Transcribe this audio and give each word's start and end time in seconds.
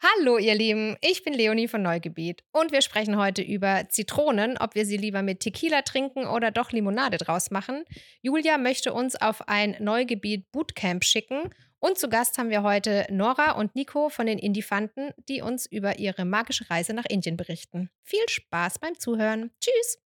Hallo 0.00 0.38
ihr 0.38 0.54
Lieben, 0.54 0.96
ich 1.00 1.24
bin 1.24 1.34
Leonie 1.34 1.66
von 1.66 1.82
Neugebiet 1.82 2.44
und 2.52 2.70
wir 2.70 2.82
sprechen 2.82 3.16
heute 3.16 3.42
über 3.42 3.88
Zitronen, 3.88 4.56
ob 4.56 4.76
wir 4.76 4.86
sie 4.86 4.96
lieber 4.96 5.22
mit 5.22 5.40
Tequila 5.40 5.82
trinken 5.82 6.24
oder 6.24 6.52
doch 6.52 6.70
Limonade 6.70 7.16
draus 7.16 7.50
machen. 7.50 7.84
Julia 8.22 8.58
möchte 8.58 8.92
uns 8.92 9.16
auf 9.16 9.48
ein 9.48 9.74
Neugebiet 9.80 10.52
Bootcamp 10.52 11.02
schicken 11.02 11.52
und 11.80 11.98
zu 11.98 12.08
Gast 12.08 12.38
haben 12.38 12.50
wir 12.50 12.62
heute 12.62 13.08
Nora 13.10 13.58
und 13.58 13.74
Nico 13.74 14.08
von 14.08 14.26
den 14.26 14.38
Indifanten, 14.38 15.10
die 15.28 15.42
uns 15.42 15.66
über 15.66 15.98
ihre 15.98 16.24
magische 16.24 16.70
Reise 16.70 16.94
nach 16.94 17.06
Indien 17.08 17.36
berichten. 17.36 17.90
Viel 18.04 18.28
Spaß 18.28 18.78
beim 18.78 18.96
Zuhören. 19.00 19.50
Tschüss! 19.60 19.98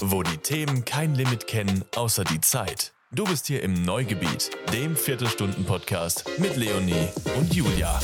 Wo 0.00 0.22
die 0.22 0.38
Themen 0.38 0.84
kein 0.84 1.16
Limit 1.16 1.48
kennen, 1.48 1.84
außer 1.96 2.22
die 2.22 2.40
Zeit. 2.40 2.92
Du 3.14 3.24
bist 3.24 3.46
hier 3.46 3.62
im 3.62 3.74
Neugebiet, 3.74 4.50
dem 4.72 4.96
Viertelstunden-Podcast 4.96 6.30
mit 6.38 6.56
Leonie 6.56 7.08
und 7.36 7.52
Julia. 7.52 8.00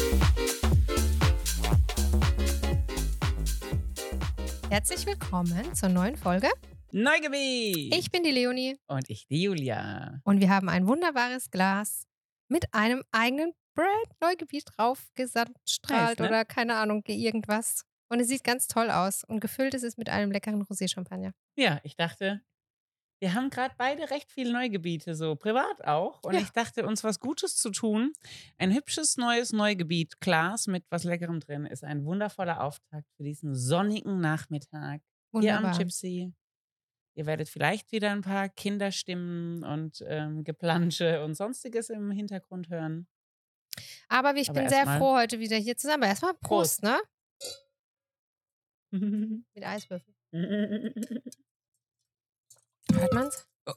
Herzlich 4.69 5.07
willkommen 5.07 5.75
zur 5.75 5.89
neuen 5.89 6.15
Folge. 6.15 6.51
Neugebiet! 6.93 7.95
Ich 7.95 8.11
bin 8.11 8.23
die 8.23 8.33
Leonie 8.33 8.77
Und 8.87 9.09
ich, 9.09 9.27
die 9.29 9.45
Julia. 9.45 10.21
und 10.25 10.41
wir 10.43 10.51
haben 10.51 10.69
ein 10.69 10.87
wunderbares 10.87 11.51
Glas 11.51 12.03
mit 12.49 12.75
einem 12.75 13.03
eigenen 13.11 13.53
Brand 13.75 14.21
Neugebiet 14.21 14.65
drauf 14.77 15.09
gesandstrahlt 15.15 16.19
Nice, 16.19 16.29
ne? 16.29 16.29
oder 16.29 16.45
keine 16.45 16.77
Ahnung, 16.77 17.03
irgendwas. 17.07 17.87
Und 18.11 18.21
es 18.21 18.29
sieht 18.29 18.45
ganz 18.45 18.67
toll 18.67 18.91
aus 18.91 19.25
und 19.25 19.41
gefüllt 19.41 19.73
ist 19.73 19.85
es 19.85 19.97
mit 19.97 20.11
einem 20.11 20.33
leckeren 20.33 20.63
Rosé-Champagner. 20.65 21.33
Ja, 21.57 21.81
ich 21.83 21.97
dachte, 21.97 22.43
wir 23.21 23.35
haben 23.35 23.51
gerade 23.51 23.75
beide 23.79 24.11
recht 24.11 24.31
viele 24.31 24.53
Neugebiete, 24.53 25.15
so 25.15 25.35
privat 25.37 25.85
auch. 25.85 26.23
Und 26.23 26.35
Ja. 26.35 26.41
ich 26.41 26.51
dachte, 26.51 26.87
uns 26.87 27.03
was 27.05 27.19
Gutes 27.21 27.57
zu 27.57 27.71
tun. 27.71 28.13
Ein 28.59 28.73
hübsches 28.75 29.17
neues 29.17 29.53
Neugebiet, 29.53 30.21
Glas 30.21 30.67
mit 30.69 30.85
was 30.91 31.05
Leckerem 31.05 31.41
drin, 31.41 31.67
ist 31.67 31.85
ein 31.85 32.05
wundervoller 32.05 32.63
Auftakt 32.63 33.07
für 33.17 33.25
diesen 33.25 33.55
sonnigen 33.55 34.21
Nachmittag 34.21 35.01
hier 35.41 35.57
am 35.57 35.65
Wunderbar. 35.65 35.79
Gypsy. 35.79 36.33
Ihr 37.17 37.27
werdet 37.27 37.49
vielleicht 37.49 37.91
wieder 37.91 38.13
ein 38.13 38.21
paar 38.23 38.49
Kinderstimmen 38.49 39.65
und 39.65 40.05
ähm, 40.07 40.45
Geplansche 40.45 41.25
und 41.25 41.35
sonstiges 41.35 41.91
im 41.91 42.13
Hintergrund 42.13 42.69
hören. 42.69 43.09
Aber 44.09 44.37
ich 44.37 44.51
Aber 44.51 44.61
bin 44.61 44.69
sehr 44.69 44.87
froh, 44.87 45.17
heute 45.17 45.41
wieder 45.41 45.57
hier 45.57 45.77
zusammen. 45.77 46.05
Aber 46.05 46.11
Erstmal 46.11 46.35
Prost, 46.35 46.83
Prost. 46.83 46.83
ne? 46.85 46.99
Mit 49.55 49.65
Eiswürfel. 49.65 50.15
Hört 52.95 53.13
man's? 53.15 53.47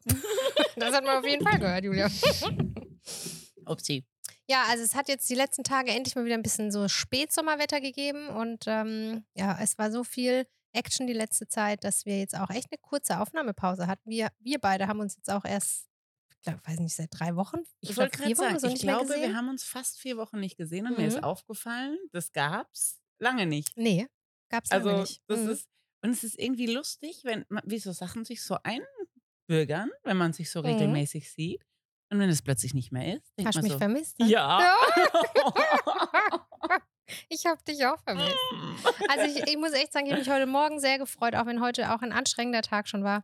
Das 0.78 0.94
hat 0.96 1.04
man 1.04 1.18
auf 1.18 1.26
jeden 1.28 1.46
Fall 1.46 1.60
gehört, 1.60 1.84
Julia. 1.84 2.08
Upsi. 3.66 4.06
Ja, 4.48 4.64
also 4.70 4.84
es 4.84 4.96
hat 4.96 5.08
jetzt 5.10 5.30
die 5.30 5.36
letzten 5.36 5.64
Tage 5.64 5.92
endlich 5.92 6.16
mal 6.16 6.26
wieder 6.26 6.36
ein 6.36 6.44
bisschen 6.44 6.72
so 6.72 6.88
Spätsommerwetter 6.88 7.80
gegeben 7.82 8.28
und 8.30 8.64
ähm, 8.68 9.26
ja, 9.36 9.58
es 9.62 9.78
war 9.78 9.92
so 9.92 10.04
viel 10.04 10.48
Action 10.74 11.08
die 11.08 11.14
letzte 11.14 11.48
Zeit, 11.48 11.84
dass 11.84 12.06
wir 12.06 12.20
jetzt 12.20 12.36
auch 12.38 12.50
echt 12.50 12.68
eine 12.72 12.78
kurze 12.82 13.20
Aufnahmepause 13.20 13.88
hatten. 13.88 14.10
Wir, 14.10 14.30
wir 14.40 14.60
beide 14.60 14.88
haben 14.88 15.00
uns 15.02 15.16
jetzt 15.18 15.30
auch 15.30 15.46
erst, 15.46 15.88
ich 16.34 16.42
glaub, 16.42 16.66
weiß 16.68 16.80
nicht, 16.80 16.96
seit 16.96 17.10
drei 17.12 17.36
Wochen. 17.36 17.58
Ich 17.82 17.96
wollte 17.98 18.18
gerade 18.18 18.36
sagen, 18.36 18.60
so 18.60 18.68
ich 18.68 18.80
glaube, 18.82 19.10
wir 19.16 19.36
haben 19.36 19.50
uns 19.50 19.64
fast 19.64 20.00
vier 20.00 20.18
Wochen 20.18 20.40
nicht 20.40 20.58
gesehen 20.58 20.88
und 20.88 20.94
mir 20.98 21.04
Mhm. 21.04 21.10
ist 21.10 21.24
aufgefallen, 21.24 21.98
das 22.12 22.32
gab's 22.32 23.00
lange 23.20 23.46
nicht. 23.46 23.76
Nee, 23.76 24.08
gab's 24.50 24.72
Also 24.72 24.88
lange 24.90 25.02
nicht. 25.02 25.22
das 25.28 25.40
Mhm. 25.42 25.50
ist 25.50 25.68
und 26.04 26.10
es 26.12 26.24
ist 26.24 26.40
irgendwie 26.40 26.66
lustig, 26.66 27.22
wenn 27.26 27.46
man- 27.50 27.62
wie 27.66 27.78
so 27.78 27.92
Sachen 27.92 28.26
sich 28.26 28.42
so 28.42 28.56
einbürgern, 29.52 29.90
wenn 30.04 30.18
man 30.18 30.34
sich 30.34 30.50
so 30.50 30.60
Mhm. 30.60 30.66
regelmäßig 30.68 31.32
sieht 31.32 31.64
und 32.10 32.20
wenn 32.20 32.30
es 32.30 32.42
plötzlich 32.42 32.74
nicht 32.74 32.92
mehr 32.92 33.16
ist, 33.18 33.32
denkt 33.38 33.48
Hast 33.48 33.56
du 33.56 33.60
man 33.60 33.64
mich 33.64 33.74
so, 33.74 33.78
vermisst? 33.80 34.20
ne? 34.20 34.28
ja. 34.28 34.76
ich 37.30 37.46
habe 37.46 37.62
dich 37.64 37.86
auch 37.86 38.00
vermisst. 38.04 38.36
Also 39.10 39.26
ich, 39.26 39.48
ich 39.48 39.58
muss 39.58 39.72
echt 39.74 39.94
sagen, 39.94 40.06
ich 40.06 40.12
habe 40.14 40.22
mich 40.22 40.30
heute 40.30 40.46
Morgen 40.48 40.80
sehr 40.80 40.98
gefreut, 40.98 41.36
auch 41.36 41.46
wenn 41.46 41.62
heute 41.62 41.94
auch 41.94 42.02
ein 42.02 42.12
anstrengender 42.14 42.62
Tag 42.62 42.88
schon 42.88 43.04
war, 43.04 43.24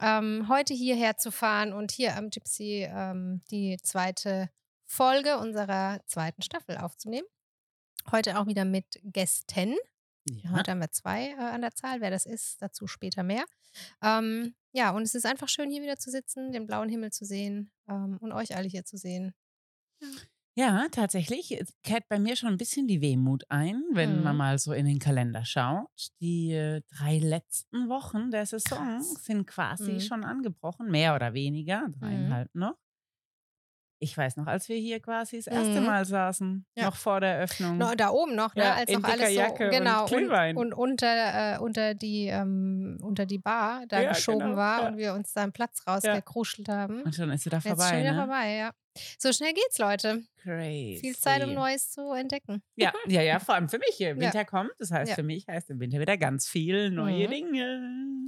ähm, 0.00 0.46
heute 0.48 0.74
hierher 0.74 1.16
zu 1.16 1.30
fahren 1.30 1.72
und 1.72 1.92
hier 1.92 2.16
am 2.16 2.30
Gypsy 2.30 2.86
ähm, 2.88 3.42
die 3.50 3.76
zweite 3.82 4.50
Folge 4.86 5.38
unserer 5.38 6.00
zweiten 6.06 6.42
Staffel 6.42 6.76
aufzunehmen. 6.76 7.26
Heute 8.12 8.38
auch 8.38 8.46
wieder 8.46 8.64
mit 8.64 9.00
Gästen. 9.04 9.74
Ja. 10.28 10.50
Heute 10.50 10.70
haben 10.70 10.80
wir 10.80 10.90
zwei 10.90 11.30
äh, 11.30 11.34
an 11.36 11.60
der 11.62 11.74
Zahl. 11.74 12.00
Wer 12.00 12.10
das 12.10 12.26
ist, 12.26 12.60
dazu 12.62 12.86
später 12.86 13.22
mehr. 13.22 13.44
Ähm, 14.02 14.54
ja, 14.72 14.90
und 14.90 15.02
es 15.02 15.14
ist 15.14 15.26
einfach 15.26 15.48
schön, 15.48 15.70
hier 15.70 15.82
wieder 15.82 15.96
zu 15.98 16.10
sitzen, 16.10 16.52
den 16.52 16.66
blauen 16.66 16.88
Himmel 16.88 17.10
zu 17.12 17.24
sehen 17.24 17.70
ähm, 17.88 18.18
und 18.20 18.32
euch 18.32 18.56
alle 18.56 18.68
hier 18.68 18.84
zu 18.84 18.96
sehen. 18.96 19.34
Ja, 20.56 20.86
tatsächlich 20.92 21.50
es 21.60 21.74
kehrt 21.82 22.08
bei 22.08 22.18
mir 22.20 22.36
schon 22.36 22.50
ein 22.50 22.56
bisschen 22.56 22.86
die 22.86 23.00
Wehmut 23.00 23.42
ein, 23.48 23.82
wenn 23.92 24.22
man 24.22 24.34
Mhm. 24.34 24.38
mal 24.38 24.58
so 24.58 24.72
in 24.72 24.86
den 24.86 25.00
Kalender 25.00 25.44
schaut. 25.44 26.10
Die 26.20 26.52
äh, 26.52 26.82
drei 26.96 27.18
letzten 27.18 27.88
Wochen 27.88 28.30
der 28.30 28.46
Saison 28.46 28.78
Krass. 28.98 29.24
sind 29.24 29.46
quasi 29.48 29.92
Mhm. 29.94 30.00
schon 30.00 30.24
angebrochen, 30.24 30.90
mehr 30.90 31.16
oder 31.16 31.34
weniger, 31.34 31.88
dreieinhalb 31.98 32.54
noch. 32.54 32.76
Ich 34.00 34.16
weiß 34.18 34.36
noch, 34.36 34.46
als 34.46 34.68
wir 34.68 34.76
hier 34.76 35.00
quasi 35.00 35.36
das 35.36 35.46
erste 35.46 35.80
Mhm. 35.80 35.86
Mal 35.86 36.04
saßen, 36.04 36.66
Ja. 36.76 36.84
noch 36.86 36.96
vor 36.96 37.20
der 37.20 37.38
Öffnung. 37.38 37.78
No, 37.78 37.94
da 37.96 38.10
oben 38.10 38.34
noch, 38.34 38.54
ne? 38.54 38.64
Ja, 38.64 38.74
als 38.74 38.90
noch 38.90 39.04
alles 39.04 39.32
Jacke 39.32 39.56
so 39.58 39.64
und 39.64 39.70
genau 39.70 40.02
und, 40.02 40.08
Glühwein. 40.10 40.56
und 40.56 40.72
unter, 40.74 41.54
äh, 41.54 41.58
unter 41.58 41.94
die 41.94 42.26
ähm, 42.26 42.98
unter 43.00 43.24
die 43.24 43.38
Bar 43.38 43.84
da 43.88 44.02
Ja, 44.02 44.08
geschoben 44.12 44.40
genau, 44.40 44.56
war 44.56 44.82
ja. 44.82 44.88
und 44.88 44.96
wir 44.98 45.14
uns 45.14 45.32
da 45.32 45.42
einen 45.42 45.52
Platz 45.52 45.82
rausgekruschelt 45.86 46.68
haben. 46.68 47.02
und 47.02 47.14
schon 47.14 47.30
ist 47.30 47.44
sie 47.44 47.50
da 47.50 47.56
Jetzt 47.58 47.68
vorbei, 47.68 47.88
schon 47.88 47.98
wieder 48.00 48.12
ne? 48.12 48.18
vorbei, 48.18 48.54
ja. 48.56 48.70
So 49.18 49.32
schnell 49.32 49.52
geht's, 49.54 49.78
Leute. 49.78 50.22
Crazy. 50.42 50.98
Viel 51.00 51.16
Zeit, 51.16 51.42
um 51.44 51.52
Neues 51.54 51.90
zu 51.90 52.12
entdecken. 52.12 52.62
Ja, 52.76 52.92
ja, 53.06 53.22
ja, 53.22 53.38
vor 53.40 53.54
allem 53.54 53.68
für 53.68 53.78
mich 53.78 53.94
hier. 53.96 54.08
Ja. 54.10 54.16
Winter 54.20 54.44
kommt, 54.44 54.70
das 54.78 54.90
heißt 54.90 55.10
Ja. 55.10 55.14
für 55.14 55.22
mich 55.22 55.46
heißt 55.48 55.70
im 55.70 55.80
Winter 55.80 55.98
wieder 55.98 56.16
ganz 56.16 56.46
viel 56.46 56.90
neue 56.90 57.26
Mhm. 57.26 57.30
Dinge. 57.30 57.80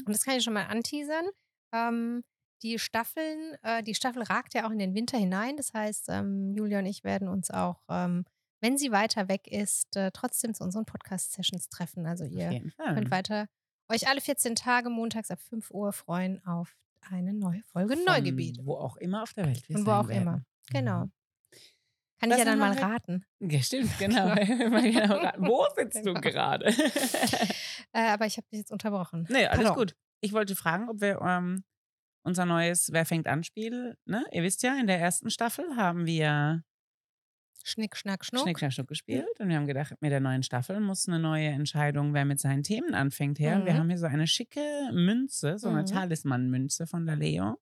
Und 0.07 0.13
das 0.15 0.23
kann 0.25 0.37
ich 0.37 0.43
schon 0.45 0.55
mal 0.55 0.65
anteasern. 0.67 1.27
Ähm, 1.73 2.23
die 2.67 2.79
Staffeln, 2.81 3.57
äh, 3.63 3.83
die 3.83 3.95
Staffel 3.95 4.23
ragt 4.23 4.55
ja 4.55 4.67
auch 4.67 4.71
in 4.71 4.79
den 4.79 4.95
Winter 4.95 5.17
hinein. 5.19 5.57
Das 5.57 5.73
heißt, 5.73 6.09
ähm, 6.09 6.53
Julia 6.55 6.81
und 6.81 6.87
ich 6.87 7.05
werden 7.05 7.29
uns 7.29 7.51
auch, 7.51 7.83
ähm, 7.89 8.25
wenn 8.61 8.77
sie 8.77 8.91
weiter 8.91 9.29
weg 9.29 9.47
ist, 9.47 9.95
äh, 9.97 10.11
trotzdem 10.13 10.53
zu 10.55 10.65
unseren 10.65 10.85
Podcast-Sessions 10.85 11.69
treffen. 11.69 12.07
Also 12.07 12.25
ihr 12.25 12.63
könnt 12.79 13.11
weiter 13.11 13.47
euch 13.89 14.09
alle 14.09 14.21
14 14.21 14.57
Tage 14.57 14.91
montags 14.91 15.31
ab 15.31 15.41
5 15.41 15.71
Uhr 15.71 15.93
freuen 15.93 16.45
auf 16.45 16.77
eine 17.09 17.33
neue 17.33 17.63
Folge 17.63 17.95
Von 17.97 18.05
Neugebiet. 18.05 18.59
Wo 18.65 18.75
auch 18.77 18.97
immer 18.97 19.23
auf 19.23 19.33
der 19.33 19.47
Welt 19.47 19.69
wir 19.69 19.77
Und 19.77 19.87
wo 19.87 19.93
auch 19.93 20.09
werden. 20.09 20.23
immer. 20.23 20.43
Genau. 20.73 21.05
Mhm. 21.05 21.13
Kann 22.19 22.31
Was 22.31 22.39
ich 22.39 22.45
ja 22.45 22.51
dann 22.51 22.59
mal 22.59 22.73
raten. 22.73 23.25
Ja, 23.41 23.63
stimmt, 23.63 23.91
genau. 23.99 24.35
Genau 24.35 25.15
ra- 25.19 25.35
Wo 25.39 25.65
sitzt 25.77 25.99
du 25.99 26.15
Genau. 26.15 26.21
gerade? 26.21 26.67
Äh, 27.93 28.09
aber 28.09 28.27
ich 28.27 28.37
habe 28.39 28.47
dich 28.51 28.59
jetzt 28.61 28.73
unterbrochen. 28.73 29.27
nee, 29.31 29.47
alles 29.47 29.67
Pardon. 29.67 29.77
gut. 29.87 29.97
Ich 30.21 30.33
wollte 30.33 30.57
fragen, 30.57 30.89
ob 30.89 31.01
wir 31.01 31.21
ähm, 31.21 31.63
unser 32.27 32.45
neues 32.45 32.91
Wer 32.93 33.07
fängt 33.07 33.27
an 33.27 33.43
Spiel, 33.45 33.97
ne? 34.05 34.25
Ihr 34.33 34.43
wisst 34.43 34.63
ja, 34.63 34.77
in 34.79 34.87
der 34.87 34.99
ersten 35.01 35.31
Staffel 35.31 35.77
haben 35.77 36.07
wir 36.07 36.63
Schnick, 37.65 37.97
schnack, 37.97 38.25
schnuck. 38.25 38.43
Schnick, 38.43 38.59
Schnack, 38.61 38.73
Schnuck 38.73 38.87
gespielt 38.89 39.41
und 39.41 39.49
wir 39.49 39.57
haben 39.57 39.67
gedacht, 39.67 39.95
mit 40.01 40.13
der 40.13 40.21
neuen 40.21 40.45
Staffel 40.45 40.79
muss 40.79 41.09
eine 41.09 41.19
neue 41.19 41.49
Entscheidung, 41.49 42.15
wer 42.15 42.25
mit 42.25 42.39
seinen 42.39 42.63
Themen 42.63 42.95
anfängt, 42.95 43.41
her. 43.41 43.57
Und 43.57 43.65
wir 43.67 43.73
Mhm. 43.75 43.79
haben 43.79 43.89
hier 43.89 43.99
so 43.99 44.07
eine 44.07 44.27
schicke 44.29 44.61
Münze, 44.93 45.59
so 45.59 45.69
eine 45.69 45.83
Mhm. 45.83 45.87
Talisman-Münze 45.87 46.87
von 46.87 47.07
der 47.07 47.17
Leo. 47.17 47.57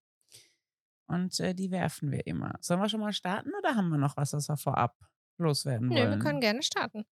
Und 1.06 1.38
äh, 1.40 1.54
die 1.54 1.70
werfen 1.70 2.10
wir 2.10 2.26
immer. 2.26 2.54
Sollen 2.60 2.80
wir 2.80 2.88
schon 2.90 3.00
mal 3.00 3.12
starten 3.14 3.50
oder 3.58 3.76
haben 3.76 3.88
wir 3.88 3.98
noch 3.98 4.16
was, 4.18 4.32
was 4.34 4.48
wir 4.48 4.56
vorab 4.58 4.94
loswerden 5.38 5.88
Nö, 5.88 5.94
wollen? 5.96 6.10
wir 6.10 6.18
können 6.18 6.40
gerne 6.40 6.62
starten. 6.62 7.04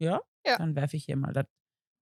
Ja? 0.00 0.20
Ja. 0.44 0.56
Dann 0.58 0.74
werfe 0.74 0.96
ich 0.96 1.04
hier 1.04 1.16
mal 1.16 1.32
das 1.32 1.46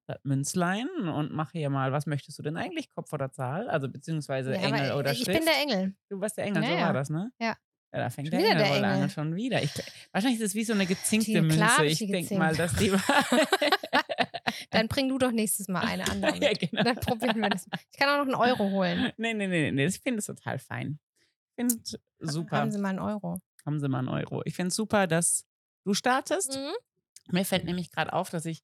das 0.06 0.18
Münzlein 0.24 0.88
und 1.14 1.32
mache 1.32 1.52
hier 1.58 1.70
mal, 1.70 1.92
was 1.92 2.06
möchtest 2.06 2.38
du 2.38 2.42
denn 2.42 2.56
eigentlich, 2.56 2.90
Kopf 2.90 3.12
oder 3.12 3.30
Zahl? 3.30 3.68
Also 3.70 3.88
beziehungsweise 3.88 4.52
Ja, 4.54 4.60
Engel 4.60 4.92
oder 4.92 5.12
ich 5.12 5.18
Schrift. 5.24 5.38
bin 5.38 5.46
der 5.46 5.60
Engel. 5.62 5.94
Du 6.08 6.20
warst 6.20 6.36
der 6.36 6.44
Engel, 6.44 6.62
Ja, 6.64 6.70
so 6.70 6.76
war 6.76 6.92
das, 6.92 7.10
ne? 7.10 7.32
Ja. 7.38 7.56
Ja, 7.94 7.98
da 8.00 8.10
fängt 8.10 8.28
Schon 8.28 8.38
der 8.40 8.50
Engel 8.52 8.70
wohl 8.70 8.84
an 8.84 9.10
schon 9.10 9.34
wieder. 9.36 9.62
Ich, 9.62 9.70
wahrscheinlich 10.12 10.40
ist 10.40 10.46
es 10.46 10.54
wie 10.54 10.64
so 10.64 10.72
eine 10.72 10.86
gezinkte 10.86 11.30
Die- 11.32 11.40
Münze. 11.42 11.84
ich 11.84 12.00
Ich 12.00 12.10
denke 12.10 12.36
mal, 12.38 12.56
dass 12.56 12.74
die 12.76 12.90
war. 12.90 13.00
Dann 14.70 14.88
bring 14.88 15.08
du 15.08 15.18
doch 15.18 15.30
nächstes 15.30 15.68
Mal 15.68 15.80
eine 15.84 16.04
andere 16.10 16.36
ja, 16.42 16.52
genau. 16.54 16.82
Dann 16.82 16.96
probieren 16.96 17.40
wir 17.40 17.50
das. 17.50 17.66
Ich 17.92 17.98
kann 17.98 18.08
auch 18.08 18.24
noch 18.24 18.32
einen 18.32 18.50
Euro 18.50 18.70
holen. 18.70 19.12
Nee, 19.18 19.34
nee, 19.34 19.46
nee, 19.46 19.70
nee, 19.70 19.86
ich 19.86 20.00
finde 20.00 20.18
es 20.20 20.26
total 20.26 20.58
fein. 20.58 20.98
Ich 21.50 21.54
finde 21.56 21.74
super. 22.20 22.56
Haben 22.58 22.72
Sie 22.72 22.78
mal 22.78 22.88
einen 22.90 22.98
Euro. 22.98 23.38
Haben 23.66 23.78
Sie 23.78 23.88
mal 23.88 23.98
einen 23.98 24.08
Euro. 24.08 24.42
Ich 24.46 24.54
finde 24.54 24.68
es 24.68 24.74
super, 24.74 25.06
dass 25.06 25.44
du 25.84 25.94
startest. 25.94 26.56
Mhm. 26.56 26.72
Mir 27.34 27.44
fällt 27.44 27.64
nämlich 27.64 27.90
gerade 27.90 28.12
auf, 28.12 28.30
dass 28.30 28.46
ich 28.46 28.62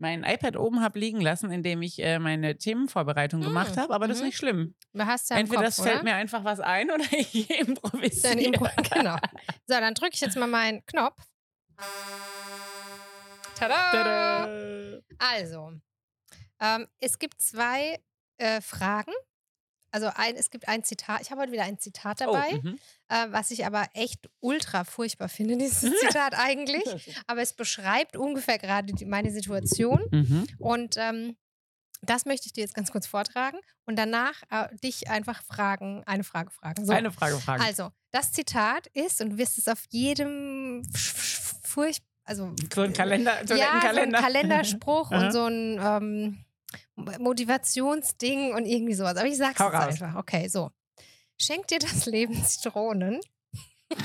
mein 0.00 0.24
iPad 0.24 0.56
oben 0.56 0.80
habe 0.80 0.98
liegen 0.98 1.20
lassen, 1.20 1.50
in 1.50 1.62
dem 1.62 1.82
ich 1.82 1.98
äh, 2.02 2.18
meine 2.18 2.56
Themenvorbereitung 2.56 3.40
Mm, 3.40 3.44
gemacht 3.44 3.76
habe, 3.76 3.94
aber 3.94 4.08
das 4.08 4.16
ist 4.16 4.22
mhm. 4.22 4.26
nicht 4.28 4.38
schlimm. 4.38 4.74
Du 4.92 5.04
hast 5.04 5.30
ja 5.30 5.36
Entweder 5.36 5.62
Kopf, 5.62 5.76
das 5.76 5.82
fällt 5.82 5.96
oder? 5.96 6.04
mir 6.04 6.14
einfach 6.14 6.42
was 6.42 6.58
ein 6.60 6.90
oder 6.90 7.04
ich 7.10 7.46
Dann 7.48 7.68
improvisiere. 7.68 8.40
Impro 8.40 8.68
genau. 8.94 9.16
So, 9.66 9.74
dann 9.78 9.94
drücke 9.94 10.14
ich 10.14 10.20
jetzt 10.20 10.36
mal 10.36 10.46
meinen 10.46 10.84
Knopf. 10.86 11.22
Tada! 13.54 13.90
Tada! 13.92 15.00
Also, 15.18 15.72
ähm, 16.60 16.88
es 16.98 17.18
gibt 17.18 17.40
zwei 17.40 18.00
äh, 18.38 18.60
Fragen 18.62 19.12
Also 19.92 20.10
ein, 20.14 20.36
es 20.36 20.50
gibt 20.50 20.68
ein 20.68 20.84
Zitat, 20.84 21.20
ich 21.22 21.30
habe 21.30 21.42
heute 21.42 21.52
wieder 21.52 21.64
ein 21.64 21.78
Zitat 21.78 22.20
Oh, 22.22 22.32
dabei, 22.32 22.60
mhm. 22.62 22.78
äh, 23.08 23.26
was 23.30 23.50
ich 23.50 23.66
aber 23.66 23.86
echt 23.94 24.28
ultra 24.40 24.84
furchtbar 24.84 25.28
finde, 25.28 25.56
dieses 25.56 25.80
Zitat 26.00 26.34
eigentlich. 26.38 27.16
Aber 27.26 27.42
es 27.42 27.52
beschreibt 27.52 28.16
ungefähr 28.16 28.58
gerade 28.58 28.92
die, 28.92 29.04
meine 29.04 29.30
Situation. 29.30 30.00
Mhm. 30.10 30.46
Und 30.58 30.96
ähm, 30.96 31.36
das 32.02 32.24
möchte 32.24 32.46
ich 32.46 32.52
dir 32.52 32.62
jetzt 32.62 32.74
ganz 32.74 32.90
kurz 32.90 33.06
vortragen 33.06 33.58
und 33.84 33.96
danach 33.96 34.42
äh, 34.50 34.74
dich 34.76 35.10
einfach 35.10 35.42
fragen, 35.42 36.02
eine 36.06 36.24
Frage 36.24 36.50
fragen. 36.50 36.86
So. 36.86 36.92
Eine 36.92 37.10
Frage 37.10 37.36
fragen. 37.36 37.62
Also, 37.62 37.90
das 38.10 38.32
Zitat 38.32 38.86
ist, 38.88 39.20
und 39.20 39.30
du 39.30 39.38
wirst 39.38 39.58
es 39.58 39.68
auf 39.68 39.84
jedem 39.90 40.82
furcht, 41.62 42.02
also 42.24 42.54
so 42.72 42.82
ein 42.82 42.92
Kalender, 42.92 43.34
so 43.46 43.54
ja, 43.54 43.72
ein 43.72 43.80
so 43.80 43.86
ein 43.86 43.94
Kalender. 43.94 44.18
Kalenderspruch 44.20 45.10
und 45.10 45.32
so 45.32 45.46
ein 45.46 45.78
ähm, 45.82 46.44
Motivationsding 47.18 48.54
und 48.54 48.66
irgendwie 48.66 48.94
sowas. 48.94 49.16
Aber 49.16 49.26
ich 49.26 49.36
sag's 49.36 49.58
Hau 49.60 49.66
jetzt 49.66 49.74
raus. 49.74 49.84
einfach. 50.02 50.16
Okay, 50.16 50.48
so. 50.48 50.70
Schenkt 51.40 51.70
dir 51.70 51.78
das 51.78 52.06
Leben 52.06 52.34
Zitronen? 52.44 53.20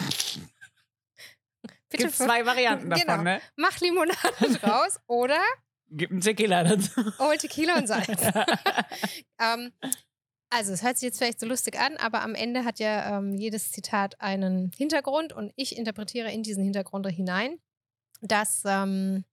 Bitte 1.90 2.04
Gibt 2.06 2.16
zwei 2.16 2.46
Varianten 2.46 2.90
davon, 2.90 3.06
Genau. 3.08 3.24
ne? 3.24 3.42
mach 3.56 3.80
Limonade 3.80 4.18
draus 4.62 5.00
oder 5.08 5.40
Gib 5.90 6.12
einen 6.12 6.22
Tequila 6.22 6.64
dazu. 6.64 6.90
hol 7.20 7.38
Tequila 7.38 7.78
und 7.78 7.88
Salz. 7.88 8.08
ähm, 9.40 9.72
also, 10.50 10.74
es 10.74 10.82
hört 10.84 10.98
sich 10.98 11.08
jetzt 11.08 11.18
vielleicht 11.20 11.40
so 11.40 11.46
lustig 11.46 11.80
an, 11.80 11.96
aber 11.98 12.22
am 12.22 12.34
Ende 12.34 12.66
hat 12.66 12.80
ja 12.80 13.18
ähm, 13.18 13.36
jedes 13.36 13.72
Zitat 13.72 14.20
einen 14.20 14.72
Hintergrund 14.76 15.32
und 15.34 15.54
ich 15.56 15.78
interpretiere 15.78 16.32
in 16.32 16.44
diesen 16.44 16.64
Hintergrund 16.64 17.08
hinein, 17.08 17.60
dass. 18.22 18.64
Ähm, 18.66 19.26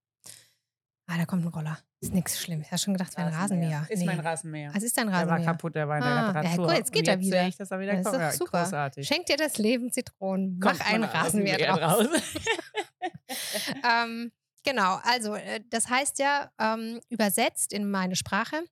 ah, 1.07 1.17
da 1.17 1.25
kommt 1.25 1.45
ein 1.45 1.49
Roller. 1.49 1.79
Ist 2.03 2.13
nichts 2.13 2.41
Schlimmes. 2.43 2.67
Ich 2.67 2.73
habe 2.73 2.81
schon 2.81 2.95
gedacht, 2.95 3.11
es 3.13 3.17
wäre 3.17 3.29
ein 3.29 3.35
Rasenmäher. 3.35 3.87
Ist 3.89 4.01
Nee. 4.01 4.07
mein 4.07 4.19
Rasenmäher. 4.21 4.75
Also 4.75 4.85
ist 4.87 4.99
ein 4.99 5.07
der 5.07 5.15
war 5.15 5.23
Rasenmäher. 5.23 5.47
kaputt, 5.47 5.75
der 5.77 5.89
war 5.89 5.97
in 5.99 6.03
der 6.03 6.11
Ah, 6.11 6.15
ja, 6.17 6.27
Reparatur. 6.41 6.67
gut, 6.67 6.77
jetzt 6.77 6.93
geht 6.93 7.07
er 7.09 7.21
wieder. 7.21 7.47
ich, 7.47 7.57
dass 7.57 7.71
er 7.71 7.79
wieder 7.79 7.93
Das 7.93 8.01
ist 8.01 8.05
kommt. 8.07 8.17
doch 8.17 8.21
Ja, 8.21 8.33
super. 8.33 8.63
Großartig. 8.65 9.07
Schenk 9.07 9.27
dir 9.27 9.37
das 9.37 9.57
Leben 9.59 9.93
Zitronen. 9.93 10.59
Mach 10.59 10.81
einen 10.81 11.05
Rasenmäher 11.05 11.59
draus. 11.77 12.09
ähm, 13.89 14.33
genau, 14.65 14.99
also 15.05 15.35
äh, 15.37 15.61
das 15.71 15.89
heißt 15.89 16.19
ja 16.19 16.51
ähm, 16.59 17.01
übersetzt 17.09 17.73
in 17.73 17.91
meine 17.91 18.17
Sprache, 18.17 18.65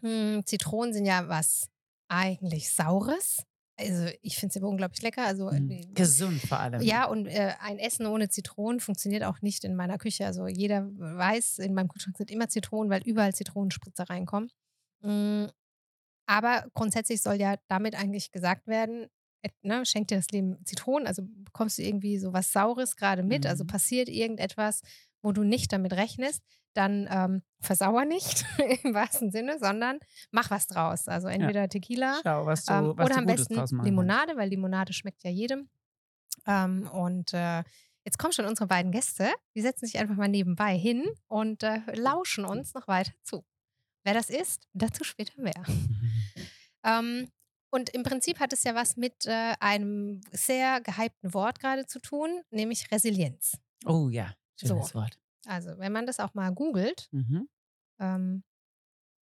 hm, 0.00 0.42
Zitronen 0.44 0.92
sind 0.92 1.06
ja 1.06 1.28
was 1.28 1.68
eigentlich 2.08 2.70
Saures. 2.72 3.42
Also 3.76 4.08
ich 4.22 4.36
finde 4.36 4.52
es 4.52 4.56
aber 4.56 4.68
unglaublich 4.68 5.02
lecker. 5.02 5.24
Also 5.26 5.50
äh, 5.50 5.60
Mhm. 5.60 5.94
Gesund 5.94 6.42
vor 6.42 6.60
allem. 6.60 6.80
ja, 6.82 7.06
und 7.06 7.26
äh, 7.26 7.54
ein 7.60 7.78
Essen 7.78 8.06
ohne 8.06 8.28
Zitronen 8.28 8.80
funktioniert 8.80 9.24
auch 9.24 9.42
nicht 9.42 9.64
in 9.64 9.76
meiner 9.76 9.98
Küche. 9.98 10.26
Also 10.26 10.46
jeder 10.46 10.86
weiß, 10.96 11.58
in 11.58 11.74
meinem 11.74 11.88
Kühlschrank 11.88 12.16
sind 12.16 12.30
immer 12.30 12.48
Zitronen, 12.48 12.90
weil 12.90 13.02
überall 13.04 13.34
Zitronenspritzer 13.34 14.04
reinkommen. 14.10 14.50
Mm, 15.02 15.46
Aber 16.26 16.66
grundsätzlich 16.74 17.22
soll 17.22 17.36
ja 17.36 17.56
damit 17.68 17.94
eigentlich 17.96 18.32
gesagt 18.32 18.66
werden, 18.66 19.08
ne, 19.62 19.84
schenk 19.86 20.08
dir 20.08 20.16
das 20.16 20.28
Leben 20.30 20.64
Zitronen, 20.64 21.06
also 21.06 21.22
bekommst 21.26 21.78
du 21.78 21.82
irgendwie 21.82 22.18
so 22.18 22.32
was 22.32 22.52
Saures 22.52 22.96
gerade 22.96 23.22
mit, 23.22 23.46
also 23.46 23.64
Mhm. 23.64 23.68
passiert 23.68 24.08
irgendetwas, 24.08 24.80
wo 25.22 25.32
du 25.32 25.44
nicht 25.44 25.72
damit 25.72 25.92
rechnest, 25.94 26.42
dann 26.76 27.08
ähm, 27.10 27.42
versauer 27.60 28.04
nicht 28.04 28.44
im 28.84 28.94
wahrsten 28.94 29.30
Sinne, 29.30 29.58
sondern 29.58 29.98
mach 30.30 30.50
was 30.50 30.66
draus. 30.66 31.08
Also 31.08 31.28
entweder 31.28 31.68
Tequila 31.68 32.20
Schau, 32.22 32.46
was 32.46 32.64
du, 32.66 32.72
ähm, 32.74 32.92
was 32.96 33.06
oder 33.06 33.18
am 33.18 33.26
Gutes 33.26 33.48
besten 33.48 33.82
Limonade, 33.82 34.36
weil 34.36 34.48
Limonade 34.48 34.92
schmeckt 34.92 35.22
ja 35.24 35.30
jedem. 35.30 35.68
Ähm, 36.46 36.88
und 36.92 37.32
äh, 37.32 37.62
jetzt 38.04 38.18
kommen 38.18 38.32
schon 38.32 38.44
unsere 38.44 38.66
beiden 38.66 38.92
Gäste. 38.92 39.32
Die 39.54 39.60
setzen 39.62 39.86
sich 39.86 39.98
einfach 39.98 40.16
mal 40.16 40.28
nebenbei 40.28 40.76
hin 40.76 41.04
und 41.28 41.62
äh, 41.62 41.80
lauschen 41.94 42.44
uns 42.44 42.74
noch 42.74 42.88
weiter 42.88 43.12
zu. 43.22 43.44
Wer 44.02 44.14
das 44.14 44.28
ist, 44.28 44.68
dazu 44.72 45.04
später 45.04 45.40
mehr. 45.40 45.54
Ähm, 46.86 47.28
und 47.70 47.90
im 47.90 48.02
Prinzip 48.02 48.38
hat 48.38 48.52
es 48.52 48.62
ja 48.62 48.74
was 48.74 48.96
mit 48.96 49.26
äh, 49.26 49.54
einem 49.58 50.20
sehr 50.30 50.80
gehypten 50.80 51.34
Wort 51.34 51.58
gerade 51.58 51.86
zu 51.86 51.98
tun, 51.98 52.42
nämlich 52.50 52.90
Resilienz. 52.92 53.58
Oh 53.86 54.08
ja, 54.10 54.34
schönes 54.60 54.88
So. 54.88 54.94
Wort. 54.94 55.18
Also, 55.46 55.78
wenn 55.78 55.92
man 55.92 56.06
das 56.06 56.20
auch 56.20 56.34
mal 56.34 56.50
googelt, 56.52 57.10
Mhm. 57.12 57.44
ähm, 58.00 58.44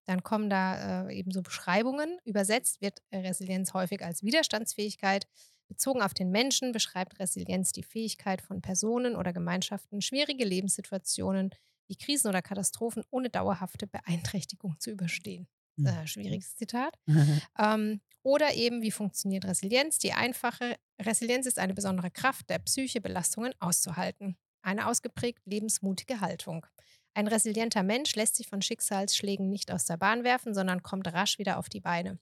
dann 0.06 0.22
kommen 0.22 0.50
da 0.50 1.08
äh, 1.08 1.14
eben 1.18 1.30
so 1.32 1.42
Beschreibungen. 1.42 2.18
Übersetzt 2.24 2.80
wird 2.82 3.02
Resilienz 3.12 3.72
häufig 3.74 4.04
als 4.04 4.22
Widerstandsfähigkeit. 4.22 5.26
Bezogen 5.68 6.02
auf 6.02 6.12
den 6.14 6.30
Menschen 6.30 6.72
beschreibt 6.72 7.18
Resilienz 7.20 7.72
die 7.72 7.82
Fähigkeit 7.82 8.42
von 8.42 8.60
Personen 8.60 9.16
oder 9.16 9.32
Gemeinschaften, 9.32 10.02
schwierige 10.02 10.44
Lebenssituationen 10.44 11.50
wie 11.88 11.96
Krisen 11.96 12.28
oder 12.28 12.42
Katastrophen 12.42 13.04
ohne 13.10 13.30
dauerhafte 13.30 13.86
Beeinträchtigung 13.86 14.78
zu 14.78 14.90
überstehen. 14.90 15.48
Mhm. 15.76 15.86
Äh, 15.86 16.06
schwieriges 16.06 16.56
Zitat. 16.56 16.96
Ähm, 17.58 18.00
oder 18.22 18.54
eben, 18.54 18.82
wie 18.82 18.90
funktioniert 18.90 19.44
Resilienz? 19.44 19.98
Die 19.98 20.12
einfache 20.12 20.76
Resilienz 21.00 21.46
ist 21.46 21.58
eine 21.58 21.74
besondere 21.74 22.10
Kraft 22.10 22.48
der 22.50 22.58
Psyche, 22.58 23.00
Belastungen 23.00 23.54
auszuhalten. 23.60 24.36
Eine 24.64 24.88
ausgeprägt 24.88 25.42
lebensmutige 25.44 26.20
Haltung. 26.20 26.66
Ein 27.12 27.28
resilienter 27.28 27.82
Mensch 27.82 28.14
lässt 28.16 28.36
sich 28.36 28.48
von 28.48 28.62
Schicksalsschlägen 28.62 29.50
nicht 29.50 29.70
aus 29.70 29.84
der 29.84 29.98
Bahn 29.98 30.24
werfen, 30.24 30.54
sondern 30.54 30.82
kommt 30.82 31.06
rasch 31.12 31.38
wieder 31.38 31.58
auf 31.58 31.68
die 31.68 31.80
Beine 31.80 32.18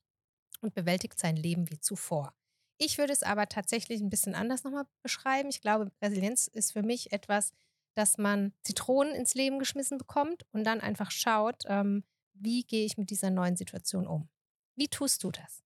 und 0.60 0.74
bewältigt 0.74 1.18
sein 1.18 1.36
Leben 1.36 1.70
wie 1.70 1.78
zuvor. 1.78 2.34
Ich 2.78 2.98
würde 2.98 3.12
es 3.12 3.22
aber 3.22 3.48
tatsächlich 3.48 4.00
ein 4.00 4.10
bisschen 4.10 4.34
anders 4.34 4.64
nochmal 4.64 4.86
beschreiben. 5.02 5.50
Ich 5.50 5.60
glaube, 5.60 5.92
Resilienz 6.02 6.48
ist 6.48 6.72
für 6.72 6.82
mich 6.82 7.12
etwas, 7.12 7.52
dass 7.94 8.18
man 8.18 8.52
Zitronen 8.64 9.14
ins 9.14 9.34
Leben 9.34 9.60
geschmissen 9.60 9.98
bekommt 9.98 10.44
und 10.50 10.64
dann 10.64 10.80
einfach 10.80 11.12
schaut, 11.12 11.62
ähm, 11.66 12.02
wie 12.34 12.64
gehe 12.64 12.84
ich 12.84 12.96
mit 12.96 13.10
dieser 13.10 13.30
neuen 13.30 13.56
Situation 13.56 14.08
um. 14.08 14.28
Wie 14.74 14.88
tust 14.88 15.22
du 15.22 15.30
das? 15.30 15.62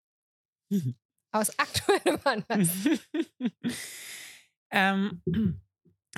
Aus 1.31 1.51
aktuellem 1.59 2.19
Anlass. 2.23 2.69
ähm, 4.71 5.21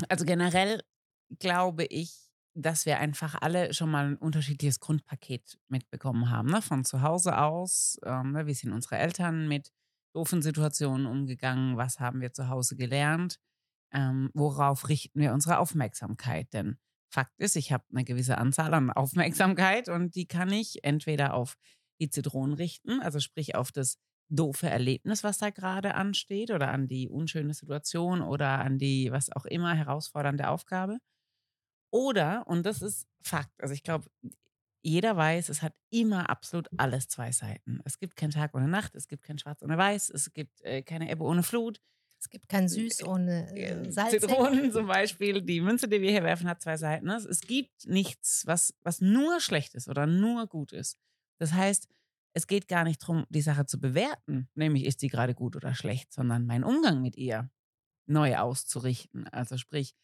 also 0.09 0.25
generell 0.25 0.81
glaube 1.39 1.86
ich, 1.86 2.25
dass 2.53 2.86
wir 2.86 3.00
einfach 3.00 3.36
alle 3.42 3.74
schon 3.74 3.92
mal 3.92 4.06
ein 4.06 4.18
unterschiedliches 4.18 4.80
Grundpaket 4.80 5.57
mitbekommen 5.68 6.30
haben. 6.30 6.50
Ne? 6.50 6.62
Von 6.62 6.86
zu 6.86 7.01
Hause 7.01 7.38
aus, 7.38 8.00
ähm, 8.06 8.31
ne? 8.31 8.45
wie 8.47 8.53
sind 8.53 8.71
unsere 8.71 8.97
Eltern 8.97 9.47
mit 9.47 9.71
doofen 10.13 10.42
Situationen 10.42 11.06
umgegangen, 11.06 11.75
was 11.75 12.00
haben 12.00 12.21
wir 12.21 12.31
zu 12.31 12.47
Hause 12.47 12.77
gelernt, 12.77 13.39
ähm, 13.92 14.31
worauf 14.33 14.88
richten 14.88 15.19
wir 15.19 15.33
unsere 15.33 15.59
Aufmerksamkeit. 15.59 16.53
Denn 16.53 16.77
Fakt 17.09 17.38
ist, 17.38 17.57
ich 17.57 17.74
habe 17.74 17.83
eine 17.91 18.06
gewisse 18.06 18.38
Anzahl 18.38 18.74
an 18.74 18.89
Aufmerksamkeit 18.89 19.89
und 19.89 20.15
die 20.15 20.25
kann 20.25 20.51
ich 20.51 20.83
entweder 20.83 21.33
auf 21.33 21.56
die 22.00 22.09
Zitronen 22.09 22.56
richten, 22.56 23.01
also 23.01 23.19
sprich 23.19 23.56
auf 23.56 23.71
das 23.71 24.00
doofe 24.30 24.69
Erlebnis, 24.69 25.24
was 25.24 25.38
da 25.38 25.50
gerade 25.51 25.95
ansteht 25.95 26.51
oder 26.51 26.69
an 26.72 26.88
die 26.88 27.07
unschöne 27.10 27.54
Situation 27.54 28.22
oder 28.22 28.60
an 28.60 28.77
die, 28.79 29.12
was 29.12 29.32
auch 29.32 29.46
immer, 29.46 29.74
herausfordernde 29.75 30.50
Aufgabe. 30.50 30.98
Oder, 31.91 32.46
und 32.48 32.65
das 32.65 32.82
ist 32.82 33.08
Fakt, 33.24 33.60
also 33.62 33.74
ich 33.74 33.84
glaube, 33.84 34.05
jeder 34.84 35.17
weiß, 35.17 35.50
es 35.50 35.63
hat 35.63 35.74
immer 35.89 36.29
absolut 36.29 36.70
alles 36.77 37.08
zwei 37.08 37.32
Seiten. 37.32 37.79
Es 37.86 37.98
gibt 37.98 38.15
keinen 38.15 38.32
Tag 38.32 38.53
ohne 38.53 38.67
Nacht, 38.67 38.94
es 38.96 39.08
gibt 39.08 39.24
kein 39.24 39.39
Schwarz 39.39 39.63
ohne 39.63 39.77
Weiß, 39.77 40.10
es 40.12 40.32
gibt 40.34 40.62
äh, 40.62 40.84
keine 40.84 41.10
Ebbe 41.10 41.24
ohne 41.24 41.41
Flut. 41.41 41.79
Es 42.20 42.29
gibt 42.29 42.50
kein 42.50 42.67
Süß 42.70 43.03
ohne 43.03 43.51
äh, 43.55 43.72
Äh, 43.72 43.91
Salz. 43.91 44.12
Zitronen 44.12 44.72
zum 44.72 44.88
Beispiel, 44.88 45.41
die 45.41 45.62
Münze, 45.62 45.88
die 45.88 46.01
wir 46.01 46.12
hier 46.12 46.24
werfen, 46.24 46.48
hat 46.48 46.62
zwei 46.62 46.77
Seiten. 46.77 47.05
ne? 47.05 47.15
Es 47.15 47.41
gibt 47.41 47.88
nichts, 47.88 48.46
was, 48.46 48.74
was 48.84 49.01
nur 49.01 49.39
schlecht 49.39 49.74
ist 49.75 49.88
oder 49.88 50.05
nur 50.05 50.48
gut 50.48 50.72
ist. 50.72 51.00
Das 51.39 51.53
heißt, 51.53 51.88
es 52.36 52.48
geht 52.48 52.68
gar 52.68 52.84
nicht 52.84 53.01
darum, 53.01 53.25
die 53.30 53.42
Sache 53.42 53.65
zu 53.65 53.80
bewerten, 53.80 54.50
nämlich 54.56 54.86
ist 54.86 55.00
sie 55.00 55.08
gerade 55.08 55.34
gut 55.34 55.56
oder 55.56 55.74
schlecht, 55.74 56.12
sondern 56.13 56.46
meinen 56.46 56.65
Umgang 56.65 57.01
mit 57.01 57.15
ihr 57.15 57.50
neu 58.08 58.38
auszurichten. 58.38 59.27
Also 59.30 59.58
sprich, 59.58 59.96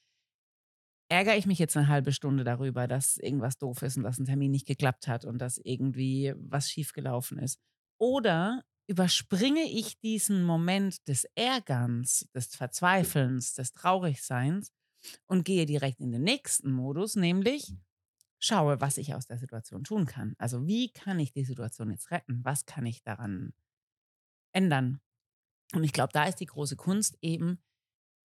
ärgere 1.09 1.35
ich 1.35 1.45
mich 1.45 1.59
jetzt 1.59 1.75
eine 1.75 1.89
halbe 1.89 2.13
Stunde 2.13 2.45
darüber, 2.45 2.87
dass 2.87 3.17
irgendwas 3.17 3.57
doof 3.57 3.81
ist 3.81 3.97
und 3.97 4.03
dass 4.03 4.17
ein 4.17 4.25
Termin 4.25 4.51
nicht 4.51 4.65
geklappt 4.65 5.07
hat 5.07 5.25
und 5.25 5.39
dass 5.39 5.57
irgendwie 5.57 6.33
was 6.37 6.69
schiefgelaufen 6.69 7.37
ist. 7.37 7.59
Oder 7.99 8.63
überspringe 8.87 9.63
ich 9.63 9.99
diesen 9.99 10.43
Moment 10.45 11.05
des 11.09 11.25
Ärgerns, 11.35 12.29
des 12.33 12.55
Verzweifelns, 12.55 13.53
des 13.55 13.73
Traurigseins 13.73 14.71
und 15.27 15.43
gehe 15.43 15.65
direkt 15.65 15.99
in 15.99 16.13
den 16.13 16.23
nächsten 16.23 16.71
Modus, 16.71 17.15
nämlich 17.17 17.73
schaue, 18.41 18.81
was 18.81 18.97
ich 18.99 19.15
aus 19.15 19.27
der 19.27 19.39
Situation 19.39 19.85
tun 19.85 20.07
kann. 20.07 20.35
Also 20.39 20.67
wie 20.67 20.91
kann 20.91 21.19
ich 21.19 21.33
die 21.33 21.45
Situation 21.45 21.91
jetzt 21.91 22.11
retten? 22.11 22.41
Was 22.45 22.65
kann 22.67 22.85
ich 22.87 23.03
daran 23.03 23.53
ändern? 24.51 24.99
Und 25.73 25.83
ich 25.83 25.93
glaube, 25.93 26.11
da 26.13 26.25
ist 26.25 26.37
die 26.37 26.47
große 26.47 26.75
Kunst 26.77 27.17
eben, 27.21 27.59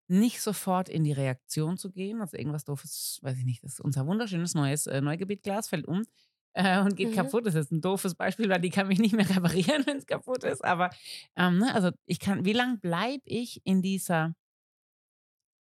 nicht 0.09 0.43
sofort 0.43 0.89
in 0.91 1.05
die 1.05 1.13
Reaktion 1.13 1.79
zu 1.79 1.91
gehen. 1.91 2.21
Also 2.21 2.37
irgendwas 2.37 2.65
doofes, 2.65 3.21
weiß 3.23 3.39
ich 3.39 3.45
nicht, 3.45 3.65
das 3.65 3.75
ist 3.75 3.81
unser 3.81 4.07
wunderschönes 4.07 4.55
neues 4.55 4.87
äh, 4.87 5.01
Neugebietglas 5.01 5.69
fällt 5.69 5.87
um 5.87 6.05
äh, 6.55 6.81
und 6.81 6.97
geht 6.97 7.13
Mhm. 7.13 7.13
kaputt. 7.13 7.47
Das 7.47 7.55
ist 7.57 7.73
ein 7.73 7.81
doofes 7.81 8.15
Beispiel, 8.17 8.49
weil 8.51 8.61
die 8.61 8.71
kann 8.71 8.89
mich 8.89 9.01
nicht 9.01 9.15
mehr 9.15 9.29
reparieren, 9.31 9.85
wenn 9.87 9.99
es 9.99 10.07
kaputt 10.07 10.45
ist. 10.45 10.65
Aber 10.65 10.91
ähm, 11.37 11.59
ne, 11.59 11.75
also 11.75 11.93
ich 12.07 12.21
kann, 12.21 12.45
wie 12.45 12.55
lange 12.55 12.79
bleibe 12.79 13.23
ich 13.27 13.63
in 13.65 13.83
dieser 13.83 14.35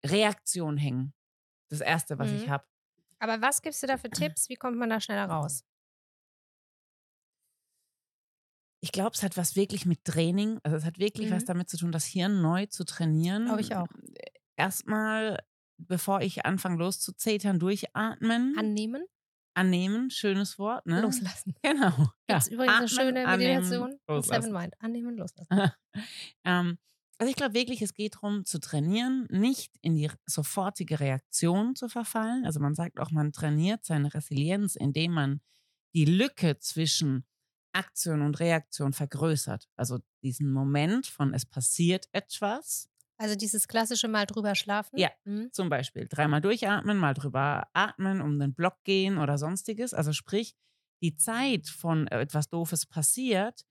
Reaktion 0.05 0.77
hängen? 0.77 1.15
Das 1.71 1.81
Erste, 1.81 2.19
was 2.19 2.33
ich 2.33 2.49
Mhm. 2.49 2.51
habe. 2.51 2.67
Aber 3.25 3.41
was 3.41 3.63
gibst 3.63 3.83
du 3.83 3.87
da 3.87 3.97
für 3.97 4.11
Tipps? 4.11 4.51
Wie 4.51 4.55
kommt 4.57 4.77
man 4.77 4.91
da 4.91 5.01
schneller 5.01 5.25
raus? 5.25 5.65
ich 8.81 8.93
glaube, 8.93 9.13
es 9.15 9.23
hat 9.23 9.39
was 9.39 9.57
wirklich 9.57 9.87
mit 9.87 10.05
Training, 10.05 10.61
also 10.63 10.77
es 10.77 10.85
hat 10.85 10.99
wirklich 10.99 11.31
was 11.31 11.45
Mhm. 11.45 11.47
damit 11.47 11.71
zu 11.71 11.79
tun, 11.79 11.91
das 11.91 12.05
Hirn 12.05 12.43
neu 12.43 12.67
zu 12.67 12.85
trainieren. 12.85 13.47
Glaube 13.47 13.63
ich 13.63 13.75
auch. 13.75 13.87
Erstmal, 14.57 15.39
bevor 15.79 16.21
ich 16.21 16.45
anfange 16.45 16.77
loszuzetern, 16.77 17.59
durchatmen, 17.59 18.55
Annehmen, 18.59 19.07
annehmen, 19.55 20.11
schönes 20.11 20.59
Wort, 20.59 20.85
ne? 20.85 21.01
loslassen. 21.01 21.55
Genau. 21.63 21.97
Ja. 22.29 22.37
Gibt 22.37 22.41
es 22.43 22.49
übrigens 22.49 22.73
eine 22.75 22.75
Atmen, 22.77 22.89
schöne 22.89 23.27
annehmen, 23.27 23.55
Meditation 23.55 24.01
loslassen. 24.07 24.43
Seven 24.43 24.53
Mind. 24.53 24.75
Annehmen, 24.81 25.17
loslassen. 25.17 25.49
ähm, 26.45 26.79
also 27.19 27.31
ich 27.31 27.37
glaube 27.37 27.55
wirklich, 27.55 27.81
es 27.83 27.95
geht 27.95 28.17
darum 28.17 28.45
zu 28.45 28.59
trainieren, 28.59 29.27
nicht 29.31 29.77
in 29.83 29.95
die 29.97 30.11
sofortige 30.27 31.01
Reaktion 31.01 31.77
zu 31.77 31.89
verfallen. 31.89 32.45
Also 32.45 32.61
man 32.61 32.75
sagt 32.75 32.99
auch, 33.01 33.11
man 33.11 33.33
trainiert 33.33 33.85
seine 33.85 34.13
Resilienz, 34.13 34.77
indem 34.77 35.13
man 35.13 35.41
die 35.95 36.05
Lücke 36.07 36.59
zwischen 36.59 37.25
Aktion 37.73 38.23
und 38.23 38.41
Reaktion 38.41 38.93
vergrößert. 38.93 39.69
Also 39.77 39.99
diesen 40.23 40.53
Moment 40.53 41.07
von 41.07 41.35
es 41.35 41.47
passiert 41.47 42.09
etwas, 42.13 42.89
Also 43.17 43.37
dieses 43.37 43.69
klassische 43.69 44.09
Mal 44.09 44.27
drüber 44.27 44.55
schlafen. 44.55 44.99
Ja. 44.99 45.11
Mhm. 45.25 45.51
zum 45.53 45.69
Beispiel 45.69 46.07
dreimal 46.09 46.41
durchatmen, 46.41 46.99
mal 46.99 47.15
drüber 47.15 47.69
atmen, 47.73 48.21
um 48.21 48.39
den 48.39 48.55
Block 48.55 48.83
gehen 48.85 49.19
oder 49.19 49.39
sonstiges. 49.39 49.95
Also 49.95 50.13
sprich, 50.13 50.57
die 51.01 51.17
Zeit 51.17 51.69
von 51.69 52.09
äh, 52.09 52.21
etwas 52.21 52.49
Doofes 52.49 52.87
passiert 52.87 53.65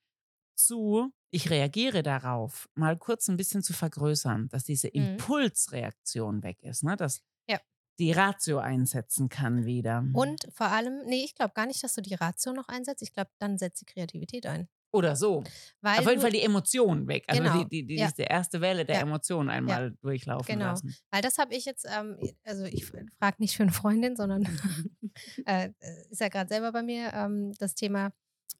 zu, 0.56 1.14
ich 1.34 1.50
reagiere 1.50 2.04
darauf, 2.04 2.70
mal 2.76 2.96
kurz 2.98 3.28
ein 3.28 3.38
bisschen 3.38 3.64
zu 3.64 3.74
vergrößern, 3.74 4.50
dass 4.50 4.64
diese 4.64 4.88
Mhm. 4.88 5.18
Impulsreaktion 5.18 6.44
weg 6.44 6.62
ist, 6.62 6.84
ne? 6.84 6.96
dass 6.96 7.22
Ja. 7.50 7.60
die 8.00 8.12
Ratio 8.12 8.60
einsetzen 8.60 9.30
kann 9.30 9.66
wieder. 9.66 10.06
Und 10.14 10.48
vor 10.54 10.68
allem, 10.68 11.02
nee, 11.06 11.24
ich 11.26 11.36
glaube 11.36 11.54
gar 11.54 11.66
nicht, 11.66 11.84
dass 11.84 11.94
du 11.96 12.02
die 12.02 12.14
Ratio 12.16 12.54
noch 12.54 12.68
einsetzt. 12.68 13.02
Ich 13.02 13.14
glaube, 13.14 13.32
dann 13.40 13.58
setzt 13.58 13.82
die 13.82 13.86
Kreativität 13.86 14.46
ein. 14.46 14.68
Oder 14.96 15.16
so. 15.16 15.44
Weil 15.82 16.00
Auf 16.02 16.08
jeden 16.08 16.22
Fall 16.22 16.32
die 16.32 16.44
Emotionen 16.44 17.08
weg. 17.08 17.24
Also 17.28 17.42
Genau. 17.42 17.64
die, 17.64 17.68
die, 17.68 17.88
die, 17.88 17.96
Ja. 17.96 18.10
diese 18.12 18.24
erste 18.24 18.62
Welle 18.62 18.86
der 18.86 18.98
Ja. 18.98 19.02
Emotionen 19.02 19.50
einmal 19.50 19.92
durchlaufen 20.04 20.46
Genau. 20.46 20.66
lassen. 20.66 20.96
weil 21.10 21.24
das 21.24 21.40
habe 21.40 21.56
ich 21.56 21.66
jetzt, 21.66 21.88
ähm, 21.90 22.16
also 22.44 22.66
ich 22.66 22.86
frage 22.86 23.38
nicht 23.40 23.58
für 23.58 23.64
eine 23.64 23.72
Freundin, 23.72 24.16
sondern 24.16 24.44
äh, 25.48 25.72
ist 26.12 26.22
ja 26.22 26.30
gerade 26.30 26.48
selber 26.48 26.72
bei 26.72 26.84
mir 26.84 27.12
ähm, 27.14 27.54
das 27.58 27.74
Thema. 27.74 28.14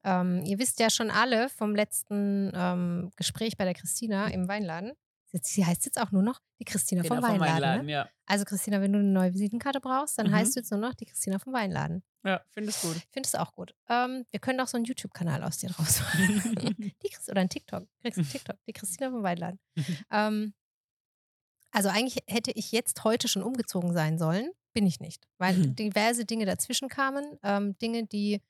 Ähm, 0.04 0.42
ihr 0.44 0.58
wisst 0.58 0.80
ja 0.80 0.90
schon 0.90 1.10
alle 1.10 1.48
vom 1.48 1.74
letzten 1.74 2.52
ähm, 2.54 3.10
Gespräch 3.16 3.56
bei 3.56 3.64
der 3.64 3.74
Christina 3.74 4.28
im 4.28 4.48
Weinladen. 4.48 4.92
Sie 5.42 5.66
heißt 5.66 5.84
jetzt 5.84 6.00
auch 6.00 6.12
nur 6.12 6.22
noch 6.22 6.40
die 6.60 6.64
Christina 6.64 7.02
vom 7.02 7.16
vom 7.16 7.22
Weinladen. 7.24 7.40
Weinladen, 7.40 7.86
ne? 7.86 7.92
ja. 7.92 8.08
Also 8.26 8.44
Christina, 8.44 8.80
wenn 8.80 8.92
du 8.92 9.00
eine 9.00 9.08
neue 9.08 9.34
Visitenkarte 9.34 9.80
brauchst, 9.80 10.16
dann 10.16 10.28
Mhm. 10.28 10.32
heißt 10.34 10.54
du 10.54 10.60
jetzt 10.60 10.70
nur 10.70 10.78
noch 10.78 10.94
die 10.94 11.06
Christina 11.06 11.40
vom 11.40 11.52
Weinladen. 11.52 12.04
Ja, 12.22 12.40
finde 12.50 12.70
es 12.70 12.80
gut. 12.82 12.94
Ich 12.96 13.08
finde 13.10 13.26
es 13.26 13.34
auch 13.34 13.52
gut. 13.52 13.74
Ähm, 13.88 14.24
wir 14.30 14.38
können 14.38 14.60
auch 14.60 14.68
so 14.68 14.76
einen 14.76 14.84
YouTube-Kanal 14.84 15.42
aus 15.42 15.58
dir 15.58 15.70
draus 15.70 16.00
machen. 16.00 16.92
oder 17.28 17.40
ein 17.40 17.48
TikTok. 17.48 17.88
Kriegst 18.00 18.20
du 18.20 18.24
TikTok, 18.24 18.56
die 18.68 18.72
Christina 18.72 19.10
vom 19.10 19.22
Weinladen. 19.24 19.58
ähm, 20.12 20.54
also 21.72 21.88
eigentlich 21.88 22.22
hätte 22.28 22.52
ich 22.52 22.70
jetzt 22.72 23.02
heute 23.02 23.26
schon 23.26 23.42
umgezogen 23.42 23.92
sein 23.92 24.18
sollen. 24.18 24.50
Bin 24.72 24.86
ich 24.86 25.00
nicht. 25.00 25.26
Weil 25.38 25.56
Mhm. 25.56 25.74
diverse 25.76 26.24
Dinge 26.24 26.46
dazwischen 26.46 26.88
kamen. 26.88 27.38
Ähm, 27.42 27.76
Dinge, 27.78 28.06
die 28.06 28.40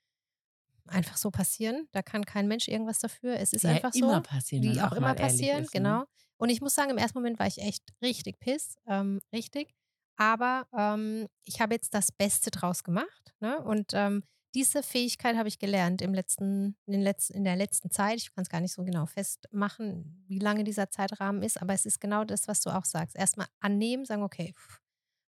einfach 0.87 1.17
so 1.17 1.31
passieren. 1.31 1.87
Da 1.91 2.01
kann 2.01 2.25
kein 2.25 2.47
Mensch 2.47 2.67
irgendwas 2.67 2.99
dafür. 2.99 3.37
Es 3.39 3.53
ist 3.53 3.63
Die 3.63 3.67
einfach 3.67 3.93
so 3.93 4.21
passieren, 4.21 4.61
die 4.61 4.81
auch 4.81 4.91
auch 4.91 4.97
immer 4.97 5.15
passieren, 5.15 5.63
ist, 5.63 5.73
ne? 5.73 5.81
genau. 5.81 6.03
Und 6.37 6.49
ich 6.49 6.61
muss 6.61 6.75
sagen, 6.75 6.91
im 6.91 6.97
ersten 6.97 7.17
Moment 7.17 7.39
war 7.39 7.47
ich 7.47 7.59
echt 7.59 7.83
richtig 8.01 8.39
piss, 8.39 8.75
ähm, 8.87 9.21
richtig. 9.33 9.73
Aber 10.17 10.67
ähm, 10.77 11.27
ich 11.43 11.59
habe 11.59 11.73
jetzt 11.73 11.93
das 11.93 12.11
Beste 12.11 12.51
draus 12.51 12.83
gemacht. 12.83 13.33
Ne? 13.39 13.59
Und 13.61 13.91
ähm, 13.93 14.23
diese 14.53 14.83
Fähigkeit 14.83 15.35
habe 15.35 15.49
ich 15.49 15.59
gelernt 15.59 16.01
im 16.01 16.13
letzten, 16.13 16.77
in, 16.85 16.93
den 16.93 17.01
letzten, 17.01 17.33
in 17.33 17.43
der 17.43 17.57
letzten 17.57 17.91
Zeit. 17.91 18.17
Ich 18.17 18.33
kann 18.33 18.43
es 18.43 18.49
gar 18.49 18.61
nicht 18.61 18.73
so 18.73 18.83
genau 18.85 19.05
festmachen, 19.05 20.23
wie 20.27 20.39
lange 20.39 20.63
dieser 20.63 20.89
Zeitrahmen 20.89 21.43
ist, 21.43 21.61
aber 21.61 21.73
es 21.73 21.85
ist 21.85 21.99
genau 21.99 22.23
das, 22.23 22.47
was 22.47 22.61
du 22.61 22.69
auch 22.69 22.85
sagst. 22.85 23.17
Erstmal 23.17 23.47
annehmen, 23.59 24.05
sagen, 24.05 24.23
okay, 24.23 24.53
pff, 24.57 24.79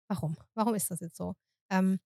warum? 0.09 0.37
Warum 0.55 0.75
ist 0.75 0.89
das 0.89 1.01
jetzt 1.01 1.17
so? 1.17 1.35
Ähm, 1.69 1.99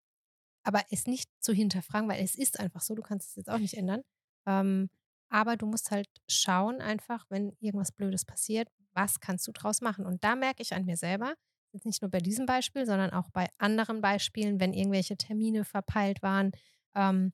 aber 0.63 0.83
es 0.89 1.07
nicht 1.07 1.29
zu 1.39 1.53
hinterfragen, 1.53 2.09
weil 2.09 2.23
es 2.23 2.35
ist 2.35 2.59
einfach 2.59 2.81
so, 2.81 2.95
du 2.95 3.01
kannst 3.01 3.29
es 3.29 3.35
jetzt 3.35 3.49
auch 3.49 3.57
nicht 3.57 3.75
ändern. 3.75 4.01
Ähm, 4.45 4.89
aber 5.29 5.55
du 5.55 5.65
musst 5.65 5.91
halt 5.91 6.09
schauen, 6.27 6.81
einfach, 6.81 7.25
wenn 7.29 7.55
irgendwas 7.59 7.91
Blödes 7.91 8.25
passiert, 8.25 8.67
was 8.93 9.19
kannst 9.19 9.47
du 9.47 9.51
draus 9.51 9.81
machen? 9.81 10.05
Und 10.05 10.23
da 10.23 10.35
merke 10.35 10.61
ich 10.61 10.73
an 10.73 10.85
mir 10.85 10.97
selber, 10.97 11.35
jetzt 11.71 11.85
nicht 11.85 12.01
nur 12.01 12.11
bei 12.11 12.19
diesem 12.19 12.45
Beispiel, 12.45 12.85
sondern 12.85 13.11
auch 13.11 13.29
bei 13.31 13.47
anderen 13.57 14.01
Beispielen, 14.01 14.59
wenn 14.59 14.73
irgendwelche 14.73 15.15
Termine 15.15 15.63
verpeilt 15.63 16.21
waren, 16.21 16.51
ähm, 16.95 17.31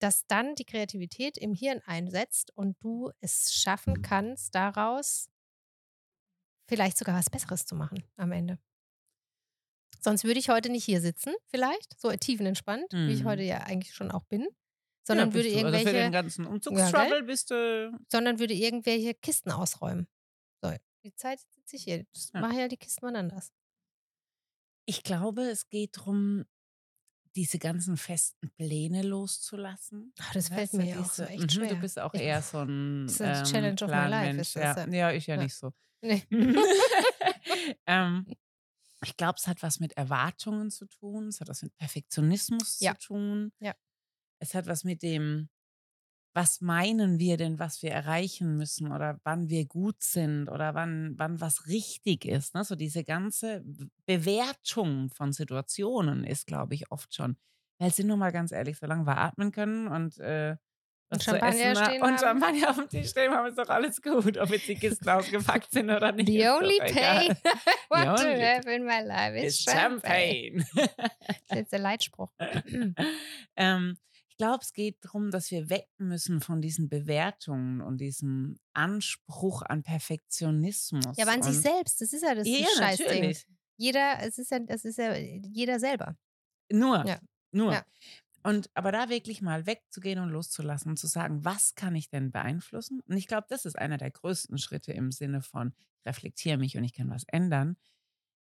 dass 0.00 0.26
dann 0.26 0.54
die 0.54 0.64
Kreativität 0.64 1.36
im 1.36 1.52
Hirn 1.52 1.80
einsetzt 1.84 2.52
und 2.56 2.76
du 2.80 3.10
es 3.20 3.52
schaffen 3.52 4.02
kannst, 4.02 4.54
daraus 4.54 5.28
vielleicht 6.68 6.98
sogar 6.98 7.16
was 7.16 7.30
Besseres 7.30 7.66
zu 7.66 7.74
machen 7.74 8.04
am 8.16 8.30
Ende. 8.30 8.58
Sonst 10.00 10.24
würde 10.24 10.38
ich 10.38 10.48
heute 10.48 10.70
nicht 10.70 10.84
hier 10.84 11.00
sitzen, 11.00 11.34
vielleicht, 11.48 11.98
so 12.00 12.10
tiefenentspannt, 12.12 12.86
wie 12.92 13.12
ich 13.12 13.22
Mhm. 13.22 13.28
heute 13.28 13.42
ja 13.42 13.58
eigentlich 13.64 13.94
schon 13.94 14.10
auch 14.10 14.24
bin, 14.24 14.46
sondern 15.06 15.30
ja, 15.30 15.34
würde 15.34 15.48
du. 15.50 15.54
Also 15.56 15.68
für 15.68 15.74
irgendwelche 15.76 15.98
den 16.04 16.12
ganzen 16.12 16.44
Ja, 16.44 16.50
Umzugstrouble 16.50 17.08
gell? 17.10 17.22
bist 17.24 17.50
du. 17.50 17.98
sondern 18.10 18.38
würde 18.38 18.54
irgendwelche 18.54 19.14
Kisten 19.14 19.50
ausräumen. 19.50 20.06
So, 20.62 20.72
die 21.04 21.14
Zeit 21.14 21.40
sitze 21.54 21.76
ich 21.76 21.84
hier. 21.84 22.04
Das 22.12 22.30
Ja. 22.32 22.40
mache 22.40 22.60
ja 22.60 22.68
die 22.68 22.76
Kisten 22.76 23.04
mal 23.06 23.16
anders. 23.16 23.50
Ich 24.86 25.02
glaube, 25.02 25.42
es 25.42 25.68
geht 25.68 25.96
darum, 25.98 26.44
diese 27.36 27.58
ganzen 27.58 27.96
festen 27.96 28.50
Pläne 28.56 29.02
loszulassen. 29.02 30.12
Ach, 30.20 30.32
das 30.32 30.48
fällt 30.48 30.60
Weißt 30.60 30.74
mir 30.74 30.86
ja 30.86 31.00
auch 31.00 31.10
so 31.12 31.24
echt 31.24 31.42
mhm, 31.42 31.48
schwer. 31.50 31.68
Du 31.74 31.80
bist 31.80 31.98
auch 31.98 32.14
Ich- 32.14 32.22
eher 32.22 32.40
so 32.42 32.58
ein 32.60 33.06
Das 33.06 33.14
ist 33.14 33.20
eine 33.20 33.42
Challenge 33.44 33.82
of 33.82 33.90
my 33.90 34.08
life, 34.08 34.40
ist 34.40 34.56
das, 34.56 34.62
ja. 34.76 34.86
ja. 34.86 34.92
ja, 34.92 35.12
ich 35.12 35.26
ja, 35.26 35.34
Ja. 35.36 35.42
nicht 35.42 35.54
so. 35.54 35.72
Nee. 36.00 36.22
ähm, 37.86 38.26
ich 39.04 39.16
glaube, 39.16 39.36
es 39.38 39.46
hat 39.46 39.62
was 39.62 39.80
mit 39.80 39.94
Erwartungen 39.96 40.70
zu 40.70 40.86
tun, 40.86 41.28
es 41.28 41.40
hat 41.40 41.48
was 41.48 41.62
mit 41.62 41.76
Perfektionismus 41.76 42.78
Ja. 42.80 42.94
zu 42.94 42.98
tun. 42.98 43.52
Ja. 43.60 43.74
Es 44.40 44.54
hat 44.54 44.66
was 44.66 44.84
mit 44.84 45.02
dem, 45.02 45.48
was 46.34 46.60
meinen 46.60 47.18
wir 47.18 47.36
denn, 47.36 47.58
was 47.58 47.82
wir 47.82 47.90
erreichen 47.92 48.56
müssen 48.56 48.92
oder 48.92 49.20
wann 49.24 49.48
wir 49.48 49.66
gut 49.66 50.02
sind 50.02 50.48
oder 50.48 50.74
wann, 50.74 51.14
wann 51.18 51.40
was 51.40 51.66
richtig 51.68 52.24
ist. 52.26 52.54
Ne? 52.54 52.64
So 52.64 52.76
diese 52.76 53.04
ganze 53.04 53.64
Bewertung 54.06 55.10
von 55.10 55.32
Situationen 55.32 56.24
ist, 56.24 56.46
glaube 56.46 56.74
ich, 56.74 56.90
oft 56.92 57.14
schon. 57.14 57.36
Weil 57.78 57.92
sind 57.92 58.08
nur 58.08 58.16
mal 58.16 58.32
ganz 58.32 58.52
ehrlich, 58.52 58.78
solange 58.78 59.06
wir 59.06 59.18
atmen 59.18 59.52
können 59.52 59.88
und 59.88 60.18
äh, 60.18 60.56
zu 61.10 61.20
Champagner 61.30 61.76
stehen 61.84 62.02
und. 62.02 62.20
Champagner 62.20 62.70
auf 62.70 62.76
dem 62.76 62.88
Tisch 62.88 63.08
stehen 63.10 63.32
haben, 63.32 63.48
ist 63.48 63.58
doch 63.58 63.68
alles 63.68 64.00
gut. 64.02 64.36
Ob 64.38 64.50
jetzt 64.50 64.68
die 64.68 64.74
Kisten 64.74 65.08
ausgepackt 65.08 65.70
sind 65.70 65.88
oder 65.90 66.12
nicht. 66.12 66.28
The 66.28 66.48
only 66.48 66.78
pain 66.78 67.36
what 67.88 68.04
to 68.18 68.24
only 68.26 68.40
have 68.42 68.70
in 68.70 68.84
my 68.84 69.00
life 69.04 69.36
is 69.38 69.58
Ist 69.60 69.70
champagne. 69.70 70.64
Champagne. 70.74 70.90
Das 71.26 71.36
ist 71.50 71.54
jetzt 71.54 71.72
der 71.72 71.78
Leitspruch. 71.80 72.30
ähm, 73.56 73.96
ich 74.30 74.36
glaube, 74.36 74.60
es 74.62 74.72
geht 74.72 74.98
darum, 75.04 75.30
dass 75.32 75.50
wir 75.50 75.68
weg 75.68 75.88
müssen 75.98 76.40
von 76.40 76.60
diesen 76.60 76.88
Bewertungen 76.88 77.80
und 77.80 77.98
diesem 78.00 78.58
Anspruch 78.72 79.62
an 79.62 79.82
Perfektionismus. 79.82 81.16
Ja, 81.16 81.24
aber 81.24 81.32
an 81.34 81.42
sich 81.42 81.56
und- 81.56 81.62
selbst, 81.62 82.00
das 82.00 82.12
ist 82.12 82.22
ja 82.22 82.34
das 82.34 82.46
Ja, 82.46 82.66
Scheißding. 82.76 83.34
Jeder, 83.76 84.18
es 84.20 84.38
ist 84.38 84.50
ja, 84.50 84.58
das 84.60 84.84
ist 84.84 84.98
ja 84.98 85.14
jeder 85.16 85.78
selber. 85.80 86.16
Nur. 86.70 87.04
Ja. 87.06 87.18
Nur. 87.52 87.72
Ja. 87.72 87.82
Und 88.48 88.70
aber 88.72 88.92
da 88.92 89.10
wirklich 89.10 89.42
mal 89.42 89.66
wegzugehen 89.66 90.18
und 90.20 90.30
loszulassen 90.30 90.92
und 90.92 90.96
zu 90.96 91.06
sagen, 91.06 91.44
was 91.44 91.74
kann 91.74 91.94
ich 91.94 92.08
denn 92.08 92.32
beeinflussen? 92.32 93.02
Und 93.06 93.18
ich 93.18 93.26
glaube, 93.26 93.46
das 93.50 93.66
ist 93.66 93.78
einer 93.78 93.98
der 93.98 94.10
größten 94.10 94.56
Schritte 94.56 94.90
im 94.90 95.12
Sinne 95.12 95.42
von, 95.42 95.74
reflektiere 96.06 96.56
mich 96.56 96.74
und 96.78 96.84
ich 96.84 96.94
kann 96.94 97.10
was 97.10 97.24
ändern. 97.24 97.76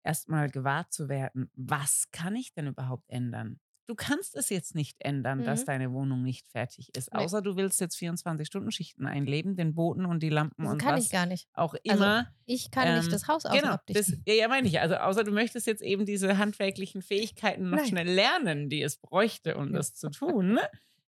Erstmal 0.04 0.48
gewahr 0.48 0.88
zu 0.90 1.08
werden, 1.08 1.50
was 1.56 2.12
kann 2.12 2.36
ich 2.36 2.52
denn 2.52 2.68
überhaupt 2.68 3.10
ändern? 3.10 3.58
Du 3.86 3.94
kannst 3.94 4.34
es 4.36 4.48
jetzt 4.48 4.74
nicht 4.74 4.96
ändern, 4.98 5.44
dass 5.44 5.60
Mhm. 5.62 5.66
deine 5.66 5.92
Wohnung 5.92 6.22
nicht 6.22 6.48
fertig 6.48 6.94
ist. 6.96 7.12
Nee. 7.14 7.20
Außer 7.20 7.40
du 7.40 7.56
willst 7.56 7.80
jetzt 7.80 7.96
24-Stunden-Schichten 7.96 9.06
einleben, 9.06 9.54
den 9.56 9.74
Boden 9.74 10.06
und 10.06 10.22
die 10.22 10.28
Lampen 10.28 10.64
Das 10.64 10.72
und 10.72 10.78
kann 10.78 10.96
was 10.96 11.04
ich 11.04 11.10
gar 11.12 11.26
nicht. 11.26 11.48
auch 11.54 11.74
Also, 11.86 12.02
immer. 12.04 12.26
Ich 12.46 12.70
kann 12.72 12.94
nicht 12.94 13.04
Ähm, 13.06 13.10
das 13.12 13.28
Haus 13.28 13.44
Genau, 13.44 13.76
das, 13.86 14.12
ja, 14.26 14.34
ja, 14.34 14.48
meine 14.48 14.66
ich. 14.66 14.80
Also 14.80 14.96
außer 14.96 15.22
du 15.24 15.30
möchtest 15.30 15.66
jetzt 15.68 15.82
eben 15.82 16.04
diese 16.04 16.36
handwerklichen 16.38 17.00
Fähigkeiten 17.02 17.70
noch 17.70 17.78
Nein. 17.78 17.86
schnell 17.88 18.08
lernen, 18.08 18.68
die 18.68 18.82
es 18.82 18.96
bräuchte, 18.96 19.56
um 19.56 19.72
das 19.72 19.94
zu 19.94 20.10
tun. 20.10 20.58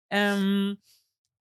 ähm, 0.10 0.78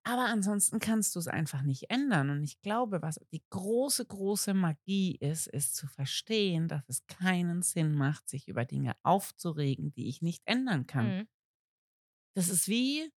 aber 0.07 0.25
ansonsten 0.25 0.79
kannst 0.79 1.15
du 1.15 1.19
es 1.19 1.27
einfach 1.27 1.63
nicht 1.63 1.89
ändern. 1.89 2.29
Und 2.29 2.41
ich 2.41 2.61
glaube, 2.61 3.01
was 3.01 3.19
die 3.33 3.43
große, 3.49 4.05
große 4.05 4.53
Magie 4.53 5.17
ist, 5.17 5.47
ist 5.47 5.75
zu 5.75 5.85
verstehen, 5.87 6.69
dass 6.69 6.87
es 6.87 7.05
keinen 7.07 7.61
Sinn 7.61 7.93
macht, 7.93 8.29
sich 8.29 8.47
über 8.47 8.63
Dinge 8.63 8.95
aufzuregen, 9.03 9.91
die 9.91 10.07
ich 10.07 10.21
nicht 10.21 10.43
ändern 10.45 10.87
kann. 10.87 11.17
Mhm. 11.17 11.27
Das 12.37 12.47
ist 12.47 12.69
wie 12.69 13.11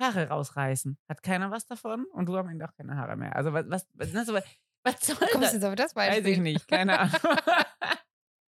Haare 0.00 0.28
rausreißen. 0.28 0.98
Hat 1.08 1.22
keiner 1.24 1.50
was 1.50 1.66
davon 1.66 2.04
und 2.12 2.26
du 2.26 2.36
am 2.36 2.48
Ende 2.48 2.64
auch 2.68 2.74
keine 2.74 2.96
Haare 2.96 3.16
mehr. 3.16 3.34
Also 3.34 3.52
was, 3.52 3.64
was, 3.68 3.88
was, 3.94 4.12
ne, 4.12 4.24
so, 4.24 4.34
was 4.34 5.00
soll 5.00 5.16
Kommst 5.16 5.48
das? 5.48 5.52
jetzt 5.54 5.64
auf 5.64 5.74
das 5.74 5.96
Weiß 5.96 6.14
Beispiel? 6.14 6.32
ich 6.34 6.38
nicht, 6.38 6.68
keine 6.68 6.98
Ahnung. 7.00 7.18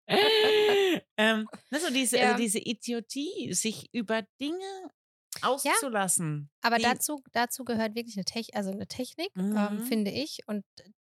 ähm, 1.18 1.48
ne, 1.72 1.80
so 1.80 1.92
diese, 1.92 2.18
Ja. 2.18 2.28
also 2.32 2.38
diese 2.38 2.60
Idiotie, 2.60 3.54
sich 3.54 3.94
über 3.94 4.22
Dinge 4.40 4.92
auszulassen. 5.44 6.50
Aber 6.62 6.78
Die- 6.78 6.84
dazu, 6.84 7.22
dazu 7.32 7.64
gehört 7.66 7.96
wirklich 7.96 8.16
eine, 8.18 8.26
Tech, 8.26 8.56
also 8.56 8.72
eine 8.72 8.88
Technik, 8.88 9.30
ähm, 9.36 9.78
Mhm. 9.78 9.84
finde 9.84 10.12
ich. 10.12 10.40
Und 10.48 10.64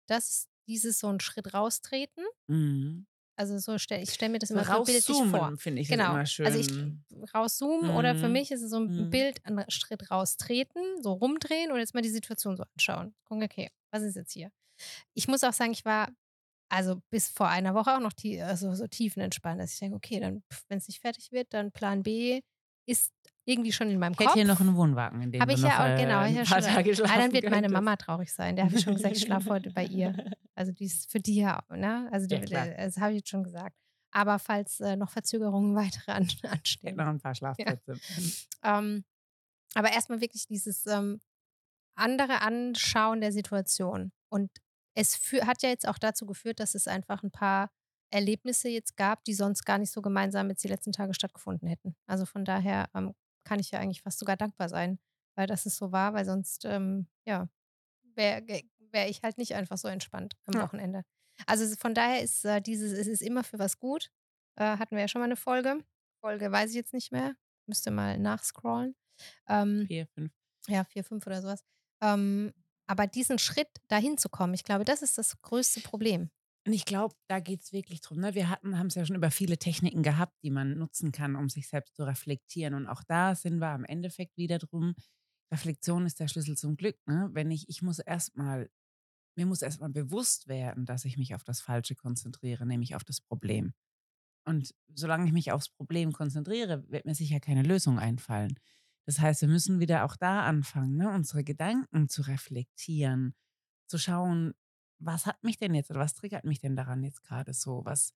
das 0.08 0.30
ist 0.30 0.50
dieses 0.68 1.00
so 1.00 1.08
einen 1.08 1.20
Schritt 1.20 1.54
raustreten. 1.54 2.24
Mhm. 2.48 3.06
Also 3.38 3.58
so 3.58 3.78
stell, 3.78 4.02
ich 4.02 4.14
stelle 4.14 4.32
mir 4.32 4.40
das 4.40 4.50
immer 4.52 4.64
so 4.64 4.84
bildlich 4.84 5.04
vor. 5.06 5.16
rauszoomen, 5.24 5.58
finde 5.58 5.82
ich 5.82 5.90
Genau. 5.90 6.12
immer 6.12 6.26
schön. 6.26 6.46
Also 6.46 6.58
ich 6.60 6.70
rauszoomen 7.34 7.90
oder 7.92 8.16
für 8.16 8.28
Mhm. 8.28 8.34
mich 8.34 8.52
ist 8.52 8.62
es 8.62 8.72
so 8.72 8.78
ein 8.80 8.86
Mhm. 9.06 9.10
Bild, 9.10 9.46
einen 9.46 9.70
Schritt 9.70 10.10
raustreten, 10.10 11.02
so 11.04 11.12
rumdrehen 11.14 11.72
und 11.72 11.80
jetzt 11.80 11.94
mal 11.94 12.02
die 12.02 12.10
Situation 12.10 12.56
so 12.56 12.64
anschauen. 12.76 13.14
Gucken, 13.26 13.44
okay, 13.44 13.70
was 13.92 14.04
ist 14.04 14.16
jetzt 14.16 14.32
hier? 14.32 14.52
Ich 15.14 15.28
muss 15.28 15.44
auch 15.44 15.54
sagen, 15.54 15.72
ich 15.74 15.84
war 15.86 16.10
also 16.70 17.02
bis 17.12 17.30
vor 17.30 17.48
einer 17.48 17.76
Woche 17.76 17.96
auch 17.96 18.00
noch 18.00 18.14
tie 18.14 18.42
also 18.42 18.74
so 18.74 18.88
tiefenentspannt, 18.88 19.62
dass 19.62 19.74
ich 19.74 19.80
denke, 19.80 19.98
okay, 19.98 20.20
dann, 20.20 20.44
wenn 20.70 20.78
es 20.80 20.88
nicht 20.88 21.00
fertig 21.02 21.32
wird, 21.32 21.54
dann 21.54 21.72
Plan 21.72 22.04
B 22.04 22.42
ist 22.86 23.14
irgendwie 23.48 23.72
schon 23.72 23.90
in 23.90 24.00
meinem 24.00 24.14
ich 24.14 24.18
Kopf. 24.18 24.30
hätte 24.30 24.40
hier 24.40 24.46
noch 24.48 24.60
einen 24.60 24.76
Wohnwagen, 24.76 25.22
in 25.22 25.32
dem 25.32 25.42
Habe 25.42 25.54
ich 25.54 25.62
ja 25.62 25.76
auch, 25.94 26.00
genau. 26.00 26.20
ein 26.20 26.36
Ja, 26.36 26.44
paar 26.44 26.62
schon, 26.62 26.72
Tage 26.74 26.92
ah, 26.92 26.96
schlafen 26.96 27.20
dann 27.20 27.32
wird 27.34 27.50
meine. 27.50 27.70
Mama 27.70 27.96
traurig 27.96 28.34
sein. 28.34 28.56
Der 28.56 28.66
habe 28.66 28.76
ich 28.76 28.84
schon 28.84 28.96
gesagt, 28.96 29.16
ich 29.16 29.22
schlafe 29.24 29.50
heute 29.50 29.72
bei 29.72 29.86
ihr. 29.86 30.14
Also 30.58 30.72
die 30.72 30.86
ist 30.86 31.12
für 31.12 31.20
die 31.20 31.36
ja, 31.36 31.62
ne? 31.70 32.08
Also 32.14 32.28
Ja, 32.34 32.40
der, 32.40 32.78
das 32.78 32.96
habe 32.98 33.12
ich 33.12 33.18
jetzt 33.18 33.30
schon 33.30 33.44
gesagt. 33.44 33.76
Aber 34.12 34.40
falls 34.40 34.80
äh, 34.80 34.96
noch 34.96 35.10
Verzögerungen 35.12 35.76
weitere 35.76 36.14
an, 36.14 36.30
anstehen. 36.50 36.96
noch 36.96 37.08
ein 37.08 37.20
paar 37.20 37.36
Schlafplätze. 37.36 38.00
Ähm, 38.64 39.04
aber 39.74 39.92
erstmal 39.92 40.22
wirklich 40.22 40.46
dieses 40.46 40.86
ähm, 40.86 41.20
andere 41.96 42.42
Anschauen 42.42 43.20
der 43.20 43.34
Situation. 43.34 44.14
Und 44.30 44.50
es 44.94 45.20
hat 45.42 45.62
ja 45.62 45.68
jetzt 45.68 45.86
auch 45.88 45.98
dazu 45.98 46.26
geführt, 46.26 46.62
dass 46.62 46.74
es 46.74 46.88
einfach 46.88 47.22
ein 47.22 47.32
paar 47.32 47.70
Erlebnisse 48.16 48.70
jetzt 48.70 48.96
gab, 48.98 49.24
die 49.26 49.34
sonst 49.34 49.66
gar 49.66 49.78
nicht 49.78 49.92
so 49.92 50.02
gemeinsam 50.02 50.50
jetzt 50.50 50.64
die 50.64 50.68
letzten 50.70 50.94
Tage 50.94 51.14
stattgefunden 51.14 51.68
hätten. 51.68 51.96
Also 52.08 52.26
von 52.26 52.46
daher 52.46 52.90
ähm, 52.96 53.14
kann 53.44 53.60
ich 53.60 53.72
ja 53.72 53.80
eigentlich 53.80 54.02
fast 54.02 54.20
sogar 54.20 54.38
dankbar 54.38 54.70
sein, 54.70 55.00
weil 55.36 55.48
das 55.48 55.66
es 55.66 55.76
so 55.76 55.92
war, 55.92 56.14
weil 56.14 56.26
sonst, 56.26 56.66
ähm, 56.66 57.08
ja, 57.26 57.48
wäre 58.16 58.42
wär 58.92 59.10
ich 59.10 59.22
halt 59.24 59.38
nicht 59.38 59.54
einfach 59.56 59.78
so 59.78 59.88
entspannt 59.90 60.36
am 60.46 60.54
Ja. 60.56 60.64
Wochenende. 60.64 61.04
Also 61.46 61.76
von 61.76 61.94
daher 61.94 62.22
ist 62.22 62.46
äh, 62.46 62.62
dieses, 62.62 62.94
es 62.94 63.08
ist 63.08 63.22
immer 63.22 63.44
für 63.44 63.60
was 63.60 63.78
gut. 63.78 64.10
Äh, 64.56 64.78
hatten 64.78 64.96
wir 64.96 65.02
ja 65.02 65.08
schon 65.10 65.20
mal 65.20 65.26
eine 65.26 65.36
Folge. 65.36 65.80
Folge 66.22 66.50
weiß 66.52 66.70
ich 66.70 66.76
jetzt 66.78 66.94
nicht 66.94 67.12
mehr. 67.12 67.36
Müsste 67.68 67.92
mal 67.92 68.18
nachscrollen. 68.18 68.96
Ähm, 69.48 69.86
Vier, 69.88 70.08
fünf. 70.08 70.32
ja, 70.68 70.84
vier, 70.86 71.04
fünf 71.04 71.28
oder 71.28 71.42
sowas. 71.42 71.64
Ähm, 72.02 72.54
aber 72.88 73.08
diesen 73.08 73.40
Schritt 73.40 73.68
dahin 73.90 74.18
zu 74.18 74.30
kommen, 74.30 74.54
ich 74.54 74.64
glaube, 74.64 74.86
das 74.86 75.02
ist 75.02 75.18
das 75.18 75.42
größte 75.42 75.82
Problem. 75.82 76.30
Und 76.66 76.74
ich 76.74 76.86
glaube, 76.86 77.16
da 77.28 77.40
geht 77.40 77.62
es 77.62 77.74
wirklich 77.74 78.02
drum. 78.02 78.20
Ne? 78.20 78.34
Wir 78.34 78.50
haben 78.50 78.88
es 78.88 78.96
ja 78.96 79.06
schon 79.06 79.16
über 79.16 79.30
viele 79.30 79.58
Techniken 79.58 80.02
gehabt, 80.02 80.36
die 80.42 80.50
man 80.50 80.78
nutzen 80.78 81.12
kann, 81.12 81.36
um 81.36 81.48
sich 81.48 81.68
selbst 81.68 81.96
zu 81.96 82.04
reflektieren. 82.04 82.74
Und 82.74 82.88
auch 82.88 83.04
da 83.04 83.36
sind 83.36 83.60
wir 83.60 83.70
am 83.70 83.86
Endeffekt 83.86 84.36
wieder 84.36 84.58
drum. 84.58 84.96
Reflexion 85.52 86.08
ist 86.08 86.20
der 86.20 86.28
Schlüssel 86.28 86.58
zum 86.58 86.76
Glück. 86.76 86.98
Ne? 87.06 87.30
Wenn 87.34 87.52
ich, 87.52 87.70
ich 87.70 87.84
muss 87.84 88.00
erstmal, 88.00 88.72
mir 89.38 89.46
muss 89.46 89.62
erstmal 89.62 89.92
bewusst 89.92 90.48
werden, 90.48 90.86
dass 90.86 91.06
ich 91.06 91.18
mich 91.18 91.36
auf 91.36 91.44
das 91.44 91.62
Falsche 91.62 91.94
konzentriere, 91.94 92.66
nämlich 92.66 92.96
auf 92.96 93.04
das 93.04 93.22
Problem. 93.22 93.74
Und 94.44 94.74
solange 94.94 95.28
ich 95.28 95.34
mich 95.34 95.52
aufs 95.52 95.70
Problem 95.70 96.14
konzentriere, 96.14 96.90
wird 96.90 97.06
mir 97.06 97.16
sicher 97.16 97.40
keine 97.40 97.62
Lösung 97.62 98.00
einfallen. 98.00 98.60
Das 99.06 99.20
heißt, 99.20 99.42
wir 99.42 99.50
müssen 99.50 99.80
wieder 99.80 100.04
auch 100.04 100.16
da 100.16 100.44
anfangen, 100.46 100.96
ne? 100.96 101.12
unsere 101.12 101.44
Gedanken 101.44 102.10
zu 102.10 102.24
reflektieren, 102.24 103.36
zu 103.88 104.00
schauen, 104.00 104.54
was 105.06 105.26
hat 105.26 105.44
mich 105.44 105.58
denn 105.58 105.74
jetzt 105.76 105.92
oder 105.92 106.00
was 106.00 106.14
triggert 106.14 106.46
mich 106.46 106.60
denn 106.60 106.76
daran 106.76 107.04
jetzt 107.04 107.22
gerade 107.24 107.54
so? 107.54 107.82
Was, 107.86 108.14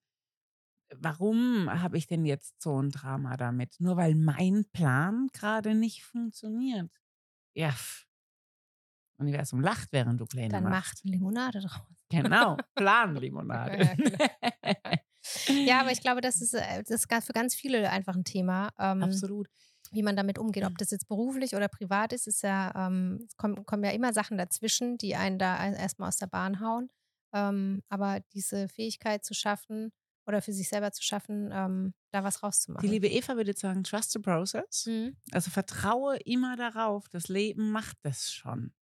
warum 0.95 1.69
habe 1.69 1.97
ich 1.97 2.07
denn 2.07 2.25
jetzt 2.25 2.61
so 2.61 2.81
ein 2.81 2.89
Drama 2.89 3.37
damit? 3.37 3.75
Nur 3.79 3.97
weil 3.97 4.15
mein 4.15 4.65
Plan 4.71 5.27
gerade 5.33 5.75
nicht 5.75 6.03
funktioniert. 6.03 6.91
Ja. 7.53 7.73
Universum 9.17 9.59
lacht, 9.61 9.91
während 9.91 10.19
du 10.19 10.25
Pläne 10.25 10.49
Dann 10.49 10.63
machst. 10.63 11.03
macht 11.03 11.03
Limonade 11.03 11.59
draus. 11.59 12.05
Genau, 12.09 12.57
Planlimonade. 12.75 13.83
Ja, 13.83 13.93
genau. 13.95 14.95
Ja, 15.47 15.81
aber 15.81 15.91
ich 15.91 15.99
glaube, 16.01 16.21
das 16.21 16.41
ist, 16.41 16.53
äh, 16.53 16.81
das 16.87 17.05
ist 17.05 17.25
für 17.25 17.33
ganz 17.33 17.53
viele 17.53 17.89
einfach 17.89 18.15
ein 18.15 18.23
Thema. 18.23 18.69
Ähm, 18.79 19.03
Absolut. 19.03 19.49
Wie 19.91 20.03
man 20.03 20.15
damit 20.15 20.37
umgeht. 20.37 20.65
Ob 20.65 20.77
das 20.77 20.91
jetzt 20.91 21.07
beruflich 21.07 21.55
oder 21.55 21.67
privat 21.67 22.13
ist, 22.13 22.27
ist 22.27 22.43
ja, 22.43 22.87
ähm, 22.87 23.19
es 23.27 23.35
kommen, 23.37 23.65
kommen 23.65 23.83
ja 23.83 23.91
immer 23.91 24.13
Sachen 24.13 24.37
dazwischen, 24.37 24.97
die 24.97 25.15
einen 25.15 25.39
da 25.39 25.55
ein- 25.57 25.73
erstmal 25.73 26.09
aus 26.09 26.17
der 26.17 26.27
Bahn 26.27 26.59
hauen. 26.59 26.89
Ähm, 27.33 27.81
aber 27.89 28.21
diese 28.33 28.67
Fähigkeit 28.69 29.23
zu 29.25 29.33
schaffen 29.33 29.91
oder 30.27 30.41
für 30.41 30.53
sich 30.53 30.69
selber 30.69 30.91
zu 30.91 31.03
schaffen, 31.03 31.49
ähm, 31.53 31.93
da 32.11 32.23
was 32.23 32.41
rauszumachen. 32.43 32.87
Die 32.87 32.91
liebe 32.91 33.07
Eva 33.07 33.35
würde 33.35 33.51
jetzt 33.51 33.61
sagen, 33.61 33.83
trust 33.83 34.11
the 34.11 34.19
process. 34.19 34.85
Mhm. 34.87 35.15
Also 35.31 35.51
vertraue 35.51 36.17
immer 36.17 36.55
darauf, 36.55 37.07
das 37.09 37.27
Leben 37.27 37.71
macht 37.71 37.97
das 38.03 38.31
schon. 38.31 38.73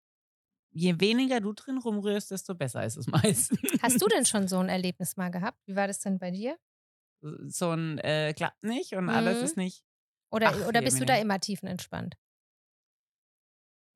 Je 0.72 1.00
weniger 1.00 1.40
du 1.40 1.52
drin 1.54 1.78
rumrührst, 1.78 2.30
desto 2.30 2.54
besser 2.54 2.84
ist 2.84 2.96
es 2.96 3.06
meistens. 3.08 3.58
Hast 3.82 4.00
du 4.02 4.06
denn 4.08 4.26
schon 4.26 4.46
so 4.48 4.58
ein 4.58 4.68
Erlebnis 4.68 5.16
mal 5.16 5.30
gehabt? 5.30 5.58
Wie 5.66 5.76
war 5.76 5.86
das 5.86 6.00
denn 6.00 6.18
bei 6.18 6.30
dir? 6.30 6.56
so 7.48 7.70
ein 7.70 7.98
äh, 7.98 8.34
klappt 8.34 8.62
nicht 8.62 8.94
und 8.94 9.08
alles 9.08 9.38
Mhm. 9.40 9.44
ist 9.44 9.56
nicht 9.56 9.84
Oder, 10.30 10.48
Ach, 10.48 10.66
oder 10.68 10.82
bist 10.82 11.00
du 11.00 11.04
da 11.04 11.16
immer 11.16 11.40
tiefenentspannt? 11.40 12.16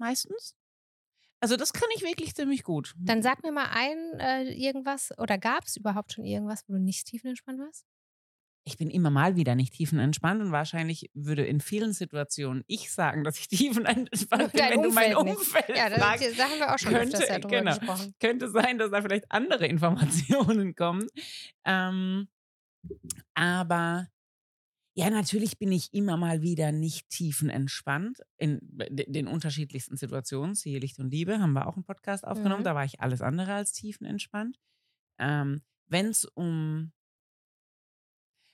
meistens. 0.01 0.57
Also 1.41 1.57
das 1.57 1.73
kann 1.73 1.89
ich 1.95 2.03
wirklich 2.03 2.35
ziemlich 2.35 2.65
gut. 2.65 2.95
Dann 2.99 3.23
sag 3.23 3.43
mir 3.43 3.53
mal 3.53 3.69
ein, 3.71 4.19
äh, 4.19 4.53
irgendwas, 4.53 5.17
oder 5.19 5.39
gab 5.39 5.65
es 5.65 5.77
überhaupt 5.77 6.13
schon 6.13 6.25
irgendwas, 6.25 6.65
wo 6.67 6.75
du 6.75 6.81
nicht 6.81 7.07
tiefenentspannt 7.07 7.61
warst? 7.61 7.87
Ich 8.67 8.77
bin 8.77 8.91
immer 8.91 9.09
mal 9.09 9.37
wieder 9.37 9.55
nicht 9.55 9.73
tiefenentspannt 9.73 10.43
und 10.43 10.53
wahrscheinlich 10.53 11.11
würde 11.15 11.47
in 11.47 11.61
vielen 11.61 11.95
Situationen 11.95 12.63
ich 12.67 12.93
sagen, 12.93 13.25
dass 13.25 13.39
ich 13.39 13.49
tiefenentspannt 13.49 14.53
bin, 14.53 14.61
wenn 14.61 14.83
du 14.83 14.91
mein 14.91 15.17
Umfeld 15.17 15.39
nicht. 15.39 15.39
Umfeld 15.39 15.79
Ja, 15.79 15.89
das, 15.89 15.99
fragst. 15.99 16.39
da 16.39 16.45
haben 16.45 16.59
wir 16.59 16.75
auch 16.75 16.79
schon 16.79 16.93
könnte, 16.93 17.17
öfters 17.17 17.29
ja 17.31 17.39
drüber 17.39 17.59
genau. 17.59 17.79
gesprochen. 17.79 18.15
Könnte 18.21 18.51
sein, 18.51 18.77
dass 18.77 18.91
da 18.91 19.01
vielleicht 19.01 19.31
andere 19.33 19.67
Informationen 19.67 20.75
kommen. 20.75 21.07
Ähm, 21.65 22.29
aber 23.33 24.09
ja, 25.01 25.11
natürlich 25.11 25.59
bin 25.59 25.73
ich 25.73 25.93
immer 25.93 26.17
mal 26.17 26.43
wieder 26.43 26.73
nicht 26.73 27.09
tiefenentspannt 27.09 28.21
in 28.37 28.59
de- 28.63 29.11
den 29.11 29.27
unterschiedlichsten 29.29 29.97
Situationen. 29.97 30.55
Siehe 30.55 30.79
Licht 30.79 30.99
und 30.99 31.11
Liebe 31.11 31.39
haben 31.41 31.53
wir 31.53 31.67
auch 31.67 31.77
einen 31.77 31.85
Podcast 31.85 32.27
aufgenommen. 32.27 32.61
Mhm. 32.61 32.65
Da 32.65 32.75
war 32.75 32.85
ich 32.85 33.01
alles 33.01 33.23
andere 33.23 33.55
als 33.55 33.73
tiefenentspannt. 33.73 34.59
Ähm, 35.19 35.63
Wenn 35.89 36.07
es 36.07 36.25
um 36.25 36.93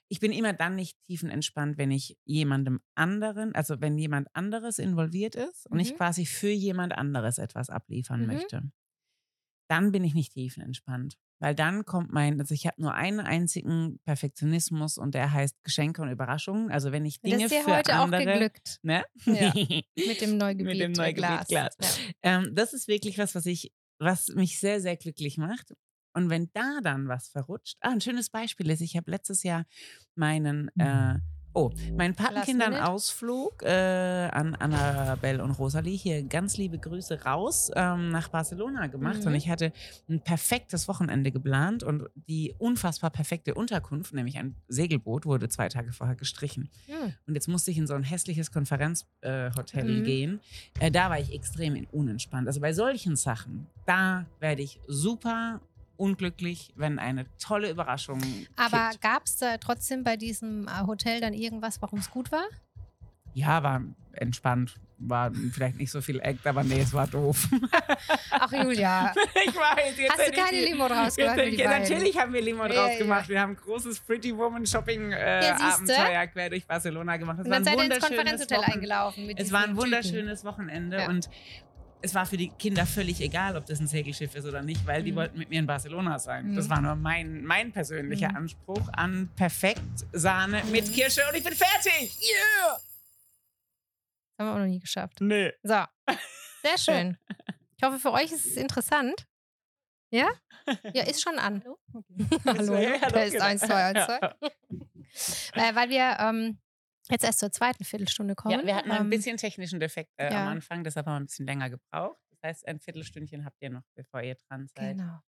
ich 0.08 0.20
bin 0.20 0.30
immer 0.32 0.52
dann 0.52 0.76
nicht 0.76 0.96
tiefenentspannt, 1.08 1.78
wenn 1.78 1.90
ich 1.90 2.16
jemandem 2.24 2.80
anderen, 2.94 3.54
also 3.56 3.80
wenn 3.80 3.98
jemand 3.98 4.28
anderes 4.34 4.78
involviert 4.78 5.34
ist 5.34 5.66
und 5.68 5.80
ich 5.80 5.92
Mhm. 5.92 5.96
quasi 5.96 6.26
für 6.26 6.48
jemand 6.50 6.92
anderes 6.96 7.38
etwas 7.38 7.70
abliefern 7.70 8.20
Mhm. 8.20 8.26
möchte. 8.28 8.62
Dann 9.68 9.92
bin 9.92 10.04
ich 10.04 10.14
nicht 10.14 10.32
tiefenentspannt. 10.32 11.16
Weil 11.38 11.54
dann 11.54 11.84
kommt 11.84 12.12
mein, 12.12 12.40
also 12.40 12.54
ich 12.54 12.66
habe 12.66 12.80
nur 12.80 12.94
einen 12.94 13.20
einzigen 13.20 13.98
Perfektionismus 14.04 14.96
und 14.96 15.14
der 15.14 15.32
heißt 15.32 15.54
Geschenke 15.64 16.00
und 16.00 16.08
Überraschungen. 16.08 16.70
Also 16.70 16.92
wenn 16.92 17.04
ich 17.04 17.20
Das 17.20 17.30
Dinge 17.30 17.44
ist 17.44 17.50
dir 17.52 17.62
für 17.62 17.76
heute 17.76 17.94
andere, 17.94 18.22
auch 18.22 18.24
geglückt. 18.26 18.78
ne? 18.82 19.04
Ja. 19.26 19.52
Mit 20.06 20.20
dem 20.22 20.38
Neugebiet. 20.38 20.66
Mit 20.66 20.80
dem 20.80 20.92
äh, 20.92 20.96
Neugebiet 20.96 21.16
Glas. 21.16 21.48
Ja. 21.50 21.68
Ähm, 22.22 22.54
das 22.54 22.72
ist 22.72 22.88
wirklich 22.88 23.18
was, 23.18 23.34
was 23.34 23.44
ich, 23.44 23.70
was 23.98 24.28
mich 24.28 24.58
sehr, 24.58 24.80
sehr 24.80 24.96
glücklich 24.96 25.36
macht. 25.36 25.74
Und 26.14 26.30
wenn 26.30 26.48
da 26.54 26.80
dann 26.82 27.08
was 27.08 27.28
verrutscht, 27.28 27.76
ah, 27.80 27.90
ein 27.90 28.00
schönes 28.00 28.30
Beispiel 28.30 28.70
ist, 28.70 28.80
ich 28.80 28.96
habe 28.96 29.10
letztes 29.10 29.42
Jahr 29.42 29.66
meinen, 30.14 30.70
äh, 30.78 31.16
oh, 31.56 31.70
meinen 31.96 32.14
Patenkindern. 32.14 32.74
Ausflug 32.74 33.62
äh, 33.62 33.68
an 33.70 34.54
Annabelle 34.54 35.42
und 35.42 35.52
Rosalie 35.52 35.96
hier 35.96 36.22
ganz 36.22 36.56
liebe 36.56 36.78
Grüße 36.78 37.22
raus 37.24 37.70
ähm, 37.74 38.10
nach 38.10 38.28
Barcelona 38.28 38.86
gemacht. 38.86 39.20
Mhm. 39.20 39.28
Und 39.28 39.34
ich 39.34 39.48
hatte 39.48 39.72
ein 40.08 40.20
perfektes 40.20 40.86
Wochenende 40.88 41.32
geplant 41.32 41.82
und 41.82 42.08
die 42.14 42.54
unfassbar 42.58 43.10
perfekte 43.10 43.54
Unterkunft, 43.54 44.12
nämlich 44.12 44.38
ein 44.38 44.54
Segelboot, 44.68 45.26
wurde 45.26 45.48
zwei 45.48 45.68
Tage 45.68 45.92
vorher 45.92 46.16
gestrichen. 46.16 46.68
Hm. 46.86 47.12
Und 47.26 47.34
jetzt 47.34 47.48
musste 47.48 47.70
ich 47.70 47.78
in 47.78 47.86
so 47.86 47.94
ein 47.94 48.02
hässliches 48.02 48.52
Konferenzhotel 48.52 49.88
äh, 49.88 50.00
Mhm. 50.00 50.04
gehen. 50.04 50.40
Äh, 50.80 50.90
da 50.90 51.08
war 51.10 51.18
ich 51.18 51.32
extrem 51.32 51.86
unentspannt. 51.92 52.46
Also 52.46 52.60
bei 52.60 52.72
solchen 52.72 53.16
Sachen, 53.16 53.66
da 53.86 54.26
werde 54.40 54.62
ich 54.62 54.80
super 54.86 55.60
unglücklich, 55.96 56.72
wenn 56.76 56.98
eine 56.98 57.26
tolle 57.38 57.70
Überraschung. 57.70 58.20
Aber 58.56 58.90
gab 59.00 59.24
es 59.26 59.36
da 59.36 59.56
trotzdem 59.58 60.04
bei 60.04 60.16
diesem 60.16 60.68
äh, 60.68 60.86
Hotel 60.86 61.20
dann 61.20 61.32
irgendwas, 61.34 61.80
warum 61.82 61.98
es 61.98 62.10
gut 62.10 62.30
war? 62.32 62.44
Ja, 63.34 63.62
war 63.62 63.82
entspannt. 64.12 64.76
War 64.98 65.30
vielleicht 65.52 65.76
nicht 65.76 65.90
so 65.90 66.00
viel 66.00 66.20
Act, 66.20 66.46
aber 66.46 66.64
nee, 66.64 66.80
es 66.80 66.94
war 66.94 67.06
doof. 67.06 67.48
Ach, 68.30 68.50
Julia. 68.50 69.12
ich 69.44 69.54
weiß, 69.54 69.98
jetzt 69.98 70.10
Hast 70.18 70.28
du 70.28 70.32
keine 70.32 70.60
Limo 70.64 70.88
draus 70.88 71.14
gemacht? 71.16 71.36
Jetzt, 71.36 71.44
für 71.44 71.50
die 71.50 71.56
ja, 71.58 71.68
beiden? 71.68 71.82
natürlich 71.82 72.18
haben 72.18 72.32
wir 72.32 72.40
Limo 72.40 72.62
Ja, 72.64 72.68
draus 72.72 72.92
ja. 72.92 72.98
gemacht. 73.00 73.28
Wir 73.28 73.38
haben 73.42 73.50
ein 73.50 73.56
großes 73.56 74.00
Pretty 74.00 74.34
Woman 74.34 74.64
Shopping 74.64 75.12
äh, 75.12 75.48
Ja. 75.48 75.56
Abenteuer 75.60 76.26
quer 76.28 76.48
durch 76.48 76.66
Barcelona 76.66 77.18
gemacht. 77.18 77.40
Es 77.40 77.44
Und 77.44 77.50
dann 77.50 77.64
seid 77.64 77.76
ihr 77.76 77.84
ins 77.84 77.94
wunderschönes 77.96 78.16
Konferenzhotel 78.16 78.58
Wochen- 78.58 78.72
eingelaufen. 78.72 79.30
Es 79.36 79.52
war 79.52 79.60
ein 79.60 79.64
diesen 79.64 79.74
Typen. 79.74 79.76
wunderschönes 79.76 80.44
Wochenende 80.46 80.96
Ja. 80.96 81.08
und 81.10 81.28
es 82.02 82.14
war 82.14 82.26
für 82.26 82.36
die 82.36 82.50
Kinder 82.50 82.86
völlig 82.86 83.20
egal, 83.20 83.56
ob 83.56 83.66
das 83.66 83.80
ein 83.80 83.86
Segelschiff 83.86 84.34
ist 84.34 84.44
oder 84.44 84.62
nicht, 84.62 84.86
weil 84.86 85.02
die 85.02 85.12
Mhm. 85.12 85.16
wollten 85.16 85.38
mit 85.38 85.48
mir 85.50 85.58
in 85.58 85.66
Barcelona 85.66 86.18
sein. 86.18 86.50
Mhm. 86.50 86.56
Das 86.56 86.68
war 86.68 86.80
nur 86.80 86.94
mein, 86.94 87.44
mein 87.44 87.72
persönlicher 87.72 88.28
Mhm. 88.30 88.36
Anspruch 88.36 88.88
an 88.92 89.28
perfekt 89.36 89.80
Sahne 90.12 90.62
mit. 90.64 90.92
Kirsche 90.92 91.22
und 91.28 91.36
ich 91.36 91.44
bin 91.44 91.54
fertig. 91.54 92.16
Yeah! 92.20 92.78
haben 94.38 94.46
wir 94.48 94.52
auch 94.54 94.58
noch 94.58 94.66
nie 94.66 94.80
geschafft. 94.80 95.20
Nö. 95.20 95.50
So, 95.62 95.82
sehr 96.62 96.78
schön. 96.78 97.16
Ich 97.76 97.82
hoffe, 97.82 97.98
für 97.98 98.12
euch 98.12 98.30
ist 98.32 98.44
es 98.46 98.56
interessant. 98.56 99.26
Ja? 100.10 100.28
Ja, 100.92 101.04
ist 101.04 101.22
schon 101.22 101.38
an. 101.38 101.64
Hallo, 102.44 102.76
Ja, 102.78 103.00
hallo, 103.00 103.12
da 103.14 103.22
ist 103.22 103.32
genau. 103.32 103.44
1, 103.44 103.62
2, 103.62 103.74
1, 103.74 104.04
2. 104.06 104.16
äh, 105.54 105.74
weil 105.74 105.88
wir 105.88 106.16
ähm, 106.20 106.58
jetzt 107.10 107.24
erst 107.24 107.38
zur 107.38 107.52
zweiten 107.52 107.84
Viertelstunde 107.84 108.34
kommen. 108.34 108.58
Ja, 108.58 108.66
wir 108.66 108.76
hatten 108.76 108.90
ein 108.90 109.02
ähm, 109.02 109.10
bisschen 109.10 109.36
technischen 109.36 109.80
Defekt 109.80 110.12
äh, 110.16 110.32
ja. 110.32 110.42
am 110.42 110.48
Anfang, 110.48 110.84
deshalb 110.84 111.06
haben 111.06 111.14
wir 111.14 111.20
ein 111.20 111.26
bisschen 111.26 111.46
länger 111.46 111.70
gebraucht. 111.70 112.20
Das 112.30 112.42
heißt, 112.42 112.68
ein 112.68 112.80
Viertelstündchen 112.80 113.44
habt 113.44 113.56
ihr 113.60 113.70
noch, 113.70 113.84
bevor 113.94 114.22
ihr 114.22 114.36
dran 114.48 114.68
seid. 114.68 114.98
Genau. 114.98 115.20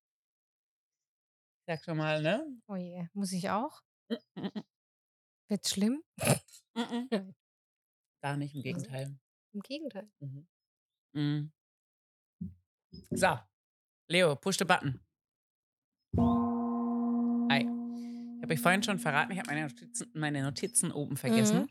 Sag 1.66 1.84
schon 1.84 1.98
mal, 1.98 2.22
ne? 2.22 2.46
Oh 2.66 2.76
je, 2.76 3.08
muss 3.12 3.32
ich 3.32 3.50
auch? 3.50 3.82
Wird's 5.48 5.70
schlimm? 5.70 6.02
mm, 6.74 6.80
mm. 6.80 7.08
Gar 8.22 8.36
nicht, 8.36 8.54
im 8.54 8.62
Gegenteil. 8.62 9.18
Im 9.52 9.60
Gegenteil. 9.60 10.10
Mhm. 10.20 10.48
Mhm. 11.12 11.52
So, 13.10 13.38
Leo, 14.08 14.36
push 14.36 14.58
the 14.58 14.64
button. 14.64 15.00
Hi. 16.16 17.60
Ich 17.60 18.37
habe 18.48 18.54
euch 18.54 18.60
vorhin 18.60 18.82
schon 18.82 18.98
verraten, 18.98 19.32
ich 19.32 19.38
habe 19.38 19.50
meine 19.50 19.62
Notizen, 19.66 20.10
meine 20.14 20.42
Notizen 20.42 20.90
oben 20.92 21.16
vergessen. 21.16 21.60
Mhm. 21.60 21.68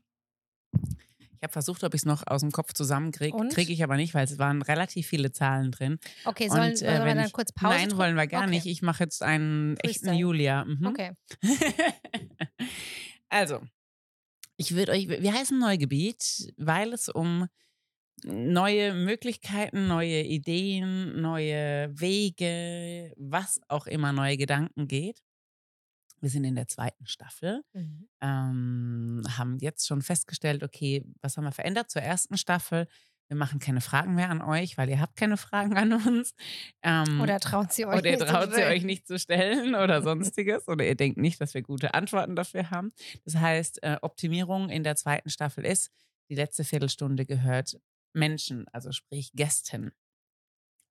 Ich 1.40 1.44
habe 1.44 1.54
versucht, 1.54 1.84
ob 1.84 1.94
ich 1.94 2.02
es 2.02 2.06
noch 2.06 2.26
aus 2.26 2.42
dem 2.42 2.52
Kopf 2.52 2.74
zusammenkriege. 2.74 3.38
Kriege 3.50 3.72
ich 3.72 3.84
aber 3.84 3.96
nicht, 3.96 4.14
weil 4.16 4.26
es 4.26 4.40
waren 4.40 4.64
relativ 4.64 5.06
viele 5.08 5.32
Zahlen 5.32 5.72
drin. 5.72 6.00
Okay, 6.26 6.50
sollen, 6.50 6.72
Und, 6.72 6.82
äh, 6.82 6.96
sollen 6.96 7.06
wir 7.06 7.14
dann 7.16 7.26
ich- 7.28 7.34
kurz 7.34 7.52
Pause 7.52 7.76
Nein, 7.76 7.98
wollen 7.98 8.16
wir 8.16 8.26
gar 8.28 8.42
Okay. 8.44 8.50
nicht. 8.52 8.66
Ich 8.66 8.82
mache 8.82 9.04
jetzt 9.04 9.22
einen 9.22 9.78
echten. 9.78 10.14
Julia. 10.16 10.66
Mhm. 10.66 10.86
Okay. 10.88 11.12
also, 13.30 13.62
ich 14.58 14.74
würde 14.76 14.94
euch, 14.94 15.08
wir 15.08 15.34
heißen 15.34 15.58
Neugebiet, 15.60 16.54
weil 16.58 16.94
es 16.94 17.08
um 17.10 17.48
neue 18.24 18.96
Möglichkeiten, 18.96 19.88
neue 19.88 20.24
Ideen, 20.24 21.22
neue 21.22 21.90
Wege, 22.00 23.14
was 23.16 23.62
auch 23.68 23.86
immer, 23.86 24.12
neue 24.12 24.38
Gedanken 24.38 24.88
geht. 24.88 25.22
Wir 26.20 26.30
sind 26.30 26.44
in 26.46 26.56
der 26.56 26.68
zweiten 26.68 27.06
Staffel, 27.08 27.64
Mhm. 27.74 28.08
ähm, 28.22 29.24
haben 29.38 29.58
jetzt 29.60 29.86
schon 29.88 30.02
festgestellt, 30.02 30.64
okay, 30.64 31.04
was 31.22 31.38
haben 31.38 31.44
wir 31.46 31.52
verändert 31.52 31.90
zur 31.92 32.02
ersten 32.02 32.38
Staffel? 32.38 32.88
Wir 33.30 33.36
machen 33.38 33.60
keine 33.60 33.82
Fragen 33.82 34.16
mehr 34.16 34.30
an 34.30 34.42
euch, 34.42 34.78
weil 34.78 34.90
ihr 34.90 35.02
habt 35.02 35.18
keine 35.18 35.36
Fragen 35.38 35.76
an 35.78 35.92
uns. 35.94 36.34
Ähm, 36.82 37.20
Oder 37.20 37.40
traut 37.42 37.74
sie 37.74 37.86
euch 37.86 38.00
oder 38.00 38.10
nicht 38.12 38.20
zu 38.20 38.26
traut 38.26 38.46
sie 38.50 38.54
stellen? 38.54 38.72
euch 38.78 38.84
nicht 38.86 39.06
zu 39.08 39.20
stellen 39.20 39.76
oder 39.76 40.02
sonstiges. 40.02 40.68
oder 40.70 40.86
ihr 40.86 40.96
denkt 40.96 41.18
nicht, 41.18 41.40
dass 41.42 41.54
wir 41.54 41.62
gute 41.62 41.94
Antworten 41.94 42.36
dafür 42.38 42.72
haben. 42.72 42.94
Das 43.26 43.36
heißt, 43.36 43.84
äh, 43.84 43.98
Optimierung 44.02 44.70
in 44.70 44.84
der 44.84 44.96
zweiten 44.96 45.30
Staffel 45.30 45.66
ist, 45.66 45.92
die 46.30 46.36
letzte 46.36 46.64
Viertelstunde 46.64 47.26
gehört 47.26 47.78
Menschen, 48.14 48.66
also 48.70 48.92
sprich 48.94 49.32
Gästen. 49.34 49.92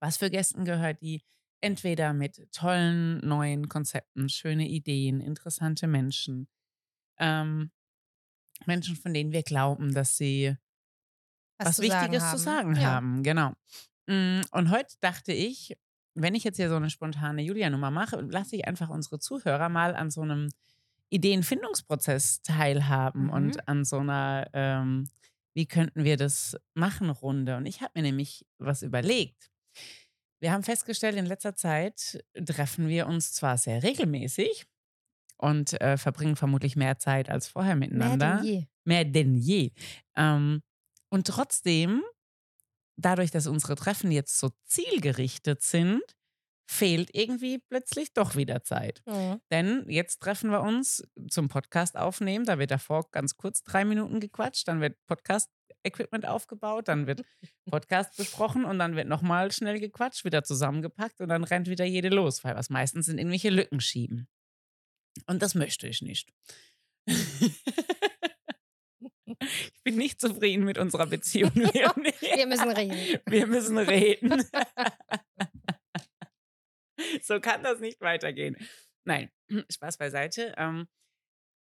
Was 0.01 0.19
für 0.19 0.29
Gästen 0.31 0.65
gehört 0.67 1.01
die? 1.01 1.23
Entweder 1.67 2.13
mit 2.13 2.53
tollen 2.53 3.19
neuen 3.27 3.69
Konzepten, 3.69 4.29
schöne 4.29 4.69
Ideen, 4.69 5.21
interessante 5.21 5.89
Menschen. 5.89 6.47
Ähm, 7.19 7.73
Menschen, 8.67 8.95
von 8.95 9.13
denen 9.13 9.33
wir 9.33 9.43
glauben, 9.43 9.93
dass 9.93 10.17
sie 10.17 10.57
was, 11.59 11.77
zu 11.77 11.83
sagen 11.83 12.03
Wichtiges 12.13 12.23
haben. 12.23 12.39
zu 12.39 12.45
sagen 12.45 12.75
ja. 12.77 12.83
haben. 12.83 13.23
Genau. 13.25 13.53
Mm, 14.07 14.43
Und 14.53 14.71
heute 14.71 14.95
dachte 15.01 15.33
ich, 15.33 15.77
wenn 16.15 16.37
ich 16.37 16.45
jetzt 16.45 16.57
hier 16.57 16.69
so 16.69 16.77
eine 16.77 16.89
spontane 16.89 17.43
Julia-Nummer 17.43 17.91
mache, 17.91 18.21
lasse 18.21 18.55
ich 18.57 18.67
einfach 18.69 18.89
unsere 18.89 19.19
Zuhörer 19.19 19.69
mal 19.69 19.97
an 19.97 20.11
so 20.11 20.23
einem 20.23 20.51
Ideenfindungsprozess 21.11 22.43
teilhaben 22.43 23.25
Mhm. 23.25 23.31
und 23.31 23.69
an 23.69 23.85
so 23.85 23.99
einer, 23.99 24.49
ähm, 24.53 25.09
wie 25.55 25.67
könnten 25.67 26.05
wir 26.05 26.17
das 26.17 26.57
machen, 26.75 27.11
Runde. 27.11 27.57
Und 27.57 27.67
ich 27.67 27.81
habe 27.81 27.91
mir 27.97 28.03
nämlich 28.03 28.47
was 28.59 28.83
überlegt. 28.83 29.51
Wir 30.47 30.53
haben 30.53 30.63
festgestellt, 30.63 31.17
in 31.17 31.27
letzter 31.27 31.57
Zeit 31.57 32.25
treffen 32.37 32.87
wir 32.87 33.09
uns 33.09 33.33
zwar 33.33 33.59
sehr 33.59 33.83
regelmäßig 33.83 34.65
und 35.39 35.81
äh, 35.81 35.97
verbringen 35.97 36.37
vermutlich 36.37 36.77
mehr 36.77 37.01
Zeit 37.01 37.29
als 37.29 37.49
vorher 37.49 37.75
Mehr 37.75 37.89
miteinander 37.89 38.37
denn 38.37 38.45
je. 38.45 38.67
mehr 38.85 39.05
denn 39.05 39.35
je. 39.35 39.73
Ähm, 40.15 40.63
und 41.09 41.27
trotzdem, 41.27 42.05
dadurch, 42.95 43.33
dass 43.33 43.49
unsere 43.49 43.75
Treffen 43.75 44.13
jetzt 44.13 44.39
so 44.39 44.51
zielgerichtet 44.63 45.63
sind, 45.63 46.05
fehlt 46.71 47.11
irgendwie 47.13 47.59
plötzlich 47.59 48.13
doch 48.13 48.37
wieder 48.37 48.63
Zeit. 48.63 49.03
Mhm. 49.05 49.41
Denn 49.51 49.85
jetzt 49.89 50.23
treffen 50.23 50.53
wir 50.53 50.61
uns 50.61 51.03
zum 51.29 51.49
Podcast 51.49 51.97
aufnehmen. 51.97 52.45
Da 52.45 52.61
wird 52.61 52.71
davor 52.71 53.11
ganz 53.11 53.37
kurz 53.37 53.65
drei 53.65 53.85
Minuten 53.85 54.21
gequatscht, 54.21 54.69
dann 54.69 54.81
wird 54.81 54.97
Podcast-Equipment 55.87 56.27
aufgebaut, 56.27 56.89
dann 56.89 57.07
wird 57.07 57.25
Podcast 57.71 58.17
besprochen 58.17 58.65
und 58.65 58.79
dann 58.79 58.97
wird 58.97 59.09
nochmal 59.09 59.53
schnell 59.53 59.79
gequatscht, 59.81 60.25
wieder 60.25 60.43
zusammengepackt 60.43 61.21
und 61.21 61.29
dann 61.29 61.45
rennt 61.45 61.69
wieder 61.69 61.85
jede 61.85 62.09
los, 62.09 62.43
weil 62.45 62.55
was 62.55 62.71
meistens 62.71 63.07
sind 63.07 63.19
irgendwelche 63.19 63.51
Lücken 63.51 63.81
schieben. 63.81 64.29
Und 65.27 65.43
das 65.43 65.55
möchte 65.55 65.89
ich 65.89 66.03
nicht. 66.03 66.33
ich 67.07 67.15
bin 69.85 69.97
nicht 69.97 70.21
zufrieden 70.21 70.65
mit 70.65 70.79
unserer 70.79 71.07
Beziehung, 71.07 71.53
Leonie. 71.55 72.13
Wir 72.21 72.47
müssen 72.47 72.71
reden. 72.71 73.21
Wir 73.27 73.47
müssen 73.47 73.79
reden. 73.79 74.45
so 77.23 77.41
kann 77.41 77.63
das 77.63 77.81
nicht 77.81 78.01
weitergehen. 78.01 78.57
Nein, 79.05 79.31
Spaß 79.71 79.97
beiseite. 79.97 80.55
Ähm, 80.59 80.89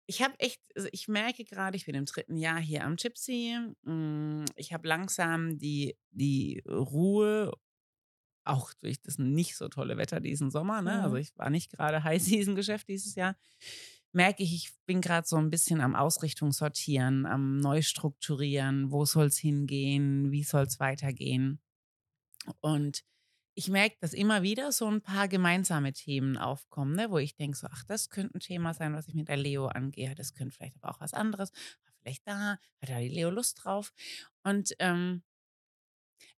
ich 0.06 0.22
habe 0.22 0.38
echt, 0.38 0.60
also 0.76 0.88
ich 0.92 1.08
merke 1.08 1.44
gerade, 1.44 1.76
ich 1.76 1.86
bin 1.86 1.94
im 1.94 2.04
dritten 2.04 2.36
Jahr 2.36 2.60
hier 2.60 2.84
am 2.84 2.96
Gypsy. 2.96 3.56
Mm, 3.82 4.44
Ich 4.56 4.72
habe 4.72 4.86
langsam 4.86 5.58
die, 5.58 5.96
die 6.10 6.62
Ruhe, 6.68 7.52
auch 8.44 8.72
durch 8.74 9.00
das 9.02 9.18
nicht 9.18 9.56
so 9.56 9.68
tolle 9.68 9.96
Wetter 9.96 10.20
diesen 10.20 10.50
Sommer. 10.50 10.80
Ne? 10.80 10.94
Mhm. 10.98 11.00
Also 11.00 11.16
ich 11.16 11.36
war 11.36 11.50
nicht 11.50 11.72
gerade 11.72 12.04
High-Season-Geschäft 12.04 12.88
dieses 12.88 13.14
Jahr. 13.16 13.36
Merke 14.12 14.42
ich, 14.44 14.54
ich 14.54 14.72
bin 14.86 15.00
gerade 15.00 15.26
so 15.26 15.36
ein 15.36 15.50
bisschen 15.50 15.80
am 15.80 15.96
Ausrichtung 15.96 16.52
sortieren, 16.52 17.26
am 17.26 17.58
Neustrukturieren. 17.58 18.90
Wo 18.92 19.04
soll 19.04 19.26
es 19.26 19.38
hingehen? 19.38 20.30
Wie 20.30 20.44
soll 20.44 20.64
es 20.64 20.78
weitergehen? 20.80 21.60
Und 22.60 23.04
ich 23.58 23.68
merke, 23.70 23.96
dass 24.00 24.12
immer 24.12 24.42
wieder 24.42 24.70
so 24.70 24.86
ein 24.86 25.00
paar 25.00 25.28
gemeinsame 25.28 25.92
Themen 25.94 26.36
aufkommen, 26.36 26.94
ne, 26.94 27.10
wo 27.10 27.18
ich 27.18 27.34
denke, 27.36 27.56
so, 27.56 27.66
ach, 27.70 27.84
das 27.84 28.10
könnte 28.10 28.36
ein 28.36 28.40
Thema 28.40 28.74
sein, 28.74 28.92
was 28.94 29.08
ich 29.08 29.14
mit 29.14 29.28
der 29.28 29.38
Leo 29.38 29.66
angehe. 29.66 30.14
Das 30.14 30.34
könnte 30.34 30.54
vielleicht 30.54 30.76
aber 30.82 30.94
auch 30.94 31.00
was 31.00 31.14
anderes. 31.14 31.50
Vielleicht 32.02 32.26
da, 32.28 32.58
hat 32.80 32.88
da 32.88 32.98
die 33.00 33.08
Leo 33.08 33.30
Lust 33.30 33.64
drauf. 33.64 33.92
Und 34.44 34.74
ähm, 34.78 35.22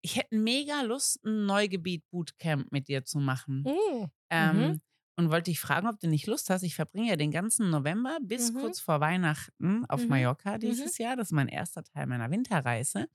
ich 0.02 0.16
hätte 0.16 0.36
mega 0.36 0.82
Lust, 0.82 1.24
ein 1.24 1.46
Neugebiet-Bootcamp 1.46 2.70
mit 2.70 2.88
dir 2.88 3.04
zu 3.04 3.18
machen. 3.18 3.62
Mhm. 3.66 4.10
Ähm, 4.30 4.56
Mhm. 4.56 4.80
Und 5.18 5.30
wollte 5.30 5.50
dich 5.50 5.60
fragen, 5.60 5.88
ob 5.88 5.98
du 5.98 6.08
nicht 6.08 6.26
Lust 6.26 6.50
hast. 6.50 6.62
Ich 6.62 6.74
verbringe 6.74 7.08
ja 7.08 7.16
den 7.16 7.30
ganzen 7.30 7.70
November 7.70 8.18
bis 8.20 8.52
Mhm. 8.52 8.58
kurz 8.58 8.80
vor 8.80 9.00
Weihnachten 9.00 9.86
auf 9.86 10.02
Mhm. 10.02 10.08
Mallorca 10.08 10.58
dieses 10.58 10.98
Jahr. 10.98 11.16
Das 11.16 11.28
ist 11.28 11.32
mein 11.32 11.48
erster 11.48 11.82
Teil 11.82 12.06
meiner 12.06 12.30
Winterreise. 12.30 13.08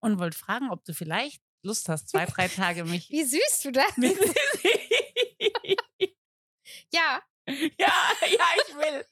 Und 0.00 0.18
wollte 0.18 0.36
fragen, 0.36 0.70
ob 0.70 0.84
du 0.84 0.92
vielleicht 0.92 1.40
Lust 1.66 1.88
hast, 1.88 2.08
zwei, 2.08 2.24
drei 2.26 2.48
Tage 2.48 2.84
mich. 2.84 3.10
Wie 3.10 3.24
süß 3.24 3.60
du 3.64 3.72
das 3.72 3.90
ja, 6.92 7.20
Ja, 7.48 7.92
ja, 8.28 8.44
ich 8.68 8.74
will. 8.74 9.04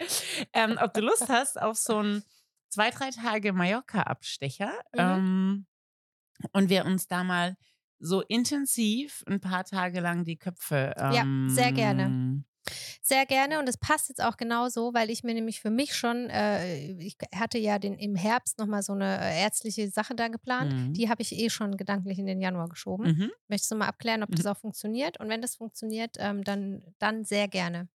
Ähm, 0.53 0.79
ob 0.81 0.95
du 0.95 1.01
Lust 1.01 1.29
hast 1.29 1.61
auf 1.61 1.77
so 1.77 1.99
einen 1.99 2.25
zwei, 2.69 2.91
drei 2.91 3.11
Tage 3.11 3.53
Mallorca-Abstecher. 3.53 4.73
Mhm. 4.93 4.99
Ähm, 4.99 5.67
und 6.53 6.69
wir 6.69 6.85
uns 6.85 7.07
da 7.07 7.25
mal 7.25 7.57
so 7.99 8.23
intensiv 8.23 9.23
ein 9.27 9.41
paar 9.41 9.65
Tage 9.65 10.01
lang 10.01 10.25
die 10.25 10.37
Köpfe. 10.37 10.95
Ähm, 10.97 11.13
Ja, 11.13 11.55
sehr 11.55 11.73
gerne. 11.73 12.45
Sehr 13.03 13.27
gerne 13.27 13.59
und 13.59 13.69
es 13.69 13.77
passt 13.77 14.09
jetzt 14.09 14.23
auch 14.23 14.37
genauso, 14.37 14.95
weil 14.95 15.11
ich 15.11 15.23
mir 15.23 15.35
nämlich 15.35 15.61
für 15.61 15.71
mich 15.71 15.95
schon, 15.95 16.31
äh, 16.31 16.93
ich 16.99 17.17
hatte 17.35 17.59
ja 17.59 17.79
den, 17.79 17.95
im 17.95 18.17
Herbst 18.17 18.59
nochmal 18.59 18.83
so 18.83 18.93
eine 18.93 19.21
äh, 19.21 19.43
ärztliche 19.43 19.89
Sache 19.91 20.15
da 20.15 20.29
geplant. 20.29 20.73
Mhm. 20.73 20.93
Die 20.95 21.09
habe 21.09 21.23
ich 21.23 21.33
eh 21.33 21.51
schon 21.51 21.77
gedanklich 21.77 22.19
in 22.19 22.27
den 22.27 22.41
Januar 22.41 22.69
geschoben. 22.69 23.07
Mhm. 23.07 23.33
Möchtest 23.49 23.71
du 23.71 23.77
mal 23.77 23.89
abklären, 23.89 24.23
ob 24.23 24.31
das 24.35 24.47
auch 24.47 24.57
funktioniert? 24.57 25.21
Und 25.21 25.29
wenn 25.29 25.43
das 25.43 25.57
funktioniert, 25.57 26.17
ähm, 26.19 26.43
dann, 26.45 26.83
dann 26.99 27.25
sehr 27.25 27.49
gerne. 27.49 27.89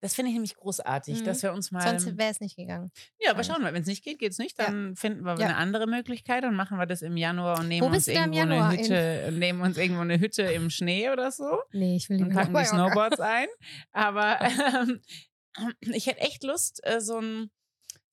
Das 0.00 0.14
finde 0.14 0.28
ich 0.30 0.34
nämlich 0.34 0.54
großartig, 0.56 1.20
Mhm. 1.20 1.24
dass 1.24 1.42
wir 1.42 1.52
uns 1.52 1.70
mal. 1.72 1.80
Sonst 1.80 2.18
wäre 2.18 2.30
es 2.30 2.40
nicht 2.40 2.56
gegangen. 2.56 2.90
ja, 3.18 3.30
aber 3.30 3.42
schauen 3.44 3.62
wir, 3.62 3.72
wenn 3.72 3.82
es 3.82 3.88
nicht 3.88 4.04
geht, 4.04 4.18
geht 4.18 4.32
es 4.32 4.38
nicht. 4.38 4.58
Ja. 4.58 4.66
Dann 4.66 4.94
finden 4.94 5.24
wir 5.24 5.34
Ja. 5.38 5.46
eine 5.46 5.56
andere 5.56 5.86
Möglichkeit 5.86 6.44
und 6.44 6.54
machen 6.54 6.78
wir 6.78 6.86
das 6.86 7.02
im 7.02 7.16
Januar 7.16 7.60
und 7.60 7.68
nehmen 7.68 7.86
uns 7.90 8.06
irgendwo 8.06 8.40
eine 8.40 8.70
Hütte, 8.72 9.32
nehmen 9.32 9.60
uns 9.62 9.78
irgendwo 9.78 10.02
eine 10.02 10.20
Hütte 10.20 10.42
im 10.42 10.68
Schnee 10.70 11.10
oder 11.10 11.30
so 11.30 11.60
Nee, 11.72 11.96
ich 11.96 12.08
will 12.10 12.18
und 12.22 12.28
lieber 12.28 12.40
packen 12.42 12.54
die. 12.54 12.64
Snowboards 12.64 13.20
ein. 13.20 13.46
Aber 13.92 14.38
ähm, 14.86 15.00
ich 15.80 16.06
hätte 16.06 16.20
echt 16.20 16.44
Lust, 16.44 16.80
äh, 16.84 17.00
so 17.00 17.18
ein 17.18 17.50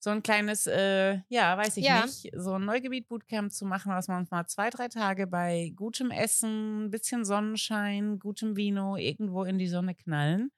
so 0.00 0.10
ein 0.10 0.22
kleines, 0.22 0.66
äh, 0.66 1.20
ja, 1.28 1.56
weiß 1.56 1.78
ich 1.78 1.84
Ja. 1.86 2.04
nicht, 2.04 2.30
so 2.36 2.52
ein 2.58 2.64
Neugebiet-Bootcamp 2.66 3.50
zu 3.50 3.64
machen, 3.64 3.90
was 3.90 4.06
wir 4.06 4.14
uns 4.18 4.30
mal 4.30 4.46
zwei, 4.46 4.68
drei 4.68 4.88
Tage 4.88 5.26
bei 5.26 5.72
gutem 5.74 6.10
Essen, 6.10 6.90
bisschen 6.90 7.24
Sonnenschein, 7.24 8.18
gutem 8.18 8.54
Vino 8.54 8.96
irgendwo 8.98 9.44
in 9.44 9.56
die 9.56 9.66
Sonne 9.66 9.94
knallen 9.94 10.50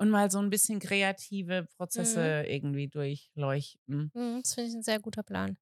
und 0.00 0.08
mal 0.08 0.30
so 0.30 0.38
ein 0.38 0.48
bisschen 0.48 0.80
kreative 0.80 1.66
Prozesse 1.76 2.44
irgendwie 2.46 2.88
durchleuchten. 2.88 4.10
Mhm, 4.14 4.40
das 4.42 4.54
finde 4.54 4.70
ich 4.70 4.76
ein 4.76 4.82
sehr 4.82 4.98
guter 4.98 5.22
Plan. 5.22 5.58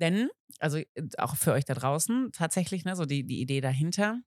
Denn, 0.00 0.28
also 0.58 0.80
auch 1.18 1.36
für 1.36 1.52
euch 1.52 1.64
da 1.64 1.74
draußen, 1.74 2.30
tatsächlich, 2.32 2.84
ne, 2.84 2.96
so 2.96 3.04
die, 3.04 3.24
die 3.24 3.40
Idee 3.40 3.60
dahinter, 3.60 4.20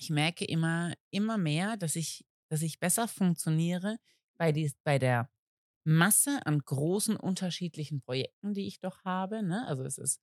ich 0.00 0.10
merke 0.10 0.44
immer, 0.44 0.94
immer 1.10 1.38
mehr, 1.38 1.76
dass 1.76 1.94
ich, 1.94 2.26
dass 2.48 2.60
ich 2.62 2.80
besser 2.80 3.06
funktioniere 3.06 3.98
bei, 4.36 4.50
die, 4.50 4.72
bei 4.82 4.98
der 4.98 5.30
Masse 5.84 6.40
an 6.44 6.58
großen 6.58 7.16
unterschiedlichen 7.16 8.00
Projekten, 8.00 8.52
die 8.52 8.66
ich 8.66 8.80
doch 8.80 9.04
habe. 9.04 9.44
Ne? 9.44 9.64
Also 9.68 9.84
es 9.84 9.96
ist 9.96 10.20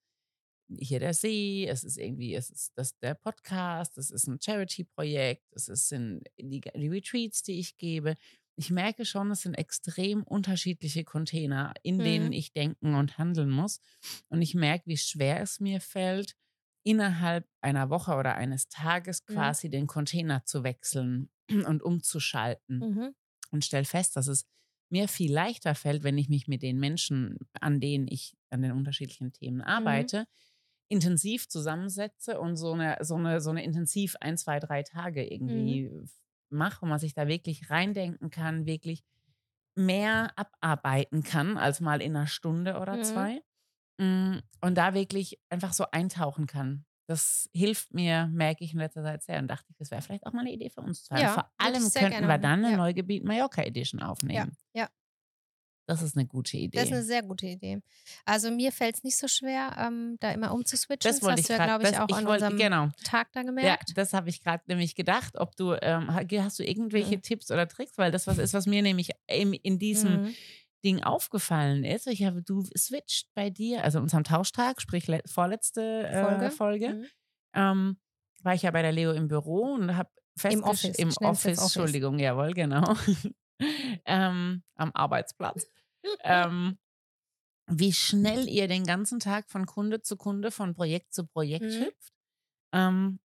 hier 0.78 1.00
der 1.00 1.14
See, 1.14 1.68
es 1.68 1.84
ist 1.84 1.98
irgendwie, 1.98 2.36
es 2.36 2.50
ist 2.50 2.74
das, 2.76 2.98
der 3.00 3.16
Podcast, 3.16 3.98
es 3.98 4.12
ist 4.12 4.28
ein 4.28 4.40
Charity-Projekt, 4.40 5.52
es 5.54 5.92
in, 5.92 6.22
die, 6.38 6.62
die 6.62 6.88
Retreats, 6.88 7.42
die 7.42 7.60
ich 7.60 7.78
gebe. 7.78 8.16
Ich 8.60 8.72
merke 8.72 9.06
schon, 9.06 9.32
es 9.32 9.44
sind 9.44 9.54
extrem 9.54 10.22
unterschiedliche 10.22 11.06
Container, 11.06 11.74
in 11.82 12.02
Mhm. 12.02 12.04
denen 12.04 12.34
ich 12.34 12.52
denken 12.52 12.94
und 12.94 13.18
handeln 13.18 13.50
muss. 13.50 13.80
Und 14.28 14.42
ich 14.42 14.54
merke, 14.54 14.86
wie 14.88 14.98
schwer 14.98 15.40
es 15.40 15.62
mir 15.62 15.80
fällt, 15.80 16.36
innerhalb 16.84 17.48
einer 17.62 17.90
Woche 17.90 18.16
oder 18.16 18.36
eines 18.36 18.68
Tages 18.68 19.26
Mhm. 19.30 19.56
quasi 19.56 19.70
den 19.70 19.88
Container 19.88 20.44
zu 20.44 20.66
wechseln 20.66 21.30
und 21.68 21.82
umzuschalten 21.82 22.90
Mhm. 22.90 23.14
und 23.52 23.64
stelle 23.64 23.86
fest, 23.86 24.18
dass 24.18 24.28
es 24.28 24.46
mir 24.90 25.08
viel 25.08 25.32
leichter 25.32 25.74
fällt, 25.74 26.04
wenn 26.04 26.18
ich 26.18 26.28
mich 26.28 26.50
mit 26.50 26.62
den 26.62 26.80
Menschen, 26.80 27.38
an 27.62 27.80
denen 27.80 28.08
ich 28.10 28.36
an 28.50 28.62
den 28.62 28.74
unterschiedlichen 28.74 29.32
Themen 29.32 29.62
Mhm. 29.78 30.10
arbeite, 30.10 30.26
intensiv 30.90 31.48
zusammensetze 31.48 32.42
und 32.42 32.58
so 32.58 32.74
eine, 32.74 32.98
so 33.02 33.16
eine, 33.16 33.40
so 33.40 33.52
eine 33.52 33.64
intensiv 33.64 34.18
ein, 34.20 34.38
zwei, 34.38 34.60
drei 34.60 34.84
Tage 34.84 35.24
Mhm. 35.40 35.80
irgendwie 36.04 36.04
mache, 36.52 36.82
wo 36.82 36.86
man 36.86 37.00
sich 37.00 37.14
da 37.14 37.28
wirklich 37.28 37.70
reindenken 37.70 38.30
kann, 38.30 38.66
wirklich 38.66 39.04
mehr 39.76 40.32
abarbeiten 40.36 41.24
kann 41.24 41.58
als 41.58 41.80
mal 41.80 42.02
in 42.02 42.16
einer 42.16 42.28
Stunde 42.28 42.80
oder 42.80 42.98
Mhm. 42.98 43.04
zwei. 43.04 43.42
Mm, 44.00 44.40
Und 44.62 44.76
da 44.78 44.94
wirklich 44.94 45.40
einfach 45.50 45.74
so 45.74 45.86
eintauchen 45.92 46.48
kann. 46.48 46.86
Das 47.08 47.50
hilft 47.54 47.94
mir, 47.94 48.28
merke 48.28 48.64
ich 48.64 48.74
in 48.74 48.80
letzter 48.80 49.04
Zeit 49.04 49.24
sehr. 49.24 49.40
Und 49.40 49.48
dachte 49.48 49.66
ich, 49.70 49.78
das 49.78 49.90
wäre 49.92 50.02
vielleicht 50.02 50.26
auch 50.28 50.32
mal 50.34 50.42
eine 50.42 50.52
Idee 50.52 50.70
für 50.70 50.82
uns 50.82 51.04
zwei. 51.06 51.22
Ja, 51.22 51.34
Vor 51.34 51.52
allem 51.58 51.90
könnten 51.92 52.28
wir 52.28 52.38
dann 52.38 52.60
eine 52.64 52.72
Ja. 52.72 52.78
Neugebiet 52.78 53.24
Mallorca 53.26 53.62
Edition 53.64 54.02
aufnehmen. 54.02 54.56
ja. 54.74 54.88
Das 55.90 56.04
ist 56.04 56.16
eine 56.16 56.28
gute 56.28 56.56
Idee. 56.58 56.78
Das 56.78 56.86
ist 56.86 56.94
eine 56.94 57.04
sehr 57.04 57.24
gute 57.24 57.48
Idee. 57.48 57.82
Also 58.26 58.52
mir 58.52 58.72
fällt 58.72 58.96
es 58.98 59.04
nicht 59.04 59.18
so 59.18 59.28
schwer, 59.28 59.76
ähm, 59.80 60.18
da 60.20 60.32
immer 60.32 60.54
umzuswitchen. 60.54 61.10
das 61.12 61.22
wollte 61.24 61.34
hast 61.34 61.40
ich 61.42 61.48
du 61.48 61.54
ja, 61.54 61.66
glaube 61.66 61.84
ich, 61.84 61.90
das- 61.90 62.00
auch 62.00 62.16
an 62.18 62.26
wollte- 62.28 62.46
unserem 62.46 62.58
genau. 62.58 62.90
Tag 63.04 63.32
da 63.34 63.40
Ja, 63.40 63.46
gemerkt. 63.48 63.92
das 63.98 64.14
habe 64.14 64.30
ich 64.30 64.44
gerade 64.44 64.64
nämlich 64.68 64.94
gedacht, 64.94 65.36
ob 65.38 65.56
du, 65.56 65.74
ähm, 65.82 66.14
ha- 66.14 66.22
hast 66.44 66.60
du 66.60 66.64
irgendwelche 66.64 67.18
Mhm. 67.18 67.22
Tipps 67.24 67.50
oder 67.50 67.68
Tricks, 67.68 67.98
weil 67.98 68.12
das 68.12 68.28
was 68.28 68.38
ist, 68.38 68.54
was 68.54 68.68
mir 68.68 68.82
nämlich 68.84 69.10
in, 69.28 69.54
in 69.54 69.80
diesem 69.80 70.26
Mhm. 70.26 70.36
Ding 70.86 71.04
aufgefallen 71.04 71.84
ist. 71.84 72.06
Ich 72.08 72.24
habe, 72.24 72.42
du 72.44 72.64
switcht 72.78 73.28
bei 73.34 73.50
dir, 73.50 73.84
also 73.84 74.00
unserem 74.00 74.24
Tauschtag, 74.24 74.82
sprich 74.82 75.08
le- 75.08 75.24
vorletzte 75.26 76.08
äh, 76.08 76.24
Folge. 76.24 76.52
Folge, 76.52 76.90
Mhm. 76.94 77.06
ähm, 77.56 77.98
war 78.44 78.54
ich 78.54 78.62
ja 78.62 78.70
bei 78.72 78.82
der 78.84 78.92
Leo 78.92 79.12
im 79.12 79.28
Büro 79.28 79.74
und 79.74 79.98
habe 79.98 80.10
festgestellt, 80.38 80.64
Office. 80.72 80.84
im 81.00 81.10
Ich 81.10 81.20
nenn's 81.20 81.40
Office, 81.40 81.58
Office. 81.58 81.76
Entschuldigung, 81.76 82.20
jawohl, 82.20 82.54
genau, 82.54 82.94
ähm, 84.06 84.64
am 84.76 84.92
Arbeitsplatz, 84.94 85.68
ähm, 86.24 86.78
wie 87.68 87.94
schnell 87.94 88.48
ihr 88.50 88.68
den 88.68 88.86
ganzen 88.86 89.20
Tag 89.20 89.50
von 89.50 89.66
Kunde 89.66 90.02
zu 90.02 90.18
Kunde, 90.18 90.52
von 90.52 90.74
Projekt 90.74 91.14
zu 91.14 91.26
Projekt 91.26 91.66
Mhm. 91.66 91.86
hüpft. 91.86 92.14
Ähm, 92.74 93.20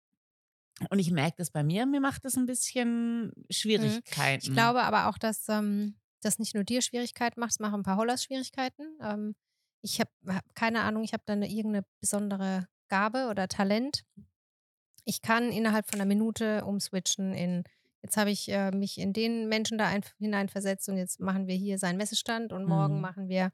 und 0.91 0.99
ich 0.99 1.11
merke 1.11 1.37
das 1.39 1.51
bei 1.51 1.63
mir, 1.63 1.87
mir 1.87 2.01
macht 2.01 2.25
das 2.25 2.37
ein 2.37 2.47
bisschen 2.47 3.33
Schwierigkeiten. 3.51 4.45
Ich 4.47 4.53
glaube 4.53 4.83
aber 4.83 5.09
auch, 5.09 5.19
dass 5.19 5.49
ähm, 5.49 5.97
das 6.21 6.39
nicht 6.39 6.55
nur 6.55 6.65
dir 6.65 6.83
Schwierigkeiten 6.83 7.41
macht, 7.41 7.53
es 7.53 7.61
machen 7.61 7.81
ein 7.81 7.83
paar 7.85 7.97
Hollers 7.97 8.25
Schwierigkeiten. 8.25 8.99
Ähm, 9.01 9.35
ich 9.83 10.01
habe 10.01 10.11
hab 10.27 10.55
keine 10.55 10.81
Ahnung, 10.83 11.05
ich 11.05 11.13
habe 11.13 11.23
da 11.27 11.35
eine, 11.35 11.49
irgendeine 11.49 11.85
besondere 12.01 12.67
Gabe 12.89 13.29
oder 13.31 13.49
Talent. 13.49 14.05
Ich 15.05 15.21
kann 15.23 15.51
innerhalb 15.51 15.87
von 15.91 16.01
einer 16.01 16.09
Minute 16.09 16.65
umswitchen 16.65 17.35
in, 17.35 17.65
jetzt 18.05 18.17
habe 18.19 18.31
ich 18.31 18.49
äh, 18.51 18.71
mich 18.71 18.99
in 18.99 19.13
den 19.15 19.49
Menschen 19.49 19.79
da 19.79 19.87
ein, 19.89 20.05
hineinversetzt 20.19 20.89
und 20.91 20.99
jetzt 20.99 21.21
machen 21.21 21.47
wir 21.49 21.57
hier 21.57 21.79
seinen 21.79 21.97
Messestand 21.97 22.53
und 22.53 22.67
morgen 22.67 22.97
Mhm. 22.97 23.01
machen 23.01 23.29
wir 23.29 23.51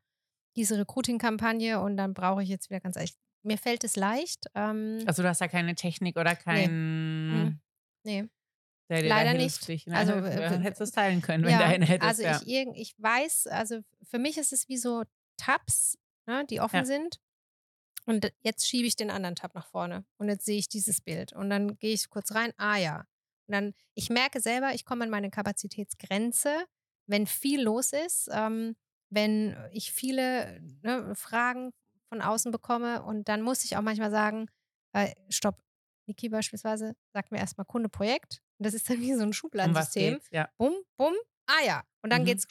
diese 0.56 0.76
Recruiting-Kampagne 0.76 1.80
und 1.80 1.96
dann 1.96 2.12
brauche 2.14 2.42
ich 2.42 2.48
jetzt 2.48 2.68
wieder 2.68 2.80
ganz 2.80 2.96
ehrlich, 2.96 3.14
mir 3.42 3.56
fällt 3.56 3.84
es 3.84 3.94
leicht. 3.96 4.46
Ähm, 4.54 4.98
Also 5.06 5.22
du 5.22 5.28
hast 5.28 5.40
da 5.40 5.46
keine 5.48 5.74
Technik 5.76 6.16
oder 6.18 6.34
keinen, 6.34 7.44
mm, 7.46 7.60
nee. 8.04 8.28
der 8.90 9.02
dir 9.02 9.08
leider 9.08 9.34
nicht. 9.34 9.66
ne? 9.86 9.96
Also, 9.96 10.12
äh, 10.14 10.58
hättest 10.58 10.80
du 10.80 10.84
es 10.84 10.90
teilen 10.90 11.22
können, 11.22 11.44
wenn 11.44 11.56
du 11.56 11.64
eine 11.64 11.86
hättest. 11.86 12.08
Also 12.08 12.22
ja. 12.24 12.40
ich, 12.44 12.66
ich 12.74 12.94
weiß, 12.98 13.46
also 13.46 13.80
für 14.02 14.18
mich 14.18 14.36
ist 14.36 14.52
es 14.52 14.68
wie 14.68 14.76
so 14.76 15.04
Tabs, 15.36 15.96
ne, 16.26 16.44
die 16.50 16.60
offen 16.60 16.76
Ja. 16.80 16.84
sind. 16.84 17.20
Und 18.06 18.32
jetzt 18.40 18.66
schiebe 18.66 18.88
ich 18.88 18.96
den 18.96 19.10
anderen 19.10 19.36
Tab 19.36 19.54
nach 19.54 19.66
vorne 19.68 20.04
und 20.18 20.28
jetzt 20.28 20.44
sehe 20.44 20.58
ich 20.58 20.68
dieses 20.68 21.00
Bild. 21.00 21.32
Und 21.32 21.48
dann 21.50 21.78
gehe 21.78 21.92
ich 21.94 22.10
kurz 22.10 22.34
rein, 22.34 22.52
ah 22.56 22.76
ja. 22.76 23.06
Und 23.50 23.54
dann, 23.54 23.74
ich 23.94 24.10
merke 24.10 24.40
selber, 24.40 24.74
ich 24.74 24.84
komme 24.84 25.02
an 25.02 25.10
meine 25.10 25.28
Kapazitätsgrenze, 25.28 26.54
wenn 27.08 27.26
viel 27.26 27.60
los 27.62 27.92
ist, 27.92 28.28
ähm, 28.32 28.76
wenn 29.10 29.56
ich 29.72 29.90
viele 29.90 30.60
ne, 30.82 31.16
Fragen 31.16 31.72
von 32.08 32.22
außen 32.22 32.52
bekomme 32.52 33.02
und 33.02 33.28
dann 33.28 33.42
muss 33.42 33.64
ich 33.64 33.76
auch 33.76 33.82
manchmal 33.82 34.12
sagen, 34.12 34.46
äh, 34.92 35.12
stopp. 35.28 35.60
Niki 36.06 36.28
beispielsweise 36.28 36.94
sagt 37.12 37.32
mir 37.32 37.38
erstmal 37.38 37.64
Kunde 37.64 37.88
Projekt. 37.88 38.40
Und 38.58 38.66
das 38.66 38.74
ist 38.74 38.88
dann 38.88 39.00
wie 39.00 39.14
so 39.14 39.22
ein 39.22 39.26
um 39.28 39.32
Schubladensystem 39.32 40.14
geht's? 40.14 40.28
Ja. 40.30 40.48
bumm, 40.56 40.74
bumm, 40.96 41.14
ah 41.46 41.64
ja. 41.66 41.82
Und 42.02 42.12
dann 42.12 42.22
Mhm. 42.22 42.26
geht's. 42.26 42.46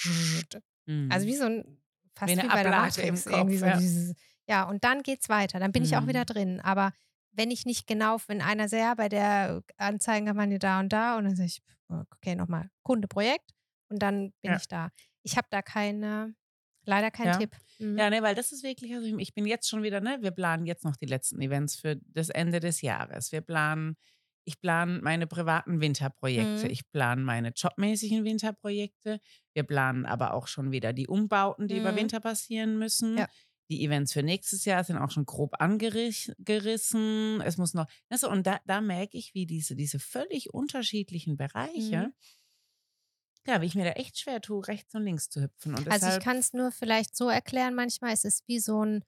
Mhm. 0.86 1.10
Also 1.10 1.28
wie 1.28 1.36
so 1.38 1.46
ein, 1.46 1.82
fast 2.14 2.34
Wie 2.36 2.42
wie, 2.42 2.48
bei 2.48 2.64
der 2.64 2.72
Matrix. 2.74 3.26
Irgendwie 3.26 3.58
so 3.58 3.66
ja. 3.68 3.78
dieses, 3.78 4.16
ja, 4.50 4.64
und 4.64 4.84
dann 4.84 5.02
geht's 5.02 5.30
weiter. 5.30 5.60
Dann 5.62 5.72
bin 5.72 5.84
ich 5.84 5.96
auch 5.96 6.08
wieder 6.08 6.22
Mhm. 6.22 6.26
drin. 6.26 6.60
Aber 6.60 6.92
wenn 7.40 7.52
ich 7.52 7.66
nicht 7.66 7.88
genau, 7.88 8.18
wenn 8.28 8.42
einer 8.42 8.68
sehr 8.68 8.96
bei 8.98 9.08
der 9.10 9.64
Anzeigenkampagne 9.78 10.60
da 10.60 10.80
und 10.82 10.90
da 10.92 11.18
und 11.18 11.24
dann 11.24 11.36
sage 11.38 11.48
ich, 11.48 11.62
okay, 11.88 12.36
nochmal 12.36 12.70
Kunde, 12.84 13.08
Projekt 13.08 13.52
und 13.90 14.02
dann 14.02 14.32
bin 14.42 14.52
Ja. 14.52 14.58
ich 14.58 14.68
da. 14.68 14.90
Ich 15.24 15.38
habe 15.38 15.48
da 15.50 15.62
keine, 15.62 16.36
leider 16.86 17.12
keinen 17.12 17.28
Ja. 17.28 17.38
Tipp. 17.38 17.56
Mhm. 17.80 17.98
Ja, 17.98 18.10
ne, 18.10 18.22
weil 18.22 18.36
das 18.36 18.52
ist 18.52 18.64
wirklich, 18.64 18.94
also 18.94 19.08
ich- 19.18 19.34
bin 19.34 19.46
jetzt 19.46 19.70
schon 19.70 19.84
wieder, 19.84 20.02
ne, 20.02 20.18
wir 20.22 20.32
planen 20.32 20.66
jetzt 20.66 20.84
noch 20.84 20.98
die 20.98 21.06
letzten 21.06 21.40
Events 21.42 21.76
für 21.78 21.96
das 22.08 22.30
Ende 22.30 22.60
des 22.60 22.82
Jahres. 22.82 23.32
Wir 23.32 23.42
planen, 23.42 23.96
ich 24.46 24.60
plane 24.60 25.00
meine 25.02 25.28
privaten 25.28 25.80
Winterprojekte, 25.80 26.66
Mhm. 26.66 26.72
ich 26.72 26.90
plane 26.92 27.22
meine 27.22 27.50
jobmäßigen 27.56 28.24
Winterprojekte, 28.26 29.20
wir 29.54 29.64
planen 29.64 30.06
aber 30.06 30.34
auch 30.34 30.48
schon 30.48 30.72
wieder 30.72 30.92
die 30.92 31.08
Umbauten, 31.08 31.68
die 31.68 31.78
über 31.78 31.92
Mhm. 31.94 31.98
Winter 31.98 32.20
passieren 32.20 32.78
müssen. 32.78 33.18
Ja. 33.18 33.28
Die 33.70 33.84
Events 33.86 34.14
für 34.14 34.24
nächstes 34.24 34.66
Jahr 34.66 34.84
sind 34.84 34.98
auch 34.98 35.12
schon 35.12 35.26
grob 35.26 35.62
angerissen. 35.62 37.42
Es 37.42 37.58
muss 37.58 37.74
noch, 37.76 37.88
also, 38.10 38.30
und 38.30 38.48
da, 38.48 38.60
da 38.66 38.82
merke 38.82 39.18
ich, 39.18 39.34
wie 39.36 39.46
diese, 39.46 39.76
diese 39.76 40.00
völlig 40.00 40.54
unterschiedlichen 40.54 41.38
Bereiche, 41.38 42.08
Mhm. 42.08 42.14
ja, 43.46 43.62
wie 43.62 43.66
ich 43.68 43.76
mir 43.76 43.86
da 43.86 43.92
echt 43.92 44.18
schwer 44.20 44.42
tue, 44.42 44.68
rechts 44.68 44.94
und 44.96 45.04
links 45.04 45.30
zu 45.30 45.42
hüpfen. 45.42 45.76
Und 45.76 45.88
Also 45.88 46.08
ich 46.08 46.20
kann 46.20 46.38
es 46.38 46.54
nur 46.54 46.72
vielleicht 46.72 47.16
so 47.16 47.30
erklären 47.30 47.76
manchmal, 47.76 48.14
es 48.14 48.24
ist 48.24 48.48
wie 48.48 48.60
so 48.60 48.84
ein, 48.84 49.04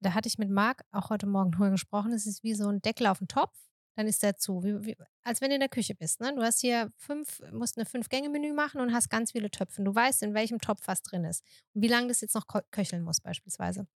da 0.00 0.14
hatte 0.14 0.28
ich 0.28 0.38
mit 0.38 0.50
Marc 0.50 0.84
auch 0.92 1.10
heute 1.10 1.26
Morgen 1.26 1.50
drüber 1.52 1.70
gesprochen, 1.70 2.12
es 2.12 2.26
ist 2.26 2.42
wie 2.42 2.54
so 2.54 2.68
ein 2.68 2.80
Deckel 2.82 3.06
auf 3.06 3.18
dem 3.18 3.28
Topf, 3.28 3.56
dann 3.98 4.06
ist 4.06 4.22
der 4.22 4.36
zu. 4.36 4.62
Wie, 4.62 4.86
wie, 4.86 4.96
als 5.24 5.40
wenn 5.40 5.48
du 5.48 5.56
in 5.56 5.60
der 5.60 5.68
Küche 5.68 5.96
bist. 5.96 6.20
Ne? 6.20 6.32
Du 6.32 6.40
hast 6.40 6.60
hier 6.60 6.92
fünf, 6.96 7.40
musst 7.50 7.76
eine 7.76 7.84
Fünf-Gänge-Menü 7.84 8.52
machen 8.52 8.80
und 8.80 8.94
hast 8.94 9.10
ganz 9.10 9.32
viele 9.32 9.50
Töpfe. 9.50 9.82
Du 9.82 9.92
weißt, 9.92 10.22
in 10.22 10.34
welchem 10.34 10.60
Topf 10.60 10.82
was 10.86 11.02
drin 11.02 11.24
ist. 11.24 11.42
Und 11.74 11.82
wie 11.82 11.88
lange 11.88 12.06
das 12.06 12.20
jetzt 12.20 12.36
noch 12.36 12.46
köcheln 12.70 13.02
muss, 13.02 13.20
beispielsweise. 13.20 13.88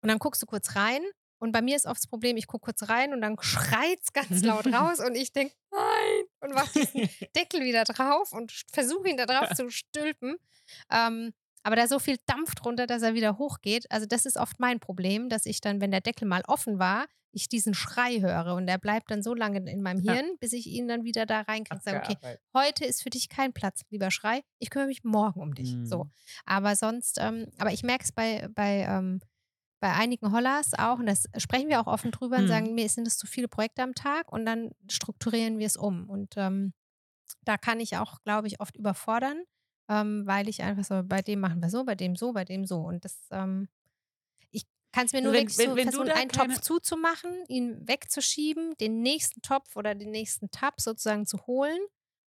Und 0.00 0.08
dann 0.08 0.18
guckst 0.18 0.40
du 0.40 0.46
kurz 0.46 0.74
rein. 0.74 1.02
Und 1.36 1.52
bei 1.52 1.60
mir 1.60 1.76
ist 1.76 1.84
oft 1.84 1.98
das 1.98 2.06
Problem, 2.06 2.38
ich 2.38 2.46
gucke 2.46 2.64
kurz 2.64 2.88
rein 2.88 3.12
und 3.12 3.20
dann 3.20 3.36
schreit 3.42 4.00
es 4.02 4.10
ganz 4.14 4.42
laut 4.42 4.66
raus 4.72 5.00
und 5.00 5.16
ich 5.16 5.34
denke, 5.34 5.54
nein, 5.70 6.24
und 6.40 6.54
mach 6.54 6.72
diesen 6.72 7.10
Deckel 7.36 7.60
wieder 7.60 7.84
drauf 7.84 8.32
und 8.32 8.52
versuche 8.72 9.10
ihn 9.10 9.18
da 9.18 9.26
drauf 9.26 9.54
zu 9.54 9.68
stülpen. 9.70 10.38
Ähm, 10.90 11.34
aber 11.62 11.76
da 11.76 11.86
so 11.88 11.98
viel 11.98 12.16
Dampf 12.26 12.54
drunter, 12.54 12.86
dass 12.86 13.02
er 13.02 13.14
wieder 13.14 13.38
hochgeht. 13.38 13.90
Also 13.90 14.06
das 14.06 14.26
ist 14.26 14.36
oft 14.36 14.58
mein 14.60 14.80
Problem, 14.80 15.28
dass 15.28 15.46
ich 15.46 15.60
dann, 15.60 15.80
wenn 15.80 15.90
der 15.90 16.00
Deckel 16.00 16.26
mal 16.28 16.42
offen 16.46 16.78
war, 16.78 17.06
ich 17.30 17.48
diesen 17.48 17.74
Schrei 17.74 18.20
höre 18.20 18.54
und 18.54 18.66
der 18.66 18.78
bleibt 18.78 19.10
dann 19.10 19.22
so 19.22 19.34
lange 19.34 19.58
in 19.70 19.82
meinem 19.82 20.02
Ja. 20.02 20.14
Hirn, 20.14 20.36
bis 20.40 20.52
ich 20.54 20.66
ihn 20.66 20.88
dann 20.88 21.04
wieder 21.04 21.26
da 21.26 21.42
reinkriege. 21.42 21.82
Sage, 21.82 21.98
okay, 21.98 22.16
heute 22.54 22.84
ist 22.86 23.02
für 23.02 23.10
dich 23.10 23.28
kein 23.28 23.52
Platz, 23.52 23.82
lieber 23.90 24.10
Schrei. 24.10 24.40
Ich 24.58 24.70
kümmere 24.70 24.88
mich 24.88 25.04
morgen 25.04 25.40
um 25.42 25.54
dich. 25.54 25.76
So. 25.84 26.04
Mhm. 26.04 26.10
Aber 26.46 26.74
sonst, 26.74 27.18
ähm, 27.20 27.46
aber 27.58 27.72
ich 27.72 27.82
merke 27.82 28.04
es 28.04 28.12
bei, 28.12 28.48
bei, 28.54 28.86
ähm, 28.88 29.20
bei 29.80 29.92
einigen 29.92 30.32
Hollers 30.32 30.72
auch, 30.74 30.98
und 30.98 31.06
das 31.06 31.26
sprechen 31.36 31.68
wir 31.68 31.80
auch 31.80 31.86
offen 31.86 32.10
drüber 32.12 32.36
und 32.38 32.44
Mhm. 32.44 32.48
sagen, 32.48 32.74
mir 32.74 32.88
sind 32.88 33.06
es 33.06 33.18
zu 33.18 33.26
viele 33.26 33.46
Projekte 33.48 33.82
am 33.82 33.94
Tag 33.94 34.32
und 34.32 34.46
dann 34.46 34.70
strukturieren 34.90 35.58
wir 35.58 35.66
es 35.66 35.76
um. 35.76 36.08
Und 36.08 36.34
ähm, 36.36 36.72
da 37.42 37.58
kann 37.58 37.78
ich 37.80 37.96
auch, 37.98 38.22
glaube 38.24 38.46
ich, 38.48 38.60
oft 38.60 38.76
überfordern, 38.76 39.42
ähm, 39.88 40.26
weil 40.26 40.48
ich 40.48 40.62
einfach 40.62 40.84
so, 40.84 41.02
bei 41.04 41.22
dem 41.22 41.40
machen 41.40 41.60
wir 41.60 41.70
so, 41.70 41.84
bei 41.84 41.94
dem 41.94 42.16
so, 42.16 42.32
bei 42.32 42.44
dem 42.44 42.64
so. 42.66 42.78
Und 42.80 43.04
das, 43.04 43.18
ähm, 43.30 43.68
ich 44.50 44.64
kann 44.92 45.06
es 45.06 45.12
mir 45.12 45.22
nur 45.22 45.32
Wenn- 45.32 45.42
wirklich 45.48 45.58
wenn- 45.58 45.70
so 45.70 45.76
wenn 45.76 45.82
versuchen, 45.90 46.10
einen 46.10 46.28
Topf 46.30 46.60
zuzumachen, 46.60 47.44
ihn 47.48 47.86
wegzuschieben, 47.86 48.76
den 48.78 49.02
nächsten 49.02 49.42
Topf 49.42 49.76
oder 49.76 49.94
den 49.94 50.10
nächsten 50.10 50.50
Tab 50.50 50.80
sozusagen 50.80 51.26
zu 51.26 51.46
holen 51.46 51.80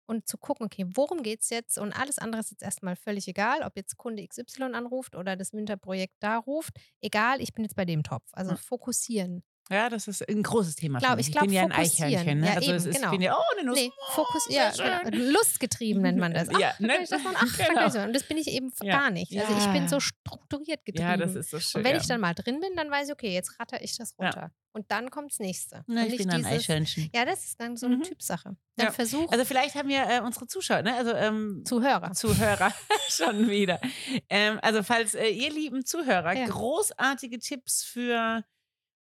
und 0.08 0.28
zu 0.28 0.38
gucken, 0.38 0.66
okay, 0.66 0.86
worum 0.96 1.24
geht 1.24 1.42
es 1.42 1.50
jetzt? 1.50 1.78
Und 1.78 1.94
alles 1.94 2.20
andere 2.20 2.42
ist 2.42 2.52
jetzt 2.52 2.64
erstmal 2.64 2.96
völlig 2.96 3.28
egal, 3.28 3.62
ob 3.64 3.76
jetzt 3.78 3.98
Kunde 3.98 4.26
XY 4.28 4.74
anruft 4.74 5.16
oder 5.16 5.36
das 5.36 5.54
Winterprojekt 5.54 6.16
da 6.20 6.38
ruft. 6.38 6.74
Egal, 7.02 7.42
ich 7.42 7.54
bin 7.54 7.64
jetzt 7.64 7.76
bei 7.76 7.86
dem 7.86 8.04
Topf. 8.04 8.26
Also 8.34 8.52
Ja. 8.52 8.58
fokussieren. 8.58 9.44
Ja, 9.70 9.90
das 9.90 10.08
ist 10.08 10.28
ein 10.28 10.44
großes 10.44 10.76
Thema. 10.76 11.00
Glaub- 11.00 11.18
ich 11.20 11.32
glaub, 11.32 11.46
bin 11.46 11.54
ja 11.54 11.64
ein. 11.64 11.72
Eichhörnchen. 11.72 12.40
Ne? 12.42 12.48
Ja, 12.48 12.54
also 12.56 12.72
es 12.74 12.84
eben, 12.84 12.90
ist, 12.92 12.96
genau. 12.98 13.08
ich 13.08 13.12
bin 13.20 13.22
ja, 13.22 13.38
oh, 13.38 13.58
eine 13.58 13.68
Nuss. 13.70 13.78
Nee, 13.80 13.92
Fokus, 14.10 14.46
Oh, 14.50 14.54
ja, 14.54 14.72
genau. 14.72 15.10
schön. 15.12 15.32
lustgetrieben 15.32 16.02
nennt 16.02 16.18
man 16.18 16.34
das. 16.34 16.50
Ach, 16.50 16.60
Ja, 16.60 16.74
ne? 16.80 16.94
das 17.10 17.24
man, 17.24 17.36
ach, 17.38 17.58
Genau. 17.70 17.88
so. 17.90 18.00
Und 18.00 18.14
das 18.14 18.24
bin 18.24 18.38
ich 18.38 18.48
eben 18.48 18.74
Ja. 18.82 19.00
gar 19.00 19.12
nicht. 19.12 19.34
Also 19.38 19.54
ich 19.58 19.72
bin 19.72 19.88
so 19.88 20.00
strukturiert 20.02 20.84
getrieben. 20.84 21.08
Ja, 21.08 21.16
das 21.18 21.36
ist 21.36 21.52
so 21.52 21.60
schön. 21.60 21.80
und 21.80 21.86
wenn 21.86 21.96
ja. 21.96 22.02
ich 22.02 22.08
dann 22.08 22.20
mal 22.20 22.34
drin 22.34 22.60
bin, 22.60 22.76
dann 22.76 22.92
weiß 22.92 23.08
ich, 23.08 23.14
okay, 23.14 23.34
jetzt 23.34 23.58
ratter 23.60 23.82
ich 23.82 23.96
das 23.98 24.14
Ja. 24.20 24.26
runter. 24.26 24.52
Und 24.74 24.90
dann 24.90 25.10
kommt 25.10 25.32
das 25.32 25.40
nächste. 25.40 25.84
Und 25.88 25.98
ich 25.98 26.04
nicht 26.06 26.18
bin 26.18 26.30
ein 26.30 26.38
dieses, 26.38 26.52
Eichhörnchen. 26.52 27.10
Ja, 27.14 27.26
das 27.26 27.44
ist 27.46 27.60
dann 27.60 27.76
so 27.78 27.86
eine 27.88 27.98
Mhm. 27.98 28.04
Typsache. 28.04 28.56
Dann 28.78 28.86
Ja. 28.88 28.92
versuch 28.92 29.30
Also 29.32 29.44
vielleicht 29.46 29.76
haben 29.76 29.90
ja 29.90 30.18
äh, 30.18 30.22
unsere 30.22 30.48
Zuschauer, 30.48 30.82
ne? 30.82 30.96
also 30.96 31.12
ähm, 31.14 31.64
Zuhörer. 31.66 32.12
Zuhörer 32.14 32.74
schon 33.10 33.50
wieder. 33.50 33.80
Ähm, 34.30 34.60
also 34.62 34.82
falls 34.84 35.14
äh, 35.14 35.28
ihr 35.30 35.50
lieben 35.52 35.86
Zuhörer 35.86 36.34
Ja. 36.36 36.46
großartige 36.48 37.40
Tipps 37.40 37.84
für 37.84 38.44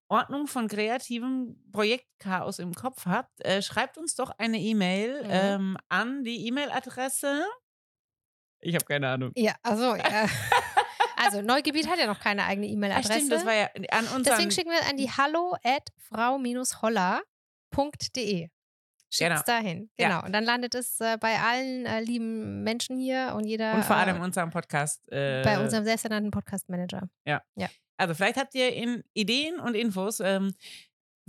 Ordnung 0.09 0.47
von 0.47 0.67
kreativem 0.67 1.55
Projektchaos 1.71 2.59
im 2.59 2.73
Kopf 2.73 3.05
habt, 3.05 3.43
äh, 3.45 3.61
schreibt 3.61 3.97
uns 3.97 4.15
doch 4.15 4.31
eine 4.37 4.57
E-Mail 4.59 5.23
Mhm. 5.23 5.29
ähm, 5.31 5.77
an 5.89 6.23
die 6.23 6.47
E-Mail-Adresse. 6.47 7.45
Ich 8.59 8.75
habe 8.75 8.85
keine 8.85 9.09
Ahnung. 9.09 9.31
Ja, 9.35 9.55
also, 9.63 9.95
ja. 9.95 10.03
also 11.17 11.41
Neugebiet 11.41 11.87
hat 11.89 11.99
ja 11.99 12.07
noch 12.07 12.19
keine 12.19 12.43
eigene 12.45 12.67
Ah, 12.67 12.71
E-Mail-Adresse. 12.71 13.13
stimmt, 13.13 13.31
das 13.31 13.45
war 13.45 13.53
ja 13.53 13.69
an 13.91 14.05
unseren. 14.05 14.23
Deswegen 14.23 14.51
schicken 14.51 14.71
wir 14.71 14.85
an 14.89 14.97
die 14.97 15.09
hallo 15.11 15.55
at 15.63 15.89
frau-holler.de. 15.99 18.49
Schickt 19.09 19.29
Genau. 19.29 19.41
dahin. 19.45 19.89
Ja. 19.97 20.09
Genau. 20.09 20.25
Und 20.25 20.33
dann 20.33 20.43
landet 20.43 20.75
es 20.75 20.99
äh, 20.99 21.17
bei 21.17 21.39
allen 21.39 21.85
äh, 21.85 22.01
lieben 22.01 22.63
Menschen 22.63 22.97
hier 22.97 23.31
und 23.35 23.45
jeder 23.45 23.73
und 23.75 23.85
vor 23.85 23.95
allem 23.95 24.17
äh, 24.17 24.21
unserem 24.21 24.49
Podcast. 24.49 25.09
Äh, 25.11 25.43
bei 25.43 25.59
unserem 25.59 25.85
selbsternannten 25.85 26.29
Podcast-Manager. 26.31 27.07
Also 27.97 28.13
vielleicht 28.13 28.37
habt 28.37 28.55
ihr 28.55 28.73
in 28.73 29.03
Ideen 29.13 29.59
und 29.59 29.75
Infos. 29.75 30.19
Ähm, 30.19 30.53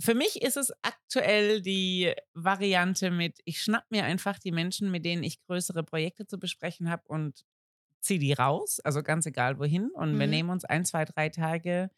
für 0.01 0.15
mich 0.15 0.41
ist 0.41 0.57
es 0.57 0.71
aktuell 0.81 1.61
die 1.61 2.13
Variante 2.33 3.11
mit, 3.11 3.39
ich 3.45 3.61
schnapp 3.61 3.85
mir 3.91 4.05
einfach 4.05 4.39
die 4.39 4.51
Menschen, 4.51 4.91
mit 4.91 5.05
denen 5.05 5.23
ich 5.23 5.41
größere 5.41 5.83
Projekte 5.83 6.25
zu 6.25 6.39
besprechen 6.39 6.89
habe 6.89 7.03
und 7.07 7.43
ziehe 8.01 8.19
die 8.19 8.33
raus, 8.33 8.79
also 8.81 9.03
ganz 9.03 9.25
egal 9.25 9.59
wohin. 9.59 9.89
Und 9.91 10.19
wir 10.19 10.27
Mhm. 10.27 10.31
nehmen 10.31 10.49
uns 10.51 10.65
ein, 10.65 10.85
zwei, 10.85 11.05
drei 11.05 11.29
Tage, 11.29 11.91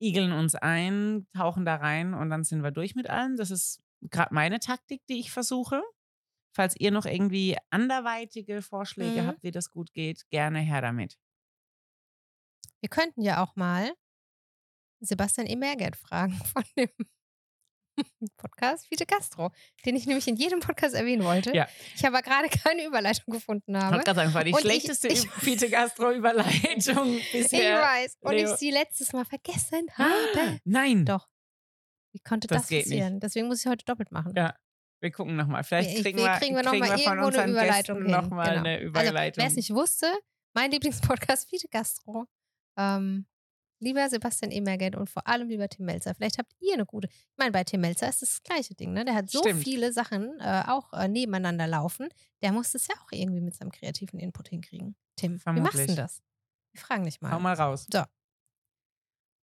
igeln 0.00 0.32
uns 0.32 0.54
ein, 0.54 1.26
tauchen 1.36 1.64
da 1.64 1.76
rein 1.76 2.14
und 2.14 2.30
dann 2.30 2.44
sind 2.44 2.62
wir 2.62 2.70
durch 2.72 2.94
mit 2.94 3.10
allem. 3.10 3.36
Das 3.36 3.50
ist 3.50 3.80
gerade 4.02 4.34
meine 4.34 4.60
Taktik, 4.60 5.02
die 5.08 5.20
ich 5.20 5.30
versuche. 5.32 5.82
Falls 6.54 6.76
ihr 6.78 6.90
noch 6.90 7.06
irgendwie 7.06 7.56
anderweitige 7.70 8.62
Vorschläge 8.62 9.20
Mhm. 9.20 9.26
habt, 9.26 9.42
wie 9.42 9.50
das 9.52 9.70
gut 9.70 9.92
geht, 9.94 10.28
gerne 10.30 10.60
her 10.60 10.82
damit. 10.82 11.18
Wir 12.80 12.88
könnten 12.88 13.22
ja 13.22 13.42
auch 13.42 13.56
mal 13.56 13.92
Sebastian 15.00 15.46
Emergert 15.46 15.96
fragen 15.96 16.34
von 16.52 16.64
dem 16.76 16.88
Podcast 18.36 18.88
Vite 18.92 19.06
Castro, 19.06 19.50
den 19.84 19.96
ich 19.96 20.06
nämlich 20.06 20.28
in 20.28 20.36
jedem 20.36 20.60
Podcast 20.60 20.94
erwähnen 20.94 21.24
wollte. 21.24 21.52
Ja. 21.54 21.68
Ich 21.96 22.06
aber 22.06 22.22
gerade 22.22 22.48
keine 22.64 22.84
Überleitung 22.86 23.34
gefunden 23.34 23.74
Ich 23.74 23.82
habe. 23.82 23.96
wollte 23.96 24.04
gerade 24.04 24.20
sagen, 24.20 24.34
war 24.34 24.44
die 24.44 24.52
Und 24.52 24.58
ich- 24.58 24.64
schlechteste 24.64 25.08
ich- 25.08 25.28
Fiete 25.28 25.68
Gastro-Überleitung 25.68 27.16
Ich 27.16 27.32
bisher. 27.32 27.80
weiß. 27.80 28.18
Und 28.20 28.32
Leo. 28.34 28.52
ich 28.52 28.56
sie 28.58 28.70
letztes 28.70 29.12
Mal 29.12 29.24
vergessen 29.24 29.88
habe. 29.96 30.60
Nein. 30.64 31.04
Doch. 31.06 31.28
Wie 32.12 32.20
konnte 32.20 32.46
Das 32.46 32.62
das, 32.62 32.68
geht 32.68 32.86
nicht. 32.86 32.98
passieren? 33.00 33.20
Deswegen 33.20 33.48
muss 33.48 33.60
ich 33.64 33.66
heute 33.66 33.84
doppelt 33.84 34.12
machen. 34.12 34.32
Ja, 34.36 34.54
Wir 35.00 35.10
gucken 35.10 35.34
nochmal. 35.34 35.64
Vielleicht 35.64 35.90
Ich- 35.96 36.02
kriegen 36.04 36.18
wir 36.18 36.28
kriegen 36.34 36.54
wir 36.54 36.62
noch 36.62 36.72
mal 36.74 36.86
von 36.98 37.18
irgendwo 37.18 37.38
eine 37.40 37.50
Überleitung 37.52 38.02
hin. 38.02 38.10
nochmal 38.12 38.46
Genau. 38.50 38.58
eine 38.60 38.74
Also, 38.76 38.86
Überleitung. 38.86 39.42
wer 39.42 39.48
es 39.48 39.56
nicht 39.56 39.70
wusste, 39.74 40.06
mein 40.54 40.70
Lieblingspodcast 40.70 41.50
Vite 41.50 41.66
Gastro. 41.68 42.26
Ähm, 42.78 43.26
lieber 43.80 44.08
Sebastian 44.08 44.50
Emerget 44.50 44.96
und 44.96 45.10
vor 45.10 45.26
allem 45.26 45.48
lieber 45.48 45.68
Tim 45.68 45.84
Melzer. 45.86 46.14
Vielleicht 46.14 46.38
habt 46.38 46.52
ihr 46.60 46.74
eine 46.74 46.86
gute. 46.86 47.08
Ich 47.08 47.36
meine, 47.36 47.52
bei 47.52 47.64
Tim 47.64 47.80
Melzer 47.80 48.08
ist 48.08 48.22
das, 48.22 48.30
das 48.30 48.42
gleiche 48.42 48.74
Ding. 48.74 48.92
Ne? 48.92 49.04
Der 49.04 49.14
hat 49.14 49.30
so 49.30 49.40
Stimmt. 49.40 49.62
viele 49.62 49.92
Sachen 49.92 50.38
äh, 50.40 50.64
auch 50.66 50.92
äh, 50.92 51.08
nebeneinander 51.08 51.66
laufen. 51.66 52.08
Der 52.42 52.52
muss 52.52 52.72
das 52.72 52.86
ja 52.86 52.94
auch 53.04 53.12
irgendwie 53.12 53.40
mit 53.40 53.54
seinem 53.54 53.70
kreativen 53.70 54.18
Input 54.18 54.48
hinkriegen. 54.48 54.96
Tim, 55.16 55.32
wie 55.32 55.34
machst 55.34 55.46
du 55.46 55.52
Vermutlich. 55.62 55.86
denn 55.86 55.96
das? 55.96 56.22
Wir 56.72 56.80
fragen 56.80 57.04
dich 57.04 57.20
mal. 57.20 57.32
Hau 57.32 57.40
mal 57.40 57.54
raus. 57.54 57.86
So. 57.92 58.02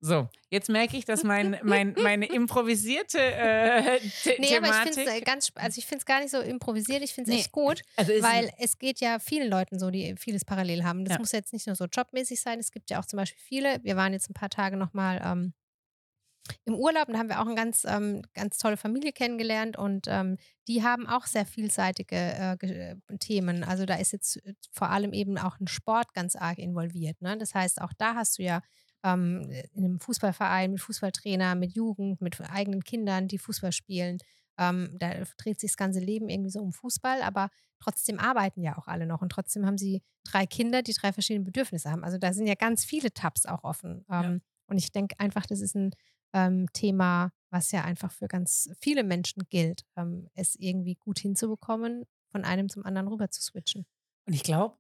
So, 0.01 0.29
jetzt 0.51 0.69
merke 0.69 0.97
ich, 0.99 1.07
dass 1.07 1.25
mein, 1.25 1.59
mein, 1.65 1.95
meine 2.03 2.27
improvisierte 2.27 3.19
äh, 3.21 4.01
The 4.23 4.33
Nee, 4.39 4.57
aber 4.57 4.69
ich 4.69 4.75
Thematik. 4.75 4.95
finde 4.95 5.11
es 5.19 5.25
ganz, 5.25 5.47
sp- 5.49 5.61
also 5.61 5.79
ich 5.79 5.87
finde 5.87 5.99
es 6.01 6.07
gar 6.07 6.21
nicht 6.21 6.31
so 6.31 6.41
improvisiert, 6.41 7.03
ich 7.03 7.15
finde 7.15 7.31
es 7.31 7.35
Nee, 7.35 7.41
echt 7.41 7.53
gut, 7.53 7.81
also 7.97 8.13
weil 8.23 8.51
es 8.59 8.79
geht 8.79 9.01
ja 9.01 9.19
vielen 9.19 9.49
Leuten 9.49 9.79
so, 9.79 9.91
die 9.91 10.15
vieles 10.19 10.45
parallel 10.45 10.85
haben. 10.85 11.05
Das 11.05 11.15
Ja. 11.15 11.19
muss 11.19 11.33
jetzt 11.33 11.53
nicht 11.53 11.67
nur 11.67 11.77
so 11.77 11.87
jobmäßig 11.87 12.41
sein, 12.41 12.59
es 12.61 12.71
gibt 12.71 12.91
ja 12.91 13.01
auch 13.01 13.07
zum 13.07 13.17
Beispiel 13.19 13.41
viele, 13.43 13.83
wir 13.83 13.97
waren 13.97 14.13
jetzt 14.13 14.29
ein 14.29 14.35
paar 14.35 14.51
Tage 14.51 14.77
nochmal 14.77 15.23
ähm, 15.25 15.55
im 16.65 16.75
Urlaub 16.75 17.09
und 17.09 17.15
da 17.15 17.19
haben 17.21 17.29
wir 17.29 17.41
auch 17.41 17.47
eine 17.47 17.55
ganz, 17.55 17.85
ähm, 17.89 18.23
ganz 18.35 18.59
tolle 18.59 18.77
Familie 18.77 19.13
kennengelernt 19.13 19.79
und 19.79 20.07
ähm, 20.09 20.37
die 20.69 20.83
haben 20.83 21.07
auch 21.07 21.27
sehr 21.27 21.47
vielseitige 21.47 22.17
äh, 22.17 22.53
äh, 22.67 22.97
Themen. 23.19 23.65
Also 23.65 23.87
da 23.87 23.95
ist 23.97 24.13
jetzt 24.13 24.37
äh, 24.45 24.55
vor 24.71 24.91
allem 24.91 25.13
eben 25.15 25.39
auch 25.39 25.59
ein 25.59 25.69
Sport 25.69 26.13
ganz 26.13 26.37
arg 26.37 26.59
involviert. 26.59 27.23
Ne? 27.23 27.39
Das 27.39 27.55
heißt, 27.55 27.81
auch 27.81 27.93
da 27.97 28.15
hast 28.15 28.39
du 28.39 28.43
ja 28.43 28.61
ähm, 29.05 29.51
in 29.75 29.85
einem 29.85 30.01
Fußballverein 30.01 30.73
mit 30.73 30.81
Fußballtrainer, 30.81 31.55
mit 31.55 31.75
Jugend, 31.75 32.21
mit 32.21 32.41
eigenen 32.41 32.83
Kindern, 32.83 33.29
die 33.29 33.39
Fußball 33.39 33.73
spielen. 33.73 34.19
Ähm, 34.59 34.97
da 34.99 35.13
dreht 35.39 35.61
sich 35.61 35.71
das 35.73 35.77
ganze 35.77 36.01
Leben 36.01 36.29
irgendwie 36.29 36.51
so 36.51 36.61
um 36.61 36.73
Fußball, 36.73 37.23
aber 37.23 37.49
trotzdem 37.81 38.19
arbeiten 38.19 38.63
ja 38.63 38.79
auch 38.79 38.87
alle 38.89 39.07
noch 39.07 39.21
und 39.23 39.31
trotzdem 39.31 39.67
haben 39.67 39.79
sie 39.79 40.03
drei 40.25 40.47
Kinder, 40.47 40.83
die 40.83 40.93
drei 40.93 41.13
verschiedene 41.13 41.45
Bedürfnisse 41.45 41.91
haben. 41.91 42.05
Also 42.05 42.19
da 42.19 42.33
sind 42.33 42.47
ja 42.47 42.55
ganz 42.55 42.85
viele 42.85 43.13
Tabs 43.13 43.47
auch 43.47 43.65
offen. 43.65 44.05
Ähm, 44.11 44.41
Und 44.67 44.79
ich 44.79 44.93
denke 44.93 45.17
einfach, 45.19 45.47
das 45.47 45.61
ist 45.61 45.75
ein 45.77 45.91
ähm, 46.33 46.67
Thema, 46.73 47.31
was 47.51 47.71
ja 47.73 47.83
einfach 47.85 48.11
für 48.13 48.29
ganz 48.29 48.71
viele 48.81 49.05
Menschen 49.05 49.43
gilt, 49.51 49.85
ähm, 49.97 50.29
es 50.35 50.55
irgendwie 50.57 50.95
gut 50.97 51.19
hinzubekommen, 51.19 52.05
von 52.33 52.45
einem 52.45 52.69
zum 52.69 52.85
anderen 52.85 53.09
rüber 53.09 53.31
zu 53.31 53.43
switchen. 53.43 53.87
Und 54.27 54.33
ich 54.35 54.43
glaube, 54.43 54.77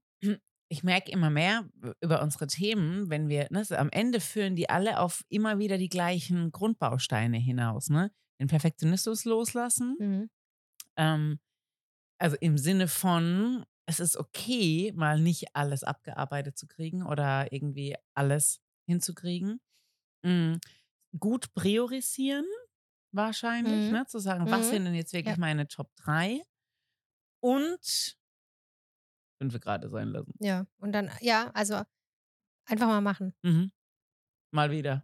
ich 0.68 0.82
merke 0.82 1.10
immer 1.12 1.30
mehr 1.30 1.68
über 2.00 2.22
unsere 2.22 2.46
Themen, 2.46 3.10
wenn 3.10 3.28
wir, 3.28 3.48
ne, 3.50 3.64
am 3.78 3.90
Ende 3.90 4.20
führen 4.20 4.56
die 4.56 4.70
alle 4.70 4.98
auf 5.00 5.24
immer 5.28 5.58
wieder 5.58 5.78
die 5.78 5.88
gleichen 5.88 6.52
Grundbausteine 6.52 7.38
hinaus, 7.38 7.90
ne? 7.90 8.10
Den 8.40 8.48
Perfektionismus 8.48 9.24
loslassen. 9.24 9.96
Mhm. 9.98 10.30
Ähm, 10.96 11.40
also 12.18 12.36
im 12.40 12.58
Sinne 12.58 12.88
von, 12.88 13.64
es 13.86 14.00
ist 14.00 14.16
okay, 14.16 14.92
mal 14.96 15.20
nicht 15.20 15.54
alles 15.56 15.84
abgearbeitet 15.84 16.56
zu 16.58 16.66
kriegen 16.66 17.04
oder 17.04 17.52
irgendwie 17.52 17.96
alles 18.14 18.60
hinzukriegen. 18.88 19.60
Mm, 20.24 20.56
gut 21.18 21.54
priorisieren, 21.54 22.46
wahrscheinlich, 23.12 23.88
Mhm. 23.88 23.92
ne? 23.92 24.06
Zu 24.06 24.18
sagen, 24.20 24.50
was 24.50 24.68
Mhm. 24.68 24.70
sind 24.70 24.84
denn 24.86 24.94
jetzt 24.94 25.12
wirklich 25.12 25.36
meine 25.38 25.68
Top 25.68 25.94
3? 25.96 26.42
Und 27.40 28.16
fünf 29.38 29.58
gerade 29.60 29.88
sein 29.90 30.08
lassen. 30.08 30.34
Ja, 30.40 30.66
und 30.78 30.92
dann, 30.92 31.10
ja, 31.20 31.50
also 31.54 31.80
einfach 32.66 32.86
mal 32.86 33.00
machen. 33.00 33.34
Mhm. 33.42 33.72
Mal 34.50 34.70
wieder. 34.70 35.02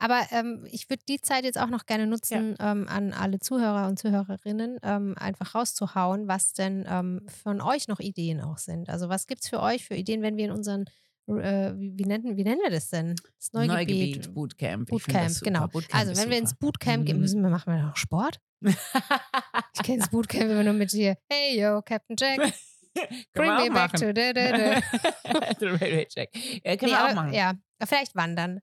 Aber 0.00 0.20
ähm, 0.32 0.66
ich 0.70 0.90
würde 0.90 1.04
die 1.08 1.20
Zeit 1.20 1.44
jetzt 1.44 1.56
auch 1.58 1.68
noch 1.68 1.86
gerne 1.86 2.06
nutzen, 2.08 2.56
ähm, 2.58 2.88
an 2.88 3.12
alle 3.12 3.38
Zuhörer 3.38 3.86
und 3.86 3.98
Zuhörerinnen 4.00 4.78
ähm, 4.82 5.14
einfach 5.16 5.54
rauszuhauen, 5.54 6.26
was 6.26 6.52
denn 6.52 6.84
ähm, 6.88 7.24
von 7.28 7.60
euch 7.60 7.86
noch 7.86 8.00
Ideen 8.00 8.40
auch 8.40 8.58
sind. 8.58 8.88
Also 8.88 9.08
was 9.08 9.28
gibt 9.28 9.42
es 9.44 9.48
für 9.48 9.60
euch 9.60 9.84
für 9.84 9.94
Ideen, 9.94 10.22
wenn 10.22 10.36
wir 10.36 10.46
in 10.46 10.50
unseren, 10.50 10.86
äh, 11.28 11.72
wie, 11.76 11.96
wie, 11.96 12.04
nennen, 12.04 12.36
wie 12.36 12.42
nennen 12.42 12.60
wir 12.64 12.70
das 12.70 12.88
denn? 12.88 13.14
Das 13.38 13.52
Neugebiet, 13.52 14.34
Bootcamp. 14.34 14.88
Das 14.88 14.90
Bootcamp, 14.90 15.30
super. 15.30 15.44
genau. 15.52 15.68
Bootcamp 15.68 15.94
Also 15.94 16.20
wenn 16.20 16.30
wir 16.30 16.38
ins. 16.38 16.54
Bootcamp 16.56 17.06
gehen, 17.06 17.16
Mhm. 17.16 17.22
müssen 17.22 17.40
wir, 17.42 17.50
machen 17.50 17.72
wir 17.72 17.80
noch 17.80 17.96
Sport? 17.96 18.40
Ich 18.60 19.82
kenne 19.84 19.98
das 20.00 20.08
Bootcamp 20.10 20.50
immer 20.50 20.64
nur 20.64 20.72
mit 20.72 20.92
dir. 20.92 21.16
Hey 21.30 21.60
yo, 21.60 21.80
Captain 21.82 22.16
Jack, 22.18 22.40
bring 23.34 23.54
me 23.56 23.70
back 23.70 23.92
to 23.92 24.12
da, 24.12 24.32
da, 24.32 24.52
da. 24.52 24.80
The 25.58 25.66
Railway 25.66 26.06
Check. 26.06 26.30
Ja, 26.64 26.76
können 26.76 26.90
Nee, 26.92 26.96
wir 26.96 26.98
auch 26.98 27.04
aber, 27.04 27.14
machen. 27.14 27.32
Ja, 27.32 27.54
vielleicht 27.84 28.14
wandern. 28.14 28.60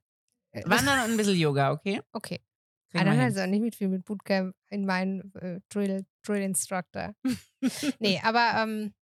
Äh, 0.52 0.62
Wandern 0.66 1.04
und 1.04 1.10
ein 1.12 1.16
bisschen 1.16 1.36
Yoga, 1.36 1.72
okay? 1.72 2.00
Okay. 2.12 2.40
Ah, 2.94 3.04
dann 3.04 3.20
also 3.20 3.44
nicht 3.46 3.60
mit 3.60 3.74
viel 3.74 3.88
mit 3.88 4.04
Bootcamp 4.04 4.54
in 4.70 4.86
meinen 4.86 5.34
äh, 5.34 5.60
Drill, 5.68 6.06
Drill 6.22 6.42
Instructor. 6.42 7.14
nee, 7.98 8.18
aber 8.24 8.62
ähm, 8.62 8.94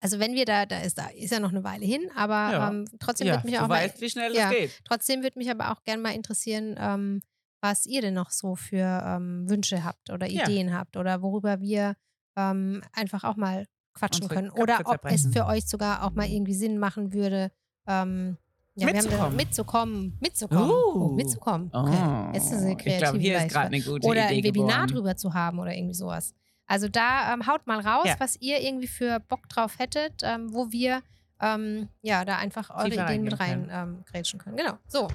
also 0.00 0.20
wenn 0.20 0.34
wir 0.34 0.44
da, 0.44 0.66
da 0.66 0.80
ist, 0.80 0.98
da 0.98 1.08
ist 1.08 1.32
ja 1.32 1.40
noch 1.40 1.50
eine 1.50 1.64
Weile 1.64 1.84
hin, 1.84 2.10
aber 2.14 2.34
Ja. 2.52 2.68
ähm, 2.70 2.84
trotzdem 3.00 3.26
ja, 3.26 3.34
würde 3.34 3.46
mich 3.46 3.58
auch 3.58 3.66
mal, 3.68 3.84
weißt, 3.84 4.00
wie 4.00 4.10
schnell 4.10 4.34
ja. 4.34 4.50
es 4.50 4.56
geht. 4.56 4.80
trotzdem 4.84 5.22
würde 5.22 5.38
mich 5.38 5.50
aber 5.50 5.72
auch 5.72 5.82
gerne 5.82 6.00
mal 6.02 6.14
interessieren, 6.14 6.76
ähm, 6.78 7.22
was 7.60 7.86
ihr 7.86 8.02
denn 8.02 8.14
noch 8.14 8.30
so 8.30 8.54
für 8.56 9.02
ähm, 9.04 9.48
Wünsche 9.48 9.84
habt 9.84 10.10
oder. 10.10 10.28
Ideen 10.28 10.72
habt 10.76 10.96
oder 10.96 11.22
worüber 11.22 11.60
wir 11.60 11.94
ähm, 12.36 12.82
einfach 12.92 13.24
auch 13.24 13.36
mal 13.36 13.66
quatschen 13.94 14.28
können. 14.28 14.50
Oder 14.50 14.80
ob 14.84 15.04
es 15.06 15.26
für 15.32 15.46
euch 15.46 15.66
sogar 15.66 16.04
auch 16.04 16.12
mal 16.12 16.26
irgendwie 16.28 16.54
Sinn 16.54 16.78
machen 16.78 17.12
würde, 17.12 17.50
ähm, 17.86 18.36
ja, 18.74 18.86
wir 18.86 18.94
haben 18.98 19.10
da- 19.10 19.28
Mitzukommen. 19.30 19.36
mitzukommen, 19.36 20.18
mitzukommen, 20.20 20.70
oh, 20.70 20.94
Uh. 21.10 21.14
mitzukommen. 21.14 21.70
Oh, 21.74 21.78
Okay. 21.80 22.30
Jetzt 22.34 22.52
ist 22.52 22.62
eine 22.62 22.70
ich 22.72 22.78
glaube, 22.78 22.98
kreative 23.00 23.18
hier 23.18 23.36
ist 23.36 23.42
Leistung 23.42 23.60
gerade 23.62 23.66
eine 23.74 23.80
gute 23.84 24.06
oder 24.08 24.24
Idee 24.30 24.36
ein 24.38 24.44
Webinar 24.44 24.68
geboren. 24.86 24.88
drüber 24.88 25.16
zu 25.16 25.34
haben 25.34 25.58
oder 25.58 25.74
irgendwie 25.74 25.94
sowas. 25.94 26.34
Also 26.66 26.88
da 26.88 27.34
ähm, 27.34 27.46
haut 27.46 27.66
mal 27.66 27.80
raus, 27.80 28.06
Ja. 28.06 28.14
was 28.18 28.36
ihr 28.40 28.60
irgendwie 28.62 28.86
für 28.86 29.20
Bock 29.20 29.46
drauf 29.50 29.78
hättet, 29.78 30.22
ähm, 30.22 30.54
wo 30.54 30.70
wir 30.72 31.02
ähm, 31.40 31.88
ja 32.00 32.24
da 32.24 32.36
einfach 32.38 32.70
eure 32.70 32.88
Tiefer 32.88 33.04
Ideen 33.10 33.24
mit 33.24 33.38
reingehen 33.38 33.70
rein 33.70 33.88
ähm, 33.96 34.04
grätschen 34.10 34.38
können. 34.38 34.56
Genau. 34.56 34.78
So. 34.88 35.08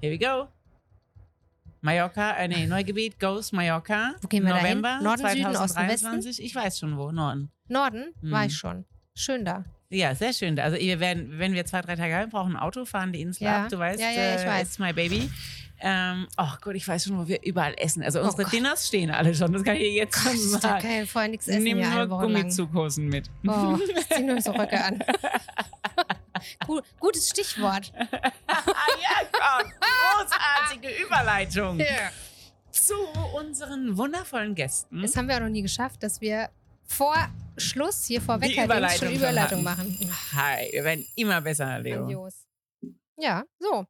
Here 0.00 0.12
we 0.12 0.18
go. 0.18 0.46
Mallorca, 1.80 2.32
äh, 2.36 2.48
nee, 2.48 2.66
Neugebiet, 2.66 3.18
Ghost 3.20 3.52
Mallorca. 3.52 4.14
Wo 4.20 4.28
gehen 4.28 4.44
wir 4.44 4.52
da? 4.52 4.58
November 4.62 5.00
Norden, 5.00 5.28
Süden, 5.28 5.46
Osten, 5.46 5.68
2023. 5.74 6.42
Ich 6.44 6.54
weiß 6.54 6.78
schon 6.78 6.96
wo, 6.96 7.10
Norden. 7.12 7.50
Norden 7.68 8.06
war 8.22 8.40
Mhm. 8.42 8.46
ich 8.48 8.56
schon. 8.56 8.84
Schön 9.14 9.44
da. 9.44 9.64
Ja, 9.90 10.14
sehr 10.14 10.32
schön. 10.32 10.58
Also 10.58 10.76
wir 10.78 11.00
werden, 11.00 11.38
wenn 11.38 11.54
wir 11.54 11.64
zwei, 11.64 11.80
drei 11.80 11.96
Tage 11.96 12.14
haben, 12.14 12.30
brauchen 12.30 12.56
ein 12.56 12.62
Auto, 12.62 12.84
fahren 12.84 13.12
die 13.12 13.20
Insel 13.22 13.44
Ja. 13.44 13.64
ab. 13.64 13.68
Du 13.70 13.78
weißt, 13.78 14.00
Ja, 14.00 14.10
ja, 14.10 14.34
ich 14.36 14.42
äh, 14.42 14.46
weiß. 14.46 14.62
it's 14.68 14.78
my 14.78 14.92
baby. 14.92 15.30
Ähm, 15.80 16.26
oh 16.36 16.48
Gott, 16.60 16.74
ich 16.74 16.86
weiß 16.86 17.04
schon, 17.04 17.16
wo 17.18 17.28
wir 17.28 17.40
überall 17.44 17.72
essen. 17.78 18.02
Also 18.02 18.20
unsere 18.20 18.42
Oh. 18.46 18.50
Dinners 18.50 18.88
stehen 18.88 19.10
alle 19.12 19.32
schon. 19.34 19.52
Das 19.52 19.62
kann 19.62 19.76
ich 19.76 19.94
jetzt 19.94 20.12
Gott, 20.24 20.32
schon 20.34 20.52
da 20.54 20.58
sagen. 20.58 20.82
kann 20.82 21.02
ich 21.04 21.10
vorher 21.10 21.30
nichts 21.30 21.46
essen 21.48 21.62
Nimm 21.62 21.78
nur. 21.80 22.06
Gummizughosen 22.08 23.06
mit. 23.08 23.30
Oh, 23.46 23.78
ich 23.96 24.08
zieh 24.08 24.24
nur 24.24 24.40
so 24.42 24.50
Röcke 24.50 24.82
an. 24.82 24.98
Gut, 26.66 26.84
gutes 26.98 27.28
Stichwort. 27.28 27.92
ja, 27.96 29.18
Gott. 29.32 29.72
Großartige 29.80 31.02
Überleitung 31.02 31.80
zu 32.70 32.94
unseren 33.34 33.96
wundervollen 33.96 34.54
Gästen. 34.54 35.02
Das 35.02 35.16
haben 35.16 35.28
wir 35.28 35.36
auch 35.36 35.40
noch 35.40 35.48
nie 35.48 35.62
geschafft, 35.62 36.02
dass 36.02 36.20
wir 36.20 36.50
vor 36.86 37.14
Schluss 37.56 38.04
hier 38.04 38.20
vor 38.20 38.40
Wecker 38.40 38.64
Überleitung 38.64 39.08
schon 39.08 39.16
Überleitung 39.16 39.62
machen. 39.62 39.98
Hi, 40.34 40.68
wir 40.72 40.84
werden 40.84 41.06
immer 41.16 41.40
besser, 41.40 41.78
Leo. 41.80 41.98
Grandios. 41.98 42.46
Ja, 43.16 43.44
so. 43.58 43.86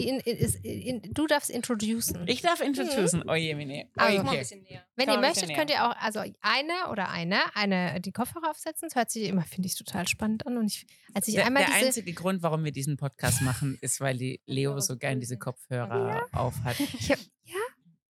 Die 0.00 0.08
in, 0.08 0.20
in, 0.20 0.36
ist- 0.36 0.64
in, 0.64 1.02
du 1.12 1.26
darfst 1.26 1.50
introducen. 1.50 2.24
Ich 2.26 2.42
darf 2.42 2.60
introducen. 2.60 3.22
Oh 3.28 3.34
je, 3.34 3.54
Mine. 3.54 3.86
Oh, 3.96 4.00
Also, 4.00 4.16
Komm 4.16 4.26
mal 4.26 4.30
ein 4.32 4.36
okay. 4.36 4.38
bisschen 4.40 4.62
näher. 4.62 4.84
Wenn 4.96 5.06
Komm 5.06 5.14
ihr 5.16 5.20
möchtet, 5.20 5.42
bisschen 5.42 5.56
könnt 5.56 5.70
ihr 5.70 5.84
auch, 5.88 5.96
also 6.00 6.20
eine 6.40 6.90
oder 6.90 7.10
eine, 7.10 7.38
eine 7.54 8.00
die 8.00 8.12
Kopfhörer 8.12 8.50
aufsetzen. 8.50 8.88
Das 8.88 8.96
hört 8.96 9.10
sich 9.10 9.24
immer, 9.28 9.42
finde 9.42 9.66
ich, 9.68 9.76
total 9.76 10.08
spannend 10.08 10.46
an. 10.46 10.56
Und 10.58 10.66
ich, 10.66 10.86
als 11.14 11.28
ich 11.28 11.34
Der, 11.34 11.46
einmal 11.46 11.64
der 11.64 11.74
diese. 11.74 11.86
einzige 11.86 12.12
Grund, 12.12 12.42
warum 12.42 12.64
wir 12.64 12.72
diesen 12.72 12.96
Podcast 12.96 13.42
machen, 13.42 13.78
ist, 13.80 14.00
weil 14.00 14.16
die 14.16 14.40
Leo 14.46 14.78
so 14.80 14.96
gern 14.96 15.20
diese 15.20 15.36
Kopfhörer 15.38 16.26
auf 16.32 16.54
hat. 16.64 16.76
Ich 16.98 17.10
hab, 17.10 17.18
ja, 17.44 17.54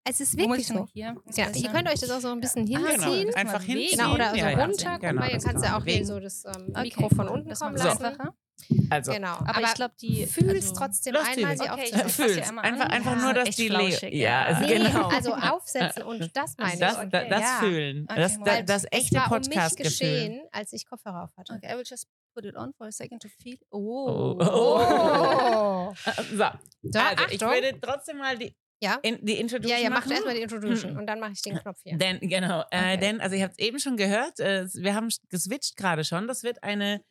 es 0.04 0.20
ist 0.20 0.36
wirklich 0.36 0.66
so. 0.66 0.86
hier? 0.92 1.14
Ja, 1.34 1.50
ihr 1.54 1.68
könnt 1.70 1.88
euch 1.88 2.00
das 2.00 2.10
auch 2.10 2.20
so 2.20 2.28
ein 2.28 2.40
bisschen 2.40 2.62
Ah, 2.74 2.88
hinziehen. 2.88 3.26
Genau, 3.26 3.36
einfach 3.36 3.62
hinziehen. 3.62 3.90
Genau, 3.98 4.14
oder 4.14 4.30
so 4.30 4.36
Ja, 4.36 4.50
ja, 4.50 4.64
runter. 4.64 4.90
Guck 4.92 5.00
genau, 5.00 5.20
mal, 5.20 5.26
ihr 5.26 5.30
kannst 5.38 5.46
kann 5.46 5.62
ja 5.62 5.78
auch 5.78 5.84
hier 5.84 6.06
so 6.06 6.18
das 6.20 6.44
ähm, 6.46 6.68
Okay, 6.70 6.82
Mikro 6.82 7.08
von 7.10 7.28
unten 7.28 7.48
Das 7.50 7.60
kommen 7.60 7.76
lassen. 7.76 8.04
einfacher. 8.04 8.34
Also, 8.90 9.12
Genau. 9.12 9.28
Aber, 9.34 9.48
Aber, 9.56 9.60
ich 9.66 9.74
glaube, 9.74 9.94
die. 10.00 10.26
fühlst 10.26 10.68
also, 10.70 10.74
trotzdem 10.74 11.16
einmal 11.16 11.54
die- 11.56 11.62
sie 11.62 11.70
Okay, 11.70 12.02
aufzusetzen. 12.04 12.42
einmal 12.48 12.64
Einfach, 12.64 12.84
an. 12.86 12.90
einfach 12.90 13.16
Ja, 13.16 13.22
nur, 13.22 13.34
dass 13.34 13.56
die 13.56 13.68
flauschig, 13.68 14.12
Ja, 14.14 14.20
ja. 14.20 14.44
also 14.44 14.60
Nee, 14.66 14.78
genau. 14.78 15.08
also 15.08 15.34
aufsetzen 15.34 16.02
und 16.02 16.30
das 16.36 16.56
meine 16.58 16.78
das, 16.80 16.92
ich. 16.94 16.98
okay. 16.98 17.08
da, 17.10 17.24
das 17.24 17.40
Ja. 17.40 17.56
fühlen. 17.60 18.06
Okay, 18.10 18.20
das, 18.20 18.38
das 18.66 18.84
Es 18.84 18.92
echte 18.92 19.16
war 19.16 19.30
um 19.32 19.38
mich 19.38 19.48
Podcast-Gefühl. 19.48 19.90
geschehen, 19.90 20.40
als 20.52 20.72
ich 20.72 20.86
Kopfhörer 20.88 21.24
auf 21.24 21.36
hatte. 21.36 21.52
Okay, 21.54 21.72
I 21.72 21.76
will 21.76 21.84
just 21.86 22.08
put 22.34 22.44
it 22.44 22.56
on 22.56 22.72
for 22.74 22.86
a 22.86 22.92
second 22.92 23.20
to 23.22 23.28
feel. 23.42 23.58
Oh. 23.70 24.36
Oh. 24.40 24.80
Oh. 24.84 25.94
So, 26.30 26.44
So, 26.82 26.98
also 26.98 27.24
ich 27.30 27.40
würde 27.40 27.78
trotzdem 27.80 28.18
mal 28.18 28.36
die, 28.38 28.54
Ja. 28.80 28.98
in, 29.02 29.24
die 29.24 29.38
Introduction 29.40 29.76
Ja, 29.76 29.82
ja, 29.82 29.90
macht 29.90 30.10
erstmal 30.10 30.34
die 30.34 30.42
Introduction 30.42 30.92
Mhm. 30.92 30.98
und 31.00 31.06
dann 31.06 31.20
mache 31.20 31.32
ich 31.32 31.42
den 31.42 31.58
Knopf 31.58 31.78
hier. 31.82 31.96
Denn, 31.98 32.18
genau, 32.20 32.60
äh, 32.70 32.94
Okay. 32.94 32.96
denn, 32.98 33.20
also 33.20 33.36
ihr 33.36 33.42
habt 33.44 33.54
es 33.58 33.58
eben 33.58 33.78
schon 33.78 33.96
gehört, 33.96 34.38
äh, 34.40 34.66
wir 34.74 34.94
haben 34.94 35.08
geswitcht 35.28 35.76
gerade 35.76 36.04
schon. 36.04 36.26
Das 36.28 36.42
wird 36.42 36.62
eine 36.62 37.02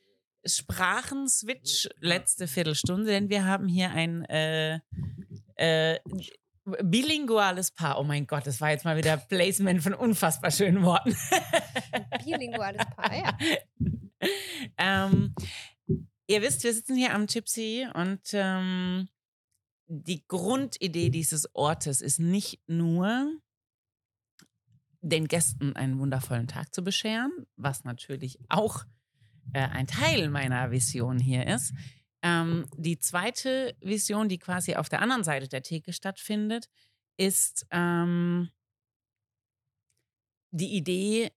Sprachenswitch 0.46 1.90
letzte 2.00 2.48
Viertelstunde, 2.48 3.06
denn 3.08 3.30
wir 3.30 3.46
haben 3.46 3.68
hier 3.68 3.92
ein 3.92 4.26
äh, 4.26 4.80
äh, 5.56 6.00
bilinguales 6.84 7.72
Paar. 7.72 8.00
Oh 8.00 8.04
mein 8.04 8.28
Gott, 8.28 8.48
das 8.48 8.62
war 8.62 8.72
jetzt 8.72 8.86
mal 8.86 8.98
wieder 8.98 9.18
Placement 9.18 9.82
von 9.82 9.94
unfassbar 9.94 10.52
schönen 10.52 10.84
Worten. 10.84 11.16
Bilinguales 12.26 12.86
Paar, 12.96 13.16
ja. 13.16 13.38
ähm, 14.78 15.34
ihr 16.28 16.42
wisst, 16.42 16.64
wir 16.64 16.74
sitzen 16.74 16.96
hier 16.96 17.14
am 17.14 17.28
Gypsy 17.28 17.88
und 17.94 18.22
ähm, 18.34 19.10
die 19.88 20.26
Grundidee 20.28 21.10
dieses 21.10 21.54
Ortes 21.56 22.02
ist 22.02 22.20
nicht 22.20 22.62
nur, 22.68 23.32
den 25.02 25.28
Gästen 25.28 25.76
einen 25.76 26.00
wundervollen 26.00 26.48
Tag 26.48 26.74
zu 26.74 26.84
bescheren, 26.84 27.32
was 27.56 27.84
natürlich 27.84 28.40
auch 28.50 28.84
äh, 29.54 29.62
ein 29.62 29.88
Teil 29.88 30.30
meiner 30.30 30.72
Vision 30.72 31.20
hier 31.20 31.48
ist. 31.48 31.74
Ähm, 32.22 32.66
die 32.76 33.00
zweite 33.00 33.76
Vision, 33.82 34.30
die 34.30 34.40
quasi 34.40 34.76
auf 34.76 34.90
der 34.90 35.02
anderen 35.02 35.24
Seite 35.24 35.48
der 35.48 35.64
Theke 35.64 35.94
stattfindet, 35.94 36.70
ist 37.18 37.66
ähm, 37.72 38.50
die 40.52 40.76
Idee, 40.76 41.32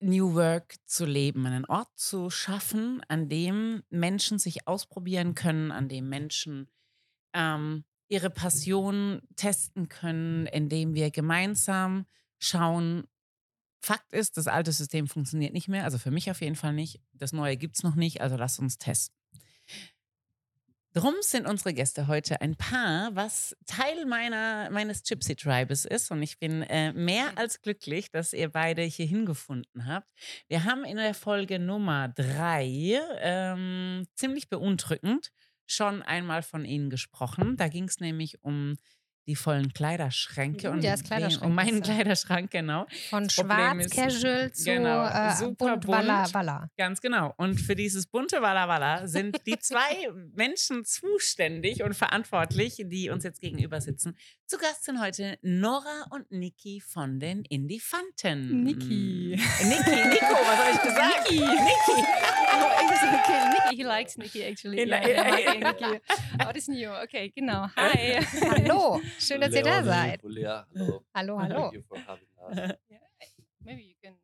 New 0.00 0.34
Work 0.34 0.76
zu 0.86 1.04
leben, 1.06 1.44
einen 1.46 1.64
Ort 1.64 1.90
zu 1.96 2.30
schaffen, 2.30 3.02
an 3.08 3.28
dem 3.28 3.82
Menschen 3.90 4.38
sich 4.38 4.68
ausprobieren 4.68 5.34
können, 5.34 5.72
an 5.72 5.88
dem 5.88 6.08
Menschen 6.08 6.70
ähm, 7.34 7.84
ihre 8.08 8.30
Passion 8.30 9.20
testen 9.36 9.88
können, 9.88 10.46
in 10.46 10.68
dem 10.68 10.94
wir 10.94 11.10
gemeinsam 11.10 12.06
schauen. 12.38 13.08
Fakt 13.80 14.12
ist, 14.12 14.36
das 14.36 14.46
alte 14.46 14.72
System 14.72 15.06
funktioniert 15.06 15.52
nicht 15.52 15.68
mehr, 15.68 15.84
also 15.84 15.98
für 15.98 16.10
mich 16.10 16.30
auf 16.30 16.40
jeden 16.40 16.56
Fall 16.56 16.72
nicht. 16.72 17.00
Das 17.12 17.32
neue 17.32 17.56
gibt 17.56 17.76
es 17.76 17.82
noch 17.82 17.94
nicht, 17.94 18.20
also 18.20 18.36
lasst 18.36 18.58
uns 18.58 18.78
testen. 18.78 19.16
Drum 20.94 21.14
sind 21.20 21.46
unsere 21.46 21.74
Gäste 21.74 22.08
heute 22.08 22.40
ein 22.40 22.56
Paar, 22.56 23.14
was 23.14 23.54
Teil 23.66 24.06
meiner, 24.06 24.68
meines 24.70 25.04
Gypsy 25.04 25.36
Tribes 25.36 25.84
ist. 25.84 26.10
Und 26.10 26.22
ich 26.22 26.38
bin 26.38 26.62
äh, 26.62 26.92
mehr 26.92 27.36
als 27.36 27.60
glücklich, 27.60 28.10
dass 28.10 28.32
ihr 28.32 28.48
beide 28.48 28.82
hier 28.82 29.06
hingefunden 29.06 29.86
habt. 29.86 30.10
Wir 30.48 30.64
haben 30.64 30.84
in 30.84 30.96
der 30.96 31.14
Folge 31.14 31.58
Nummer 31.58 32.08
drei 32.08 32.98
ähm, 33.20 34.06
ziemlich 34.14 34.48
beunruhigend 34.48 35.30
schon 35.66 36.02
einmal 36.02 36.42
von 36.42 36.64
Ihnen 36.64 36.90
gesprochen. 36.90 37.56
Da 37.56 37.68
ging 37.68 37.84
es 37.84 38.00
nämlich 38.00 38.42
um 38.42 38.76
die 39.28 39.36
vollen 39.36 39.72
Kleiderschränke 39.72 40.70
und 40.70 40.78
Julias 40.78 41.00
wen- 41.00 41.06
Kleiderschrank 41.06 41.44
um 41.44 41.54
meinen 41.54 41.76
er. 41.76 41.82
Kleiderschrank, 41.82 42.50
genau. 42.50 42.86
Von 43.10 43.24
Das 43.24 43.34
schwarz 43.34 43.84
ist- 43.84 43.94
casual 43.94 44.50
zu 44.52 44.64
genau, 44.64 45.04
äh, 45.06 45.36
super 45.36 45.76
bunt 45.76 45.86
Walla. 45.88 46.26
Walla. 46.32 46.70
Ganz 46.76 47.00
genau. 47.00 47.34
Und 47.36 47.60
für 47.60 47.76
dieses 47.76 48.06
bunte 48.06 48.40
Walla 48.42 48.66
Walla 48.68 49.06
sind 49.06 49.36
die 49.46 49.58
zwei 49.60 50.08
Menschen 50.34 50.84
zuständig 50.84 51.82
und 51.82 51.94
verantwortlich, 51.94 52.82
die 52.86 53.10
uns 53.10 53.22
jetzt 53.22 53.40
gegenüber 53.40 53.80
sitzen. 53.80 54.16
Zu 54.48 54.56
Gast 54.56 54.84
sind 54.84 54.98
heute 54.98 55.38
Nora 55.42 56.06
und 56.08 56.30
Niki 56.30 56.80
von 56.80 57.20
den 57.20 57.44
Indifanten. 57.44 58.64
Niki. 58.64 59.36
Niki, 59.36 59.90
Nico, 60.08 60.32
was 60.32 60.58
habe 60.58 60.70
ich 60.72 60.80
gesagt? 60.80 61.30
Niki. 61.30 61.44
Niki. 61.44 62.06
okay, 63.28 63.50
Nikki, 63.50 63.76
he 63.76 63.82
likes 63.84 64.16
Nikki 64.16 64.42
actually. 64.44 64.86
Mag 64.86 65.06
ja. 65.06 65.36
eh 65.36 65.58
Nikki. 65.58 66.00
Aber 66.38 66.54
das 66.54 66.62
ist 66.62 66.68
new. 66.68 66.90
Okay, 67.02 67.28
genau. 67.28 67.68
Hi. 67.76 68.24
Hallo, 68.40 69.02
schön, 69.18 69.42
dass 69.42 69.52
ihr 69.52 69.62
da 69.62 69.84
seid. 69.84 70.22
Julia, 70.22 70.66
hallo. 70.74 71.04
Hallo, 71.14 71.40
hallo. 71.40 71.60
Thank 71.60 71.74
you 71.74 71.82
for 71.82 71.98
having 71.98 72.28
us. 72.48 72.76
Maybe 73.60 73.82
you 73.82 73.96
can. 74.02 74.14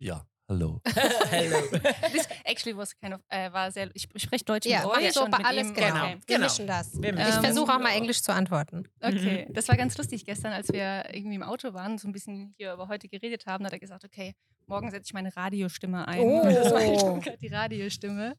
Ja, 0.00 0.26
hallo. 0.48 0.80
Hello. 1.30 1.60
This 2.10 2.26
actually 2.62 2.76
was 2.76 2.94
kind 3.00 3.14
of, 3.14 3.20
äh, 3.28 3.52
war 3.52 3.70
sehr, 3.70 3.90
ich 3.94 4.08
spreche 4.16 4.44
Deutsch 4.44 4.66
Ja, 4.66 4.80
mit 4.86 4.96
euch. 4.96 5.12
so 5.12 5.24
und 5.24 5.30
bei 5.30 5.38
mit 5.38 5.46
alles 5.46 5.68
ihm. 5.68 5.74
genau. 5.74 5.86
Genau. 5.88 6.04
Okay. 6.04 6.18
Wir 6.26 6.36
Genau. 6.36 6.46
mischen 6.46 6.66
das. 6.66 7.02
Wir 7.02 7.08
Ich 7.10 7.14
mischen. 7.16 7.32
Ähm, 7.36 7.42
versuche 7.44 7.72
auch 7.72 7.78
mal 7.80 7.90
Englisch 7.94 8.22
zu 8.22 8.32
antworten. 8.32 8.88
Okay, 9.00 9.46
das 9.50 9.68
war 9.68 9.76
ganz 9.76 9.96
lustig 9.98 10.24
gestern, 10.24 10.52
als 10.52 10.72
wir 10.72 11.04
irgendwie 11.12 11.36
im 11.36 11.42
Auto 11.42 11.72
waren, 11.74 11.98
so 11.98 12.08
ein 12.08 12.12
bisschen 12.12 12.54
hier 12.56 12.72
über 12.74 12.88
heute 12.88 13.08
geredet 13.08 13.46
haben. 13.46 13.64
Da 13.64 13.66
hat 13.66 13.72
er 13.72 13.80
gesagt, 13.80 14.04
okay, 14.04 14.34
morgen 14.66 14.90
setze 14.90 15.06
ich 15.08 15.12
meine 15.14 15.34
Radiostimme 15.36 16.06
ein. 16.06 16.20
Oh. 16.20 16.40
Und 16.42 16.54
das 16.54 16.72
war 16.72 16.80
Stuttgart 16.98 17.40
die 17.40 17.48
Radiostimme. 17.48 18.36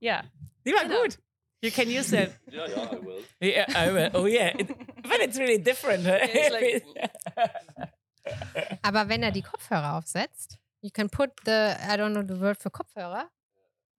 Ja. 0.00 0.24
Die 0.66 0.72
war 0.72 0.82
Genau. 0.84 1.02
gut. 1.02 1.18
You 1.60 1.70
can 1.72 1.88
use 1.88 2.10
that. 2.16 2.30
Ja, 2.52 2.66
ja, 2.68 2.92
I 2.92 3.04
will. 3.04 3.24
Yeah, 3.42 3.66
I 3.70 3.92
will. 3.92 4.10
Oh 4.14 4.26
yeah. 4.26 4.56
It, 4.58 4.68
but 5.02 5.18
it's 5.20 5.36
really 5.38 5.60
different. 5.60 6.06
huh? 6.06 6.16
it's 6.22 6.50
like- 6.50 6.84
Aber 8.82 9.08
wenn 9.08 9.22
er 9.22 9.32
die 9.32 9.42
Kopfhörer 9.42 9.94
aufsetzt, 9.96 10.58
you 10.82 10.90
can 10.92 11.08
put 11.10 11.30
the, 11.44 11.50
I 11.50 11.96
don't 11.96 12.12
know 12.12 12.22
the 12.22 12.40
word 12.40 12.62
für 12.62 12.70
Kopfhörer, 12.70 13.28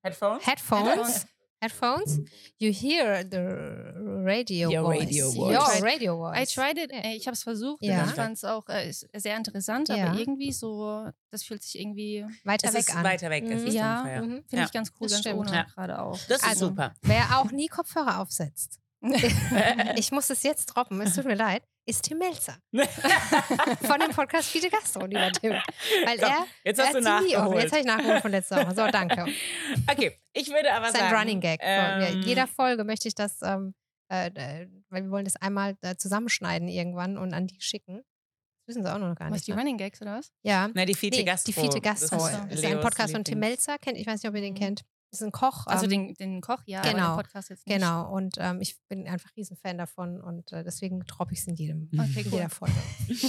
Headphones? 0.04 0.46
Headphones, 0.46 1.26
Headphones, 1.62 2.20
you 2.58 2.72
hear 2.72 3.22
the 3.30 4.24
radio 4.24 4.70
Your 4.72 4.84
voice. 4.84 5.02
radio 5.02 5.26
Your 5.28 5.60
voice. 5.66 5.82
radio 5.82 6.14
I 6.32 6.38
voice. 6.40 6.52
tried 6.54 6.78
it, 6.78 6.92
äh, 6.94 7.14
ich 7.16 7.28
habe 7.28 7.34
es 7.36 7.44
versucht. 7.44 7.84
Ja. 7.84 8.06
Ich 8.06 8.12
fand 8.12 8.38
es 8.38 8.46
auch 8.46 8.68
äh, 8.70 8.92
sehr 8.94 9.36
interessant, 9.36 9.90
Ja. 9.90 10.08
aber 10.08 10.18
irgendwie 10.20 10.54
so, 10.54 11.10
das 11.32 11.44
fühlt 11.44 11.62
sich 11.62 11.80
irgendwie, 11.82 12.26
Weiter 12.46 12.70
Es 12.70 12.74
weg 12.76 12.80
ist 12.82 12.96
an. 12.96 13.04
weiter 13.04 13.30
weg. 13.30 13.44
Es 13.46 13.62
Mhm. 13.64 13.68
ist 13.68 13.74
ja. 13.74 14.04
Mhm. 14.04 14.22
finde 14.22 14.44
Ja. 14.52 14.64
ich 14.66 14.72
ganz 14.72 14.90
cool, 15.00 15.08
Das 15.08 15.12
ganz 15.12 15.22
stimmt. 15.26 15.40
ohne 15.40 15.52
Ja. 15.54 15.64
gerade 15.64 16.02
auch. 16.02 16.18
Das 16.30 16.42
ist 16.42 16.48
Also, 16.48 16.68
super. 16.70 16.94
Wer 17.02 17.38
auch 17.38 17.52
nie 17.52 17.68
Kopfhörer 17.68 18.22
aufsetzt, 18.22 18.80
ich 19.98 20.12
muss 20.14 20.30
es 20.30 20.44
jetzt 20.44 20.66
droppen, 20.68 21.02
es 21.02 21.16
tut 21.16 21.26
mir 21.26 21.36
leid, 21.36 21.64
ist 21.90 22.04
Tim 22.04 22.18
Melzer. 22.20 22.58
Von 23.82 24.00
dem 24.00 24.12
Podcast 24.12 24.50
Fiete 24.50 24.70
Gastro, 24.70 25.06
lieber 25.06 25.32
Tim. 25.32 25.52
Weil 25.52 26.20
So, 26.20 26.26
er, 26.26 26.46
jetzt 26.64 26.80
er 26.80 26.86
hast 26.86 26.94
du 26.96 27.00
nie 27.00 27.06
offen. 27.08 27.26
nachgeholt. 27.28 27.64
Jetzt 27.64 27.72
habe 27.72 27.80
ich 27.82 27.88
nachgeholt 27.88 28.22
von 28.22 28.32
letzter 28.32 28.58
Woche. 28.66 28.76
So, 28.76 28.88
danke. 28.92 29.26
Okay, 29.92 30.18
ich 30.34 30.48
würde 30.50 30.72
aber 30.74 30.86
Das 30.88 30.96
ist 30.96 31.02
ein 31.02 31.10
sagen. 31.10 31.20
Running 31.20 31.40
Gag. 31.42 31.60
Ähm, 31.64 32.00
mir. 32.00 32.26
Jeder 32.26 32.48
Folge 32.48 32.84
möchte 32.84 33.08
ich 33.08 33.16
das, 33.16 33.42
ähm, 33.42 33.74
äh, 34.12 34.28
äh, 34.28 34.68
weil 34.90 35.04
wir 35.04 35.12
wollen 35.12 35.26
das 35.26 35.36
einmal 35.36 35.76
äh, 35.82 35.96
zusammenschneiden 35.96 36.68
irgendwann 36.68 37.18
und 37.18 37.34
an 37.34 37.48
die 37.48 37.60
schicken. 37.60 37.98
Das 38.66 38.76
wissen 38.76 38.84
sie 38.84 38.94
auch 38.94 39.00
noch 39.00 39.16
gar 39.16 39.30
Was, 39.30 39.38
nicht. 39.38 39.48
die 39.48 39.52
Ne? 39.54 39.58
Running 39.58 39.78
Gags 39.78 40.02
oder 40.02 40.18
was? 40.20 40.32
Ja. 40.44 40.68
Ne, 40.70 40.86
die 40.86 40.94
Fiete 40.96 41.18
Nee, 41.18 41.24
Gastro. 41.24 41.52
Die 41.52 41.60
Fiete 41.60 41.82
Gastro. 41.82 42.18
Das 42.18 42.34
Ach 42.34 42.42
so. 42.44 42.48
Das 42.50 42.60
ist 42.60 42.66
ein 42.66 42.80
Podcast 42.82 43.14
von 43.14 43.24
Tim 43.24 43.40
Melzer. 43.40 43.78
Kennt, 43.80 43.98
ich 43.98 44.06
weiß 44.06 44.22
nicht, 44.22 44.30
ob 44.30 44.36
ihr 44.36 44.42
den 44.42 44.54
Mhm. 44.54 44.58
kennt. 44.60 44.82
Das 45.12 45.22
ist 45.22 45.26
ein 45.26 45.32
Koch. 45.32 45.66
Also 45.66 45.86
ähm, 45.86 45.90
den, 45.90 46.14
den 46.16 46.42
Koch, 46.42 46.62
ja, 46.66 46.82
genau, 46.84 47.12
den 47.14 47.16
Podcast 47.24 47.50
jetzt 47.50 47.66
nicht. 47.66 47.76
Genau. 47.80 48.12
Und 48.14 48.36
ähm, 48.38 48.62
ich 48.62 48.78
bin 48.88 49.08
einfach 49.08 49.36
riesen 49.36 49.58
Fan 49.58 49.78
davon 49.78 50.22
und 50.22 50.52
äh, 50.52 50.64
deswegen 50.64 51.00
droppe 51.02 51.34
ich 51.34 51.40
es 51.40 51.48
in 51.48 51.56
jedem, 51.56 51.90
Okay, 51.94 52.22
in 52.22 52.32
jeder 52.32 52.50
Folge. 52.50 52.76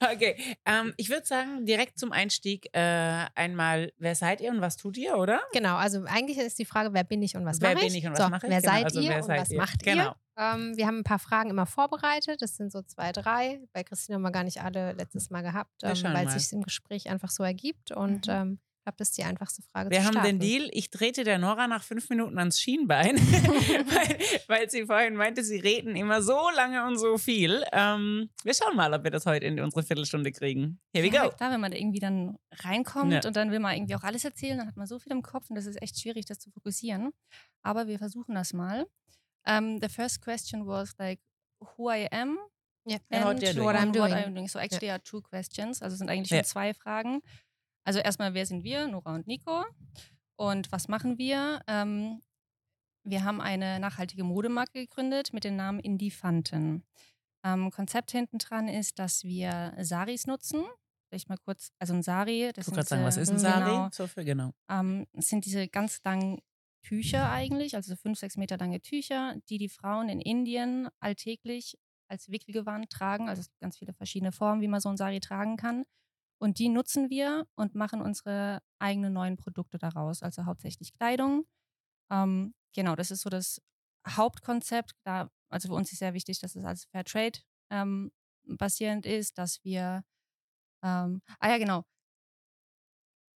Okay, 0.00 0.36
ähm, 0.64 0.94
ich 0.96 1.08
würde 1.10 1.26
sagen, 1.26 1.66
direkt 1.66 1.98
zum 1.98 2.12
Einstieg 2.12 2.68
äh, 2.72 3.26
einmal, 3.34 3.92
wer 3.98 4.14
seid 4.14 4.40
ihr 4.40 4.50
und 4.50 4.60
was 4.60 4.76
tut 4.76 4.96
ihr, 4.96 5.16
oder? 5.16 5.40
Genau, 5.52 5.76
also 5.76 6.04
eigentlich 6.04 6.38
ist 6.38 6.58
die 6.58 6.64
Frage, 6.64 6.92
wer 6.92 7.04
bin 7.04 7.22
ich 7.22 7.36
und 7.36 7.44
was 7.44 7.60
wer 7.60 7.74
mache 7.74 7.84
ich? 7.86 7.92
bin 7.92 7.98
ich 7.98 8.06
und 8.06 8.12
was 8.12 8.18
so, 8.18 8.28
mache 8.28 8.46
ich? 8.46 8.52
Wer 8.52 8.60
Genau, 8.60 8.72
seid 8.72 8.84
also 8.84 9.00
ihr 9.00 9.10
wer 9.10 9.16
und 9.18 9.22
seid 9.24 9.40
was 9.40 9.50
ihr? 9.50 9.58
macht 9.58 9.82
Genau. 9.82 10.04
ihr? 10.04 10.16
Ähm, 10.38 10.76
wir 10.76 10.86
haben 10.86 10.98
ein 10.98 11.04
paar 11.04 11.18
Fragen 11.18 11.50
immer 11.50 11.66
vorbereitet. 11.66 12.40
Das 12.40 12.56
sind 12.56 12.72
so 12.72 12.80
zwei, 12.82 13.12
drei. 13.12 13.60
Bei 13.72 13.82
Christine 13.84 14.14
haben 14.16 14.22
wir 14.22 14.30
gar 14.30 14.44
nicht 14.44 14.62
alle 14.62 14.92
letztes 14.92 15.28
Mal 15.30 15.42
gehabt, 15.42 15.72
ähm, 15.82 15.96
weil 16.04 16.26
es 16.26 16.34
sich 16.34 16.52
im 16.52 16.62
Gespräch 16.62 17.10
einfach 17.10 17.30
so 17.30 17.42
ergibt. 17.42 17.90
Und 17.92 18.28
Mhm. 18.28 18.58
Ähm, 18.82 18.84
ich 18.84 18.84
glaube, 18.84 18.96
das 18.98 19.08
ist 19.10 19.18
die 19.18 19.24
einfachste 19.24 19.62
Frage 19.62 19.90
Wir 19.90 19.98
zu 20.00 20.04
haben 20.06 20.12
starten. 20.14 20.26
den 20.26 20.40
Deal, 20.40 20.68
ich 20.72 20.90
trete 20.90 21.22
der 21.24 21.38
Nora 21.38 21.68
nach 21.68 21.82
fünf 21.84 22.08
Minuten 22.10 22.38
ans 22.38 22.60
Schienbein, 22.60 23.16
weil, 23.16 24.18
weil 24.48 24.70
sie 24.70 24.86
vorhin 24.86 25.14
meinte, 25.14 25.44
sie 25.44 25.58
reden 25.58 25.94
immer 25.96 26.22
so 26.22 26.38
lange 26.56 26.84
und 26.86 26.98
so 26.98 27.16
viel. 27.18 27.64
Ähm, 27.72 28.30
wir 28.42 28.54
schauen 28.54 28.76
mal, 28.76 28.92
ob 28.92 29.04
wir 29.04 29.10
das 29.10 29.26
heute 29.26 29.46
in 29.46 29.60
unsere 29.60 29.82
Viertelstunde 29.82 30.32
kriegen. 30.32 30.80
Here 30.94 31.04
we 31.08 31.14
Ja, 31.14 31.28
go. 31.28 31.36
klar, 31.36 31.52
wenn 31.52 31.60
man 31.60 31.70
da 31.70 31.76
irgendwie 31.78 32.00
dann 32.00 32.36
reinkommt 32.52 33.12
Ja. 33.12 33.20
und 33.24 33.36
dann 33.36 33.50
will 33.50 33.60
man 33.60 33.74
irgendwie 33.76 33.94
auch 33.94 34.02
alles 34.02 34.24
erzählen, 34.24 34.58
dann 34.58 34.66
hat 34.68 34.76
man 34.76 34.86
so 34.86 34.98
viel 34.98 35.12
im 35.12 35.22
Kopf 35.22 35.48
und 35.50 35.56
das 35.56 35.66
ist 35.66 35.80
echt 35.80 36.00
schwierig, 36.00 36.26
das 36.26 36.38
zu 36.38 36.50
fokussieren. 36.50 37.10
Aber 37.62 37.86
wir 37.86 37.98
versuchen 37.98 38.34
das 38.34 38.52
mal. 38.52 38.86
Um, 39.48 39.80
the 39.80 39.88
first 39.88 40.20
question 40.22 40.66
was 40.66 40.92
like, 40.98 41.20
who 41.76 41.90
I 41.90 42.08
am 42.12 42.38
Ja. 42.84 42.98
And 43.10 43.24
what 43.24 43.44
and. 43.44 43.58
What 43.58 43.76
I'm 43.76 43.86
what 43.88 43.94
doing. 43.94 44.12
I'm 44.14 44.34
doing. 44.34 44.48
So 44.48 44.58
actually 44.58 44.90
are 44.90 45.00
two 45.02 45.20
questions. 45.20 45.82
Also 45.82 45.94
es 45.94 45.98
sind 45.98 46.10
eigentlich 46.10 46.28
schon 46.28 46.44
zwei 46.44 46.74
Fragen. 46.74 47.20
Also 47.84 47.98
erstmal, 48.00 48.34
wer 48.34 48.46
sind 48.46 48.64
wir, 48.64 48.86
Nora 48.88 49.14
und 49.14 49.26
Nico? 49.26 49.64
Und 50.36 50.70
was 50.72 50.88
machen 50.88 51.18
wir? 51.18 51.60
Ähm, 51.66 52.20
wir 53.04 53.24
haben 53.24 53.40
eine 53.40 53.80
nachhaltige 53.80 54.24
Modemarke 54.24 54.80
gegründet 54.86 55.32
mit 55.32 55.44
dem 55.44 55.56
Namen 55.56 55.80
Indifanten. 55.80 56.84
Ähm, 57.44 57.70
Konzept 57.70 58.12
hinten 58.12 58.38
dran 58.38 58.68
ist, 58.68 58.98
dass 58.98 59.24
wir 59.24 59.74
Saris 59.80 60.26
nutzen. 60.26 60.64
Vielleicht 61.08 61.28
mal 61.28 61.38
kurz, 61.38 61.72
also 61.78 61.92
ein 61.92 62.02
Sari, 62.02 62.52
das 62.54 62.68
Ich 62.68 62.72
wollte 62.72 62.76
gerade 62.76 62.88
sagen, 62.88 63.04
was 63.04 63.16
ist 63.16 63.28
ein 63.30 63.34
diese- 63.36 63.46
Sari? 63.48 63.70
Genau, 63.70 63.88
So 63.92 64.06
viel, 64.06 64.24
genau. 64.24 64.52
ähm, 64.70 65.06
sind 65.14 65.44
diese 65.44 65.66
ganz 65.68 66.00
langen 66.04 66.40
Tücher 66.82 67.30
eigentlich, 67.30 67.74
also 67.76 67.94
fünf, 67.96 68.18
sechs 68.18 68.36
Meter 68.36 68.56
lange 68.56 68.80
Tücher, 68.80 69.36
die 69.48 69.58
die 69.58 69.68
Frauen 69.68 70.08
in 70.08 70.20
Indien 70.20 70.88
alltäglich 71.00 71.76
als 72.08 72.28
Wickelgewand 72.30 72.90
tragen. 72.90 73.28
Also 73.28 73.40
es 73.40 73.48
gibt 73.48 73.60
ganz 73.60 73.76
viele 73.76 73.92
verschiedene 73.92 74.32
Formen, 74.32 74.60
wie 74.62 74.68
man 74.68 74.80
so 74.80 74.88
ein 74.88 74.96
Sari 74.96 75.20
tragen 75.20 75.56
kann. 75.56 75.84
Und 76.42 76.58
die 76.58 76.68
nutzen 76.68 77.08
wir 77.08 77.46
und 77.54 77.76
machen 77.76 78.02
unsere 78.02 78.62
eigenen 78.80 79.12
neuen 79.12 79.36
Produkte 79.36 79.78
daraus, 79.78 80.24
also 80.24 80.44
hauptsächlich 80.44 80.92
Kleidung. 80.92 81.46
Ähm, 82.10 82.52
genau, 82.74 82.96
das 82.96 83.12
ist 83.12 83.20
so 83.22 83.30
das 83.30 83.62
Hauptkonzept. 84.08 84.92
Da, 85.04 85.30
also 85.50 85.68
für 85.68 85.74
uns 85.74 85.92
ist 85.92 86.00
sehr 86.00 86.14
wichtig, 86.14 86.40
dass 86.40 86.56
es 86.56 86.64
als 86.64 86.86
Fairtrade 86.86 87.38
ähm, 87.70 88.10
basierend 88.44 89.06
ist, 89.06 89.38
dass 89.38 89.62
wir 89.62 90.02
ähm, 90.82 91.22
ah 91.40 91.48
ja, 91.50 91.58
genau. 91.58 91.84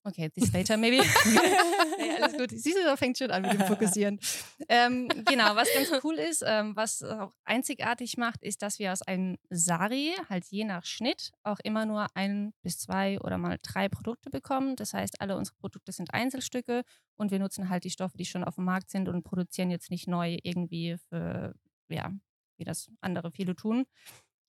Okay, 0.06 0.28
this 0.28 0.52
later 0.52 0.76
maybe. 0.76 0.98
nee, 1.98 2.12
alles 2.12 2.36
gut. 2.36 2.50
Siehst 2.50 2.76
du, 2.76 2.84
da 2.84 2.96
fängt 2.96 3.18
schon 3.18 3.32
an 3.32 3.42
mit 3.42 3.54
dem 3.54 3.62
Fokussieren. 3.62 4.20
ähm, 4.68 5.08
genau, 5.24 5.56
was 5.56 5.68
ganz 5.74 5.90
cool 6.04 6.14
ist, 6.14 6.44
ähm, 6.46 6.76
was 6.76 7.02
auch 7.02 7.32
einzigartig 7.44 8.16
macht, 8.16 8.44
ist, 8.44 8.62
dass 8.62 8.78
wir 8.78 8.92
aus 8.92 9.02
einem 9.02 9.36
Sari, 9.50 10.14
halt 10.28 10.44
je 10.46 10.62
nach 10.62 10.84
Schnitt, 10.84 11.32
auch 11.42 11.58
immer 11.64 11.86
nur 11.86 12.06
ein 12.14 12.54
bis 12.62 12.78
zwei 12.78 13.18
oder 13.20 13.36
mal 13.36 13.58
drei 13.62 13.88
Produkte 13.88 14.30
bekommen. 14.30 14.76
Das 14.76 14.94
heißt, 14.94 15.20
alle 15.20 15.36
unsere 15.36 15.56
Produkte 15.56 15.90
sind 15.90 16.14
Einzelstücke 16.14 16.82
und 17.16 17.32
wir 17.32 17.40
nutzen 17.40 17.68
halt 17.68 17.82
die 17.82 17.90
Stoffe, 17.90 18.16
die 18.16 18.26
schon 18.26 18.44
auf 18.44 18.54
dem 18.54 18.64
Markt 18.64 18.90
sind 18.90 19.08
und 19.08 19.24
produzieren 19.24 19.72
jetzt 19.72 19.90
nicht 19.90 20.06
neu 20.06 20.38
irgendwie 20.44 20.98
für, 21.08 21.52
ja, 21.88 22.12
wie 22.58 22.64
das 22.64 22.92
andere 23.00 23.32
viele 23.32 23.56
tun. 23.56 23.86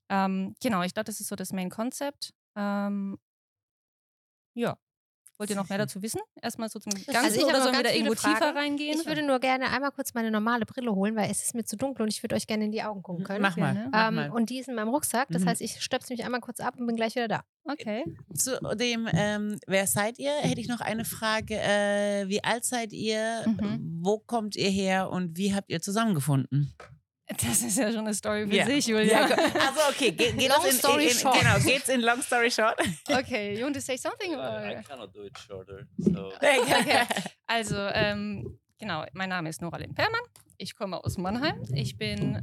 Ähm, 0.10 0.54
genau, 0.62 0.84
ich 0.84 0.94
glaube, 0.94 1.06
das 1.06 1.20
ist 1.20 1.30
so 1.30 1.36
das 1.36 1.52
Main 1.52 1.72
Concept. 1.72 2.36
Ähm, 2.56 3.18
ja. 4.54 4.78
Wollt 5.40 5.52
ihr 5.52 5.56
noch 5.56 5.70
mehr 5.70 5.78
dazu 5.78 6.02
wissen? 6.02 6.20
Erstmal 6.42 6.68
so 6.68 6.80
zum 6.80 6.92
Ganzen 6.92 7.16
Also 7.16 7.38
ich 7.40 7.46
oder 7.46 7.62
sollen 7.62 7.76
wir 7.76 7.84
ganz 7.84 7.90
da 7.90 7.94
irgendwo 7.96 8.16
tiefer 8.16 8.38
Fragen. 8.38 8.58
reingehen? 8.58 9.00
Ich 9.00 9.06
würde 9.06 9.22
nur 9.22 9.40
gerne 9.40 9.70
einmal 9.70 9.92
kurz 9.92 10.16
meine 10.16 10.32
normale 10.32 10.66
Brille 10.66 10.96
holen, 10.96 11.16
weil 11.16 11.30
es 11.30 11.44
ist 11.44 11.54
mir 11.54 11.64
zu 11.64 11.78
dunkel 11.78 12.02
und 12.04 12.10
ich 12.10 12.24
würde 12.24 12.36
euch 12.36 12.48
gerne 12.48 12.66
in 12.66 12.72
die 12.72 12.82
Augen 12.82 13.04
gucken 13.04 13.24
können. 13.24 13.42
Mach 13.44 13.56
mal. 13.56 13.74
Gerne. 13.74 13.90
Mach 13.92 14.08
Ähm, 14.08 14.16
mal. 14.16 14.30
und 14.32 14.50
die 14.50 14.58
ist 14.60 14.68
in 14.68 14.74
meinem 14.76 14.90
Rucksack. 14.90 15.28
Das 15.30 15.44
Mhm. 15.44 15.50
heißt, 15.50 15.62
ich 15.62 15.80
stöpsel 15.82 16.16
mich 16.18 16.26
einmal 16.26 16.42
kurz 16.42 16.60
ab 16.60 16.76
und 16.80 16.88
bin 16.88 16.96
gleich 16.96 17.14
wieder 17.16 17.28
da. 17.28 17.42
Okay. 17.66 18.04
Zu 18.34 18.58
dem, 18.76 19.08
ähm, 19.14 19.60
wer 19.68 19.86
seid 19.86 20.18
ihr? 20.18 20.32
Hätte 20.32 20.60
ich 20.62 20.68
noch 20.70 20.82
eine 20.82 21.06
Frage. 21.06 21.56
Äh, 21.56 22.28
wie 22.30 22.44
alt 22.44 22.66
seid 22.66 22.92
ihr? 22.92 23.44
Mhm. 23.46 24.00
Wo 24.02 24.18
kommt 24.18 24.56
ihr 24.56 24.70
her 24.70 25.12
und 25.12 25.38
wie 25.38 25.54
habt 25.54 25.70
ihr 25.70 25.82
zusammengefunden? 25.82 26.74
Das 27.28 27.62
ist 27.62 27.78
ja 27.78 27.92
schon 27.92 28.00
eine 28.06 28.14
Story 28.14 28.48
für 28.48 28.56
Ja. 28.56 28.66
sich, 28.66 28.88
Julia. 28.88 29.28
Ja, 29.28 29.36
also 29.36 29.82
okay, 29.90 30.12
ge 30.12 30.32
geht 30.32 30.50
Long 30.50 30.66
in, 30.66 30.72
story 30.72 31.04
in, 31.04 31.10
in, 31.10 31.16
short. 31.18 31.40
Genau, 31.40 31.60
geht's 31.60 31.90
in 31.90 32.02
Long 32.02 32.22
Story 32.22 32.50
Short? 32.50 32.80
Okay, 33.12 33.56
you 33.58 33.64
want 33.64 33.76
to 33.76 33.82
say 33.82 33.98
something? 33.98 34.34
Uh, 34.34 34.38
I 34.40 34.76
Or? 34.78 34.84
cannot 34.84 35.14
do 35.14 35.24
it 35.24 35.38
shorter. 35.38 35.88
So 35.98 36.28
Okay. 36.38 37.06
Also, 37.46 37.76
ähm, 37.78 38.58
genau, 38.80 39.04
mein 39.14 39.28
Name 39.30 39.50
ist 39.50 39.62
Nora 39.62 39.78
Lind-Perlmann. 39.78 40.22
Ich 40.58 40.76
komme 40.76 41.04
aus 41.04 41.18
Mannheim. 41.18 41.62
Ich 41.74 41.98
bin 41.98 42.42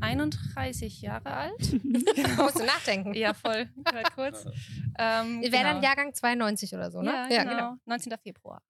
31 0.00 1.00
Jahre 1.02 1.32
alt. 1.32 1.60
Musst 2.36 2.58
du 2.58 2.64
nachdenken. 2.64 3.14
ja, 3.14 3.32
voll, 3.32 3.68
gerade 3.84 4.10
kurz. 4.14 4.44
Ähm, 4.98 5.40
Wäre 5.40 5.62
dann 5.62 5.76
genau. 5.76 5.82
Jahrgang 5.86 6.12
92 6.14 6.74
oder 6.74 6.90
so, 6.90 7.00
ne? 7.00 7.28
Ja, 7.30 7.44
genau. 7.44 7.74
19. 7.86 8.12
Februar. 8.22 8.60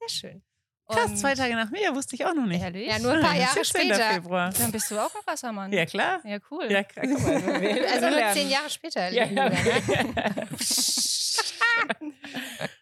Sehr 0.00 0.08
schön. 0.08 0.42
Krass, 0.88 1.16
zwei 1.20 1.34
Tage 1.34 1.54
nach 1.54 1.70
mir, 1.70 1.94
wusste 1.94 2.14
ich 2.14 2.24
auch 2.24 2.32
noch 2.34 2.46
nicht. 2.46 2.62
Ehrlich? 2.62 2.88
Ja, 2.88 2.98
nur 2.98 3.12
ein 3.12 3.20
paar 3.22 3.36
Jahre 3.36 3.62
17. 3.62 3.82
später. 3.82 4.10
Februar. 4.14 4.50
Dann 4.52 4.72
bist 4.72 4.90
du 4.90 4.98
auch 4.98 5.14
ein 5.14 5.20
Wassermann. 5.26 5.72
Ja, 5.72 5.84
klar. 5.84 6.20
Ja, 6.24 6.38
cool. 6.50 6.70
Ja, 6.70 6.82
klar. 6.82 7.04
Also 7.06 7.20
nur 7.20 8.10
lernen. 8.16 8.34
zehn 8.34 8.48
Jahre 8.48 8.70
später. 8.70 9.08
Ja, 9.10 9.24
ja. 9.26 9.50
wir, 9.50 10.04
ne? 10.04 10.48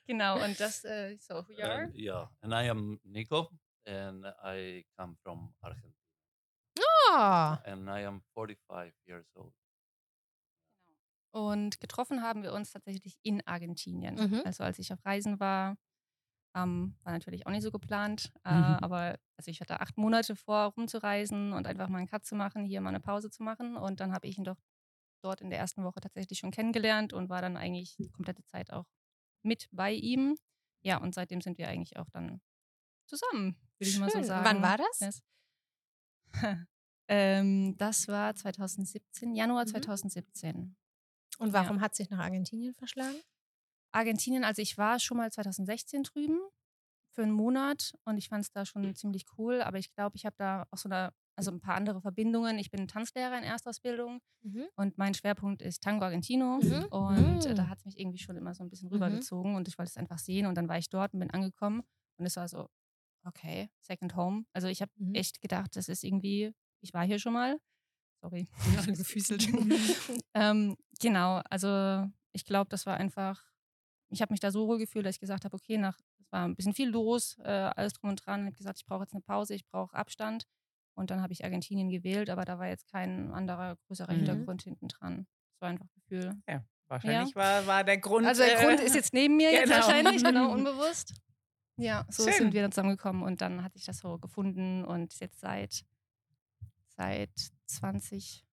Genau, 0.07 0.43
und 0.43 0.59
das, 0.61 0.85
äh, 0.85 1.17
so, 1.19 1.35
who 1.47 1.53
you 1.53 1.65
are? 1.65 1.83
and, 1.83 1.97
yeah, 1.97 2.31
and 2.41 2.53
I 2.53 2.69
am 2.71 3.01
Nico, 3.05 3.51
and 3.85 4.25
I 4.45 4.87
come 4.97 5.17
from 5.23 5.53
Argentina, 5.61 5.93
Oh. 6.79 7.57
and 7.71 7.89
I 7.89 8.05
am 8.07 8.23
45 8.35 8.93
years 9.07 9.27
old. 9.35 9.53
Und 11.33 11.81
getroffen 11.81 12.23
haben 12.23 12.43
wir 12.43 12.53
uns 12.53 12.71
tatsächlich 12.71 13.19
in 13.23 13.47
Argentinien. 13.47 14.15
Mhm. 14.15 14.43
Also 14.45 14.65
als 14.65 14.79
ich 14.79 14.93
auf 14.93 15.05
Reisen 15.05 15.39
war, 15.41 15.77
ähm, 16.57 16.97
war 17.05 17.13
natürlich 17.13 17.47
auch 17.47 17.51
nicht 17.53 17.63
so 17.63 17.71
geplant. 17.71 18.33
Äh, 18.45 18.51
Mhm. 18.55 18.79
aber 18.81 19.19
also 19.37 19.51
ich 19.51 19.61
hatte 19.61 19.81
acht 19.81 19.97
Monate 19.99 20.35
vor, 20.35 20.73
rumzureisen 20.77 21.53
und 21.53 21.67
einfach 21.67 21.89
mal 21.89 21.99
einen 21.99 22.09
Cut 22.09 22.25
zu 22.25 22.35
machen, 22.35 22.65
hier 22.65 22.81
mal 22.81 22.89
eine 22.91 23.01
Pause 23.01 23.31
zu 23.31 23.43
machen. 23.43 23.77
Und 23.77 24.01
dann 24.01 24.13
habe 24.13 24.27
ich 24.27 24.39
ihn 24.39 24.45
doch 24.45 24.59
dort 25.23 25.41
in 25.41 25.51
der 25.51 25.59
ersten 25.59 25.85
Woche 25.85 26.01
tatsächlich 26.01 26.39
schon 26.39 26.51
kennengelernt 26.51 27.13
und 27.13 27.29
war 27.29 27.43
dann 27.43 27.57
eigentlich 27.57 27.97
die 27.97 28.09
komplette 28.11 28.45
Zeit 28.45 28.73
auch 28.73 28.87
mit 29.43 29.69
bei 29.71 29.93
ihm. 29.93 30.37
Ja, 30.83 30.99
und 30.99 31.15
seitdem 31.15 31.41
sind 31.41 31.59
wir 31.59 31.69
eigentlich 31.69 31.97
auch 31.99 32.09
dann 32.11 32.41
zusammen, 33.07 33.57
würde 33.79 33.91
ich 33.91 33.99
mal 33.99 34.11
so 34.11 34.23
sagen. 34.23 34.45
Wann 34.45 34.63
war 34.63 34.79
das? 34.79 34.99
Das, 34.99 35.23
ähm, 37.09 37.77
das 37.77 38.09
war 38.09 38.35
2017, 38.35 39.35
Januar 39.35 39.65
Mhm. 39.65 39.69
2017. 39.71 40.77
Und 41.39 41.53
warum 41.53 41.81
hat 41.81 41.95
sich 41.95 42.09
nach 42.11 42.19
Argentinien 42.21 42.75
verschlagen? 42.75 43.17
Argentinien, 43.97 44.45
also 44.45 44.63
ich 44.63 44.77
war 44.79 44.99
schon 45.01 45.17
mal 45.17 45.31
2016 45.33 46.03
drüben 46.05 46.39
für 47.15 47.23
einen 47.23 47.33
Monat 47.33 47.95
und 48.05 48.19
ich 48.19 48.29
fand 48.29 48.43
es 48.45 48.51
da 48.53 48.65
schon 48.67 48.95
ziemlich 48.95 49.25
cool, 49.39 49.63
aber 49.63 49.79
ich 49.79 49.91
glaube, 49.95 50.17
ich 50.17 50.27
habe 50.27 50.37
da 50.39 50.67
auch 50.71 50.79
so 50.79 50.89
eine, 50.89 51.13
also 51.37 51.51
ein 51.51 51.61
paar 51.61 51.75
andere 51.75 52.01
Verbindungen. 52.01 52.59
Ich 52.59 52.71
bin 52.71 52.87
Tanzlehrer 52.89 53.39
in 53.39 53.45
Erstausbildung 53.45 54.21
und 54.77 54.99
mein 54.99 55.15
Schwerpunkt 55.15 55.63
ist 55.63 55.83
Tango 55.83 56.05
Argentino 56.05 56.59
Mhm. 56.59 56.85
und 56.91 57.47
äh, 57.47 57.55
da 57.55 57.65
Mhm. 57.65 57.69
hat 57.71 57.79
es 57.79 57.85
mich 57.87 57.99
irgendwie 57.99 58.19
schon 58.19 58.37
immer 58.37 58.55
so 58.55 58.63
ein 58.65 58.69
bisschen 58.71 58.89
Mhm. 58.89 58.95
rübergezogen 58.95 59.55
und 59.55 59.67
ich 59.69 59.79
wollte 59.79 59.91
es 59.91 59.97
einfach 59.97 60.19
sehen 60.19 60.47
und 60.47 60.55
dann 60.57 60.69
war 60.69 60.79
ich 60.79 60.89
dort 60.91 61.15
und 61.15 61.21
bin 61.21 61.31
angekommen 61.31 61.83
und 62.19 62.27
es 62.27 62.37
war 62.37 62.49
so, 62.49 62.69
okay, 63.25 63.71
Second 63.81 64.15
Home. 64.15 64.45
Also 64.53 64.69
ich 64.69 64.83
habe 64.83 64.93
Mhm. 64.97 65.15
echt 65.15 65.41
gedacht, 65.41 65.75
das 65.77 65.89
ist 65.89 66.05
irgendwie, 66.05 66.53
ich 66.83 66.93
war 66.93 67.05
hier 67.07 67.19
schon 67.19 67.33
mal. 67.33 67.59
Sorry, 68.23 68.49
gefüßelt. 69.01 69.43
ähm, 70.35 70.77
genau, 71.01 71.41
also 71.51 72.07
ich 72.33 72.45
glaube, 72.45 72.69
das 72.69 72.85
war 72.87 72.97
einfach, 72.99 73.43
ich 74.09 74.23
habe 74.23 74.33
mich 74.33 74.41
da 74.41 74.51
so 74.51 74.67
wohl 74.69 74.79
gefühlt, 74.79 75.05
dass 75.07 75.17
ich 75.17 75.21
gesagt 75.21 75.45
habe, 75.45 75.55
okay, 75.55 75.79
nach, 75.79 75.99
es 76.21 76.31
war 76.33 76.47
ein 76.47 76.55
bisschen 76.57 76.75
viel 76.75 76.89
los, 76.89 77.37
äh, 77.39 77.49
alles 77.51 77.95
drum 77.95 78.11
und 78.11 78.25
dran. 78.25 78.41
Ich 78.43 78.47
habe 78.47 78.57
gesagt, 78.57 78.79
ich 78.79 78.87
brauche 78.87 79.03
jetzt 79.03 79.13
eine 79.13 79.23
Pause, 79.23 79.55
ich 79.55 79.67
brauche 79.67 79.95
Abstand. 79.95 80.47
Und 80.95 81.11
dann 81.11 81.21
habe 81.21 81.33
ich 81.33 81.45
Argentinien 81.45 81.91
gewählt, 81.91 82.31
aber 82.31 82.45
da 82.45 82.59
war 82.59 82.69
jetzt 82.69 82.91
kein 82.91 83.33
anderer 83.33 83.77
größerer 83.87 84.13
Mhm. 84.13 84.17
Hintergrund 84.17 84.63
hinten 84.63 84.89
dran. 84.89 85.27
Es 85.55 85.61
war 85.61 85.69
einfach 85.69 85.87
Gefühl. 85.95 86.41
Ja, 86.49 86.65
wahrscheinlich 86.87 87.35
war, 87.35 87.67
war 87.67 87.85
der 87.85 87.99
Grund. 87.99 88.27
Also 88.27 88.43
der 88.43 88.61
äh, 88.61 88.65
Grund 88.65 88.81
ist 88.81 88.95
jetzt 88.95 89.13
neben 89.13 89.37
mir 89.37 89.53
jetzt 89.53 89.65
genau. 89.65 89.77
wahrscheinlich, 89.77 90.25
genau, 90.25 90.53
unbewusst. 90.53 91.15
Ja, 91.79 92.07
so 92.09 92.23
Schön. 92.25 92.33
sind 92.33 92.55
wir 92.55 92.63
dann 92.63 92.73
zusammengekommen 92.73 93.23
und 93.23 93.43
dann 93.43 93.63
hatte 93.63 93.77
ich 93.77 93.85
das 93.85 93.99
so 93.99 94.19
gefunden 94.19 94.85
und 94.85 95.19
jetzt 95.21 95.41
seit, 95.41 95.85
seit 96.97 97.31
20, 97.67 98.47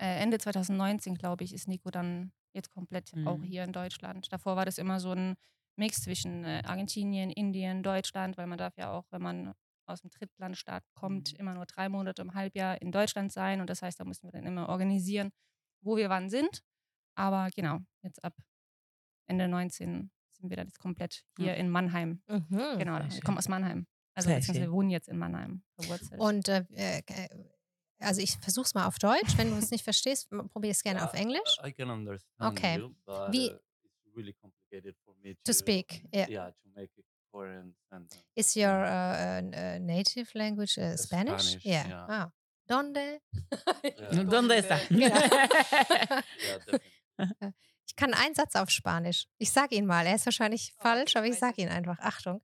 äh, 0.00 0.22
Ende 0.22 0.38
2019, 0.38 1.16
glaube 1.16 1.42
ich, 1.42 1.52
ist 1.52 1.66
Nico 1.66 1.90
dann 1.90 2.30
jetzt 2.58 2.70
komplett 2.70 3.12
auch 3.24 3.38
Mhm. 3.38 3.42
hier 3.42 3.64
in 3.64 3.72
Deutschland. 3.72 4.32
Davor 4.32 4.56
war 4.56 4.64
das 4.64 4.78
immer 4.78 5.00
so 5.00 5.12
ein 5.12 5.34
Mix 5.76 6.02
zwischen 6.02 6.44
äh, 6.44 6.62
Argentinien, 6.66 7.30
Indien, 7.30 7.82
Deutschland, 7.82 8.36
weil 8.36 8.46
man 8.46 8.58
darf 8.58 8.76
ja 8.76 8.90
auch, 8.92 9.06
wenn 9.10 9.22
man 9.22 9.54
aus 9.86 10.00
dem 10.02 10.10
Drittlandstaat 10.10 10.84
kommt, 10.94 11.32
Mhm. 11.32 11.38
immer 11.40 11.54
nur 11.54 11.64
drei 11.66 11.88
Monate 11.88 12.20
im 12.22 12.34
Halbjahr 12.34 12.80
in 12.82 12.92
Deutschland 12.92 13.32
sein. 13.32 13.60
Und 13.60 13.70
das 13.70 13.80
heißt, 13.82 13.98
da 13.98 14.04
mussten 14.04 14.26
wir 14.26 14.32
dann 14.32 14.44
immer 14.44 14.68
organisieren, 14.68 15.30
wo 15.80 15.96
wir 15.96 16.10
wann 16.10 16.28
sind. 16.28 16.62
Aber 17.14 17.48
genau, 17.54 17.78
jetzt 18.02 18.22
ab 18.22 18.34
Ende 19.26 19.48
19 19.48 20.10
sind 20.32 20.50
wir 20.50 20.56
dann 20.56 20.66
jetzt 20.66 20.78
komplett 20.78 21.24
hier 21.36 21.54
in 21.56 21.68
Mannheim. 21.70 22.22
Mhm. 22.28 22.78
Genau, 22.78 23.00
ich 23.06 23.22
komme 23.22 23.38
aus 23.38 23.48
Mannheim. 23.48 23.86
Also 24.14 24.30
wir 24.30 24.72
wohnen 24.72 24.90
jetzt 24.90 25.08
in 25.08 25.16
Mannheim 25.16 25.62
verwurzelt. 25.76 26.20
Und 26.20 26.48
äh, 26.48 26.64
äh, 26.74 27.02
also 28.00 28.20
ich 28.20 28.36
versuch's 28.38 28.74
mal 28.74 28.86
auf 28.86 28.98
Deutsch. 28.98 29.36
Wenn 29.36 29.50
du 29.50 29.56
es 29.58 29.70
nicht 29.70 29.84
verstehst, 29.84 30.28
probier 30.52 30.70
es 30.70 30.82
gerne 30.82 31.04
auf 31.04 31.12
Yeah, 31.14 31.22
Englisch. 31.22 31.58
I 31.64 31.72
can 31.72 31.90
understand 31.90 32.58
Okay. 32.58 32.78
you, 32.78 32.94
but 33.04 33.32
Wie- 33.32 33.50
uh, 33.50 33.58
it's 33.84 34.16
really 34.16 34.32
complicated 34.34 34.96
for 35.04 35.14
me 35.22 35.34
to, 35.34 35.40
To 35.44 35.52
speak, 35.52 36.04
yeah. 36.14 36.28
yeah, 36.28 36.50
to 36.50 36.68
make 36.74 36.90
a 36.98 37.02
coherent 37.32 37.74
sentence. 37.90 38.22
Is 38.34 38.54
your 38.56 38.84
uh, 38.84 38.88
uh, 38.88 39.42
uh, 39.42 39.78
native 39.80 40.30
language 40.34 40.78
uh, 40.78 40.96
Spanish? 40.96 41.42
Spanish, 41.42 41.64
Yeah. 41.64 41.88
yeah. 41.88 42.06
Ah. 42.08 42.32
Donde? 42.66 43.20
Yeah. 43.82 44.24
¿Dónde 44.24 44.56
está? 44.56 44.78
Genau. 44.88 46.18
Ich 47.90 47.96
kann 47.96 48.12
einen 48.14 48.34
Satz 48.34 48.54
auf 48.54 48.70
Spanisch. 48.70 49.26
Ich 49.38 49.50
sage 49.50 49.74
ihn 49.74 49.86
mal. 49.86 50.06
Er 50.06 50.14
ist 50.14 50.26
wahrscheinlich 50.26 50.72
Oh, 50.78 50.82
falsch, 50.82 51.16
aber 51.16 51.26
ich 51.26 51.38
sage 51.38 51.62
ihn 51.62 51.68
einfach. 51.68 51.98
Achtung. 52.00 52.42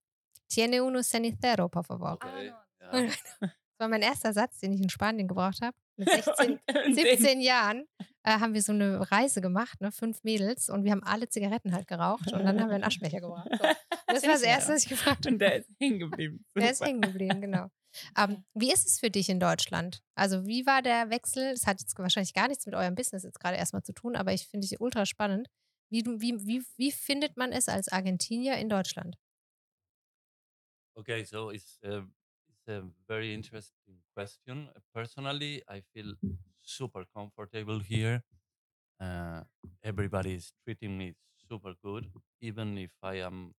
Tiene 0.48 0.82
uno 0.82 1.02
cenicero, 1.02 1.68
por 1.68 1.84
favor. 1.84 2.14
Okay. 2.14 2.50
Ah, 2.80 2.96
yeah. 2.98 3.12
Das 3.76 3.84
war 3.84 3.88
mein 3.88 4.02
erster 4.02 4.32
Satz, 4.32 4.58
den 4.60 4.72
ich 4.72 4.80
in 4.80 4.88
Spanien 4.88 5.26
gebraucht 5.28 5.60
habe. 5.62 5.76
Mit 5.96 6.08
16, 6.10 6.52
Und- 6.52 6.60
und 6.86 6.94
17 6.94 7.40
Jahren 7.40 7.86
äh, 8.22 8.38
haben 8.38 8.54
wir 8.54 8.62
so 8.62 8.72
eine 8.72 9.10
Reise 9.10 9.40
gemacht, 9.40 9.80
ne? 9.80 9.90
fünf 9.92 10.22
Mädels, 10.24 10.68
und 10.70 10.84
wir 10.84 10.92
haben 10.92 11.02
alle 11.02 11.28
Zigaretten 11.28 11.72
halt 11.72 11.86
geraucht 11.86 12.32
und 12.32 12.44
dann 12.44 12.60
haben 12.60 12.68
wir 12.68 12.74
einen 12.76 12.84
Aschenbecher 12.84 13.20
gebraucht. 13.20 13.48
So. 13.50 13.58
Das 14.06 14.22
war 14.22 14.32
das. 14.32 14.42
Erste, 14.42 14.72
was 14.74 14.82
ich 14.84 14.88
gefragt 14.88 15.24
den- 15.24 15.34
Und 15.34 15.42
habe. 15.42 15.50
der 15.50 15.58
ist 15.60 15.70
hängen 15.80 15.98
geblieben. 15.98 16.44
Der 16.56 16.70
ist 16.70 16.84
hängen 16.84 17.00
geblieben, 17.00 17.40
genau. 17.40 17.66
Ähm, 18.18 18.44
wie 18.54 18.72
ist 18.72 18.86
es 18.88 18.98
für 18.98 19.10
dich 19.10 19.28
in 19.28 19.38
Deutschland? 19.40 20.02
Also, 20.16 20.46
wie 20.46 20.66
war 20.66 20.82
der 20.82 21.10
Wechsel? 21.10 21.52
Es 21.52 21.66
hat 21.66 21.80
jetzt 21.80 21.96
wahrscheinlich 21.98 22.34
gar 22.34 22.48
nichts 22.48 22.66
mit 22.66 22.74
eurem 22.74 22.94
Business 22.96 23.22
jetzt 23.22 23.38
gerade 23.38 23.56
erstmal 23.56 23.82
zu 23.82 23.92
tun, 23.92 24.16
aber 24.16 24.32
ich 24.32 24.46
finde 24.48 24.64
es 24.66 24.74
ultra 24.80 25.06
spannend. 25.06 25.48
Wie, 25.90 26.02
du, 26.02 26.20
wie, 26.20 26.34
wie, 26.44 26.64
wie 26.76 26.90
findet 26.90 27.36
man 27.36 27.52
es 27.52 27.68
als 27.68 27.88
Argentinier 27.88 28.56
in 28.56 28.68
Deutschland? 28.68 29.16
Okay, 30.96 31.24
so 31.24 31.50
it's 31.50 31.78
a, 31.84 32.04
a 32.68 32.82
very 33.08 33.34
interesting 33.34 33.96
question. 34.14 34.68
Personally, 34.94 35.62
I 35.68 35.82
feel 35.92 36.14
super 36.62 37.04
comfortable 37.16 37.78
here. 37.80 38.22
Uh, 39.00 39.42
everybody 39.82 40.34
is 40.34 40.52
treating 40.64 40.96
me 40.98 41.14
super 41.48 41.74
good, 41.82 42.10
even 42.40 42.78
if 42.78 42.92
I 43.02 43.16
am 43.16 43.54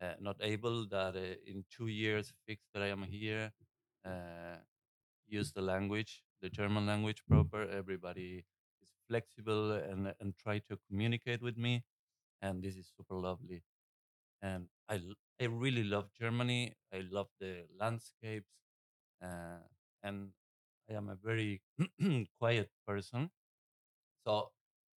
uh, 0.00 0.14
not 0.20 0.36
able 0.40 0.86
that 0.88 1.16
uh, 1.16 1.36
in 1.46 1.64
two 1.70 1.88
years 1.88 2.32
fix 2.46 2.62
that 2.74 2.82
I 2.82 2.88
am 2.88 3.02
here, 3.02 3.52
uh, 4.04 4.58
use 5.26 5.52
the 5.52 5.62
language, 5.62 6.22
the 6.42 6.50
German 6.50 6.86
language 6.86 7.22
proper. 7.28 7.68
Everybody 7.68 8.44
is 8.82 8.90
flexible 9.08 9.72
and 9.72 10.14
and 10.20 10.36
try 10.36 10.58
to 10.70 10.78
communicate 10.88 11.42
with 11.42 11.56
me, 11.56 11.84
and 12.42 12.62
this 12.62 12.76
is 12.76 12.92
super 12.96 13.14
lovely 13.16 13.62
and 14.44 14.68
I 14.92 14.96
l- 15.00 15.16
I 15.40 15.46
really 15.48 15.82
love 15.84 16.12
Germany. 16.20 16.76
I 16.92 17.00
love 17.10 17.28
the 17.40 17.64
landscapes, 17.80 18.52
uh, 19.24 19.58
and 20.02 20.32
I 20.88 20.92
am 20.94 21.08
a 21.08 21.16
very 21.16 21.62
quiet 22.38 22.68
person, 22.86 23.30
so 24.24 24.52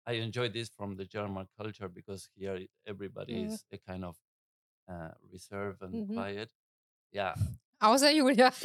I 0.06 0.12
enjoy 0.20 0.48
this 0.50 0.68
from 0.68 0.96
the 0.96 1.04
German 1.06 1.48
culture 1.56 1.88
because 1.88 2.28
here 2.36 2.60
everybody 2.86 3.34
Mhm. 3.34 3.46
is 3.48 3.64
a 3.72 3.78
kind 3.78 4.04
of 4.04 4.16
uh, 4.88 5.12
reserved 5.32 5.82
and 5.82 5.94
Mhm. 5.94 6.14
quiet. 6.14 6.50
Yeah, 7.12 7.34
Außer 7.80 8.10
Julia. 8.18 8.50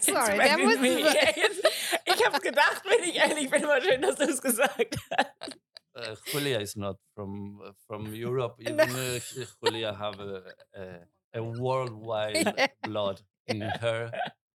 Sorry, 0.00 0.36
der 0.36 0.46
Jetzt 0.46 0.64
musste 0.64 0.80
mich. 0.80 1.04
so- 1.04 1.40
Jetzt- 1.40 1.64
Ich 2.06 2.24
hab's 2.26 2.40
gedacht, 2.40 2.82
wenn 2.84 3.02
ich 3.08 3.16
ehrlich 3.16 3.48
bin, 3.50 3.62
war 3.66 3.80
schön, 3.80 4.02
dass 4.02 4.16
du 4.16 4.24
es 4.24 4.40
gesagt 4.42 4.96
hast. 5.16 5.56
uh, 6.00 6.16
Julia 6.30 6.58
is 6.60 6.76
not 6.76 6.96
from 7.14 7.60
uh, 7.64 7.72
from 7.86 8.14
Europe. 8.14 8.56
Even 8.60 8.94
uh, 8.96 9.20
Julia 9.60 9.94
have 9.94 10.20
a, 10.20 10.54
a, 10.76 10.84
a 11.34 11.42
worldwide 11.44 12.52
Yeah. 12.56 12.66
blood 12.82 13.20
in 13.46 13.68
her. 13.80 14.14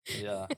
Yeah, 0.08 0.48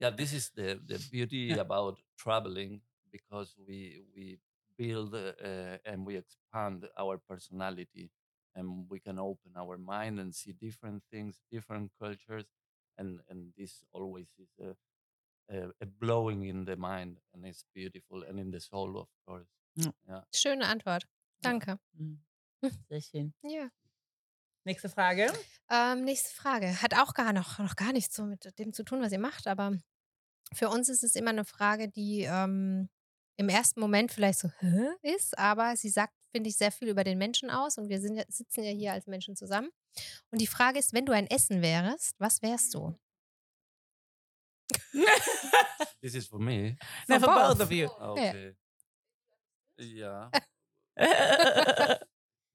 yeah. 0.00 0.10
This 0.10 0.32
is 0.32 0.50
the 0.54 0.80
the 0.86 0.98
beauty 0.98 1.56
about 1.56 1.98
traveling 2.18 2.80
because 3.12 3.54
we 3.66 4.02
we 4.14 4.38
build 4.78 5.14
uh, 5.14 5.32
uh, 5.42 5.78
and 5.84 6.06
we 6.06 6.16
expand 6.16 6.86
our 6.98 7.18
personality, 7.28 8.10
and 8.56 8.86
we 8.90 9.00
can 9.00 9.18
open 9.18 9.52
our 9.56 9.78
mind 9.78 10.20
and 10.20 10.34
see 10.34 10.52
different 10.52 11.02
things, 11.10 11.40
different 11.50 11.92
cultures, 12.00 12.46
and 12.98 13.20
and 13.30 13.52
this 13.58 13.84
always 13.92 14.28
is 14.38 14.50
a, 14.60 14.74
a, 15.56 15.68
a 15.80 15.86
blowing 15.86 16.44
in 16.46 16.64
the 16.64 16.76
mind, 16.76 17.18
and 17.34 17.44
it's 17.46 17.64
beautiful, 17.74 18.22
and 18.24 18.38
in 18.40 18.50
the 18.50 18.60
soul, 18.60 18.98
of 18.98 19.08
course. 19.26 19.48
Ja. 19.76 20.26
Schöne 20.34 20.66
Antwort. 20.66 21.06
Danke. 21.40 21.78
Sehr 22.88 23.00
schön. 23.00 23.34
Ja. 23.42 23.68
Nächste 24.64 24.88
Frage. 24.88 25.32
Ähm, 25.70 26.04
nächste 26.04 26.32
Frage. 26.34 26.80
Hat 26.82 26.94
auch 26.94 27.14
gar 27.14 27.32
noch, 27.32 27.58
noch 27.58 27.74
gar 27.74 27.92
nichts 27.92 28.14
so 28.14 28.24
mit 28.24 28.58
dem 28.58 28.72
zu 28.72 28.84
tun, 28.84 29.00
was 29.02 29.10
ihr 29.12 29.18
macht, 29.18 29.46
aber 29.48 29.72
für 30.54 30.68
uns 30.68 30.88
ist 30.88 31.02
es 31.02 31.16
immer 31.16 31.30
eine 31.30 31.44
Frage, 31.44 31.88
die 31.88 32.20
ähm, 32.22 32.88
im 33.36 33.48
ersten 33.48 33.80
Moment 33.80 34.12
vielleicht 34.12 34.38
so 34.38 34.50
Hä? 34.60 34.88
ist, 35.02 35.36
aber 35.36 35.76
sie 35.76 35.88
sagt, 35.88 36.12
finde 36.30 36.48
ich, 36.50 36.56
sehr 36.56 36.70
viel 36.70 36.88
über 36.88 37.02
den 37.02 37.18
Menschen 37.18 37.50
aus 37.50 37.76
und 37.78 37.88
wir 37.88 38.00
sind, 38.00 38.14
ja- 38.16 38.24
sitzen 38.28 38.62
ja 38.62 38.70
hier 38.70 38.92
als 38.92 39.06
Menschen 39.06 39.34
zusammen. 39.34 39.70
Und 40.30 40.40
die 40.40 40.46
Frage 40.46 40.78
ist, 40.78 40.92
wenn 40.92 41.06
du 41.06 41.12
ein 41.12 41.26
Essen 41.26 41.60
wärst, 41.62 42.14
was 42.20 42.40
wärst 42.42 42.74
du? 42.74 42.96
This 46.00 46.14
is 46.14 46.26
for 46.28 46.38
me. 46.38 46.76
Na, 47.08 47.18
for 47.18 47.28
both. 47.28 47.58
both 47.58 47.60
of 47.62 47.72
you. 47.72 47.88
Okay. 47.88 48.54
Yeah. 49.80 50.30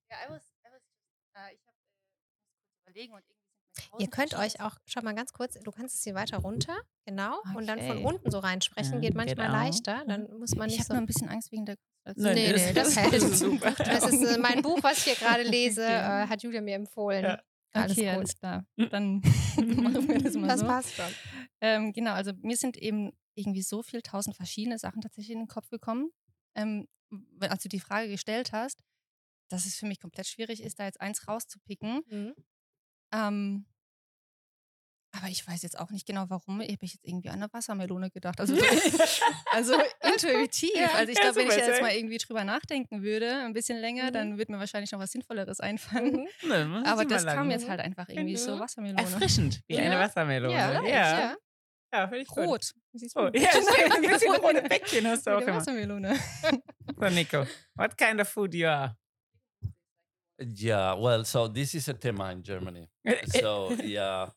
Ja, 0.09 0.18
I 0.26 0.30
was, 0.30 0.43
I 0.63 0.70
was 0.72 0.82
just, 0.86 1.36
äh, 1.36 1.53
ich 1.53 1.61
habe 1.65 1.76
äh, 1.76 2.89
überlegen 2.89 3.13
und 3.13 3.24
irgendwie 3.28 4.03
Ihr 4.03 4.09
könnt 4.09 4.34
euch 4.36 4.59
auch, 4.61 4.76
schau 4.86 5.01
mal 5.01 5.13
ganz 5.13 5.34
kurz, 5.34 5.53
du 5.59 5.72
kannst 5.72 5.95
es 5.95 6.03
hier 6.03 6.15
weiter 6.15 6.38
runter, 6.38 6.76
genau, 7.05 7.39
und 7.55 7.68
dann 7.68 7.80
von 7.80 7.97
Okay. 7.97 8.05
unten 8.05 8.32
so 8.32 8.39
reinsprechen, 8.39 8.93
Ja, 8.95 8.99
geht 9.01 9.15
manchmal 9.15 9.47
auch. 9.49 9.53
leichter, 9.53 10.03
dann 10.07 10.32
muss 10.39 10.55
man 10.55 10.70
Ich 10.70 10.76
nicht 10.78 10.80
habe 10.82 10.88
so. 10.88 10.93
nur 10.93 11.01
ein 11.03 11.05
bisschen 11.05 11.30
Angst 11.30 11.51
wegen 11.51 11.65
der 11.65 11.76
Nein, 12.15 12.36
Nee, 12.36 12.53
nee, 12.53 12.74
das 12.74 12.88
ist 12.89 12.97
hält. 12.97 13.22
super. 13.22 13.72
Das 13.72 14.05
ist 14.11 14.24
äh, 14.24 14.38
mein 14.39 14.61
Buch, 14.61 14.80
was 14.82 14.99
ich 14.99 15.03
hier 15.03 15.15
gerade 15.15 15.43
lese, 15.43 15.82
Okay. 15.86 16.24
äh, 16.24 16.28
hat 16.28 16.41
Julia 16.41 16.61
mir 16.61 16.76
empfohlen. 16.76 17.24
Ja. 17.26 17.41
Alles 17.74 17.91
okay, 17.97 18.05
gut. 18.07 18.15
alles 18.18 18.36
klar. 18.39 18.65
Dann 18.78 19.18
machen 19.20 20.07
wir 20.07 20.18
das 20.20 20.34
mal 20.36 20.47
Das 20.47 20.61
so. 20.61 20.65
passt 20.65 20.95
schon. 20.95 21.13
Ähm, 21.61 21.91
genau, 21.93 22.13
also 22.13 22.32
mir 22.41 22.55
sind 22.55 22.78
eben 22.78 23.11
irgendwie 23.36 23.61
so 23.61 23.84
viel 23.84 24.01
tausend 24.01 24.36
verschiedene 24.38 24.80
Sachen 24.80 25.01
tatsächlich 25.01 25.34
in 25.34 25.39
den 25.39 25.47
Kopf 25.47 25.70
gekommen. 25.70 26.09
Ähm, 26.55 26.88
als 27.39 27.64
du 27.64 27.70
die 27.70 27.80
Frage 27.80 28.10
gestellt 28.10 28.51
hast, 28.51 28.84
dass 29.49 29.66
es 29.66 29.76
für 29.76 29.86
mich 29.86 29.99
komplett 29.99 30.28
schwierig 30.28 30.62
ist, 30.62 30.80
da 30.80 30.86
jetzt 30.86 30.99
eins 31.01 31.28
rauszupicken. 31.28 32.01
Mhm. 32.10 32.36
Ähm, 33.14 33.66
aber 35.14 35.28
ich 35.30 35.47
weiß 35.47 35.64
jetzt 35.64 35.80
auch 35.80 35.89
nicht 35.89 36.05
genau, 36.05 36.26
warum. 36.28 36.62
Ich 36.62 36.72
habe 36.74 36.86
jetzt 36.86 36.99
irgendwie 37.01 37.30
an 37.30 37.41
eine 37.41 37.51
Wassermelone 37.51 38.12
gedacht. 38.12 38.39
Also, 38.39 38.53
also 39.51 39.74
intuitiv. 40.03 40.70
Also 40.93 41.12
ich 41.12 41.18
Ja, 41.18 41.24
glaube, 41.32 41.38
wenn 41.38 41.47
ich 41.47 41.55
jetzt 41.55 41.82
mal 41.82 41.93
irgendwie 41.93 42.18
drüber 42.18 42.43
nachdenken 42.43 43.01
würde, 43.01 43.38
ein 43.45 43.53
bisschen 43.53 43.80
länger, 43.80 44.08
Mhm. 44.10 44.14
dann 44.14 44.38
wird 44.38 44.49
mir 44.49 44.60
wahrscheinlich 44.60 44.91
noch 44.91 44.99
was 44.99 45.12
Sinnvolleres 45.12 45.60
einfallen. 45.60 46.28
Mhm. 46.43 46.84
Aber 46.86 47.05
das 47.05 47.26
kam 47.26 47.49
jetzt 47.49 47.68
halt 47.68 47.80
einfach 47.80 48.10
irgendwie 48.10 48.36
so 48.38 48.55
Mhm. 48.55 48.60
Wassermelone. 48.60 49.01
Erfrischend, 49.01 49.62
wie 49.68 49.78
eine 49.80 49.95
Ja. 49.95 49.99
Wassermelone. 50.01 50.53
Ja, 50.53 50.84
ja. 50.84 51.20
ja. 51.20 51.36
Ja. 51.94 52.00
ja 52.00 52.08
finde 52.08 52.24
ich. 52.24 52.38
Rot. 52.38 52.72
Siehst 52.94 53.16
du? 53.16 53.20
Oh, 53.22 53.30
ja, 53.34 53.50
stimmt, 53.50 53.96
ein 53.96 54.02
bisschen 54.02 54.36
Rot. 54.36 54.44
rote 54.44 54.62
Bäckchen 54.70 55.08
hast 55.08 55.26
du 55.26 55.32
Wie 55.32 55.36
auch 55.36 55.42
eine 55.42 55.48
immer. 55.48 55.58
Wassermelone. 55.58 56.20
So, 57.00 57.10
Nico, 57.10 57.46
what 57.76 57.98
kind 57.98 58.20
of 58.22 58.28
food 58.30 58.54
you 58.54 58.68
are? 58.68 58.96
Yeah, 60.40 60.94
well, 60.96 61.26
so 61.26 61.48
this 61.48 61.74
is 61.74 61.88
a 61.90 61.94
tema 61.94 62.32
in 62.32 62.44
Germany. 62.44 62.88
So 63.26 63.72
yeah, 63.84 64.30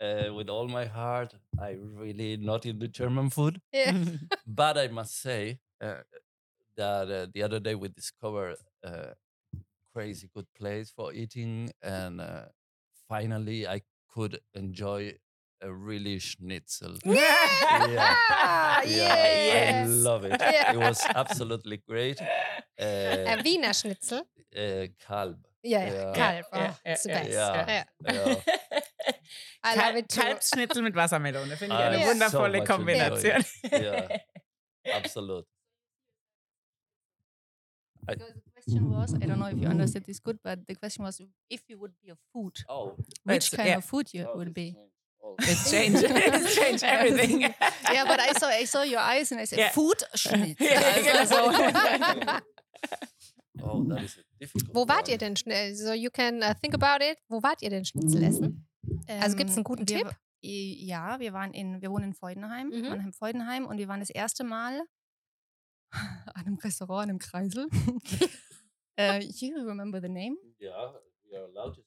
uh, 0.00 0.34
with 0.34 0.50
all 0.50 0.68
my 0.68 0.84
heart, 0.84 1.34
I 1.58 1.76
really 1.80 2.36
not 2.36 2.66
into 2.66 2.86
German 2.88 3.30
food, 3.30 3.60
Ja. 3.72 3.92
but 4.46 4.76
I 4.76 4.88
must 4.88 5.20
say 5.22 5.58
uh, 5.80 6.02
that 6.76 7.10
uh, 7.10 7.26
the 7.32 7.42
other 7.42 7.60
day 7.60 7.74
we 7.74 7.88
discovered 7.88 8.56
a 8.82 9.14
crazy 9.94 10.28
good 10.34 10.46
place 10.54 10.90
for 10.94 11.14
eating, 11.14 11.70
and 11.82 12.20
uh, 12.20 12.44
finally 13.08 13.66
I 13.66 13.80
could 14.14 14.40
enjoy 14.54 15.14
a 15.62 15.72
really 15.72 16.18
schnitzel. 16.20 16.96
Ah, 17.06 18.82
Yeah, 18.84 18.84
I 18.84 18.84
yes. 18.86 19.88
love 19.88 20.24
it. 20.24 20.40
Yeah. 20.40 20.72
It 20.72 20.78
was 20.78 21.00
absolutely 21.14 21.78
great. 21.88 22.20
Uh, 22.20 22.84
Äh, 22.84 23.44
Wiener 23.44 23.72
Schnitzel. 23.74 24.22
uh, 24.56 24.86
Kalb. 24.98 25.38
Ja, 25.62 25.80
ja, 25.80 25.94
Ja. 25.94 26.12
Kalb. 26.12 26.46
Oh, 26.52 26.56
Ja, 26.58 26.64
ja, 26.84 26.92
it's 26.92 27.02
the 27.02 27.08
ja, 27.10 27.18
best. 27.22 27.32
ja. 27.32 27.66
Ja. 27.66 27.84
Yeah. 28.26 28.42
I 29.64 29.74
love 29.76 29.98
it 29.98 30.08
too. 30.08 30.20
Kalbsschnitzel 30.20 30.82
mit 30.82 30.94
Wassermelone, 30.94 31.56
finde 31.56 31.74
ich 31.74 31.80
Ah, 31.80 31.88
eine 31.88 32.00
ja. 32.00 32.06
wundervolle 32.08 32.58
so 32.58 32.64
Kombination. 32.64 33.44
Yeah. 33.72 34.08
absolute. 34.94 35.46
I, 38.08 38.14
Because 38.14 38.34
the 38.34 38.40
question 38.54 38.90
was, 38.90 39.14
I 39.14 39.26
don't 39.26 39.38
know 39.40 39.46
if 39.48 39.58
you 39.58 39.68
understood 39.68 40.04
this 40.04 40.20
good, 40.20 40.38
but 40.42 40.64
the 40.68 40.74
question 40.76 41.04
was 41.04 41.20
if 41.50 41.62
you 41.68 41.78
would 41.80 41.92
be 42.00 42.10
a 42.10 42.16
food, 42.32 42.54
oh, 42.68 42.94
which 43.24 43.50
kind 43.50 43.68
yeah. 43.68 43.78
of 43.78 43.84
food 43.84 44.06
you 44.14 44.26
oh, 44.28 44.36
would 44.36 44.54
be. 44.54 44.76
It's 45.38 45.70
changed. 45.70 46.02
it's 46.08 46.54
changed 46.54 46.84
everything. 46.84 47.40
yeah, 47.92 48.04
but 48.06 48.20
I 48.20 48.32
saw 48.38 48.48
I 48.48 48.64
saw 48.66 48.82
your 48.82 49.00
eyes 49.00 49.32
and 49.32 49.40
I 49.40 49.44
said 49.46 49.58
Yeah. 49.58 49.70
food 49.72 50.02
Schnitzel. 50.14 50.66
Ja, 50.66 51.20
Also. 51.20 51.36
Oh, 53.62 53.82
that 53.88 54.02
is 54.02 54.18
a 54.18 54.22
difficult. 54.38 54.74
Wo 54.74 54.86
wart 54.88 55.08
ihr 55.08 55.18
denn? 55.18 55.34
schnell? 55.36 55.74
So 55.74 55.92
you 55.92 56.10
can 56.10 56.42
uh, 56.42 56.54
think 56.60 56.74
about 56.74 57.02
it. 57.04 57.18
Wo 57.28 57.42
wart 57.42 57.62
ihr 57.62 57.70
denn 57.70 57.84
Schnitzel 57.84 58.22
essen? 58.22 58.66
Also 59.08 59.36
gibt's 59.36 59.54
einen 59.56 59.64
guten 59.64 59.82
Ähm, 59.82 59.88
wir 59.88 59.98
Tipp? 60.04 60.16
Ja, 60.42 61.18
wir 61.18 61.32
waren 61.32 61.52
in, 61.54 61.80
wir 61.80 61.90
wohnen 61.90 62.04
in 62.04 62.14
Freudenheim, 62.14 62.68
Mhm. 62.68 62.88
Mannheim-Freudenheim 62.88 63.66
und 63.66 63.78
wir 63.78 63.88
waren 63.88 64.00
das 64.00 64.10
erste 64.10 64.44
Mal 64.44 64.80
an 65.90 66.46
einem 66.46 66.56
Restaurant, 66.58 67.04
an 67.04 67.10
einem 67.10 67.18
Kreisel. 67.18 67.66
uh, 69.00 69.18
you 69.40 69.56
remember 69.66 70.00
the 70.00 70.08
name? 70.08 70.36
Yeah, 70.60 70.92
we 71.24 71.36
are 71.36 71.44
allowed 71.46 71.74
to. 71.74 71.80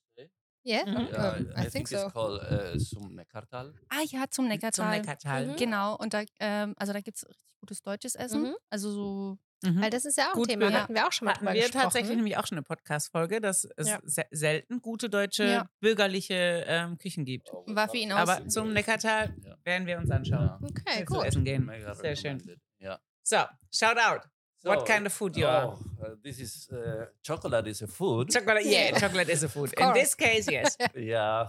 Yeah? 0.70 0.86
Mhm. 0.86 1.08
Yeah, 1.12 1.34
Um, 1.38 1.46
I, 1.48 1.52
I 1.52 1.62
think 1.62 1.72
think, 1.72 1.88
so. 1.88 1.98
it's 2.06 2.14
called 2.14 2.42
uh, 2.42 2.78
Sumne 2.80 3.26
Kartal. 3.26 3.74
Ah 3.90 4.04
ja, 4.06 4.26
zum 4.30 4.48
Neckartal. 4.48 4.86
Zum 4.86 4.90
Neckartal. 4.92 5.48
Mhm. 5.48 5.56
Genau, 5.58 5.96
und 5.98 6.14
da, 6.14 6.22
ähm, 6.40 6.76
also 6.78 6.94
da 6.94 7.02
gibt 7.02 7.18
es 7.18 7.28
richtig 7.28 7.56
gutes 7.60 7.82
deutsches 7.82 8.16
Essen. 8.16 8.44
Mhm. 8.44 8.56
Also 8.70 8.92
so, 8.92 9.38
Mhm. 9.62 9.82
Weil 9.82 9.90
das 9.90 10.06
ist 10.06 10.18
ja 10.18 10.28
auch 10.28 10.36
ein 10.36 10.40
Gut 10.40 10.48
Thema. 10.48 10.68
gehört. 10.68 10.84
Hatten 10.84 10.96
wir 10.96 11.06
auch 11.06 11.12
schon 11.12 11.26
mal 11.26 11.32
Hatten 11.34 11.42
drüber 11.44 11.54
wir 11.54 11.64
gesprochen. 11.64 11.84
tatsächlich 11.84 12.16
nämlich 12.16 12.38
auch 12.38 12.48
schon 12.48 12.58
eine 12.60 12.64
Podcast-Folge, 12.64 13.42
dass 13.42 13.68
es 13.76 13.90
Ja. 13.90 14.00
se 14.06 14.24
selten 14.32 14.82
gute 14.82 15.10
deutsche 15.10 15.44
Ja. 15.44 15.70
bürgerliche 15.82 16.64
ähm, 16.66 16.98
Küchen 16.98 17.26
gibt. 17.26 17.50
Oh, 17.52 17.66
War 17.68 17.90
für 17.90 17.98
ihn 17.98 18.14
aus- 18.14 18.30
Aber 18.30 18.48
zum. 18.48 18.72
Neckartal 18.72 19.36
Ja. 19.44 19.56
werden 19.66 19.86
wir 19.86 19.98
uns 19.98 20.10
anschauen. 20.12 20.46
Ja. 20.46 20.60
Okay, 20.64 21.00
wir 21.00 21.06
zu 21.08 21.22
essen 21.24 21.44
gehen. 21.44 21.70
Sehr 22.02 22.16
schön. 22.16 22.42
Yeah. 22.82 23.02
So, 23.22 23.36
shout 23.70 23.98
out. 23.98 24.22
What 24.64 24.86
kind 24.86 25.06
of 25.06 25.14
food 25.14 25.38
you 25.38 25.46
are? 25.48 25.66
Oh, 25.66 25.78
uh, 26.04 26.16
this 26.24 26.40
is 26.40 26.70
uh, 26.72 27.06
chocolate 27.24 27.68
is 27.68 27.82
a 27.82 27.88
food. 27.88 28.30
Chocolate, 28.30 28.66
yeah, 28.66 28.90
Yeah. 28.90 29.00
chocolate 29.00 29.30
is 29.30 29.44
a 29.44 29.50
food. 29.50 29.74
In 29.78 29.94
this 29.94 30.16
case, 30.16 30.50
yes. 30.52 30.76
yeah, 30.96 31.48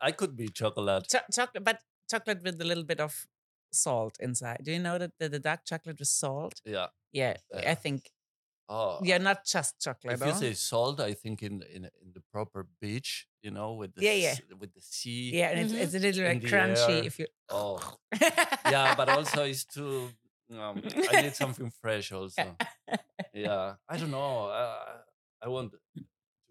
I 0.00 0.12
could 0.12 0.36
be 0.36 0.48
chocolate. 0.48 1.06
Cho- 1.08 1.28
chocolate, 1.32 1.64
but 1.64 1.78
chocolate 2.10 2.42
with 2.42 2.60
a 2.60 2.64
little 2.64 2.84
bit 2.84 3.00
of 3.00 3.26
salt 3.72 4.16
inside. 4.20 4.60
Do 4.64 4.72
you 4.72 4.80
know 4.80 4.98
that 4.98 5.12
the, 5.18 5.28
the 5.28 5.38
dark 5.38 5.60
chocolate 5.64 5.98
with 5.98 6.08
salt? 6.08 6.60
Yeah. 6.64 6.88
Yeah, 7.12 7.36
I 7.66 7.74
think 7.74 8.10
Oh, 8.70 8.98
you're 9.02 9.18
not 9.18 9.46
just 9.46 9.80
chocolate. 9.80 10.20
if 10.20 10.26
you 10.26 10.34
say 10.34 10.52
salt, 10.52 11.00
I 11.00 11.14
think 11.14 11.42
in 11.42 11.62
in 11.74 11.84
in 12.02 12.12
the 12.12 12.20
proper 12.32 12.66
beach, 12.82 13.26
you 13.42 13.50
know, 13.50 13.72
with 13.72 13.94
the 13.94 14.02
Yeah, 14.04 14.12
yeah. 14.12 14.28
s- 14.32 14.42
with 14.60 14.74
the 14.74 14.80
sea. 14.82 15.30
yeah, 15.34 15.50
and 15.50 15.70
Mhm. 15.70 15.74
it's, 15.74 15.94
it's 15.94 15.94
a 15.94 15.98
little 16.06 16.24
like 16.26 16.42
crunchy 16.42 16.98
air. 16.98 17.04
if 17.04 17.18
you. 17.18 17.26
Oh, 17.48 17.80
yeah, 18.70 18.94
but 18.94 19.08
also 19.08 19.44
it's 19.44 19.64
too. 19.64 20.10
Um, 20.50 20.82
I 21.12 21.22
need 21.22 21.34
something 21.34 21.70
fresh 21.80 22.12
also. 22.12 22.56
Yeah, 23.34 23.74
I 23.88 23.96
don't 23.98 24.10
know. 24.10 24.46
Uh, 24.48 25.02
I 25.42 25.48
want 25.48 25.72
to 25.72 26.02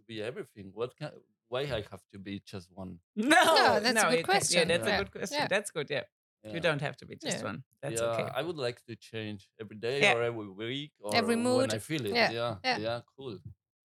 be 0.07 0.21
everything. 0.21 0.71
What 0.73 0.95
can? 0.95 1.11
Why 1.49 1.61
I 1.61 1.83
have 1.91 2.03
to 2.11 2.19
be 2.19 2.41
just 2.45 2.69
one? 2.73 2.99
No, 3.15 3.79
that's 3.79 3.89
a 3.89 3.93
no, 3.93 4.09
good 4.11 4.25
question. 4.25 4.59
Yeah, 4.69 4.77
that's 4.77 4.87
Yeah. 4.87 4.95
a 4.95 5.03
good 5.03 5.11
question. 5.11 5.37
Yeah. 5.39 5.47
That's 5.47 5.71
good. 5.71 5.87
Yeah. 5.89 6.03
Yeah. 6.43 6.53
you 6.53 6.59
don't 6.59 6.81
have 6.81 6.95
to 6.97 7.05
be 7.05 7.15
just 7.15 7.37
Yeah. 7.39 7.43
one. 7.45 7.63
That's 7.81 7.99
yeah, 8.01 8.07
okay. 8.07 8.29
I 8.35 8.41
would 8.43 8.57
like 8.57 8.83
to 8.85 8.95
change 8.95 9.49
every 9.59 9.77
day 9.77 10.01
Yeah. 10.01 10.13
or 10.15 10.21
every 10.23 10.47
week 10.49 10.91
or 10.99 11.15
Every 11.15 11.35
when 11.35 11.43
mood. 11.43 11.73
I 11.73 11.79
feel 11.79 12.05
it. 12.05 12.13
Yeah, 12.13 12.31
Yeah, 12.31 12.55
yeah. 12.63 12.77
yeah, 12.77 12.99
cool. 13.17 13.39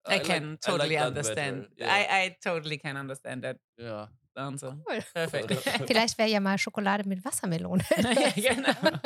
I, 0.07 0.13
like- 0.15 0.23
can 0.23 0.49
like 0.51 0.61
totally 0.61 0.95
that 0.95 1.07
understand. 1.07 1.67
Yeah. 1.77 1.93
I, 1.93 1.99
I 2.23 2.35
totally 2.43 2.77
can 2.77 2.97
understand 2.97 3.43
that 3.43 3.57
yeah. 3.77 4.07
answer. 4.35 4.75
Cool. 4.87 5.01
Perfect. 5.13 5.53
Vielleicht 5.87 6.17
wäre 6.17 6.29
ja 6.29 6.39
mal 6.39 6.57
Schokolade 6.57 7.07
mit 7.07 7.23
Wassermelone. 7.23 7.83
ja, 7.97 8.31
genau. 8.55 8.99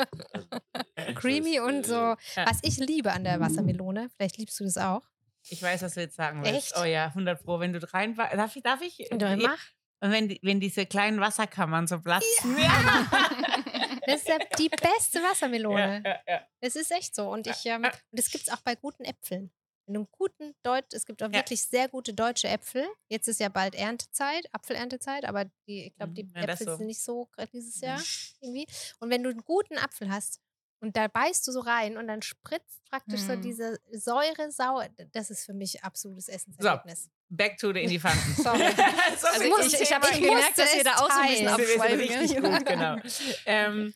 Creamy 1.14 1.60
und 1.60 1.86
so. 1.86 1.94
Ja. 1.94 2.16
Was 2.36 2.58
ich 2.62 2.78
liebe 2.78 3.12
an 3.12 3.24
der 3.24 3.40
Wassermelone, 3.40 4.10
vielleicht 4.16 4.38
liebst 4.38 4.58
du 4.60 4.64
das 4.64 4.76
auch. 4.76 5.02
Ich 5.48 5.62
weiß, 5.62 5.82
was 5.82 5.94
du 5.94 6.00
jetzt 6.00 6.16
sagen 6.16 6.42
willst. 6.42 6.72
Echt? 6.72 6.80
Oh 6.80 6.84
ja, 6.84 7.06
100 7.06 7.42
Pro. 7.44 7.60
Wenn 7.60 7.72
du 7.72 7.92
rein 7.92 8.14
Darf 8.16 8.56
ich? 8.56 8.62
Darf 8.62 8.80
ich? 8.80 9.08
Mach. 9.10 9.58
Und 10.00 10.10
wenn, 10.10 10.28
die, 10.28 10.38
wenn 10.42 10.60
diese 10.60 10.86
kleinen 10.86 11.20
Wasserkammern 11.20 11.86
so 11.86 12.00
platzen. 12.00 12.58
Ja. 12.58 13.06
Das 14.06 14.16
ist 14.16 14.28
ja 14.28 14.38
die 14.58 14.68
beste 14.68 15.22
Wassermelone. 15.22 16.02
ja, 16.04 16.20
ja. 16.28 16.46
Es 16.60 16.76
ist 16.76 16.92
echt 16.92 17.14
so. 17.14 17.30
Und 17.30 17.46
ich, 17.46 17.64
ähm, 17.64 17.84
und 17.84 17.92
das 18.12 18.30
gibt 18.30 18.46
es 18.46 18.52
auch 18.52 18.60
bei 18.60 18.74
guten 18.74 19.02
Äpfeln. 19.04 19.50
Du 19.86 19.94
einen 19.94 20.08
guten 20.12 20.54
Deutsch, 20.62 20.92
es 20.92 21.04
gibt 21.04 21.22
auch 21.22 21.30
wirklich 21.30 21.62
sehr 21.62 21.88
gute 21.88 22.14
deutsche 22.14 22.48
Äpfel. 22.48 22.86
Jetzt 23.08 23.28
ist 23.28 23.38
ja 23.38 23.50
bald 23.50 23.74
Erntezeit, 23.74 24.46
Apfelerntezeit, 24.52 25.26
aber 25.26 25.44
die, 25.66 25.88
ich 25.88 25.94
glaube, 25.96 26.14
die 26.14 26.30
das 26.32 26.60
Äpfel 26.60 26.66
so. 26.66 26.76
sind 26.76 26.86
nicht 26.86 27.02
so 27.02 27.26
gerade 27.26 27.50
dieses 27.52 27.80
Jahr 27.80 28.00
irgendwie. 28.40 28.66
Und 29.00 29.10
wenn 29.10 29.22
du 29.22 29.28
einen 29.28 29.44
guten 29.44 29.76
Apfel 29.76 30.10
hast 30.10 30.40
und 30.84 30.96
da 30.96 31.08
beißt 31.08 31.46
du 31.48 31.52
so 31.52 31.60
rein 31.60 31.96
und 31.96 32.06
dann 32.08 32.22
spritzt 32.22 32.82
praktisch 32.90 33.22
so 33.22 33.32
Mhm. 33.34 33.42
diese 33.42 33.78
Säure 33.92 34.50
sauer, 34.52 34.86
das 35.12 35.30
ist 35.30 35.44
für 35.46 35.54
mich 35.54 35.82
absolutes 35.82 36.28
Essenserlebnis. 36.28 37.08
Back 37.30 37.56
to 37.58 37.72
the 37.72 37.80
Elefanten. 37.80 38.34
Sorry. 38.42 38.58
so 39.18 39.26
Also 39.28 39.44
ich, 39.66 39.80
ich 39.80 39.88
Thema 39.88 39.96
habe 39.96 40.06
schon 40.06 40.16
ich 40.22 40.28
gemerkt, 40.28 40.58
dass 40.58 40.74
ihr 40.74 40.78
es 40.78 40.84
da 40.84 40.94
auch 40.96 41.10
so 41.10 41.18
ein 41.20 41.28
bisschen. 41.28 41.46
Wir 41.46 41.52
abschweifen. 41.54 41.98
richtig 42.00 42.42
gut, 42.42 42.66
genau. 42.66 42.96
Ähm, 43.46 43.94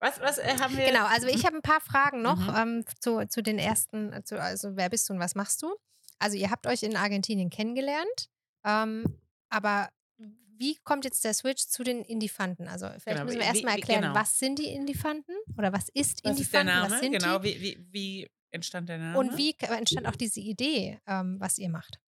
was, 0.00 0.20
was 0.20 0.38
äh, 0.38 0.56
haben 0.60 0.76
wir? 0.76 0.86
Genau, 0.86 1.06
also 1.06 1.26
ich 1.26 1.44
habe 1.44 1.56
ein 1.56 1.62
paar 1.62 1.80
Fragen 1.80 2.22
noch 2.22 2.38
Mhm. 2.38 2.54
ähm, 2.56 2.84
zu, 3.00 3.26
zu 3.28 3.42
den 3.42 3.58
ersten, 3.58 4.12
äh, 4.12 4.22
zu, 4.24 4.40
also 4.40 4.76
wer 4.76 4.88
bist 4.88 5.08
du 5.08 5.12
und 5.14 5.18
was 5.20 5.34
machst 5.34 5.60
du? 5.62 5.74
Also 6.20 6.36
ihr 6.36 6.50
habt 6.50 6.66
euch 6.68 6.82
in 6.84 6.96
Argentinien 6.96 7.50
kennengelernt, 7.50 8.28
ähm, 8.64 9.18
aber 9.50 9.88
wie 10.58 10.76
kommt 10.84 11.04
jetzt 11.04 11.24
der 11.24 11.34
Switch 11.34 11.62
zu 11.66 11.82
den 11.84 12.02
Indifanten? 12.04 12.68
Also 12.68 12.86
vielleicht 12.88 13.06
Genau, 13.06 13.24
müssen 13.24 13.38
wir 13.38 13.46
erstmal 13.46 13.76
wie- 13.76 13.80
erklären, 13.80 14.02
genau. 14.02 14.14
was 14.14 14.38
sind 14.38 14.58
die 14.58 14.68
Indifanten 14.68 15.32
oder 15.56 15.72
was 15.72 15.88
ist 15.88 16.24
was 16.24 16.40
ist 16.40 16.52
der 16.52 16.60
Indifanten, 16.62 16.66
Name? 16.74 16.90
was 16.94 17.00
sind 17.00 17.12
Genau, 17.12 17.38
die? 17.38 17.60
wie, 17.60 17.60
wie, 17.60 17.86
wie 17.92 18.30
entstand 18.50 18.88
der 18.88 18.98
Name? 18.98 19.18
Und 19.18 19.36
wie 19.36 19.54
entstand 19.60 20.06
auch 20.06 20.16
diese 20.16 20.40
Idee, 20.40 21.00
ähm, 21.06 21.36
was 21.38 21.58
ihr 21.58 21.68
macht? 21.68 21.98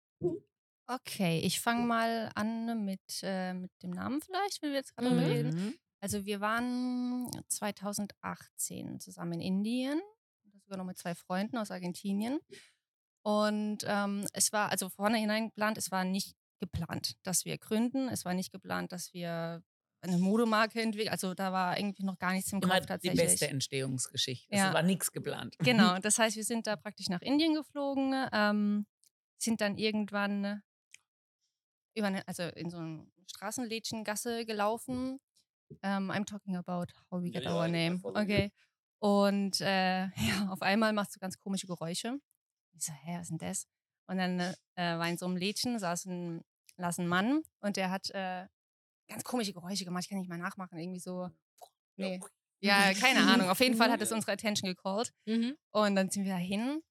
Okay, 0.86 1.38
ich 1.44 1.60
fange 1.60 1.86
mal 1.86 2.30
an 2.34 2.84
mit, 2.84 3.00
äh, 3.22 3.54
mit 3.54 3.70
dem 3.82 3.90
Namen 3.90 4.20
vielleicht, 4.20 4.60
wenn 4.62 4.70
wir 4.70 4.78
jetzt 4.78 4.96
gerade 4.96 5.10
Mhm. 5.10 5.18
reden. 5.18 5.74
Also 6.00 6.24
wir 6.24 6.40
waren 6.40 7.30
2018 7.48 9.00
zusammen 9.00 9.34
in 9.34 9.40
Indien, 9.40 10.00
sogar 10.64 10.78
noch 10.78 10.84
mit 10.84 10.98
zwei 10.98 11.14
Freunden 11.14 11.56
aus 11.58 11.70
Argentinien. 11.70 12.40
Und 13.22 13.84
ähm, 13.86 14.26
es 14.32 14.52
war 14.52 14.70
also 14.70 14.88
vornherein 14.88 15.48
geplant, 15.48 15.76
es 15.78 15.90
war 15.90 16.04
nicht 16.04 16.34
geplant, 16.60 17.14
dass 17.22 17.44
wir 17.44 17.58
gründen. 17.58 18.08
Es 18.08 18.24
war 18.24 18.34
nicht 18.34 18.52
geplant, 18.52 18.92
dass 18.92 19.12
wir 19.12 19.62
eine 20.02 20.18
Modemarke 20.18 20.80
entwickeln. 20.80 21.10
Also 21.10 21.34
da 21.34 21.52
war 21.52 21.78
irgendwie 21.78 22.04
noch 22.04 22.18
gar 22.18 22.32
nichts 22.32 22.52
im 22.52 22.60
Immer 22.60 22.74
Kopf 22.74 22.80
die 22.82 22.86
tatsächlich. 22.86 23.20
beste 23.20 23.48
Entstehungsgeschichte. 23.48 24.54
Ja. 24.54 24.68
Es 24.68 24.74
war 24.74 24.82
nichts 24.82 25.12
geplant. 25.12 25.56
Genau, 25.58 25.98
das 26.02 26.18
heißt, 26.18 26.36
wir 26.36 26.44
sind 26.44 26.66
da 26.66 26.76
praktisch 26.76 27.08
nach 27.08 27.20
Indien 27.20 27.54
geflogen, 27.54 28.14
ähm, 28.32 28.86
sind 29.38 29.60
dann 29.60 29.76
irgendwann 29.76 30.62
über 31.94 32.06
eine, 32.06 32.26
also 32.26 32.44
in 32.44 32.70
so 32.70 32.78
eine 32.78 33.06
Straßenlädchengasse 33.26 34.44
gelaufen. 34.44 35.18
Um, 35.82 36.10
I'm 36.10 36.24
talking 36.24 36.56
about 36.56 36.86
how 37.10 37.22
we 37.22 37.30
get 37.30 37.44
ja, 37.44 37.54
our 37.54 37.68
name. 37.68 38.00
Okay. 38.02 38.50
Und 38.98 39.60
äh, 39.60 40.06
ja, 40.06 40.48
auf 40.50 40.62
einmal 40.62 40.92
machst 40.92 41.14
du 41.14 41.20
ganz 41.20 41.38
komische 41.38 41.66
Geräusche. 41.66 42.18
Ich 42.72 42.84
so, 42.84 42.92
hä, 42.92 43.16
was 43.18 43.22
ist 43.22 43.30
denn 43.30 43.38
das? 43.38 43.66
Und 44.06 44.18
dann 44.18 44.40
äh, 44.40 44.98
war 44.98 45.08
in 45.08 45.16
so 45.16 45.26
einem 45.26 45.36
Lädchen, 45.36 45.78
saß 45.78 46.06
ein, 46.06 46.42
ein 46.98 47.06
Mann 47.08 47.42
und 47.60 47.76
der 47.76 47.90
hat 47.90 48.10
äh, 48.10 48.46
ganz 49.08 49.24
komische 49.24 49.52
Geräusche 49.52 49.84
gemacht. 49.84 50.04
Ich 50.04 50.08
kann 50.08 50.18
nicht 50.18 50.28
mal 50.28 50.38
nachmachen. 50.38 50.78
Irgendwie 50.78 51.00
so. 51.00 51.30
Nee. 51.96 52.20
Ja, 52.62 52.92
keine 53.00 53.20
Ahnung. 53.20 53.48
Auf 53.48 53.60
jeden 53.60 53.74
Fall 53.74 53.90
hat 53.90 54.02
es 54.02 54.12
unsere 54.12 54.32
Attention 54.32 54.68
gecallt. 54.68 55.14
Mhm. 55.24 55.56
Und 55.70 55.96
dann 55.96 56.10
sind 56.10 56.24
wir 56.24 56.32
dahin 56.34 56.82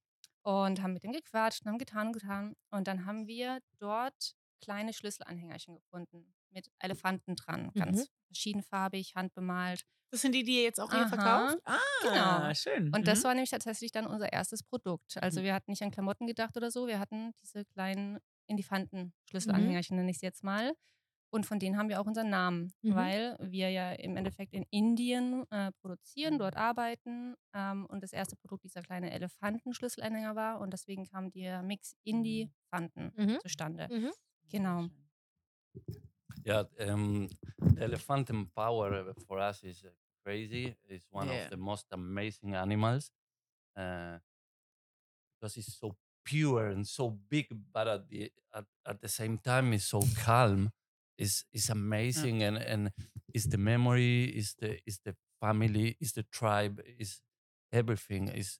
und 0.41 0.81
haben 0.81 0.93
mit 0.93 1.03
dem 1.03 1.11
gequatscht 1.11 1.61
und 1.63 1.67
haben 1.69 1.77
getan 1.77 2.07
und 2.07 2.13
getan. 2.13 2.55
Und 2.71 2.87
dann 2.87 3.05
haben 3.05 3.27
wir 3.27 3.59
dort 3.77 4.33
kleine 4.63 4.93
Schlüsselanhängerchen 4.93 5.75
gefunden 5.75 6.33
mit 6.49 6.71
Elefanten 6.79 7.35
dran. 7.35 7.71
Ganz 7.75 8.09
verschiedenfarbig, 8.25 9.13
handbemalt. 9.15 9.83
Das 10.11 10.21
sind 10.21 10.33
die, 10.33 10.43
die 10.43 10.55
ihr 10.57 10.63
jetzt 10.63 10.79
auch 10.79 10.89
hier 10.91 11.01
Aha, 11.01 11.07
verkauft? 11.09 11.57
Ah, 11.65 11.77
genau. 12.01 12.53
schön. 12.55 12.91
Und 12.95 13.07
das 13.07 13.19
Mhm. 13.19 13.23
war 13.25 13.33
nämlich 13.35 13.51
tatsächlich 13.51 13.91
dann 13.91 14.07
unser 14.07 14.33
erstes 14.33 14.63
Produkt. 14.63 15.17
Also 15.21 15.39
Mhm. 15.41 15.43
wir 15.45 15.53
hatten 15.53 15.69
nicht 15.69 15.83
an 15.83 15.91
Klamotten 15.91 16.25
gedacht 16.25 16.57
oder 16.57 16.71
so, 16.71 16.87
wir 16.87 16.97
hatten 16.97 17.31
diese 17.43 17.63
kleinen 17.65 18.17
Elefanten-Schlüsselanhängerchen, 18.49 19.95
nenne 19.97 20.09
ich 20.11 20.17
es 20.17 20.21
jetzt 20.21 20.43
mal. 20.43 20.73
Und 21.31 21.45
von 21.45 21.59
denen 21.59 21.77
haben 21.77 21.89
wir 21.89 22.01
auch 22.01 22.07
unseren 22.07 22.29
Namen, 22.31 22.73
Mhm. 22.81 22.95
weil 22.95 23.37
wir 23.39 23.69
ja 23.69 23.91
im 23.91 24.17
Endeffekt 24.17 24.51
in 24.53 24.65
Indien 24.71 25.45
äh, 25.51 25.71
produzieren, 25.81 26.39
dort 26.39 26.57
arbeiten. 26.57 27.35
Ähm, 27.53 27.85
und 27.85 28.01
das 28.01 28.13
erste 28.13 28.35
Produkt 28.35 28.63
dieser 28.63 28.81
kleine 28.81 29.11
Elefanten-Schlüsselanhänger 29.11 30.35
war. 30.35 30.59
Und 30.59 30.71
deswegen 30.73 31.05
kam 31.05 31.29
der 31.31 31.61
Mix 31.61 31.95
Indie-Fanten 32.03 33.11
Mhm. 33.15 33.39
zustande. 33.41 33.87
Mhm. 33.91 34.11
Genau. 34.49 34.87
Yeah, 36.45 36.65
um, 36.91 37.27
the 37.75 37.81
elephant 37.81 38.31
power 38.55 39.13
for 39.27 39.37
us 39.37 39.61
is 39.63 39.83
uh, 39.83 39.89
crazy. 40.23 40.75
It's 40.87 41.07
one 41.11 41.27
Yeah. 41.29 41.43
of 41.43 41.49
the 41.51 41.57
most 41.57 41.91
amazing 41.93 42.55
animals 42.55 43.11
uh, 43.77 44.17
because 45.35 45.59
it's 45.59 45.77
so 45.77 45.95
pure 46.25 46.67
and 46.67 46.87
so 46.87 47.09
big, 47.29 47.47
but 47.73 47.87
at 47.87 48.09
the 48.09 48.31
at, 48.53 48.65
at 48.87 49.01
the 49.01 49.09
same 49.09 49.37
time, 49.37 49.73
it's 49.73 49.85
so 49.85 50.01
calm. 50.15 50.71
is 51.17 51.43
it's 51.53 51.69
amazing, 51.69 52.43
and 52.43 52.57
and 52.57 52.91
it's 53.33 53.47
the 53.47 53.57
memory, 53.57 54.23
is 54.25 54.55
the 54.59 54.79
is 54.87 54.99
the 55.05 55.15
family, 55.41 55.97
is 55.99 56.13
the 56.13 56.23
tribe, 56.23 56.81
is 56.99 57.21
everything 57.73 58.29
is. 58.29 58.59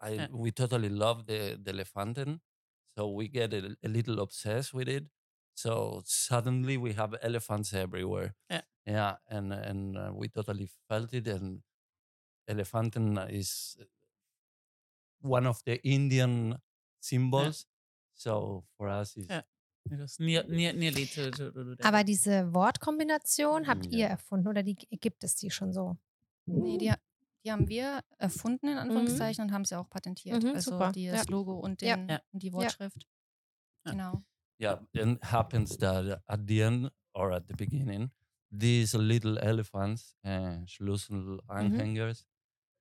I 0.00 0.10
Yeah. 0.10 0.28
we 0.32 0.50
totally 0.52 0.88
love 0.90 1.26
the 1.26 1.58
the 1.62 1.72
elefanten, 1.72 2.40
so 2.96 3.08
we 3.10 3.28
get 3.28 3.52
a, 3.54 3.76
a 3.84 3.88
little 3.88 4.20
obsessed 4.20 4.74
with 4.74 4.88
it. 4.88 5.06
So 5.54 6.02
suddenly 6.06 6.76
we 6.78 6.92
have 6.94 7.16
elephants 7.22 7.74
everywhere. 7.74 8.34
Yeah. 8.50 8.62
yeah, 8.86 9.16
and 9.28 9.52
and 9.52 9.96
uh, 9.98 10.12
we 10.14 10.28
totally 10.28 10.68
felt 10.88 11.12
it. 11.14 11.26
And 11.28 11.62
elefanten 12.48 13.18
is 13.30 13.76
one 15.20 15.46
of 15.46 15.62
the 15.64 15.80
Indian 15.86 16.56
symbols. 17.00 17.66
So 18.14 18.64
for 18.76 18.88
us, 18.88 19.16
is 19.16 19.28
Yeah. 19.28 19.42
Near, 20.18 20.44
near, 20.48 20.72
nearly 20.74 21.06
to, 21.06 21.30
to, 21.30 21.50
to 21.50 21.64
do 21.64 21.74
that. 21.76 21.86
Aber 21.86 22.04
diese 22.04 22.52
Wortkombination 22.52 23.66
habt 23.66 23.86
Ja. 23.86 23.98
ihr 23.98 24.06
erfunden 24.08 24.48
oder 24.48 24.62
die, 24.62 24.74
gibt 24.74 25.24
es 25.24 25.36
die 25.36 25.50
schon 25.50 25.72
so? 25.72 25.96
Nee, 26.46 26.76
die, 26.78 26.92
die 27.44 27.50
haben 27.52 27.68
wir 27.68 28.00
erfunden, 28.18 28.68
in 28.68 28.76
Anführungszeichen, 28.76 29.44
und 29.44 29.52
haben 29.52 29.64
sie 29.64 29.78
auch 29.78 29.88
patentiert. 29.88 30.42
Mhm, 30.42 30.50
also 30.56 30.72
super. 30.72 30.92
das 30.92 30.96
Ja. 31.02 31.22
Logo 31.28 31.58
und, 31.58 31.80
Ja. 31.80 31.96
den, 31.96 32.08
Ja. 32.08 32.20
und 32.32 32.42
die 32.42 32.52
Wortschrift. 32.52 33.06
Ja. 33.86 33.92
Genau. 33.92 34.22
Yeah, 34.60 34.86
and 34.98 35.22
happens 35.32 35.78
that 35.78 36.20
at 36.26 36.40
the 36.46 36.60
end 36.60 36.90
or 37.14 37.32
at 37.32 37.44
the 37.48 37.54
beginning, 37.54 38.10
these 38.50 38.98
little 38.98 39.38
elephants, 39.38 40.16
uh, 40.26 40.66
Schlüsselanhängers, 40.66 42.26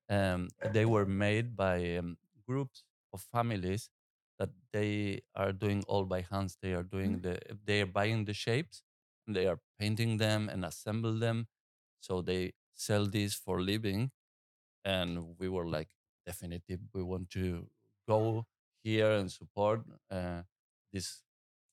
um, 0.09 0.47
they 0.73 0.85
were 0.85 1.05
made 1.05 1.55
by 1.55 1.99
um, 1.99 2.17
groups 2.45 2.83
of 3.11 3.21
families 3.31 3.91
that 4.39 4.49
they 4.73 5.21
are 5.35 5.51
doing 5.51 5.83
all 5.87 6.05
by 6.05 6.21
hands. 6.21 6.57
They 6.61 6.73
are 6.73 6.83
doing 6.83 7.21
the, 7.21 7.39
they 7.65 7.81
are 7.81 7.87
buying 7.87 8.25
the 8.25 8.33
shapes, 8.33 8.83
and 9.25 9.35
they 9.35 9.47
are 9.47 9.59
painting 9.79 10.17
them 10.17 10.49
and 10.49 10.65
assemble 10.65 11.17
them, 11.19 11.47
so 11.99 12.21
they 12.21 12.53
sell 12.75 13.05
these 13.07 13.33
for 13.35 13.61
living. 13.61 14.11
And 14.85 15.35
we 15.37 15.49
were 15.49 15.67
like, 15.67 15.89
definitive, 16.25 16.79
we 16.93 17.03
want 17.03 17.29
to 17.31 17.67
go 18.07 18.45
here 18.83 19.11
and 19.11 19.31
support 19.31 19.81
uh, 20.11 20.43
these 20.91 21.23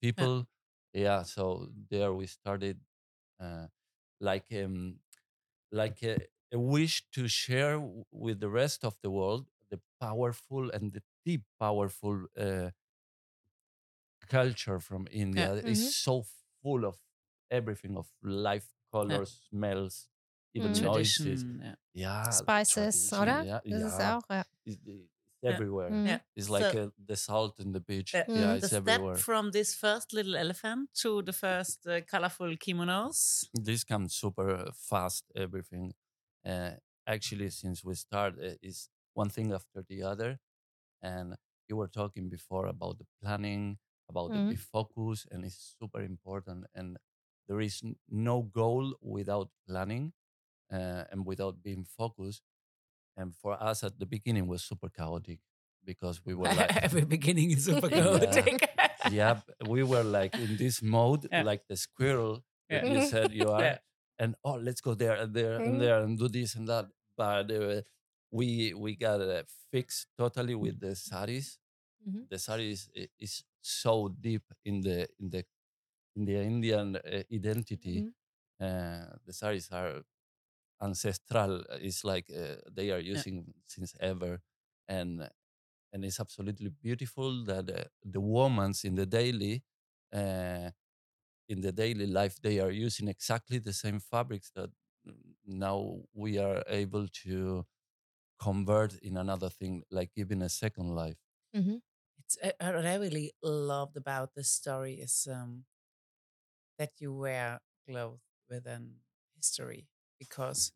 people. 0.00 0.46
Yeah. 0.92 1.22
so 1.24 1.68
there 1.90 2.12
we 2.12 2.26
started 2.26 2.78
uh, 3.40 3.66
like 4.20 4.46
um, 4.52 4.96
like 5.72 6.02
a, 6.02 6.18
a 6.52 6.58
wish 6.58 7.04
to 7.12 7.28
share 7.28 7.80
with 8.12 8.40
the 8.40 8.48
rest 8.48 8.84
of 8.84 8.96
the 9.02 9.10
world 9.10 9.46
the 9.70 9.80
powerful 10.00 10.70
and 10.70 10.92
the 10.92 11.02
deep 11.24 11.42
powerful 11.58 12.26
uh, 12.38 12.70
culture 14.28 14.80
from 14.80 15.06
India 15.10 15.54
Mhm. 15.54 15.68
is 15.70 15.94
so 15.96 16.24
full 16.62 16.84
of 16.84 16.96
everything 17.50 17.96
of 17.96 18.06
life, 18.22 18.68
colors, 18.92 19.46
smells, 19.50 20.08
even 20.54 20.72
Mhm. 20.72 20.82
noises. 20.84 21.44
Yeah. 21.60 21.74
Yeah, 21.94 22.30
Spices, 22.30 23.10
tradition, 23.10 23.22
oder? 23.22 23.44
Yeah, 23.44 23.60
Das 23.64 23.82
ist 23.92 23.98
yeah. 24.00 24.16
auch, 24.16 24.28
ja. 24.30 24.44
It's, 24.66 24.78
it's 24.86 25.08
everywhere. 25.42 25.90
Mhm. 25.90 26.06
Yeah. 26.06 26.20
It's 26.36 26.48
like 26.48 26.72
So- 26.72 26.84
uh, 26.84 26.90
the 27.06 27.16
salt 27.16 27.60
in 27.60 27.72
the 27.72 27.80
beach. 27.80 28.14
Yeah. 28.14 28.24
Yeah, 28.28 28.54
Mm. 28.54 28.56
it's 28.56 28.70
The 28.70 28.76
everywhere. 28.76 29.14
step 29.16 29.24
from 29.24 29.50
this 29.52 29.74
first 29.74 30.12
little 30.12 30.36
elephant 30.36 30.88
to 31.02 31.22
the 31.22 31.32
first 31.32 31.86
uh, 31.86 32.00
colorful 32.06 32.56
kimonos. 32.56 33.44
this 33.62 33.84
comes 33.84 34.14
super 34.14 34.70
fast 34.74 35.24
everything 35.36 35.94
uh, 36.46 36.70
actually 37.06 37.50
since 37.50 37.84
we 37.84 37.94
start 37.94 38.34
uh, 38.38 38.54
is 38.62 38.88
one 39.14 39.30
thing 39.30 39.52
after 39.52 39.82
the 39.88 40.02
other 40.02 40.38
and 41.02 41.36
you 41.68 41.76
were 41.76 41.88
talking 41.88 42.28
before 42.28 42.66
about 42.66 42.98
the 42.98 43.06
planning 43.22 43.78
about 44.08 44.32
Mhm. 44.32 44.48
the 44.48 44.56
focus 44.56 45.26
and 45.30 45.44
it's 45.44 45.76
super 45.80 46.02
important 46.02 46.66
and 46.74 46.98
there 47.48 47.60
is 47.60 47.80
n- 47.84 47.96
no 48.08 48.42
goal 48.42 48.94
without 49.00 49.50
planning 49.68 50.12
uh, 50.72 51.04
and 51.10 51.26
without 51.26 51.62
being 51.62 51.84
focused 51.84 52.42
and 53.16 53.34
for 53.34 53.60
us 53.62 53.82
at 53.84 53.98
the 53.98 54.06
beginning 54.06 54.46
was 54.46 54.64
super 54.64 54.88
chaotic 54.88 55.40
because 55.84 56.24
we 56.24 56.34
were 56.34 56.50
like 56.52 56.76
Every 56.82 57.04
beginning 57.04 57.50
is 57.52 57.64
super 57.66 57.88
chaotic. 57.98 58.68
yeah 59.04 59.34
b- 59.34 59.52
we 59.68 59.82
were 59.82 60.04
like 60.04 60.36
in 60.38 60.56
this 60.56 60.82
mode 60.82 61.28
Yeah. 61.30 61.42
like 61.42 61.62
the 61.68 61.76
squirrel 61.76 62.44
Yeah. 62.70 62.84
you 62.84 63.00
said 63.00 63.32
you 63.32 63.50
are 63.50 63.62
Yeah. 63.62 63.78
and 64.18 64.36
oh 64.44 64.54
let's 64.56 64.80
go 64.80 64.94
there 64.94 65.14
and 65.16 65.34
there 65.34 65.60
and 65.60 65.80
there 65.80 66.02
and 66.02 66.18
do 66.18 66.28
this 66.28 66.54
and 66.56 66.68
that 66.68 66.86
but 67.16 67.50
uh, 67.50 67.82
we 68.38 68.74
we 68.74 68.96
got 68.96 69.20
uh, 69.22 69.44
fixed 69.72 70.08
totally 70.18 70.56
with 70.56 70.80
the 70.80 70.94
saris 70.96 71.48
Mhm. 72.04 72.24
the 72.30 72.38
saris 72.38 72.88
i- 72.96 73.08
is 73.18 73.44
so 73.62 74.08
deep 74.08 74.44
in 74.64 74.80
the 74.82 75.08
in 75.20 75.30
the 75.30 75.42
in 76.16 76.24
the 76.26 76.36
indian 76.52 76.96
uh, 76.96 77.22
identity 77.32 77.96
Mhm. 77.96 78.14
uh, 78.60 79.06
the 79.26 79.32
saris 79.32 79.70
are 79.72 80.02
ancestral 80.82 81.60
uh, 81.70 81.78
it's 81.80 82.04
like 82.04 82.28
uh, 82.30 82.56
they 82.70 82.90
are 82.90 83.00
using 83.00 83.54
since 83.66 83.94
ever 84.00 84.40
and 84.88 85.28
and 85.92 86.04
it's 86.04 86.20
absolutely 86.20 86.70
beautiful 86.70 87.44
that 87.44 87.70
uh, 87.70 87.84
the 88.04 88.20
women's 88.20 88.84
in 88.84 88.94
the 88.96 89.06
daily 89.06 89.62
uh, 90.14 90.70
in 91.48 91.60
the 91.60 91.72
daily 91.72 92.06
life 92.06 92.36
they 92.42 92.60
are 92.60 92.70
using 92.70 93.08
exactly 93.08 93.58
the 93.58 93.72
same 93.72 94.00
fabrics 94.00 94.50
that 94.54 94.70
mm, 95.06 95.14
now 95.46 95.98
we 96.14 96.38
are 96.38 96.64
able 96.68 97.06
to 97.08 97.66
convert 98.38 98.94
in 98.98 99.16
another 99.16 99.48
thing 99.50 99.82
like 99.90 100.10
giving 100.14 100.42
a 100.42 100.48
second 100.48 100.88
life 100.94 101.18
Mhm. 101.54 101.82
It's 102.18 102.36
uh, 102.42 102.52
uh, 102.60 102.72
what 102.72 102.86
I 102.86 102.94
really 102.96 103.32
loved 103.42 103.96
about 103.96 104.34
this 104.34 104.48
story 104.50 104.94
is 104.94 105.26
um, 105.30 105.64
that 106.78 106.92
you 106.98 107.12
wear 107.14 107.60
clothes 107.88 108.20
with 108.48 108.66
an 108.66 108.96
history 109.36 109.86
because 110.18 110.72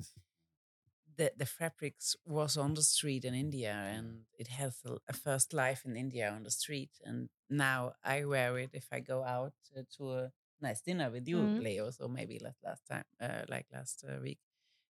the 1.17 1.33
the 1.37 1.47
fabrics 1.47 2.17
was 2.25 2.57
on 2.57 2.75
the 2.75 2.83
street 2.83 3.25
in 3.25 3.35
India 3.35 3.73
and 3.73 4.23
it 4.39 4.49
has 4.49 4.81
a, 4.87 4.97
a 5.09 5.13
first 5.13 5.53
life 5.53 5.83
in 5.85 5.97
India 5.97 6.31
on 6.31 6.43
the 6.45 6.51
street 6.51 6.91
and 7.05 7.29
now 7.51 7.93
I 8.05 8.25
wear 8.25 8.59
it 8.59 8.71
if 8.73 8.87
I 8.93 9.01
go 9.01 9.25
out 9.25 9.55
uh, 9.77 9.83
to 9.97 10.13
a 10.13 10.33
nice 10.61 10.81
dinner 10.83 11.11
with 11.11 11.27
you, 11.29 11.39
Mhm. 11.39 11.63
Leo. 11.63 11.91
So 11.91 12.09
maybe 12.09 12.39
last 12.39 12.59
last 12.65 12.83
time, 12.87 13.05
uh, 13.21 13.43
like 13.49 13.67
last 13.73 14.05
uh, 14.09 14.21
week. 14.23 14.39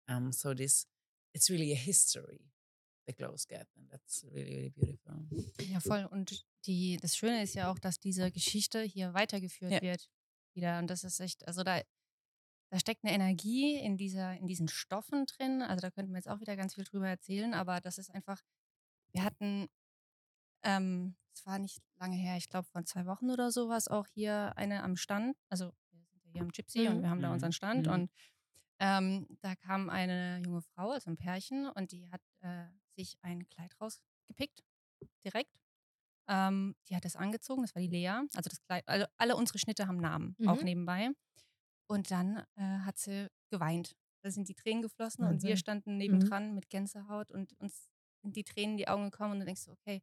Um, 0.07 0.31
so 0.31 0.53
this 0.53 0.85
it's 1.33 1.49
really 1.49 1.71
a 1.71 1.75
history 1.91 2.41
the 3.07 3.13
clothes 3.13 3.47
get 3.47 3.67
and 3.75 3.89
that's 3.91 4.23
really 4.31 4.53
really 4.55 4.69
beautiful. 4.71 5.25
Ja, 5.71 5.79
voll. 5.79 6.05
Und 6.05 6.45
die, 6.65 6.97
das 7.01 7.15
Schöne 7.15 7.43
ist 7.43 7.55
ja 7.55 7.69
auch, 7.71 7.79
dass 7.79 7.99
diese 7.99 8.31
Geschichte 8.31 8.81
hier 8.81 9.13
weitergeführt 9.13 9.71
Ja. 9.71 9.81
wird. 9.81 10.09
Wieder. 10.55 10.79
Und 10.79 10.87
das 10.89 11.03
ist 11.03 11.19
echt, 11.19 11.47
also 11.47 11.63
da, 11.63 11.81
da 12.69 12.79
steckt 12.79 13.03
eine 13.03 13.13
Energie 13.13 13.75
in, 13.77 13.97
dieser, 13.97 14.37
in 14.37 14.47
diesen 14.47 14.67
Stoffen 14.67 15.25
drin. 15.25 15.61
Also 15.61 15.81
da 15.81 15.91
könnten 15.91 16.11
wir 16.11 16.17
jetzt 16.17 16.29
auch 16.29 16.39
wieder 16.39 16.55
ganz 16.55 16.75
viel 16.75 16.83
drüber 16.83 17.07
erzählen, 17.09 17.53
aber 17.53 17.81
das 17.81 17.97
ist 17.97 18.09
einfach, 18.11 18.41
wir 19.11 19.23
hatten, 19.23 19.67
ähm, 20.63 21.15
es 21.33 21.45
war 21.45 21.59
nicht 21.59 21.81
lange 21.99 22.15
her, 22.15 22.37
ich 22.37 22.47
glaube 22.49 22.67
vor 22.71 22.85
zwei 22.85 23.05
Wochen 23.05 23.29
oder 23.31 23.51
so 23.51 23.67
war 23.67 23.77
es 23.77 23.87
auch 23.87 24.07
hier 24.07 24.53
eine 24.57 24.83
am 24.83 24.95
Stand. 24.95 25.35
Also 25.49 25.73
wir 25.91 26.05
sind 26.05 26.23
ja 26.23 26.31
hier 26.31 26.41
am 26.41 26.49
Gypsy 26.51 26.79
Mhm. 26.81 26.87
und 26.87 27.01
wir 27.01 27.09
haben 27.09 27.21
da 27.21 27.27
Mhm. 27.29 27.33
unseren 27.33 27.51
Stand 27.51 27.87
Mhm. 27.87 27.93
und 27.93 28.11
ähm, 28.79 29.27
da 29.41 29.55
kam 29.55 29.89
eine 29.89 30.41
junge 30.45 30.61
Frau, 30.61 30.91
also 30.91 31.09
ein 31.09 31.17
Pärchen, 31.17 31.67
und 31.69 31.91
die 31.91 32.09
hat 32.11 32.21
äh, 32.41 32.65
sich 32.95 33.17
ein 33.21 33.47
Kleid 33.49 33.75
rausgepickt, 33.81 34.63
direkt. 35.25 35.55
Ähm, 36.29 36.75
die 36.89 36.95
hat 36.95 37.05
das 37.05 37.15
angezogen, 37.15 37.63
das 37.63 37.75
war 37.75 37.81
die 37.81 37.87
Lea. 37.89 38.09
Also 38.35 38.49
das 38.49 38.61
Kleid, 38.63 38.87
also 38.87 39.05
alle 39.17 39.35
unsere 39.35 39.59
Schnitte 39.59 39.87
haben 39.87 39.97
Namen, 39.97 40.37
auch 40.45 40.61
Mhm. 40.61 40.65
nebenbei. 40.65 41.09
Und 41.89 42.11
dann 42.11 42.45
äh, 42.55 42.61
hat 42.85 42.97
sie 42.97 43.29
geweint. 43.51 43.93
Da 44.23 44.31
sind 44.31 44.47
die 44.49 44.55
Tränen 44.55 44.81
geflossen 44.81 45.23
und 45.25 45.43
wir 45.43 45.55
Wahnsinn. 45.55 45.57
standen 45.57 45.97
nebendran 45.97 46.55
mit 46.55 46.69
Gänsehaut 46.69 47.31
und 47.31 47.53
uns 47.59 47.89
sind 48.23 48.35
die 48.37 48.43
Tränen 48.45 48.71
in 48.73 48.77
die 48.77 48.87
Augen 48.87 49.11
gekommen 49.11 49.33
und 49.33 49.39
du 49.41 49.45
denkst 49.45 49.63
so, 49.63 49.71
okay, 49.73 50.01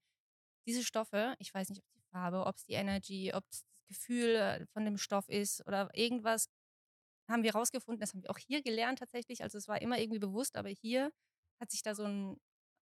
diese 0.67 0.85
Stoffe, 0.85 1.35
ich 1.39 1.55
weiß 1.55 1.71
nicht, 1.71 1.83
ob 1.83 1.91
die 1.95 2.03
Farbe, 2.13 2.47
ob 2.47 2.57
es 2.57 2.65
die 2.67 2.75
Energy, 2.75 3.33
ob 3.35 3.45
es 3.51 3.63
das 3.65 3.87
Gefühl 3.89 4.37
äh, 4.37 4.67
von 4.75 4.85
dem 4.85 4.99
Stoff 4.99 5.29
ist 5.29 5.67
oder 5.67 5.91
irgendwas, 5.95 6.49
haben 7.29 7.43
wir 7.43 7.53
rausgefunden. 7.55 8.01
Das 8.01 8.13
haben 8.13 8.23
wir 8.23 8.31
auch 8.31 8.39
hier 8.39 8.63
gelernt 8.63 8.99
tatsächlich. 9.01 9.43
Also 9.43 9.59
es 9.59 9.69
war 9.69 9.81
immer 9.83 9.99
irgendwie 9.99 10.19
bewusst, 10.21 10.57
aber 10.57 10.69
hier 10.71 11.13
hat 11.61 11.71
sich 11.71 11.83
da 11.83 11.95
so 11.95 12.05
ein, 12.05 12.39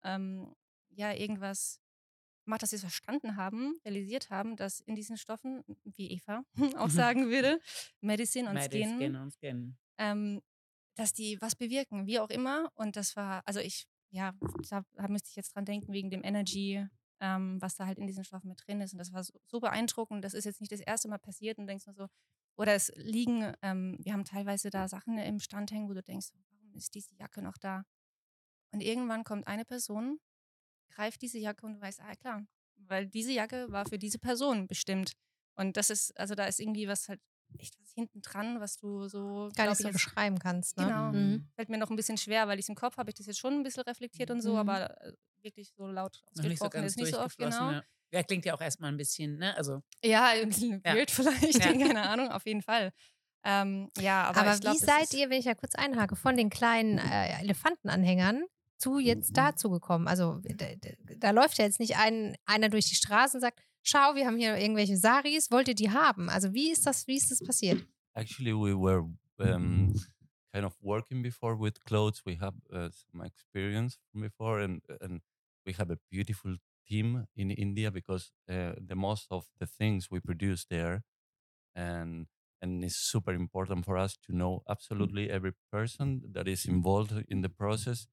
ähm, 0.07 0.55
ja, 0.89 1.13
irgendwas 1.13 1.79
gemacht, 2.45 2.63
dass 2.63 2.71
wir 2.71 2.77
es 2.77 2.81
verstanden 2.81 3.35
haben, 3.35 3.75
realisiert 3.85 4.29
haben, 4.29 4.55
dass 4.55 4.79
in 4.79 4.95
diesen 4.95 5.17
Stoffen, 5.17 5.63
wie 5.83 6.11
Eva 6.11 6.43
auch 6.77 6.89
sagen 6.89 7.29
würde, 7.29 7.59
Medicine 8.01 8.47
und 8.49 8.55
Made 8.55 8.69
Skin, 8.69 8.95
skin 8.97 9.15
on 9.15 9.31
skin. 9.31 9.77
ähm, 9.97 10.41
dass 10.95 11.13
die 11.13 11.37
was 11.41 11.55
bewirken, 11.55 12.07
wie 12.07 12.19
auch 12.19 12.29
immer. 12.29 12.71
Und 12.75 12.95
das 12.95 13.15
war, 13.15 13.43
also 13.45 13.59
ich, 13.59 13.85
ja, 14.09 14.33
da, 14.69 14.83
da 14.93 15.07
müsste 15.09 15.29
ich 15.29 15.35
jetzt 15.35 15.53
dran 15.55 15.65
denken, 15.65 15.93
wegen 15.93 16.09
dem 16.09 16.23
Energy, 16.23 16.87
ähm, 17.19 17.61
was 17.61 17.75
da 17.75 17.85
halt 17.85 17.99
in 17.99 18.07
diesen 18.07 18.23
Stoffen 18.23 18.47
mit 18.47 18.61
drin 18.65 18.81
ist. 18.81 18.93
Und 18.93 18.99
das 18.99 19.11
war 19.11 19.23
so, 19.23 19.33
so 19.45 19.59
beeindruckend. 19.59 20.23
Das 20.23 20.33
ist 20.33 20.45
jetzt 20.45 20.61
nicht 20.61 20.71
das 20.71 20.79
erste 20.79 21.09
Mal 21.09 21.19
passiert 21.19 21.59
und 21.59 21.67
denkst 21.67 21.85
nur 21.85 21.95
so, 21.95 22.07
oder 22.55 22.73
es 22.73 22.91
liegen, 22.95 23.53
ähm, 23.61 23.97
wir 23.99 24.13
haben 24.13 24.25
teilweise 24.25 24.69
da 24.69 24.87
Sachen 24.87 25.17
im 25.19 25.39
Stand 25.39 25.71
hängen, 25.71 25.89
wo 25.89 25.93
du 25.93 26.01
denkst, 26.01 26.29
warum 26.33 26.73
ist 26.73 26.95
diese 26.95 27.13
Jacke 27.15 27.41
noch 27.41 27.57
da? 27.57 27.83
Und 28.71 28.81
irgendwann 28.81 29.23
kommt 29.23 29.47
eine 29.47 29.65
Person, 29.65 30.19
greift 30.89 31.21
diese 31.21 31.37
Jacke 31.39 31.65
und 31.65 31.75
du 31.75 31.81
weißt, 31.81 32.01
ah 32.01 32.15
klar, 32.15 32.45
weil 32.75 33.07
diese 33.07 33.31
Jacke 33.31 33.71
war 33.71 33.85
für 33.85 33.97
diese 33.97 34.19
Person 34.19 34.67
bestimmt. 34.67 35.13
Und 35.55 35.77
das 35.77 35.89
ist, 35.89 36.17
also 36.19 36.35
da 36.35 36.45
ist 36.45 36.59
irgendwie 36.59 36.87
was 36.87 37.07
halt 37.09 37.19
echt 37.59 37.79
was 37.79 37.91
hinten 37.93 38.21
dran, 38.21 38.59
was 38.59 38.75
du 38.77 39.07
so 39.07 39.49
Gar 39.55 39.65
nicht 39.69 39.73
ich, 39.73 39.77
so 39.83 39.87
jetzt- 39.87 39.93
beschreiben 39.93 40.37
kannst. 40.37 40.77
Ne? 40.77 40.85
Genau. 40.85 41.11
Mhm. 41.13 41.47
Fällt 41.55 41.69
mir 41.69 41.77
noch 41.77 41.89
ein 41.89 41.95
bisschen 41.95 42.17
schwer, 42.17 42.47
weil 42.47 42.59
ich 42.59 42.67
im 42.69 42.75
Kopf 42.75 42.97
habe 42.97 43.09
ich 43.09 43.15
das 43.15 43.25
jetzt 43.25 43.39
schon 43.39 43.53
ein 43.53 43.63
bisschen 43.63 43.83
reflektiert 43.83 44.29
und 44.31 44.41
so, 44.41 44.51
Mhm. 44.53 44.57
aber 44.59 45.01
äh, 45.01 45.13
wirklich 45.41 45.71
so 45.75 45.87
laut 45.87 46.21
so 46.33 46.41
ausgesprochen 46.41 46.71
ganz 46.71 46.85
ist 46.87 46.97
nicht 46.97 47.13
so 47.13 47.19
oft, 47.21 47.37
genau. 47.37 47.71
Ja. 47.71 47.83
ja, 48.11 48.23
klingt 48.23 48.43
ja 48.45 48.53
auch 48.53 48.61
erstmal 48.61 48.91
ein 48.91 48.97
bisschen, 48.97 49.37
ne? 49.37 49.55
Also, 49.55 49.81
Ja, 50.03 50.25
ein 50.27 50.49
bisschen 50.49 50.81
Ja. 50.85 50.93
weird 50.95 51.09
vielleicht, 51.51 51.63
Ja. 51.63 51.71
keine 51.71 52.09
Ahnung, 52.09 52.29
auf 52.31 52.45
jeden 52.45 52.61
Fall. 52.61 52.91
Ähm, 53.43 53.89
ja, 53.97 54.25
aber, 54.25 54.41
Aber, 54.41 54.55
ich 54.55 54.59
glaub, 54.61 54.73
wie 54.75 54.79
seid 54.79 55.13
ihr, 55.13 55.29
wenn 55.29 55.39
ich 55.39 55.45
ja 55.45 55.55
kurz 55.55 55.73
einhake, 55.75 56.17
von 56.17 56.35
den 56.35 56.49
kleinen 56.49 56.97
äh, 56.97 57.39
Elefantenanhängern 57.39 58.43
zu 58.77 58.99
jetzt 58.99 59.35
dazu 59.37 59.69
gekommen? 59.69 60.07
Also 60.07 60.41
da, 60.43 60.65
da, 61.17 61.31
läuft 61.31 61.57
ja 61.57 61.65
jetzt 61.65 61.79
nicht 61.79 61.97
ein, 61.97 62.35
einer 62.45 62.69
durch 62.69 62.85
die 62.85 62.95
Straße 62.95 63.37
und 63.37 63.41
sagt, 63.41 63.59
schau, 63.83 64.15
wir 64.15 64.25
haben 64.25 64.37
hier 64.37 64.57
irgendwelche 64.57 64.97
Saris, 64.97 65.51
wollt 65.51 65.67
ihr 65.67 65.75
die 65.75 65.91
haben? 65.91 66.29
Also 66.29 66.53
wie 66.53 66.71
ist 66.71 66.85
das, 66.85 67.07
wie 67.07 67.17
ist 67.17 67.31
das 67.31 67.43
passiert? 67.43 67.85
Actually, 68.13 68.53
we 68.53 68.73
were 68.73 69.05
um, 69.39 69.93
kind 70.53 70.65
of 70.65 70.75
working 70.81 71.21
before 71.21 71.55
with 71.55 71.79
clothes. 71.85 72.23
We 72.25 72.35
have 72.35 72.55
uh, 72.73 72.89
some 72.89 73.21
experience 73.23 73.99
from 74.11 74.21
before, 74.21 74.59
and 74.59 74.81
and 75.01 75.21
we 75.65 75.73
have 75.73 75.91
a 75.91 75.97
beautiful 76.09 76.57
team 76.87 77.27
in 77.35 77.51
India 77.51 77.91
because 77.91 78.31
uh, 78.49 78.73
the 78.77 78.95
most 78.95 79.27
of 79.29 79.45
the 79.59 79.67
things 79.67 80.09
we 80.09 80.19
produce 80.19 80.65
there, 80.65 81.03
and 81.75 82.27
and 82.61 82.83
it's 82.83 82.95
super 82.95 83.33
important 83.33 83.85
for 83.85 83.97
us 83.97 84.17
to 84.25 84.35
know 84.35 84.63
absolutely 84.67 85.29
every 85.29 85.53
person 85.71 86.21
that 86.33 86.47
is 86.47 86.65
involved 86.65 87.13
in 87.29 87.41
the 87.41 87.49
process. 87.49 88.07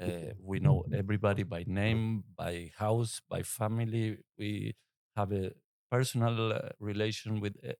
Uh, 0.00 0.32
we 0.40 0.58
know 0.60 0.84
everybody 0.92 1.42
by 1.44 1.64
name, 1.66 2.24
by 2.36 2.70
house, 2.76 3.20
by 3.28 3.42
family. 3.42 4.18
We 4.38 4.74
have 5.16 5.32
a 5.32 5.52
personal 5.90 6.52
uh, 6.52 6.68
relation 6.80 7.40
with 7.40 7.56
uh, 7.66 7.72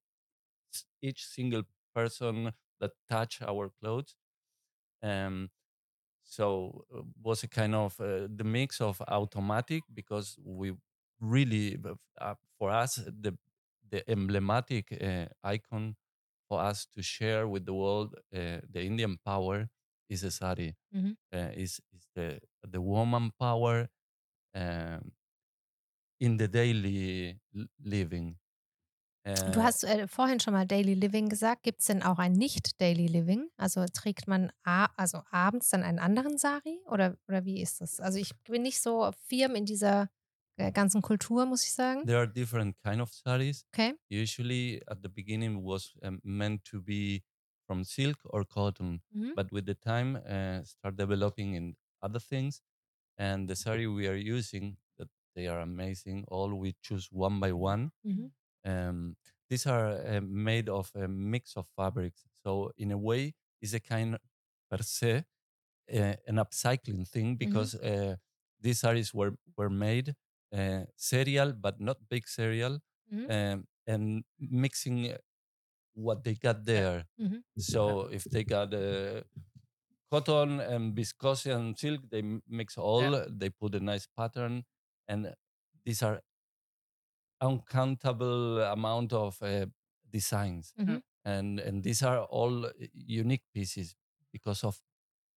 each 1.02 1.24
single 1.26 1.62
person 1.94 2.52
that 2.80 2.90
touch 3.10 3.40
our 3.42 3.70
clothes. 3.80 4.14
Um, 5.02 5.50
so 6.24 6.84
uh, 6.96 7.02
was 7.22 7.42
a 7.42 7.48
kind 7.48 7.74
of 7.74 8.00
uh, 8.00 8.28
the 8.34 8.44
mix 8.44 8.80
of 8.80 9.02
automatic 9.08 9.82
because 9.94 10.36
we 10.44 10.72
really 11.20 11.78
uh, 12.20 12.34
for 12.58 12.70
us 12.70 12.96
the 12.96 13.36
the 13.90 14.08
emblematic 14.10 14.86
uh, 15.02 15.26
icon 15.44 15.96
for 16.48 16.60
us 16.60 16.86
to 16.94 17.02
share 17.02 17.48
with 17.48 17.66
the 17.66 17.74
world 17.74 18.14
uh, 18.34 18.58
the 18.72 18.82
Indian 18.82 19.18
power 19.24 19.68
is 20.08 20.24
a 20.24 20.30
sari. 20.30 20.76
Mhm. 20.92 21.16
Uh, 21.32 21.50
is 21.56 21.80
is 21.92 22.08
the 22.14 22.38
the 22.62 22.78
woman 22.80 23.30
power 23.38 23.88
um, 24.54 25.12
in 26.20 26.38
the 26.38 26.48
daily 26.48 27.40
living. 27.78 28.38
Du 29.26 29.30
Uh, 29.60 29.62
hast 29.62 29.84
äh, 29.84 30.06
vorhin 30.06 30.38
schon 30.38 30.52
mal 30.52 30.66
Daily 30.66 30.92
Living 30.92 31.30
gesagt. 31.30 31.62
Gibt 31.62 31.80
es 31.80 31.86
denn 31.86 32.02
auch 32.02 32.18
ein 32.18 32.32
Nicht-Daily 32.32 33.06
Living? 33.06 33.48
Also 33.56 33.86
trägt 33.90 34.28
man 34.28 34.52
a 34.64 34.86
also 34.98 35.22
abends 35.30 35.70
dann 35.70 35.82
einen 35.82 35.98
anderen 35.98 36.36
Sari? 36.36 36.78
Oder, 36.90 37.16
oder 37.26 37.46
wie 37.46 37.62
ist 37.62 37.80
das? 37.80 38.00
Also 38.00 38.18
ich 38.18 38.32
bin 38.44 38.60
nicht 38.60 38.82
so 38.82 39.10
firm 39.26 39.54
in 39.54 39.64
dieser 39.64 40.10
äh, 40.58 40.70
ganzen 40.72 41.00
Kultur, 41.00 41.46
muss 41.46 41.64
ich 41.64 41.72
sagen. 41.72 42.04
there 42.04 42.18
are 42.18 42.28
different 42.28 42.76
kind 42.82 43.00
of 43.00 43.10
saris. 43.14 43.64
Okay. 43.72 43.94
Usually 44.10 44.82
at 44.88 44.98
the 45.02 45.08
beginning 45.08 45.64
was 45.64 45.96
um, 46.02 46.20
meant 46.22 46.62
to 46.66 46.82
be 46.82 47.22
from 47.74 47.84
silk 47.84 48.18
or 48.24 48.44
cotton, 48.44 49.02
Mhm. 49.14 49.34
but 49.34 49.50
with 49.52 49.66
the 49.66 49.74
time 49.74 50.16
uh, 50.16 50.62
start 50.64 50.96
developing 50.96 51.54
in 51.54 51.76
other 52.02 52.20
things. 52.20 52.62
And 53.18 53.48
the 53.48 53.56
sari 53.56 53.86
we 53.86 54.08
are 54.08 54.16
using, 54.16 54.78
that 54.98 55.08
they 55.34 55.46
are 55.48 55.60
amazing. 55.60 56.24
All 56.28 56.54
we 56.54 56.74
choose 56.82 57.08
one 57.12 57.40
by 57.40 57.52
one. 57.52 57.92
Mhm. 58.04 58.28
Um, 58.64 59.16
these 59.50 59.66
are 59.66 59.88
uh, 60.06 60.20
made 60.22 60.68
of 60.68 60.90
a 60.94 61.08
mix 61.08 61.56
of 61.56 61.68
fabrics. 61.76 62.24
So 62.44 62.72
in 62.76 62.92
a 62.92 62.98
way, 62.98 63.34
it's 63.60 63.74
a 63.74 63.80
kind 63.80 64.18
per 64.70 64.78
se 64.82 65.24
uh, 65.92 66.14
an 66.26 66.36
upcycling 66.36 67.06
thing 67.08 67.36
because 67.36 67.74
uh, 67.76 68.16
these 68.60 68.80
saris 68.80 69.14
were 69.14 69.36
were 69.56 69.70
made 69.70 70.14
uh, 70.54 70.84
serial, 70.96 71.52
but 71.52 71.80
not 71.80 71.98
big 72.08 72.28
serial, 72.28 72.80
Mhm. 73.10 73.28
um, 73.28 73.66
and 73.86 74.24
mixing 74.38 75.12
uh, 75.12 75.18
what 75.94 76.24
they 76.24 76.34
got 76.34 76.64
there. 76.64 77.06
Mhm. 77.20 77.42
So 77.58 78.02
if 78.12 78.24
they 78.24 78.44
got 78.44 78.74
uh, 78.74 79.22
cotton 80.10 80.60
and 80.60 80.94
viscose 80.96 81.46
and 81.54 81.78
silk, 81.78 82.02
they 82.10 82.22
mix 82.48 82.78
all. 82.78 83.26
They 83.30 83.50
put 83.50 83.74
a 83.74 83.80
nice 83.80 84.06
pattern, 84.16 84.64
and 85.08 85.34
these 85.84 86.02
are 86.02 86.22
uncountable 87.40 88.60
amount 88.62 89.12
of 89.12 89.40
uh, 89.42 89.66
designs, 90.10 90.72
Mhm. 90.78 91.02
and 91.24 91.60
and 91.60 91.82
these 91.84 92.02
are 92.02 92.20
all 92.24 92.66
uh, 92.66 92.72
unique 92.94 93.44
pieces 93.52 93.96
because 94.32 94.64
of 94.64 94.80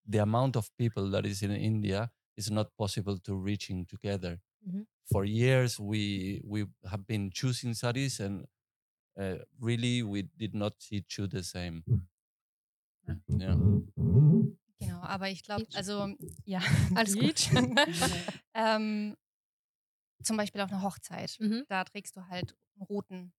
the 0.05 0.20
amount 0.20 0.55
of 0.55 0.70
people 0.78 1.10
that 1.12 1.26
is 1.26 1.41
in 1.43 1.51
India. 1.51 2.12
It's 2.38 2.49
not 2.51 2.76
possible 2.78 3.18
to 3.20 3.36
reaching 3.36 3.86
together. 3.86 4.41
Mhm. 4.68 4.86
For 5.12 5.26
years, 5.26 5.80
we 5.80 6.41
we 6.45 6.68
have 6.91 7.05
been 7.08 7.32
choosing 7.32 7.74
saris, 7.76 8.20
and 8.20 8.45
uh, 9.18 9.39
really 9.61 10.03
we 10.03 10.24
did 10.24 10.53
not 10.53 10.82
see 10.82 11.01
two 11.01 11.28
the 11.28 11.43
same. 11.43 11.84
Yeah. 13.28 13.55
genau, 14.80 15.01
aber 15.01 15.30
ich 15.30 15.43
glaube, 15.43 15.65
also, 15.74 16.13
ja, 16.45 16.59
Alles 16.95 17.15
gut. 17.18 17.49
Ähm, 18.53 19.15
zum 20.24 20.36
Beispiel 20.38 20.61
auf 20.61 20.72
einer 20.72 20.82
Hochzeit, 20.82 21.38
Mhm. 21.39 21.65
da 21.68 21.84
trägst 21.84 22.15
du 22.15 22.28
halt 22.28 22.55
einen 22.76 22.84
roten 22.88 23.34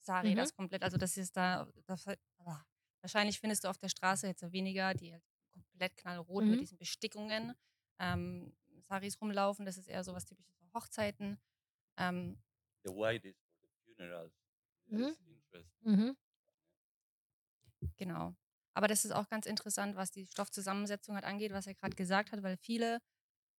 Sari, 0.00 0.30
Mhm. 0.32 0.36
das 0.36 0.54
komplett, 0.54 0.82
also 0.82 0.96
das 0.96 1.16
ist 1.16 1.36
da, 1.36 1.68
das, 1.86 2.06
ah, 2.38 2.64
wahrscheinlich 3.02 3.38
findest 3.38 3.64
du 3.64 3.68
auf 3.68 3.78
der 3.78 3.88
Straße 3.90 4.26
jetzt 4.26 4.50
weniger, 4.50 4.94
die 4.94 5.12
halt 5.12 5.22
komplett 5.52 5.96
knallrot 5.96 6.44
Mhm. 6.44 6.50
mit 6.52 6.60
diesen 6.62 6.78
Bestickungen, 6.78 7.54
ähm, 7.98 8.52
Saris 8.88 9.20
rumlaufen, 9.20 9.66
das 9.66 9.76
ist 9.76 9.88
eher 9.88 10.02
so 10.02 10.12
was 10.14 10.24
typisches 10.24 10.56
für 10.56 10.72
Hochzeiten. 10.72 11.38
Ähm, 11.98 12.38
The 12.84 12.90
white 12.92 13.28
is 13.28 13.36
for 13.60 13.68
the 13.68 13.94
funerals. 13.94 14.32
Mhm. 14.92 15.16
Interesting. 15.26 15.64
Mhm. 15.84 16.16
Genau. 17.98 18.34
Aber 18.74 18.88
das 18.88 19.04
ist 19.04 19.12
auch 19.12 19.28
ganz 19.28 19.46
interessant, 19.46 19.96
was 19.96 20.10
die 20.10 20.26
Stoffzusammensetzung 20.26 21.14
halt 21.14 21.24
angeht, 21.24 21.52
was 21.52 21.66
er 21.66 21.74
gerade 21.74 21.94
gesagt 21.96 22.32
hat, 22.32 22.42
weil 22.42 22.56
viele 22.56 22.98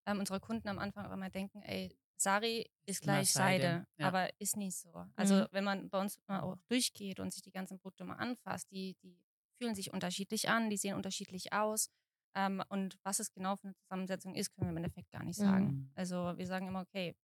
ähm, 0.08 0.20
unserer 0.20 0.40
Kunden 0.40 0.68
am 0.70 0.80
Anfang 0.80 1.06
auch 1.08 1.14
immer 1.14 1.30
denken, 1.30 1.62
ey, 1.64 1.92
Sari 2.18 2.72
ist 2.86 3.02
gleich 3.04 3.32
Seide, 3.34 3.34
Seide, 3.34 3.86
ja. 3.98 4.08
aber 4.08 4.30
ist 4.40 4.58
nicht 4.58 4.78
so. 4.78 5.06
Also 5.16 5.46
Mhm. 5.46 5.48
wenn 5.52 5.64
man 5.64 5.90
bei 5.90 6.00
uns 6.02 6.20
mal 6.28 6.42
auch 6.42 6.58
durchgeht 6.70 7.20
und 7.20 7.34
sich 7.34 7.42
die 7.44 7.52
ganzen 7.52 7.80
Produkte 7.80 8.06
mal 8.06 8.16
anfasst, 8.18 8.72
die, 8.72 8.96
die 9.04 9.22
fühlen 9.62 9.76
sich 9.76 9.94
unterschiedlich 9.94 10.50
an, 10.50 10.70
die 10.70 10.78
sehen 10.78 10.96
unterschiedlich 10.96 11.54
aus. 11.54 11.90
Ähm, 12.36 12.64
und 12.70 12.98
was 13.04 13.20
es 13.20 13.32
genau 13.34 13.56
für 13.58 13.66
eine 13.70 13.76
Zusammensetzung 13.76 14.36
ist, 14.36 14.52
können 14.54 14.68
wir 14.68 14.72
im 14.72 14.78
Endeffekt 14.78 15.12
gar 15.12 15.24
nicht 15.24 15.40
sagen. 15.40 15.76
Mhm. 15.76 15.94
Also 15.96 16.34
wir 16.38 16.48
sagen 16.48 16.68
immer, 16.68 16.82
okay, 16.82 17.16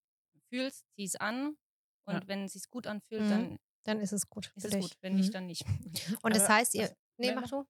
fühlst, 0.49 0.85
zieh 0.95 1.05
es 1.05 1.15
an 1.15 1.57
und 2.05 2.27
Ja. 2.27 2.27
wenn 2.27 2.45
es 2.45 2.53
sich 2.53 2.69
gut 2.69 2.87
anfühlt, 2.87 3.29
Mhm. 3.29 3.29
dann 3.29 3.57
Dann 3.83 3.99
ist 3.99 4.11
es 4.13 4.27
gut. 4.29 4.51
ist 4.55 4.65
es 4.65 4.79
gut. 4.79 4.95
Wenn 5.01 5.13
Mhm. 5.13 5.19
nicht, 5.19 5.33
dann 5.33 5.45
nicht. 5.45 5.65
Und 6.23 6.35
das 6.35 6.45
Aber 6.45 6.55
heißt, 6.55 6.75
ihr. 6.75 6.95
Nee, 7.17 7.33
mach 7.33 7.49
du. 7.49 7.65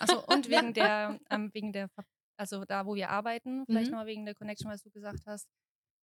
Also 0.00 0.24
und 0.26 0.48
wegen 0.48 0.74
der, 0.74 1.20
ähm, 1.30 1.50
wegen 1.54 1.72
der, 1.72 1.88
also 2.36 2.64
da, 2.64 2.84
wo 2.84 2.94
wir 2.96 3.10
arbeiten, 3.10 3.64
vielleicht 3.66 3.86
Mhm. 3.86 3.90
nochmal 3.92 4.06
wegen 4.06 4.24
der 4.24 4.34
Connection, 4.34 4.70
was 4.70 4.82
du 4.82 4.90
gesagt 4.90 5.20
hast. 5.26 5.46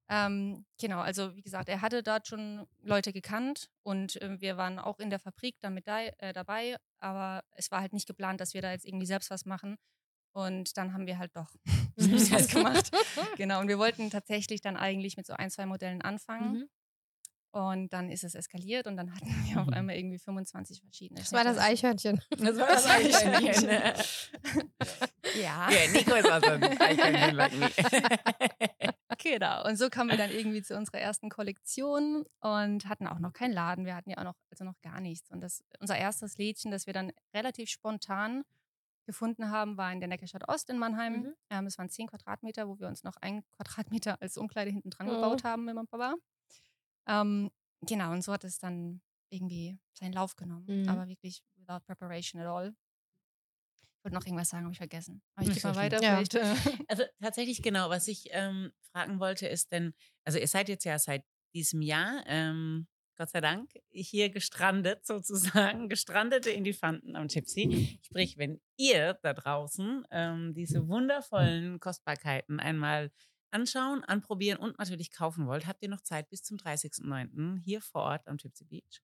Ähm, 0.07 0.65
genau, 0.79 0.99
also 0.99 1.35
wie 1.35 1.41
gesagt, 1.41 1.67
er 1.67 1.81
hatte 1.81 2.03
dort 2.03 2.27
schon 2.27 2.67
Leute 2.83 3.11
gekannt 3.11 3.69
und 3.83 4.21
äh, 4.21 4.39
wir 4.39 4.55
waren 4.55 4.77
auch 4.79 4.99
in 4.99 5.09
der 5.09 5.19
Fabrik 5.19 5.55
damit 5.61 5.87
da, 5.87 6.03
äh, 6.03 6.31
dabei, 6.31 6.77
aber 6.99 7.43
es 7.51 7.71
war 7.71 7.81
halt 7.81 7.91
nicht 7.91 8.07
geplant, 8.07 8.39
dass 8.39 8.53
wir 8.53 8.61
da 8.61 8.71
jetzt 8.71 8.85
irgendwie 8.85 9.07
selbst 9.07 9.29
was 9.31 9.45
machen. 9.45 9.77
Und 10.33 10.77
dann 10.77 10.93
haben 10.93 11.07
wir 11.07 11.17
halt 11.17 11.35
doch 11.35 11.49
was 11.95 12.47
gemacht. 12.49 12.91
Genau, 13.35 13.59
und 13.61 13.67
wir 13.67 13.79
wollten 13.79 14.09
tatsächlich 14.09 14.61
dann 14.61 14.77
eigentlich 14.77 15.17
mit 15.17 15.25
so 15.25 15.33
ein, 15.33 15.49
zwei 15.49 15.65
Modellen 15.65 16.01
anfangen. 16.01 16.51
Mhm. 16.53 16.69
Und 17.55 17.93
dann 17.93 18.09
ist 18.09 18.25
es 18.25 18.35
eskaliert 18.35 18.85
und 18.85 18.97
dann 18.97 19.15
hatten 19.15 19.27
wir 19.47 19.61
auf 19.61 19.69
einmal 19.69 19.95
irgendwie 19.95 20.19
25 20.19 20.81
verschiedene. 20.81 21.21
Das 21.21 21.31
war 21.31 21.45
das. 21.45 21.57
Eichhörnchen. 21.57 22.21
Das 22.31 22.57
war 22.59 22.67
das 22.67 22.85
Eichhörnchen. 22.85 23.69
Ja. 25.41 25.69
Ja, 25.69 25.91
Nico 25.91 26.13
ist 26.13 26.31
auch 26.31 26.41
so 26.41 26.49
ein 26.51 26.63
Eichhörnchen. 26.63 27.69
Genau. 29.23 29.65
Und 29.67 29.77
so 29.77 29.89
kamen 29.89 30.09
wir 30.11 30.17
dann 30.17 30.29
irgendwie 30.29 30.61
zu 30.61 30.75
unserer 30.77 30.99
ersten 30.99 31.29
Kollektion 31.29 32.25
und 32.41 32.87
hatten 32.87 33.07
auch 33.07 33.19
noch 33.19 33.33
keinen 33.33 33.53
Laden. 33.53 33.85
Wir 33.85 33.95
hatten 33.95 34.09
ja 34.11 34.17
auch 34.19 34.23
noch, 34.23 34.35
also 34.51 34.65
noch 34.65 34.79
gar 34.81 34.99
nichts. 34.99 35.31
Und 35.31 35.41
das, 35.41 35.63
unser 35.79 35.97
erstes 35.97 36.37
Lädchen, 36.37 36.69
das 36.69 36.85
wir 36.85 36.93
dann 36.93 37.11
relativ 37.33 37.69
spontan 37.69 38.43
gefunden 39.05 39.49
haben, 39.49 39.77
war 39.77 39.91
in 39.91 39.99
der 39.99 40.09
Neckarstadt 40.09 40.47
Ost 40.47 40.69
in 40.69 40.77
Mannheim. 40.77 41.13
Mhm. 41.13 41.33
Ähm, 41.49 41.65
es 41.65 41.77
waren 41.77 41.89
zehn 41.89 42.07
Quadratmeter, 42.07 42.67
wo 42.67 42.79
wir 42.79 42.87
uns 42.87 43.03
noch 43.03 43.15
ein 43.17 43.43
Quadratmeter 43.57 44.21
als 44.21 44.37
Umkleide 44.37 44.71
hinten 44.71 44.89
dran 44.89 45.07
Mhm. 45.07 45.11
gebaut 45.11 45.43
haben, 45.43 45.65
wenn 45.67 45.75
man 45.75 45.87
war. 45.91 46.15
Ähm, 47.07 47.51
genau, 47.81 48.11
und 48.11 48.23
so 48.23 48.33
hat 48.33 48.43
es 48.43 48.57
dann 48.59 49.01
irgendwie 49.29 49.77
seinen 49.93 50.13
Lauf 50.13 50.35
genommen. 50.35 50.65
Mhm. 50.67 50.89
Aber 50.89 51.07
wirklich 51.07 51.43
without 51.55 51.81
preparation 51.85 52.41
at 52.41 52.47
all. 52.47 52.75
Ich 53.75 54.03
wollte 54.03 54.15
noch 54.15 54.25
irgendwas 54.25 54.49
sagen, 54.49 54.65
habe 54.65 54.73
ich 54.73 54.77
vergessen. 54.77 55.23
Aber 55.35 55.43
ich 55.43 55.53
Nicht 55.53 55.63
gehe 55.63 55.73
so 55.73 55.79
mal 55.79 55.83
weiter. 55.83 56.01
Ja. 56.01 56.21
Also 56.87 57.03
tatsächlich 57.19 57.63
genau, 57.63 57.89
was 57.89 58.07
ich 58.07 58.27
ähm, 58.31 58.71
fragen 58.91 59.19
wollte, 59.19 59.47
ist 59.47 59.71
denn, 59.71 59.93
also 60.23 60.37
ihr 60.37 60.47
seid 60.47 60.69
jetzt 60.69 60.85
ja 60.85 60.99
seit 60.99 61.23
diesem 61.53 61.81
Jahr 61.81 62.23
ähm, 62.27 62.87
Gott 63.17 63.29
sei 63.29 63.41
Dank, 63.41 63.71
hier 63.91 64.29
gestrandet 64.29 65.05
sozusagen, 65.05 65.89
gestrandete 65.89 66.53
Elefanten 66.53 67.15
am 67.15 67.27
Gypsy. 67.27 67.99
Sprich, 68.01 68.37
wenn 68.37 68.59
ihr 68.77 69.17
da 69.23 69.33
draußen 69.33 70.05
ähm, 70.11 70.53
diese 70.53 70.87
wundervollen 70.87 71.79
Kostbarkeiten 71.79 72.59
einmal 72.59 73.11
anschauen, 73.51 74.03
anprobieren 74.03 74.57
und 74.59 74.77
natürlich 74.79 75.11
kaufen 75.11 75.47
wollt, 75.47 75.65
habt 75.67 75.81
ihr 75.83 75.89
noch 75.89 76.01
Zeit 76.01 76.29
bis 76.29 76.43
zum 76.43 76.57
30.09. 76.57 77.57
hier 77.59 77.81
vor 77.81 78.03
Ort 78.03 78.27
am 78.27 78.37
Gypsy 78.37 78.65
Beach 78.65 79.01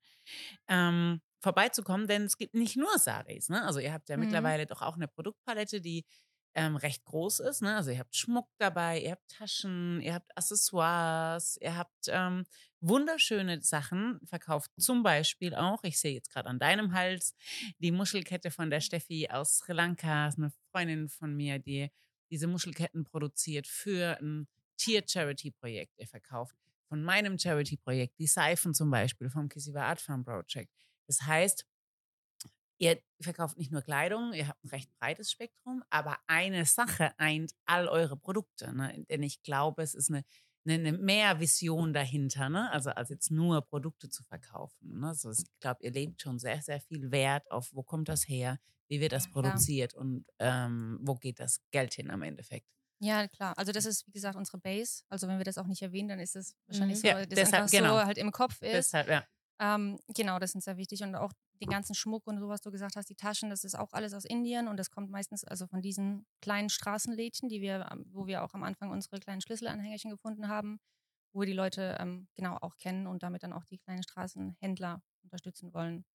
ähm, 0.68 1.22
vorbeizukommen, 1.40 2.08
denn 2.08 2.24
es 2.24 2.38
gibt 2.38 2.54
nicht 2.54 2.78
nur 2.78 2.98
Saris. 3.00 3.50
Ne? 3.50 3.64
Also 3.66 3.80
ihr 3.80 3.94
habt 3.94 4.10
ja 4.10 4.18
Mhm. 4.18 4.22
mittlerweile 4.24 4.66
doch 4.66 4.82
auch 4.82 4.96
eine 4.96 5.08
Produktpalette, 5.08 5.82
die 5.82 6.06
ähm, 6.54 6.76
recht 6.76 7.06
groß 7.06 7.40
ist. 7.40 7.62
Ne? 7.62 7.76
Also 7.76 7.92
ihr 7.92 8.00
habt 8.00 8.16
Schmuck 8.16 8.50
dabei, 8.58 9.00
ihr 9.02 9.12
habt 9.12 9.28
Taschen, 9.30 10.02
ihr 10.02 10.14
habt 10.14 10.36
Accessoires, 10.38 11.58
ihr 11.62 11.78
habt 11.78 12.08
ähm, 12.10 12.44
wunderschöne 12.82 13.62
Sachen 13.62 14.20
verkauft. 14.26 14.70
Zum 14.78 15.02
Beispiel 15.04 15.56
auch, 15.56 15.84
ich 15.84 16.00
sehe 16.00 16.14
jetzt 16.14 16.30
gerade 16.32 16.50
an 16.50 16.60
deinem 16.60 16.94
Hals, 16.94 17.36
die 17.80 17.92
Muschelkette 17.92 18.52
von 18.52 18.70
der 18.70 18.82
Steffi 18.82 19.30
aus 19.32 19.60
Sri 19.60 19.74
Lanka, 19.74 20.26
eine 20.36 20.52
Freundin 20.72 21.08
von 21.10 21.36
mir, 21.36 21.60
die 21.60 21.90
diese 22.32 22.48
Muschelketten 22.48 23.04
produziert 23.04 23.68
für 23.68 24.18
ein 24.20 24.48
Tier-Charity-Projekt. 24.78 25.94
Ihr 25.98 26.08
verkauft 26.08 26.56
von 26.88 27.04
meinem 27.04 27.38
Charity-Projekt 27.38 28.18
die 28.20 28.28
Seifen 28.28 28.74
zum 28.74 28.90
Beispiel 28.90 29.30
vom 29.30 29.48
Kisiva 29.48 29.84
Art 29.84 30.02
Farm 30.02 30.24
Project. 30.24 30.72
Das 31.08 31.22
heißt, 31.22 31.66
Ihr 32.82 33.00
verkauft 33.20 33.60
nicht 33.60 33.72
nur 33.72 33.84
Kleidung, 33.84 34.34
ihr 34.34 34.48
habt 34.48 34.64
ein 34.66 34.70
recht 34.70 34.90
breites 34.98 35.32
Spektrum, 35.32 35.84
aber 35.92 36.18
eine 36.26 36.66
Sache 36.66 37.12
eint 37.20 37.54
all 37.66 37.88
eure 37.88 38.18
Produkte. 38.18 38.76
Ne? 38.76 39.06
Denn 39.08 39.22
ich 39.22 39.44
glaube, 39.44 39.84
es 39.84 39.94
ist 39.94 40.10
eine, 40.10 40.26
eine, 40.66 40.88
eine 40.88 40.98
Mehrvision 40.98 41.94
dahinter, 41.94 42.50
ne? 42.50 42.72
also 42.72 42.90
als 42.90 43.10
jetzt 43.10 43.30
nur 43.30 43.62
Produkte 43.62 44.10
zu 44.10 44.24
verkaufen. 44.24 45.00
Ne? 45.00 45.10
Also 45.10 45.30
ich 45.30 45.46
glaube, 45.60 45.84
ihr 45.84 45.92
legt 45.92 46.24
schon 46.24 46.40
sehr, 46.40 46.60
sehr 46.64 46.82
viel 46.82 47.12
Wert 47.12 47.52
auf, 47.52 47.70
wo 47.72 47.84
kommt 47.84 48.10
das 48.10 48.28
her, 48.28 48.60
wie 48.92 49.02
wird 49.02 49.14
das 49.14 49.30
Ja, 49.42 49.62
produziert 49.62 49.96
und 49.96 50.26
ähm, 50.40 51.00
wo 51.02 51.16
geht 51.16 51.40
das 51.42 51.62
Geld 51.72 51.96
hin 51.96 52.12
am 52.12 52.24
Endeffekt. 52.24 52.68
Ja, 53.04 53.28
klar. 53.28 53.58
Also 53.58 53.72
das 53.72 53.86
ist, 53.86 54.06
wie 54.08 54.12
gesagt, 54.12 54.36
unsere 54.36 54.60
Base. 54.60 55.04
Also 55.10 55.28
wenn 55.28 55.38
wir 55.40 55.44
das 55.46 55.58
auch 55.58 55.66
nicht 55.66 55.82
erwähnen, 55.82 56.10
dann 56.10 56.20
ist 56.20 56.36
es 56.36 56.56
wahrscheinlich 56.68 57.00
Mhm. 57.00 57.02
so, 57.02 57.08
Ja, 57.08 57.26
dass 57.26 57.26
deshalb, 57.38 57.54
einfach 57.54 57.70
genau. 57.72 57.96
so 58.00 58.06
halt 58.06 58.18
im 58.18 58.32
Kopf 58.32 58.62
ist. 58.62 58.74
Deshalb, 58.74 59.08
ja. 59.10 59.28
Ähm, 59.60 60.00
genau, 60.16 60.40
das 60.40 60.56
ist 60.56 60.66
sehr 60.66 60.78
wichtig. 60.78 61.04
Und 61.04 61.16
auch 61.16 61.32
den 61.62 61.70
ganzen 61.70 61.96
Schmuck 61.96 62.28
und 62.28 62.40
so, 62.40 62.50
was 62.50 62.62
du 62.62 62.72
gesagt 62.72 62.96
hast, 62.96 63.10
die 63.10 63.16
Taschen, 63.16 63.50
das 63.50 63.64
ist 63.64 63.76
auch 63.78 63.94
alles 63.94 64.14
aus 64.14 64.26
Indien 64.26 64.68
und 64.68 64.78
das 64.78 64.92
kommt 64.92 65.12
meistens 65.12 65.44
also 65.46 65.68
von 65.68 65.82
diesen 65.82 66.26
kleinen 66.42 66.70
Straßenlädchen, 66.70 67.50
die 67.50 67.62
wir, 67.62 67.88
wo 68.08 68.28
wir 68.28 68.44
auch 68.44 68.54
am 68.56 68.64
Anfang 68.64 68.92
unsere 68.92 69.20
kleinen 69.20 69.42
Schlüsselanhängerchen 69.42 70.12
gefunden 70.12 70.48
haben, 70.50 70.80
wo 71.34 71.42
wir 71.42 71.48
die 71.48 71.54
Leute 71.54 71.98
ähm, 72.00 72.28
genau 72.36 72.58
auch 72.62 72.78
kennen 72.78 73.08
und 73.08 73.24
damit 73.24 73.44
dann 73.44 73.54
auch 73.54 73.66
die 73.66 73.80
kleinen 73.80 74.04
Straßenhändler 74.04 75.02
unterstützen 75.24 75.74
wollen. 75.74 76.06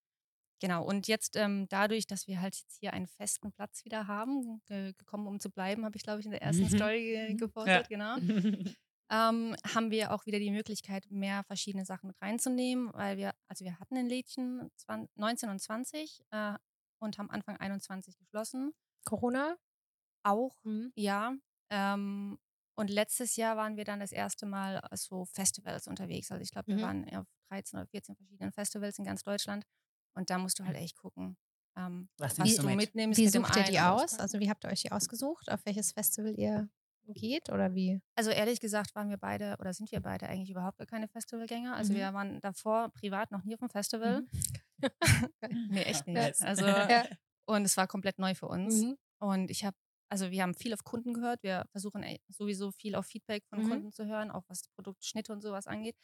Genau, 0.61 0.84
und 0.84 1.07
jetzt 1.07 1.36
ähm, 1.36 1.66
dadurch, 1.68 2.07
dass 2.07 2.26
wir 2.26 2.40
halt 2.40 2.57
jetzt 2.57 2.78
hier 2.80 2.92
einen 2.94 3.07
festen 3.09 3.52
Platz 3.52 3.84
wieder 3.84 4.07
haben, 4.07 4.62
ge 4.66 4.94
gekommen 4.96 5.26
um 5.26 5.38
zu 5.38 5.50
bleiben, 5.50 5.84
habe 5.84 5.96
ich 5.96 6.02
glaube 6.02 6.20
ich 6.20 6.26
in 6.26 6.32
der 6.32 6.40
ersten 6.42 6.64
Mhm. 6.64 6.70
Story 6.70 7.02
ge 7.02 7.34
gepostet, 7.34 7.88
genau 7.88 8.16
ähm, 9.11 9.54
haben 9.74 9.90
wir 9.90 10.12
auch 10.12 10.26
wieder 10.26 10.38
die 10.38 10.50
Möglichkeit, 10.50 11.07
mehr 11.11 11.44
verschiedene 11.44 11.84
Sachen 11.84 12.09
mit 12.09 12.20
reinzunehmen, 12.22 12.90
weil 12.94 13.16
wir, 13.18 13.34
also 13.48 13.64
wir 13.64 13.78
hatten 13.78 13.96
ein 13.96 14.07
Lädchen 14.07 14.70
20, 14.76 15.16
19 15.16 15.50
und 15.50 15.61
20 15.61 16.22
äh, 16.30 16.54
und 17.00 17.18
haben 17.18 17.30
Anfang 17.30 17.57
21 17.59 18.16
geschlossen. 18.18 18.72
Corona? 19.04 19.57
Auch, 20.24 20.57
Mhm. 20.64 20.92
ja. 20.96 21.34
Ähm, 21.70 22.38
und 22.78 22.90
letztes 22.90 23.36
Jahr 23.36 23.57
waren 23.57 23.76
wir 23.76 23.84
dann 23.84 24.00
das 24.00 24.12
erste 24.12 24.46
Mal 24.46 24.80
auf 24.80 24.98
so 24.98 25.24
Festivals 25.26 25.86
unterwegs. 25.86 26.30
Also 26.30 26.42
ich 26.42 26.50
glaube, 26.50 26.68
wir 26.68 26.76
Mhm. 26.76 26.82
waren 26.82 27.16
auf 27.16 27.26
13 27.48 27.78
oder 27.78 27.86
14 27.88 28.16
verschiedenen 28.16 28.52
Festivals 28.52 28.98
in 28.98 29.04
ganz 29.04 29.22
Deutschland. 29.22 29.64
Und 30.16 30.30
da 30.30 30.38
musst 30.38 30.58
du 30.58 30.64
halt 30.64 30.76
echt 30.76 30.96
gucken, 30.96 31.36
ähm, 31.76 32.08
Was 32.18 32.38
was, 32.38 32.56
du 32.56 32.62
mit? 32.66 32.76
mitnimmst. 32.76 33.18
Wie 33.18 33.24
mit 33.26 33.34
dem 33.34 33.44
sucht 33.44 33.56
ihr 33.56 33.64
die 33.64 33.80
aus? 33.80 34.18
Also 34.18 34.40
wie 34.40 34.48
habt 34.48 34.64
ihr 34.64 34.70
euch 34.70 34.82
die 34.82 34.92
ausgesucht? 34.92 35.50
Auf 35.50 35.64
welches 35.66 35.92
Festival 35.92 36.34
ihr 36.38 36.68
geht 37.08 37.50
oder 37.50 37.74
wie? 37.74 38.00
Also 38.16 38.30
ehrlich 38.30 38.58
gesagt 38.60 38.94
waren 38.96 39.10
wir 39.10 39.18
beide 39.18 39.56
oder 39.60 39.72
sind 39.74 39.92
wir 39.92 40.00
beide 40.00 40.26
eigentlich 40.28 40.50
überhaupt 40.50 40.78
gar 40.78 40.86
keine 40.86 41.06
Festivalgänger. 41.06 41.76
Also 41.76 41.92
Mhm. 41.92 41.96
wir 41.98 42.14
waren 42.14 42.40
davor 42.40 42.88
privat 42.94 43.30
noch 43.30 43.44
nie 43.44 43.54
auf 43.54 43.60
dem 43.60 43.68
Festival. 43.70 44.22
Mhm. 44.22 44.28
nee, 45.70 45.82
echt 45.82 46.06
nicht. 46.06 46.40
Also 46.42 46.64
Ja. 46.90 47.04
und 47.46 47.64
es 47.64 47.76
war 47.76 47.86
komplett 47.86 48.18
neu 48.18 48.34
für 48.34 48.48
uns. 48.48 48.82
Mhm. 48.82 48.96
Und 49.18 49.50
ich 49.50 49.64
habe, 49.64 49.76
also 50.08 50.30
wir 50.30 50.42
haben 50.42 50.54
viel 50.54 50.72
auf 50.74 50.82
Kunden 50.84 51.14
gehört. 51.14 51.42
Wir 51.42 51.66
versuchen 51.70 52.04
sowieso 52.28 52.70
viel 52.72 52.94
auf 52.94 53.06
Feedback 53.06 53.44
von 53.48 53.62
Mhm. 53.62 53.68
Kunden 53.68 53.92
zu 53.92 54.06
hören, 54.06 54.30
auch 54.30 54.44
was 54.48 54.62
Produktschnitte 54.74 55.32
und 55.32 55.42
sowas 55.42 55.66
angeht. 55.66 55.96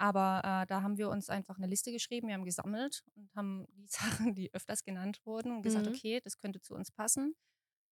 Aber 0.00 0.40
äh, 0.44 0.66
da 0.66 0.82
haben 0.82 0.98
wir 0.98 1.10
uns 1.10 1.28
einfach 1.30 1.58
eine 1.58 1.66
Liste 1.66 1.92
geschrieben, 1.92 2.28
wir 2.28 2.34
haben 2.34 2.44
gesammelt 2.46 3.04
und 3.16 3.34
haben 3.34 3.66
die 3.74 3.86
Sachen, 4.30 4.34
die 4.34 4.52
öfters 4.54 4.82
genannt 4.84 5.20
wurden, 5.26 5.52
und 5.52 5.62
gesagt, 5.62 5.86
Mhm. 5.86 5.94
okay, 5.94 6.20
das 6.24 6.38
könnte 6.38 6.60
zu 6.60 6.74
uns 6.74 6.90
passen. 6.90 7.34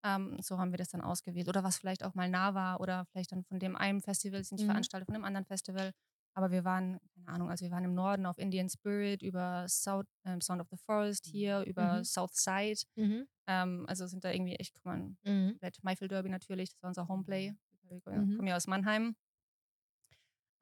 Ähm, 0.05 0.39
so 0.43 0.59
haben 0.59 0.71
wir 0.73 0.79
das 0.79 0.89
dann 0.91 1.01
ausgewählt. 1.03 1.49
Oder 1.49 1.65
was 1.65 1.79
vielleicht 1.79 2.05
auch 2.05 2.15
mal 2.15 2.29
nah 2.31 2.55
war 2.55 2.81
oder 2.81 3.07
vielleicht 3.07 3.33
dann 3.33 3.45
von 3.45 3.59
dem 3.61 3.77
einen 3.77 4.01
Festival 4.03 4.45
sind 4.45 4.61
die 4.61 4.65
Mhm. 4.65 4.69
Veranstalter 4.71 5.07
von 5.07 5.15
dem 5.15 5.25
anderen 5.25 5.47
Festival. 5.47 5.93
Aber 6.35 6.51
wir 6.53 6.65
waren, 6.65 6.99
keine 7.15 7.29
Ahnung, 7.29 7.51
also 7.51 7.65
wir 7.67 7.73
waren 7.73 7.85
im 7.85 7.95
Norden 7.95 8.27
auf 8.27 8.39
Indian 8.39 8.69
Spirit, 8.71 9.23
über 9.23 9.67
South, 9.69 10.07
ähm, 10.25 10.41
Sound 10.41 10.61
of 10.63 10.69
the 10.71 10.77
Forest 10.79 11.27
hier, 11.27 11.63
über 11.67 11.99
Mhm. 11.99 12.05
South 12.05 12.35
Side. 12.35 12.83
Mhm. 12.97 13.27
Ähm, 13.49 13.87
also 13.89 14.07
sind 14.07 14.25
da 14.25 14.31
irgendwie 14.31 14.55
echt, 14.57 14.75
guck 14.75 14.85
mal, 14.87 14.99
Mhm. 15.25 15.51
komplett 15.53 15.83
Maifel 15.85 16.09
Derby 16.09 16.29
natürlich, 16.31 16.71
das 16.71 16.83
war 16.83 16.89
unser 16.89 17.09
Homeplay. 17.09 17.55
Wir 17.83 18.01
Mhm. 18.13 18.37
kommen 18.37 18.49
ja 18.49 18.57
aus 18.57 18.67
Mannheim. 18.69 19.17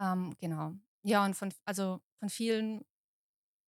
Ähm, 0.00 0.34
genau. 0.38 0.74
Ja, 1.06 1.24
und 1.24 1.34
von, 1.34 1.52
also 1.64 2.00
von 2.18 2.28
vielen 2.28 2.84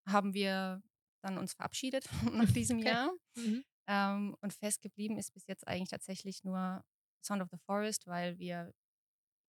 haben 0.09 0.34
wir 0.34 0.82
dann 1.22 1.39
uns 1.39 1.53
verabschiedet 1.55 2.09
nach 2.32 2.51
diesem 2.51 2.78
Okay. 2.78 2.89
Jahr. 2.89 3.12
Mhm. 3.36 3.64
Ähm, 3.91 4.36
und 4.41 4.53
fest 4.53 4.82
geblieben 4.82 5.16
ist 5.18 5.32
bis 5.32 5.47
jetzt 5.47 5.66
eigentlich 5.66 5.89
tatsächlich 5.89 6.45
nur 6.45 6.84
Sound 7.24 7.43
of 7.43 7.49
the 7.51 7.57
Forest, 7.59 8.07
weil 8.07 8.39
wir 8.39 8.72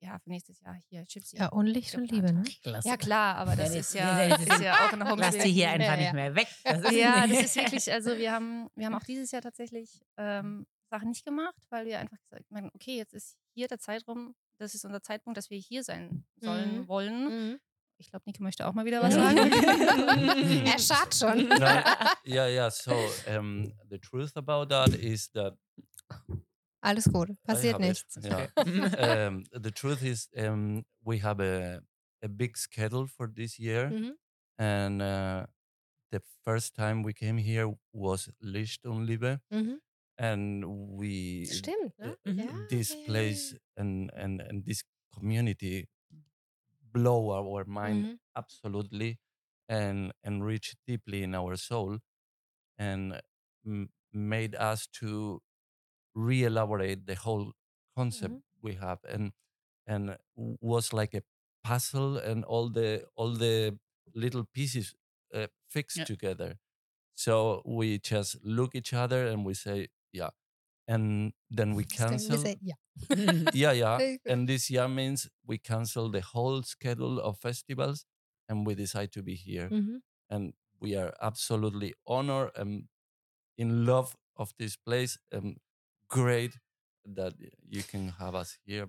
ja 0.02 0.18
für 0.20 0.30
nächstes 0.30 0.62
Jahr 0.62 0.76
hier 0.90 1.04
Gypsy. 1.06 1.36
Ja, 1.38 1.50
und 1.50 1.66
Licht 1.68 1.94
und 1.96 2.10
Liebe, 2.10 2.32
ne? 2.32 2.44
Klasse. 2.64 2.88
Ja, 2.88 2.96
klar, 2.96 3.36
aber 3.36 3.56
das 3.58 3.76
ist 3.76 3.94
ja, 3.94 4.24
ist- 4.36 4.62
ja 4.62 4.86
auch 4.88 4.94
ein 4.94 5.00
Lass 5.00 5.10
Homestay. 5.10 5.44
die 5.44 5.52
hier 5.52 5.70
einfach 5.72 5.88
Ja, 5.88 5.98
nicht 5.98 6.14
mehr 6.14 6.36
weg. 6.36 6.48
Das 6.64 6.82
ist 6.84 6.92
Ja, 6.92 7.28
das 7.28 7.42
ist 7.44 7.56
wirklich, 7.58 7.92
also 7.92 8.18
wir 8.18 8.32
haben, 8.32 8.70
wir 8.76 8.86
haben 8.86 8.96
auch 8.96 9.04
dieses 9.04 9.32
Jahr 9.32 9.42
tatsächlich 9.42 10.02
ähm, 10.18 10.66
Sachen 10.90 11.10
nicht 11.10 11.26
gemacht, 11.26 11.56
weil 11.70 11.86
wir 11.86 12.00
einfach 12.00 12.18
gesagt 12.22 12.46
haben, 12.54 12.70
okay, 12.74 12.96
jetzt 12.98 13.14
ist 13.14 13.36
hier 13.54 13.68
der 13.68 13.80
Zeitraum, 13.80 14.36
das 14.58 14.74
ist 14.74 14.86
unser 14.86 15.02
Zeitpunkt, 15.02 15.38
dass 15.38 15.50
wir 15.50 15.58
hier 15.60 15.84
sein 15.84 16.26
sollen, 16.38 16.80
Mhm. 16.82 16.88
wollen. 16.88 17.24
Mhm. 17.52 17.60
Ich 18.00 18.10
glaube, 18.10 18.24
Nico 18.28 18.42
möchte 18.44 18.66
auch 18.66 18.74
mal 18.74 18.86
wieder 18.86 19.02
was 19.04 19.14
sagen. 19.14 19.38
er 20.66 20.80
schaut 20.80 21.14
schon. 21.14 21.50
No, 21.50 21.66
yeah, 22.26 22.48
yeah. 22.48 22.70
So 22.72 22.94
um, 23.28 23.74
the 23.90 24.00
truth 24.00 24.32
about 24.38 24.68
that 24.70 24.90
is 24.96 25.30
that 25.34 25.58
Alles 26.82 27.06
gut, 27.12 27.30
passiert 27.44 27.80
nichts. 27.80 28.18
Yeah. 28.24 28.48
um, 29.28 29.44
the 29.52 29.70
truth 29.72 30.02
is, 30.02 30.30
um, 30.38 30.86
we 31.04 31.20
have 31.22 31.42
a 31.42 31.82
a 32.24 32.28
big 32.30 32.58
schedule 32.58 33.06
for 33.08 33.28
this 33.28 33.58
year, 33.60 33.90
Mhm. 33.90 34.14
and 34.58 35.02
uh, 35.02 35.46
the 36.12 36.22
first 36.46 36.76
time 36.76 37.04
we 37.04 37.14
came 37.14 37.38
here 37.38 37.74
was 37.94 38.30
Licht 38.40 38.86
und 38.86 39.06
Liebe, 39.06 39.42
Mhm. 39.52 39.80
and 40.18 40.66
we 40.98 41.46
Stimmt, 41.46 41.98
ne? 42.00 42.18
Ja, 42.26 42.68
this 42.70 42.92
ja, 42.94 43.00
ja, 43.00 43.06
place 43.08 43.52
ja. 43.54 43.58
and 43.84 44.10
and 44.14 44.42
and 44.42 44.66
this 44.66 44.84
community 45.14 45.88
blow 46.94 47.32
our 47.32 47.66
mind 47.66 48.08
Mhm. 48.08 48.20
absolutely 48.36 49.20
and 49.68 50.14
and 50.24 50.46
reach 50.46 50.76
deeply 50.88 51.24
in 51.24 51.36
our 51.36 51.56
soul 51.58 52.00
and 52.78 53.22
m- 53.66 53.90
made 54.14 54.56
us 54.56 54.88
to 54.88 55.42
re-elaborate 56.16 57.06
the 57.08 57.16
whole 57.16 57.54
concept 57.96 58.36
Mhm. 58.36 58.42
we 58.62 58.74
have 58.76 59.00
and 59.08 59.34
and 59.88 60.18
was 60.36 60.94
like 60.94 61.14
a 61.14 61.24
puzzle 61.64 62.18
and 62.18 62.46
all 62.46 62.70
the 62.70 63.06
all 63.16 63.34
the 63.34 63.78
little 64.16 64.46
pieces 64.54 64.96
uh, 65.34 65.48
fixed 65.70 66.00
Yeah. 66.00 66.06
together 66.06 66.60
so 67.16 67.62
we 67.66 68.00
just 68.00 68.38
look 68.44 68.76
each 68.76 68.94
other 68.94 69.28
and 69.28 69.46
we 69.46 69.54
say 69.54 69.88
yeah 70.14 70.32
and 70.90 71.34
then 71.56 71.76
we 71.76 71.84
Das 71.86 71.98
kann- 71.98 72.10
wir 72.12 72.18
cancel 72.18 72.38
sagen, 72.40 72.66
Ja. 72.66 72.76
yeah 73.54 73.72
yeah 73.74 74.18
and 74.26 74.48
this 74.50 74.70
year 74.70 74.88
means 74.88 75.30
we 75.48 75.58
cancel 75.60 76.10
the 76.12 76.22
whole 76.34 76.64
schedule 76.64 77.20
of 77.22 77.38
festivals 77.40 78.06
and 78.50 78.66
we 78.68 78.76
decide 78.76 79.12
to 79.12 79.22
be 79.24 79.36
here 79.36 79.70
Mhm. 79.70 80.02
and 80.30 80.54
we 80.82 80.98
are 80.98 81.14
absolutely 81.22 81.94
honored 82.06 82.52
and 82.58 82.88
in 83.58 83.86
love 83.86 84.16
of 84.36 84.52
this 84.58 84.76
place 84.78 85.18
and 85.32 85.58
great 86.10 86.58
that 87.06 87.34
you 87.70 87.84
can 87.84 88.10
have 88.20 88.36
us 88.36 88.58
here 88.66 88.88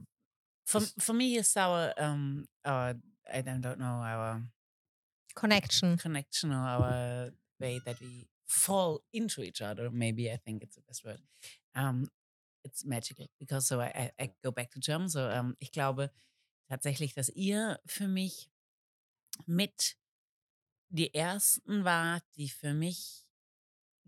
For, 0.67 0.81
for 1.01 1.13
me, 1.15 1.37
it's 1.37 1.57
our, 1.57 1.93
um, 1.99 2.47
our, 2.65 2.95
I 3.27 3.43
don't, 3.43 3.61
don't 3.61 3.79
know, 3.81 4.01
our 4.07 4.41
Connection. 5.35 5.97
connection 5.99 6.53
or 6.53 6.63
our 6.67 7.31
way 7.59 7.81
that 7.85 8.01
we 8.01 8.29
fall 8.47 9.01
into 9.13 9.43
each 9.43 9.61
other. 9.63 9.91
Maybe 9.91 10.31
I 10.31 10.37
think 10.37 10.63
it's 10.63 10.77
the 10.77 10.83
best 10.87 11.05
word. 11.05 11.21
Um, 11.75 12.09
it's 12.65 12.85
magical 12.85 13.27
because 13.39 13.67
so 13.67 13.81
I, 13.81 14.11
I, 14.21 14.33
go 14.43 14.51
back 14.51 14.71
to 14.73 14.81
German. 14.81 15.09
So 15.09 15.29
um, 15.29 15.57
ich 15.61 15.73
glaube 15.73 16.11
tatsächlich, 16.69 17.15
dass 17.15 17.29
ihr 17.31 17.79
für 17.87 18.09
mich 18.09 18.51
mit 19.47 19.97
die 20.89 21.15
ersten 21.15 21.85
war, 21.85 22.21
die 22.37 22.49
für 22.49 22.75
mich 22.75 23.27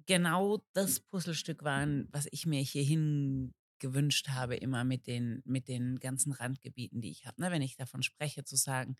genau 0.06 0.64
das 0.72 1.00
Puzzlestück 1.00 1.62
waren, 1.62 2.08
was 2.10 2.26
ich 2.32 2.46
mir 2.46 2.60
hierhin 2.60 3.54
gewünscht 3.78 4.28
habe, 4.28 4.56
immer 4.56 4.84
mit 4.84 5.06
den, 5.06 5.42
mit 5.44 5.68
den 5.68 5.98
ganzen 5.98 6.32
Randgebieten, 6.32 7.00
die 7.00 7.10
ich 7.10 7.26
habe. 7.26 7.40
Ne? 7.40 7.50
Wenn 7.50 7.62
ich 7.62 7.76
davon 7.76 8.02
spreche, 8.02 8.44
zu 8.44 8.56
sagen, 8.56 8.96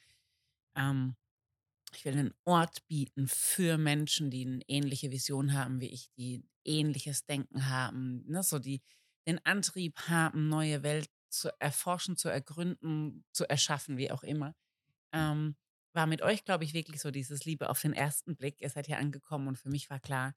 ähm, 0.77 1.17
ich 1.95 2.05
will 2.05 2.13
einen 2.13 2.35
Ort 2.45 2.87
bieten 2.89 3.29
für 3.29 3.79
Menschen, 3.79 4.31
die 4.31 4.47
eine 4.47 4.63
ähnliche 4.69 5.11
Vision 5.11 5.53
haben 5.53 5.81
wie 5.81 5.89
ich, 5.89 6.11
die 6.17 6.45
ähnliches 6.65 7.27
Denken 7.27 7.69
haben, 7.69 8.25
ne? 8.27 8.43
so 8.43 8.59
die 8.59 8.83
den 9.27 9.45
Antrieb 9.45 9.99
haben, 10.09 10.49
neue 10.49 10.83
Welt 10.83 11.09
zu 11.29 11.49
erforschen, 11.61 12.17
zu 12.17 12.29
ergründen, 12.29 13.25
zu 13.33 13.49
erschaffen, 13.49 13.97
wie 13.97 14.11
auch 14.11 14.23
immer. 14.23 14.55
Ähm, 15.13 15.57
war 15.95 16.07
mit 16.07 16.23
euch, 16.23 16.45
glaube 16.45 16.65
ich, 16.65 16.75
wirklich 16.75 17.01
so 17.01 17.11
dieses 17.11 17.45
Liebe 17.45 17.69
auf 17.69 17.81
den 17.81 17.93
ersten 17.93 18.37
Blick. 18.37 18.61
Ihr 18.61 18.71
seid 18.71 18.87
hier 18.87 18.99
angekommen 18.99 19.49
und 19.49 19.59
für 19.59 19.69
mich 19.69 19.91
war 19.91 20.01
klar, 20.01 20.35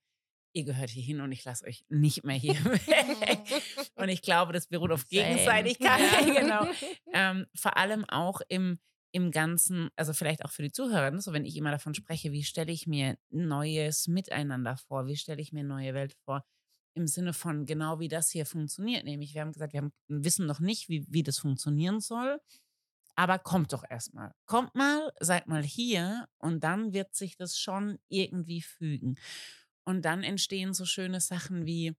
ihr 0.53 0.63
gehört 0.63 0.89
hier 0.89 1.03
hin 1.03 1.21
und 1.21 1.31
ich 1.31 1.43
lasse 1.43 1.65
euch 1.65 1.85
nicht 1.89 2.23
mehr 2.23 2.35
hier 2.35 2.53
weg. 2.65 3.61
und 3.95 4.09
ich 4.09 4.21
glaube, 4.21 4.53
das 4.53 4.67
beruht 4.67 4.91
auf 4.91 5.07
Gegenseitigkeit. 5.07 6.27
Ja. 6.27 6.33
genau. 6.41 6.67
Ähm, 7.13 7.45
vor 7.55 7.77
allem 7.77 8.05
auch 8.05 8.41
im, 8.47 8.79
im 9.15 9.31
Ganzen, 9.31 9.89
also 9.95 10.11
vielleicht 10.11 10.43
auch 10.43 10.51
für 10.51 10.61
die 10.61 10.73
Zuhörer, 10.73 11.09
ne, 11.09 11.21
so 11.21 11.31
wenn 11.31 11.45
ich 11.45 11.55
immer 11.55 11.71
davon 11.71 11.95
spreche, 11.95 12.33
wie 12.33 12.43
stelle 12.43 12.73
ich 12.73 12.85
mir 12.85 13.17
neues 13.29 14.09
Miteinander 14.09 14.75
vor, 14.75 15.07
wie 15.07 15.15
stelle 15.15 15.41
ich 15.41 15.53
mir 15.53 15.63
neue 15.63 15.93
Welt 15.93 16.13
vor, 16.25 16.43
im 16.97 17.07
Sinne 17.07 17.31
von 17.31 17.65
genau 17.65 17.99
wie 17.99 18.09
das 18.09 18.29
hier 18.29 18.45
funktioniert. 18.45 19.05
Nämlich, 19.05 19.33
wir 19.33 19.39
haben 19.41 19.53
gesagt, 19.53 19.71
wir 19.71 19.81
haben, 19.81 19.93
wissen 20.09 20.45
noch 20.45 20.59
nicht, 20.59 20.89
wie, 20.89 21.05
wie 21.09 21.23
das 21.23 21.39
funktionieren 21.39 22.01
soll. 22.01 22.41
Aber 23.15 23.39
kommt 23.39 23.71
doch 23.71 23.85
erstmal. 23.89 24.33
Kommt 24.45 24.75
mal, 24.75 25.13
seid 25.21 25.47
mal 25.47 25.63
hier 25.63 26.27
und 26.37 26.65
dann 26.65 26.91
wird 26.91 27.15
sich 27.15 27.37
das 27.37 27.57
schon 27.57 27.97
irgendwie 28.09 28.61
fügen. 28.61 29.15
Und 29.85 30.03
dann 30.03 30.23
entstehen 30.23 30.73
so 30.73 30.85
schöne 30.85 31.21
Sachen 31.21 31.65
wie, 31.65 31.95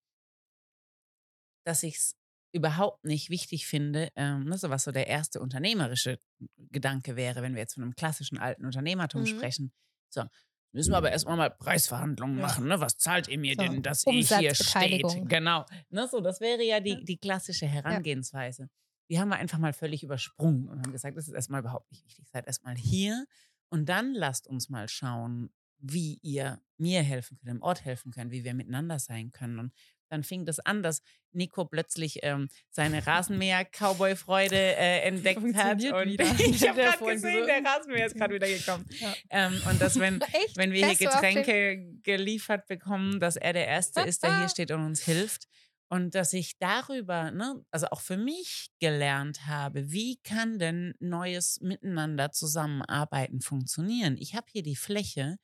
dass 1.65 1.83
ich 1.83 1.97
es 1.97 2.17
überhaupt 2.53 3.05
nicht 3.05 3.31
wichtig 3.31 3.67
finde, 3.67 4.11
ähm, 4.17 4.45
ne, 4.45 4.57
so 4.57 4.71
was 4.71 4.85
so 4.85 4.93
der 4.93 5.07
erste 5.07 5.41
unternehmerische 5.41 6.19
Gedanke 6.57 7.17
wäre, 7.17 7.43
wenn 7.43 7.55
wir 7.55 7.61
jetzt 7.61 7.75
von 7.75 7.83
einem 7.83 7.95
klassischen 7.95 8.39
alten 8.39 8.65
Unternehmertum 8.65 9.23
mhm. 9.23 9.27
sprechen. 9.27 9.73
So, 10.09 10.25
müssen 10.73 10.93
wir 10.93 10.97
aber 10.97 11.11
erstmal 11.11 11.37
mal 11.37 11.51
Preisverhandlungen 11.51 12.39
ja. 12.39 12.43
machen. 12.43 12.67
Ne? 12.69 12.81
Was 12.81 12.97
zahlt 12.97 13.29
ihr 13.29 13.39
mir 13.39 13.55
so, 13.57 13.63
denn, 13.63 13.83
dass 13.83 14.05
ich 14.07 14.35
hier 14.35 14.55
steht? 14.55 15.05
Genau. 15.29 15.67
Ne, 15.91 16.09
so, 16.11 16.21
das 16.21 16.41
wäre 16.41 16.63
ja 16.63 16.81
die, 16.81 17.05
die 17.05 17.19
klassische 17.19 17.67
Herangehensweise. 17.67 18.63
Ja. 18.63 18.69
Die 19.09 19.21
haben 19.21 19.29
wir 19.29 19.37
einfach 19.37 19.59
mal 19.59 19.73
völlig 19.73 20.03
übersprungen 20.03 20.69
und 20.69 20.81
haben 20.81 20.93
gesagt, 20.93 21.17
das 21.17 21.29
ist 21.29 21.35
erstmal 21.35 21.61
überhaupt 21.61 21.91
nicht 21.91 22.05
wichtig. 22.05 22.27
Seid 22.29 22.47
erstmal 22.47 22.77
hier 22.77 23.27
und 23.69 23.89
dann 23.89 24.15
lasst 24.15 24.47
uns 24.47 24.69
mal 24.69 24.89
schauen, 24.89 25.51
wie 25.79 26.19
ihr 26.23 26.61
mir 26.79 27.03
helfen 27.03 27.37
könnt, 27.37 27.51
im 27.51 27.63
Ort 27.63 27.85
helfen 27.85 28.11
könnt, 28.11 28.33
wie 28.33 28.45
wir 28.45 28.55
miteinander 28.55 28.99
sein 28.99 29.31
können. 29.31 29.59
Und 29.59 29.73
dann 30.09 30.23
fing 30.23 30.45
das 30.45 30.59
an, 30.61 30.83
dass 30.83 31.03
Nico 31.33 31.65
plötzlich 31.65 32.21
ähm, 32.23 32.49
seine 32.71 33.07
Rasenmäher-Cowboy-Freude 33.07 34.57
äh, 34.57 35.01
entdeckt 35.09 35.55
hat. 35.55 35.83
Und 35.83 36.09
ich 36.41 36.69
habe 36.69 36.81
gerade 36.81 37.05
gesehen, 37.05 37.47
der 37.47 37.65
Rasenmäher 37.65 38.07
ist 38.07 38.17
gerade 38.17 38.35
wieder 38.35 38.49
gekommen. 38.49 38.87
Ja. 38.99 39.15
Ähm, 39.31 39.61
und 39.69 39.81
dass, 39.81 39.99
wenn, 39.99 40.21
wenn 40.55 40.73
wir 40.73 40.89
hier 40.89 40.97
Getränke 40.97 42.01
geliefert 42.03 42.67
bekommen, 42.67 43.21
dass 43.21 43.37
er 43.37 43.53
der 43.53 43.67
Erste 43.67 44.01
ist, 44.01 44.23
der 44.23 44.39
hier 44.39 44.49
steht 44.49 44.71
und 44.71 44.85
uns 44.85 45.03
hilft. 45.03 45.47
Und 45.89 46.17
dass 46.17 46.33
ich 46.33 46.59
darüber, 46.59 47.31
ne, 47.31 47.65
also 47.71 47.87
auch 47.89 48.01
für 48.01 48.17
mich 48.17 48.71
gelernt 48.81 49.47
habe, 49.47 49.93
wie 49.93 50.17
kann 50.25 50.59
denn 50.59 50.95
neues 50.99 51.61
Miteinander 51.61 52.33
zusammenarbeiten 52.33 53.41
funktionieren? 53.41 54.17
Ich 54.19 54.35
habe 54.35 54.47
hier 54.51 54.65
die 54.65 54.75
Fläche 54.75 55.37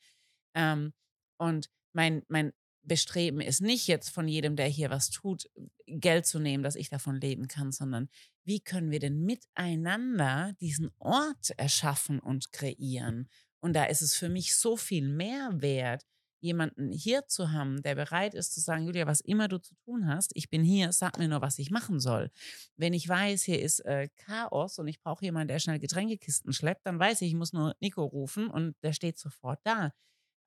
ähm, 0.54 0.92
und 1.38 1.68
mein, 1.92 2.22
mein 2.26 2.52
Bestreben 2.84 3.40
ist 3.40 3.60
nicht 3.60 3.86
jetzt 3.86 4.10
von 4.10 4.26
jedem, 4.28 4.56
der 4.56 4.66
hier 4.66 4.90
was 4.90 5.10
tut, 5.10 5.48
Geld 5.86 6.26
zu 6.26 6.38
nehmen, 6.38 6.62
dass 6.62 6.74
ich 6.74 6.88
davon 6.88 7.20
leben 7.20 7.48
kann, 7.48 7.70
sondern 7.72 8.08
wie 8.44 8.60
können 8.60 8.90
wir 8.90 8.98
denn 8.98 9.22
miteinander 9.22 10.52
diesen 10.60 10.90
Ort 10.98 11.50
erschaffen 11.56 12.18
und 12.18 12.52
kreieren? 12.52 13.28
Und 13.60 13.74
da 13.74 13.84
ist 13.84 14.02
es 14.02 14.14
für 14.14 14.28
mich 14.28 14.56
so 14.56 14.76
viel 14.76 15.08
mehr 15.08 15.50
wert, 15.60 16.04
jemanden 16.42 16.90
hier 16.90 17.28
zu 17.28 17.52
haben, 17.52 17.82
der 17.82 17.94
bereit 17.94 18.34
ist 18.34 18.52
zu 18.52 18.60
sagen, 18.60 18.84
Julia, 18.84 19.06
was 19.06 19.20
immer 19.20 19.46
du 19.46 19.58
zu 19.58 19.76
tun 19.84 20.08
hast, 20.08 20.32
ich 20.34 20.50
bin 20.50 20.64
hier, 20.64 20.92
sag 20.92 21.18
mir 21.18 21.28
nur, 21.28 21.40
was 21.40 21.58
ich 21.60 21.70
machen 21.70 22.00
soll. 22.00 22.30
Wenn 22.76 22.94
ich 22.94 23.08
weiß, 23.08 23.44
hier 23.44 23.62
ist 23.62 23.78
äh, 23.84 24.08
Chaos 24.16 24.78
und 24.80 24.88
ich 24.88 25.00
brauche 25.00 25.24
jemanden, 25.24 25.48
der 25.48 25.60
schnell 25.60 25.78
Getränkekisten 25.78 26.52
schleppt, 26.52 26.84
dann 26.84 26.98
weiß 26.98 27.22
ich, 27.22 27.28
ich 27.28 27.36
muss 27.36 27.52
nur 27.52 27.76
Nico 27.80 28.02
rufen 28.04 28.48
und 28.48 28.74
der 28.82 28.92
steht 28.92 29.18
sofort 29.18 29.60
da. 29.62 29.92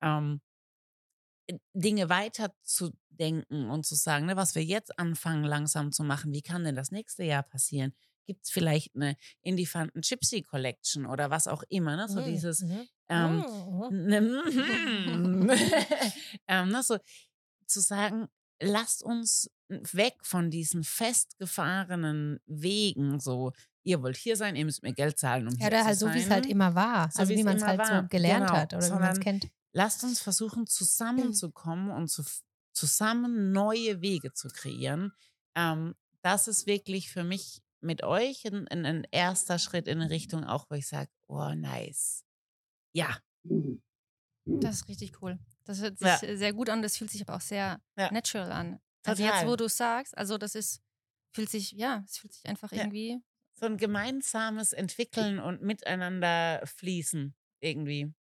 Ähm, 0.02 0.42
Dinge 1.74 2.08
weiterzudenken 2.08 3.70
und 3.70 3.86
zu 3.86 3.94
sagen, 3.94 4.26
ne, 4.26 4.36
was 4.36 4.54
wir 4.54 4.64
jetzt 4.64 4.98
anfangen 4.98 5.44
langsam 5.44 5.92
zu 5.92 6.04
machen, 6.04 6.32
wie 6.32 6.42
kann 6.42 6.64
denn 6.64 6.76
das 6.76 6.90
nächste 6.90 7.24
Jahr 7.24 7.42
passieren? 7.42 7.92
Gibt 8.26 8.44
es 8.44 8.50
vielleicht 8.50 8.96
eine 8.96 9.16
Indifanten 9.42 10.00
Gypsy 10.00 10.42
Collection 10.42 11.06
oder 11.06 11.30
was 11.30 11.46
auch 11.46 11.62
immer, 11.68 11.96
ne? 11.96 12.08
So 12.08 12.20
mhm. 12.20 12.24
dieses 12.24 12.62
mhm. 12.62 12.88
Ähm, 13.08 13.44
oh. 13.46 13.88
ne, 13.90 14.20
mhm. 14.20 15.50
ähm, 16.48 16.68
ne, 16.68 16.82
so 16.82 16.98
zu 17.66 17.80
sagen, 17.80 18.26
lasst 18.60 19.04
uns 19.04 19.50
weg 19.68 20.14
von 20.22 20.50
diesen 20.50 20.82
festgefahrenen 20.82 22.40
Wegen, 22.46 23.20
so 23.20 23.52
ihr 23.84 24.02
wollt 24.02 24.16
hier 24.16 24.36
sein, 24.36 24.56
ihr 24.56 24.64
müsst 24.64 24.82
mir 24.82 24.92
Geld 24.92 25.18
zahlen, 25.18 25.46
um 25.46 25.54
ja, 25.54 25.68
hier 25.68 25.70
zu 25.70 25.84
halt 25.84 25.98
sein. 25.98 26.08
Ja, 26.08 26.14
so 26.14 26.18
wie 26.18 26.24
es 26.24 26.30
halt 26.30 26.46
immer 26.46 26.74
war, 26.74 27.10
so 27.12 27.20
also 27.20 27.32
wie 27.32 27.44
man 27.44 27.56
es 27.56 27.64
halt 27.64 27.78
war. 27.78 28.02
so 28.02 28.08
gelernt 28.08 28.48
genau. 28.48 28.58
hat 28.58 28.74
oder 28.74 28.82
Sondern 28.82 29.02
wie 29.02 29.06
man 29.06 29.12
es 29.12 29.20
kennt 29.20 29.48
lasst 29.76 30.02
uns 30.04 30.20
versuchen, 30.20 30.62
mhm. 30.62 30.66
zusammenzukommen 30.66 31.90
und 31.90 32.08
zu, 32.08 32.24
zusammen 32.72 33.52
neue 33.52 34.00
Wege 34.00 34.32
zu 34.32 34.48
kreieren. 34.48 35.12
Ähm, 35.54 35.94
das 36.22 36.48
ist 36.48 36.66
wirklich 36.66 37.10
für 37.10 37.24
mich 37.24 37.62
mit 37.80 38.02
euch 38.02 38.46
ein, 38.46 38.66
ein, 38.68 38.86
ein 38.86 39.06
erster 39.10 39.58
Schritt 39.58 39.86
in 39.86 40.00
eine 40.00 40.10
Richtung, 40.10 40.44
auch 40.44 40.66
wo 40.70 40.76
ich 40.76 40.88
sage, 40.88 41.10
oh, 41.28 41.50
nice. 41.54 42.24
Ja. 42.94 43.18
Das 44.46 44.76
ist 44.76 44.88
richtig 44.88 45.20
cool. 45.20 45.38
Das 45.64 45.82
hört 45.82 45.98
sich 45.98 46.08
ja. 46.08 46.36
sehr 46.36 46.54
gut 46.54 46.70
an, 46.70 46.80
das 46.80 46.96
fühlt 46.96 47.10
sich 47.10 47.20
aber 47.20 47.36
auch 47.36 47.42
sehr 47.42 47.80
ja. 47.98 48.10
natural 48.10 48.50
an. 48.52 48.80
Also 49.04 49.22
Total. 49.22 49.40
jetzt, 49.40 49.50
wo 49.50 49.56
du 49.56 49.68
sagst, 49.68 50.16
also 50.16 50.38
das 50.38 50.54
ist, 50.54 50.80
fühlt 51.32 51.50
sich, 51.50 51.72
ja, 51.72 52.02
es 52.06 52.16
fühlt 52.16 52.32
sich 52.32 52.46
einfach 52.46 52.72
irgendwie. 52.72 53.20
So 53.58 53.66
ein 53.66 53.76
gemeinsames 53.76 54.72
Entwickeln 54.72 55.38
und 55.38 55.62
miteinander 55.62 56.62
fließen 56.64 57.34
irgendwie. 57.60 58.14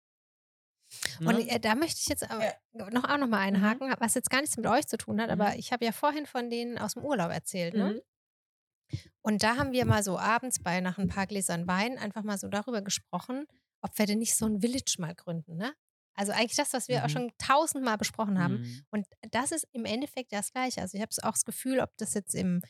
Und 1.20 1.38
ne? 1.38 1.48
äh, 1.48 1.60
da 1.60 1.74
möchte 1.74 2.00
ich 2.00 2.08
jetzt 2.08 2.28
aber 2.30 2.44
ja. 2.44 2.90
noch, 2.90 3.04
auch 3.04 3.18
noch 3.18 3.28
mal 3.28 3.48
mhm. 3.50 3.56
einhaken, 3.56 3.88
mhm. 3.88 3.94
was 3.98 4.14
jetzt 4.14 4.30
gar 4.30 4.40
nichts 4.40 4.56
mit 4.56 4.66
euch 4.66 4.86
zu 4.86 4.96
tun 4.96 5.20
hat, 5.20 5.28
mhm. 5.28 5.40
aber 5.40 5.56
ich 5.56 5.72
habe 5.72 5.84
ja 5.84 5.92
vorhin 5.92 6.26
von 6.26 6.50
denen 6.50 6.78
aus 6.78 6.94
dem 6.94 7.04
Urlaub 7.04 7.30
erzählt. 7.30 7.74
Ne? 7.74 7.94
Mhm. 7.94 8.98
Und 9.22 9.42
da 9.42 9.56
haben 9.56 9.72
wir 9.72 9.86
mal 9.86 10.02
so 10.02 10.18
abends 10.18 10.62
bei 10.62 10.80
nach 10.80 10.98
ein 10.98 11.08
paar 11.08 11.26
Gläsern 11.26 11.66
Wein 11.66 11.98
einfach 11.98 12.22
mal 12.22 12.38
so 12.38 12.48
darüber 12.48 12.82
gesprochen, 12.82 13.46
ob 13.80 13.98
wir 13.98 14.06
denn 14.06 14.18
nicht 14.18 14.36
so 14.36 14.46
ein 14.46 14.60
Village 14.60 14.96
mal 14.98 15.14
gründen, 15.14 15.56
ne? 15.56 15.72
Also 16.14 16.32
eigentlich 16.32 16.56
das, 16.56 16.74
was 16.74 16.88
wir 16.88 16.98
mhm. 16.98 17.04
auch 17.04 17.08
schon 17.08 17.32
tausendmal 17.38 17.96
besprochen 17.96 18.38
haben. 18.38 18.60
Mhm. 18.60 18.84
Und 18.90 19.06
das 19.30 19.50
ist 19.50 19.66
im 19.72 19.86
Endeffekt 19.86 20.32
das 20.32 20.52
Gleiche. 20.52 20.82
Also 20.82 20.96
ich 20.96 21.02
habe 21.02 21.10
auch 21.22 21.32
das 21.32 21.44
Gefühl, 21.44 21.80
ob 21.80 21.96
das 21.96 22.12
jetzt 22.12 22.34
im 22.34 22.60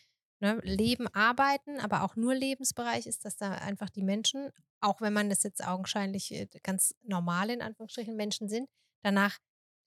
ne, 0.42 0.60
Leben, 0.62 1.06
Arbeiten, 1.08 1.80
aber 1.80 2.02
auch 2.02 2.16
nur 2.16 2.34
Lebensbereich 2.34 3.06
ist, 3.06 3.24
dass 3.24 3.36
da 3.36 3.52
einfach 3.52 3.88
die 3.88 4.02
Menschen, 4.02 4.50
auch 4.80 5.00
wenn 5.00 5.12
man 5.12 5.30
das 5.30 5.42
jetzt 5.44 5.66
augenscheinlich 5.66 6.32
äh, 6.32 6.48
ganz 6.62 6.94
normal 7.02 7.48
in 7.48 7.62
Anführungsstrichen 7.62 8.16
Menschen 8.16 8.48
sind, 8.48 8.68
danach 9.02 9.38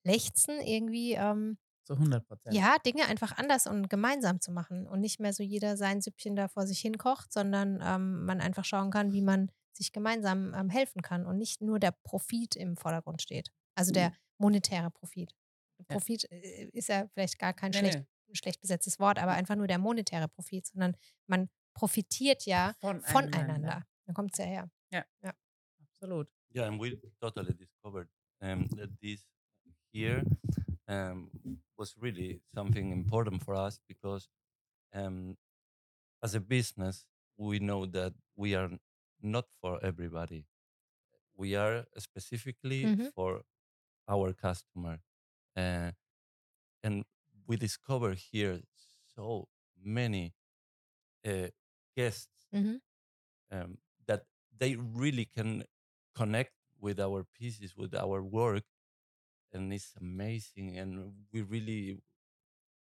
lechzen 0.04 0.60
irgendwie. 0.62 1.14
Ähm, 1.14 1.58
so 1.84 1.94
100 1.94 2.26
Prozent. 2.26 2.56
Ja, 2.56 2.78
Dinge 2.84 3.06
einfach 3.06 3.38
anders 3.38 3.68
und 3.68 3.90
gemeinsam 3.90 4.42
zu 4.42 4.52
machen 4.52 4.88
und 4.88 5.02
nicht 5.02 5.20
mehr 5.20 5.34
so 5.34 5.44
jeder 5.44 5.78
sein 5.78 6.02
Süppchen 6.02 6.36
da 6.36 6.48
vor 6.48 6.66
sich 6.66 6.80
hin 6.80 6.98
kocht, 6.98 7.32
sondern 7.32 7.80
ähm, 7.84 8.26
man 8.26 8.42
einfach 8.42 8.66
schauen 8.66 8.90
kann, 8.90 9.12
wie 9.12 9.22
man 9.22 9.52
sich 9.72 9.92
gemeinsam 9.92 10.56
ähm, 10.56 10.70
helfen 10.70 11.02
kann 11.02 11.28
und 11.28 11.38
nicht 11.38 11.62
nur 11.62 11.80
der 11.80 11.92
Profit 11.92 12.56
im 12.56 12.78
Vordergrund 12.78 13.22
steht. 13.22 13.52
Also 13.76 13.92
der 13.92 14.10
mhm. 14.10 14.16
monetäre 14.40 14.90
Profit. 14.90 15.36
Profit 15.90 16.24
ja. 16.24 16.38
Äh, 16.38 16.70
ist 16.72 16.88
ja 16.88 17.08
vielleicht 17.14 17.38
gar 17.38 17.54
kein 17.54 17.72
nee, 17.72 17.80
schlecht, 17.80 18.00
nee 18.00 18.15
schlecht 18.34 18.62
besetztes 18.62 19.00
Wort, 19.00 19.20
aber 19.20 19.34
einfach 19.34 19.56
nur 19.56 19.68
der 19.68 19.78
monetäre 19.78 20.28
Profit, 20.28 20.66
sondern 20.68 20.96
man 21.28 21.50
profitiert 21.74 22.46
ja 22.46 22.74
voneinander. 22.80 23.12
voneinander. 23.12 23.86
Da 24.06 24.14
kommt 24.14 24.34
es 24.34 24.40
ja 24.40 24.46
her. 24.46 24.72
Ja. 24.92 25.06
ja, 25.24 25.34
absolut. 25.82 26.30
Yeah, 26.54 26.68
and 26.68 26.80
we 26.80 26.98
totally 27.20 27.54
discovered 27.54 28.08
um, 28.42 28.68
that 28.78 28.90
this 29.02 29.26
here 29.92 30.24
um, 30.88 31.30
was 31.78 31.96
really 32.02 32.42
something 32.54 32.92
important 32.92 33.44
for 33.44 33.56
us 33.56 33.80
because 33.88 34.30
um, 34.94 35.38
as 36.24 36.36
a 36.36 36.40
business, 36.40 37.06
we 37.38 37.60
know 37.60 37.86
that 37.86 38.14
we 38.36 38.56
are 38.56 38.70
not 39.22 39.46
for 39.62 39.84
everybody. 39.84 40.46
We 41.36 41.56
are 41.56 41.86
specifically 41.98 42.86
mm 42.86 42.96
-hmm. 42.96 43.12
for 43.14 43.44
our 44.08 44.34
customer. 44.34 45.02
Uh, 45.58 45.92
and 46.84 47.06
we 47.48 47.58
discover 47.58 48.14
here 48.14 48.62
so 49.16 49.48
many 49.84 50.34
uh, 51.26 51.48
guests 51.96 52.48
mm-hmm. 52.54 52.76
um, 53.52 53.78
that 54.08 54.24
they 54.58 54.76
really 54.76 55.26
can 55.26 55.64
connect 56.16 56.54
with 56.80 57.00
our 57.00 57.26
pieces, 57.38 57.76
with 57.76 57.96
our 57.96 58.22
work, 58.22 58.64
and 59.54 59.74
it's 59.74 59.94
amazing. 60.00 60.78
And 60.78 61.14
we 61.32 61.42
really 61.42 61.98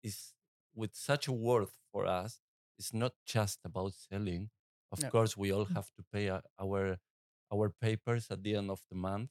is 0.02 0.34
with 0.74 0.94
such 0.94 1.28
a 1.28 1.32
worth 1.32 1.78
for 1.92 2.06
us. 2.06 2.40
It's 2.78 2.92
not 2.92 3.12
just 3.26 3.60
about 3.64 3.94
selling. 3.94 4.50
Of 4.92 5.02
No. 5.02 5.10
course, 5.10 5.36
we 5.36 5.52
all 5.52 5.66
have 5.66 5.90
to 5.96 6.02
pay 6.12 6.30
our 6.58 6.98
our 7.52 7.70
papers 7.70 8.30
at 8.30 8.42
the 8.42 8.56
end 8.56 8.70
of 8.70 8.80
the 8.90 8.96
month, 8.96 9.30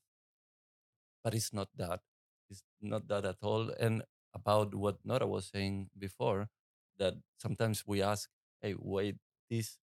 but 1.23 1.33
it's 1.33 1.53
not 1.53 1.69
that. 1.75 2.01
It's 2.49 2.63
not 2.81 3.07
that 3.07 3.25
at 3.25 3.37
all. 3.41 3.69
And 3.79 4.03
about 4.33 4.73
what 4.75 4.97
Nora 5.05 5.27
was 5.27 5.45
saying 5.47 5.89
before, 5.97 6.49
that 6.97 7.13
sometimes 7.37 7.85
we 7.87 8.01
ask, 8.01 8.29
"Hey, 8.61 8.75
wait, 8.77 9.17
this 9.49 9.77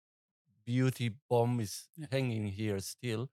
beauty 0.64 1.10
bomb 1.28 1.60
is 1.60 1.88
Yeah. 1.96 2.06
hanging 2.10 2.46
here 2.48 2.78
still," 2.80 3.28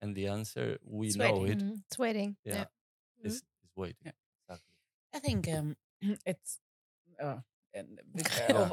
and 0.00 0.14
the 0.16 0.26
answer 0.28 0.78
we 0.82 1.06
It's 1.08 1.16
know 1.16 1.32
waiting. 1.38 1.50
it 1.52 1.58
Mhm. 1.64 1.82
It's 1.86 1.98
waiting. 1.98 2.36
yeah, 2.44 2.54
Yeah. 2.54 2.66
is 3.22 3.34
is 3.64 3.72
waiting. 3.76 4.04
Yeah. 4.06 4.12
Exactly. 4.42 4.74
I 5.14 5.18
think 5.20 5.48
um, 5.48 5.76
it's 6.26 6.60
uh, 7.20 7.40
and 7.74 8.00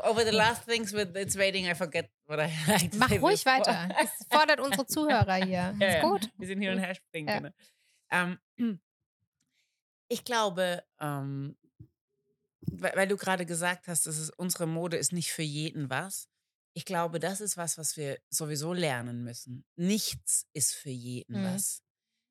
over, 0.04 0.24
the 0.24 0.32
last 0.46 0.64
things 0.64 0.94
with 0.94 1.16
it's 1.18 1.36
waiting. 1.36 1.68
I 1.68 1.74
forget 1.74 2.10
what 2.26 2.40
I 2.40 2.48
like 2.68 2.94
Mach 2.96 3.10
ruhig 3.12 3.44
before. 3.44 3.60
weiter. 3.60 3.90
Das 3.90 4.12
fordert 4.32 4.60
unsere 4.62 4.86
Zuhörer 4.86 5.44
hier. 5.46 5.76
Ist 5.80 6.02
gut. 6.02 6.30
Wir 6.38 6.48
sind 6.48 6.62
hin 6.62 6.72
und 6.72 6.80
her 6.80 6.96
springen. 6.96 7.54
Ähm, 8.12 8.40
ich 10.08 10.24
glaube, 10.24 10.84
ähm, 11.00 11.58
weil, 12.72 12.94
weil 12.96 13.08
du 13.08 13.18
gerade 13.18 13.46
gesagt 13.46 13.88
hast, 13.88 14.06
dass 14.08 14.18
es, 14.18 14.30
unsere 14.32 14.68
Mode 14.68 14.98
ist 14.98 15.14
nicht 15.14 15.32
für 15.32 15.42
jeden 15.44 15.90
was. 15.90 16.28
Ich 16.76 16.86
glaube, 16.86 17.20
das 17.20 17.42
ist 17.42 17.58
was, 17.58 17.78
was 17.78 17.98
wir 17.98 18.20
sowieso 18.30 18.74
lernen 18.74 19.24
müssen. 19.24 19.66
Nichts 19.76 20.48
ist 20.54 20.74
für 20.76 20.90
jeden 20.90 21.44
Mhm. 21.44 21.44
was. 21.44 21.82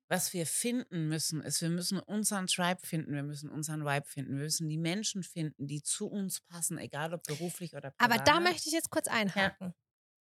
Was 0.09 0.33
wir 0.33 0.45
finden 0.47 1.07
müssen, 1.09 1.41
ist, 1.41 1.61
wir 1.61 1.69
müssen 1.69 1.99
unseren 1.99 2.47
Tribe 2.47 2.81
finden, 2.85 3.13
wir 3.13 3.23
müssen 3.23 3.49
unseren 3.49 3.85
Vibe 3.85 4.07
finden, 4.07 4.35
wir 4.37 4.43
müssen 4.43 4.69
die 4.69 4.77
Menschen 4.77 5.23
finden, 5.23 5.67
die 5.67 5.83
zu 5.83 6.07
uns 6.09 6.41
passen, 6.41 6.77
egal 6.77 7.13
ob 7.13 7.25
beruflich 7.25 7.75
oder 7.75 7.91
privat. 7.91 7.97
Aber 7.97 8.17
da 8.19 8.39
möchte 8.39 8.67
ich 8.67 8.73
jetzt 8.73 8.89
kurz 8.89 9.07
einhaken. 9.07 9.73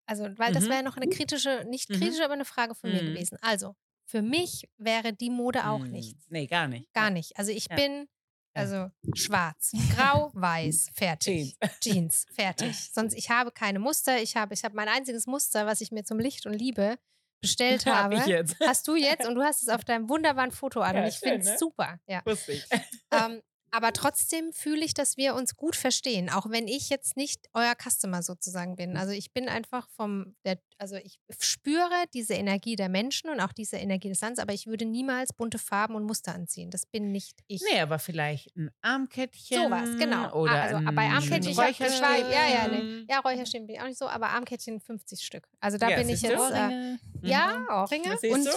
Also, 0.07 0.25
weil 0.37 0.53
das 0.53 0.69
Mhm. 0.69 0.69
wäre 0.69 0.83
noch 0.83 0.97
eine 0.97 1.07
kritische, 1.07 1.65
nicht 1.67 1.91
Mhm. 1.91 1.91
kritische, 1.93 2.25
aber 2.25 2.33
eine 2.35 2.45
Frage 2.45 2.75
von 2.75 2.91
mir 2.91 3.03
Mhm. 3.03 3.03
gewesen. 3.03 3.37
Also, 3.41 3.75
für 4.05 4.21
mich 4.21 4.69
wäre 4.77 5.13
die 5.13 5.29
Mode 5.31 5.67
auch 5.67 5.89
Hm, 5.89 5.91
nichts. 5.91 6.29
Nee, 6.29 6.47
gar 6.47 6.67
nicht. 6.67 6.89
Gar 6.93 7.11
nicht. 7.11 7.37
Also, 7.37 7.51
ich 7.51 7.69
Ja. 7.69 7.75
bin 7.75 8.07
also 8.53 8.91
schwarz, 9.15 9.71
grau, 9.95 10.31
weiß, 10.33 10.89
fertig. 10.93 11.55
Jeans. 11.59 11.71
Jeans, 11.81 12.25
fertig. 12.33 12.91
Sonst, 12.93 13.13
ich 13.13 13.29
habe 13.29 13.51
keine 13.51 13.79
Muster. 13.79 14.21
Ich 14.21 14.35
habe, 14.35 14.53
ich 14.53 14.63
habe 14.63 14.75
mein 14.75 14.87
einziges 14.87 15.27
Muster, 15.27 15.65
was 15.65 15.81
ich 15.81 15.91
mir 15.91 16.03
zum 16.03 16.19
Licht 16.19 16.45
und 16.45 16.53
Liebe 16.53 16.97
bestellt 17.41 17.85
Hab 17.85 17.95
habe. 17.95 18.15
ich 18.15 18.25
jetzt. 18.25 18.55
Hast 18.65 18.87
du 18.87 18.95
jetzt 18.95 19.27
und 19.27 19.35
du 19.35 19.41
hast 19.41 19.61
es 19.61 19.69
auf 19.69 19.83
deinem 19.83 20.09
wunderbaren 20.09 20.51
Foto 20.51 20.81
an. 20.81 20.95
Ja, 20.95 21.01
und 21.01 21.07
ich 21.07 21.19
finde 21.19 21.39
es 21.39 21.45
ne? 21.45 21.57
super. 21.57 21.99
Ja. 22.07 22.21
Ich. 22.25 22.67
ähm, 23.11 23.41
aber 23.71 23.93
trotzdem 23.93 24.51
fühle 24.53 24.83
ich, 24.85 24.93
dass 24.93 25.17
wir 25.17 25.33
uns 25.35 25.55
gut 25.55 25.75
verstehen, 25.75 26.29
auch 26.29 26.49
wenn 26.49 26.67
ich 26.67 26.89
jetzt 26.89 27.15
nicht 27.17 27.47
euer 27.53 27.73
Customer 27.75 28.21
sozusagen 28.21 28.75
bin. 28.75 28.97
Also 28.97 29.13
ich 29.13 29.31
bin 29.33 29.47
einfach 29.49 29.87
vom, 29.89 30.35
der, 30.45 30.59
also 30.77 30.95
ich 30.97 31.19
spüre 31.39 31.89
diese 32.13 32.33
Energie 32.33 32.75
der 32.75 32.89
Menschen 32.89 33.29
und 33.29 33.39
auch 33.39 33.53
diese 33.53 33.77
Energie 33.77 34.09
des 34.09 34.21
Landes, 34.21 34.39
aber 34.39 34.53
ich 34.53 34.67
würde 34.67 34.85
niemals 34.85 35.33
bunte 35.33 35.57
Farben 35.57 35.95
und 35.95 36.03
Muster 36.05 36.35
anziehen. 36.35 36.69
Das 36.69 36.85
bin 36.85 37.11
nicht 37.11 37.39
ich. 37.47 37.61
Nee, 37.71 37.79
aber 37.79 37.97
vielleicht 37.99 38.55
ein 38.55 38.69
Armkettchen. 38.81 39.63
Sowas, 39.63 39.89
genau. 39.97 40.33
Oder 40.33 40.51
Ah, 40.51 40.61
also 40.63 40.75
ein 40.75 40.95
bei 40.95 41.07
Armkettchen, 41.09 41.51
ich 41.51 41.57
hab, 41.57 41.69
ich 41.69 41.79
Räucherstäbchen. 41.81 42.01
war, 42.25 42.31
ja, 42.31 42.47
ja, 42.47 42.67
nee. 42.67 43.05
ja, 43.09 43.19
Räucherstäbchen 43.19 43.67
bin 43.67 43.75
ich 43.77 43.81
auch 43.81 43.87
nicht 43.87 43.99
so, 43.99 44.07
aber 44.07 44.29
Armkettchen 44.29 44.79
50 44.81 45.21
Stück. 45.21 45.47
Also 45.59 45.77
da 45.77 45.89
Ja, 45.89 45.97
bin 45.97 46.09
ich 46.09 46.21
jetzt, 46.21 46.33
äh, 46.33 46.37
Ohrringe. 46.37 46.99
ja, 47.21 47.65
Ohrringe. 47.69 48.09
Das 48.09 48.21
siehst 48.21 48.33
Und? 48.35 48.49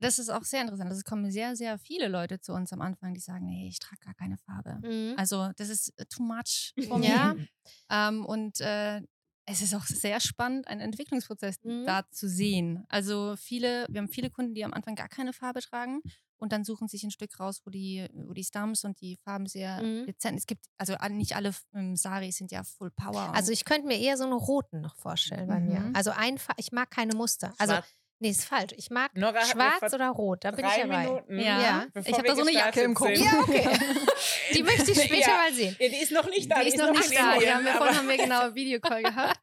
Das 0.00 0.18
ist 0.18 0.28
auch 0.30 0.44
sehr 0.44 0.60
interessant. 0.62 0.90
Also 0.90 0.98
Es 0.98 1.04
kommen 1.04 1.30
sehr, 1.30 1.56
sehr 1.56 1.78
viele 1.78 2.08
Leute 2.08 2.40
zu 2.40 2.52
uns 2.52 2.72
am 2.72 2.80
Anfang, 2.82 3.14
die 3.14 3.20
sagen, 3.20 3.46
nee, 3.46 3.68
ich 3.68 3.78
trage 3.78 4.00
gar 4.04 4.14
keine 4.14 4.33
Farbe. 4.38 4.78
Mhm. 4.86 5.14
Also 5.18 5.50
das 5.56 5.68
ist 5.68 5.92
äh, 5.98 6.06
too 6.06 6.22
much 6.22 6.72
for 6.88 7.00
Ja. 7.02 7.34
me. 7.34 7.46
Ähm, 7.90 8.26
und 8.26 8.60
äh, 8.60 9.00
es 9.46 9.60
ist 9.62 9.74
auch 9.74 9.84
sehr 9.84 10.20
spannend, 10.20 10.68
einen 10.68 10.80
Entwicklungsprozess 10.80 11.56
Mhm. 11.64 11.84
da 11.86 12.08
zu 12.10 12.28
sehen. 12.28 12.84
Also 12.88 13.34
viele, 13.38 13.86
wir 13.90 14.00
haben 14.00 14.08
viele 14.08 14.30
Kunden, 14.30 14.54
die 14.54 14.64
am 14.64 14.72
Anfang 14.74 14.94
gar 14.94 15.08
keine 15.08 15.32
Farbe 15.32 15.60
tragen 15.60 16.00
und 16.38 16.52
dann 16.52 16.64
suchen 16.64 16.88
sich 16.88 17.04
ein 17.04 17.10
Stück 17.10 17.38
raus, 17.40 17.60
wo 17.64 17.70
die, 17.70 18.06
wo 18.14 18.32
die 18.34 18.44
Stumps 18.44 18.84
und 18.84 19.00
die 19.00 19.16
Farben 19.24 19.46
sehr 19.46 19.82
Mhm. 19.82 20.06
dezent. 20.06 20.38
Es 20.38 20.46
gibt, 20.46 20.66
also 20.78 20.94
all- 20.94 21.10
nicht 21.10 21.36
alle 21.36 21.54
ähm, 21.74 21.94
Saris 21.96 22.36
sind 22.36 22.52
ja 22.52 22.64
Full 22.64 22.90
Power. 22.90 23.34
Also 23.34 23.52
ich 23.52 23.64
könnte 23.64 23.86
mir 23.86 23.98
eher 23.98 24.16
so 24.16 24.24
einen 24.24 24.32
roten 24.34 24.80
noch 24.80 24.96
vorstellen 24.96 25.46
bei 25.48 25.60
mir. 25.60 25.80
Mhm. 25.80 25.96
Also 25.96 26.10
einfach, 26.10 26.54
ich 26.58 26.72
mag 26.72 26.90
keine 26.90 27.14
Muster. 27.14 27.54
Also 27.58 27.74
Schwarz. 27.74 27.86
Nee, 28.18 28.30
ist 28.30 28.44
falsch. 28.44 28.72
Ich 28.76 28.90
mag 28.90 29.14
Nora 29.16 29.44
schwarz 29.44 29.92
oder 29.92 30.08
rot. 30.10 30.44
Da 30.44 30.50
bin 30.50 30.64
ich 30.64 30.72
dabei. 30.72 31.04
Minuten, 31.04 31.38
Ja. 31.40 31.60
Ja. 31.62 31.86
bevor 31.92 32.08
Ich 32.10 32.16
hab 32.16 32.22
wir 32.24 32.30
da 32.30 32.36
so 32.36 32.42
eine 32.42 32.52
Jacke 32.52 32.80
im 32.82 32.94
Kopf. 32.94 33.10
Ja, 33.10 33.40
okay. 33.40 33.68
Die 34.54 34.62
möchte 34.62 34.90
ich 34.92 35.02
später 35.02 35.28
Ja. 35.30 35.36
mal 35.36 35.52
sehen. 35.54 35.76
Ja, 35.78 35.88
die 35.88 35.96
ist 35.96 36.12
noch 36.12 36.26
nicht 36.28 36.50
da. 36.50 36.60
die 36.62 36.68
ist 36.68 36.76
noch 36.78 36.90
nicht 36.90 37.10
in 37.10 37.16
da. 37.16 37.34
Indien, 37.34 37.48
Ja, 37.50 37.64
wir, 37.64 37.72
vorhin 37.74 37.96
haben 37.98 38.08
wir 38.08 38.16
genau 38.16 38.54
Videocall 38.54 39.02
gehabt. 39.02 39.40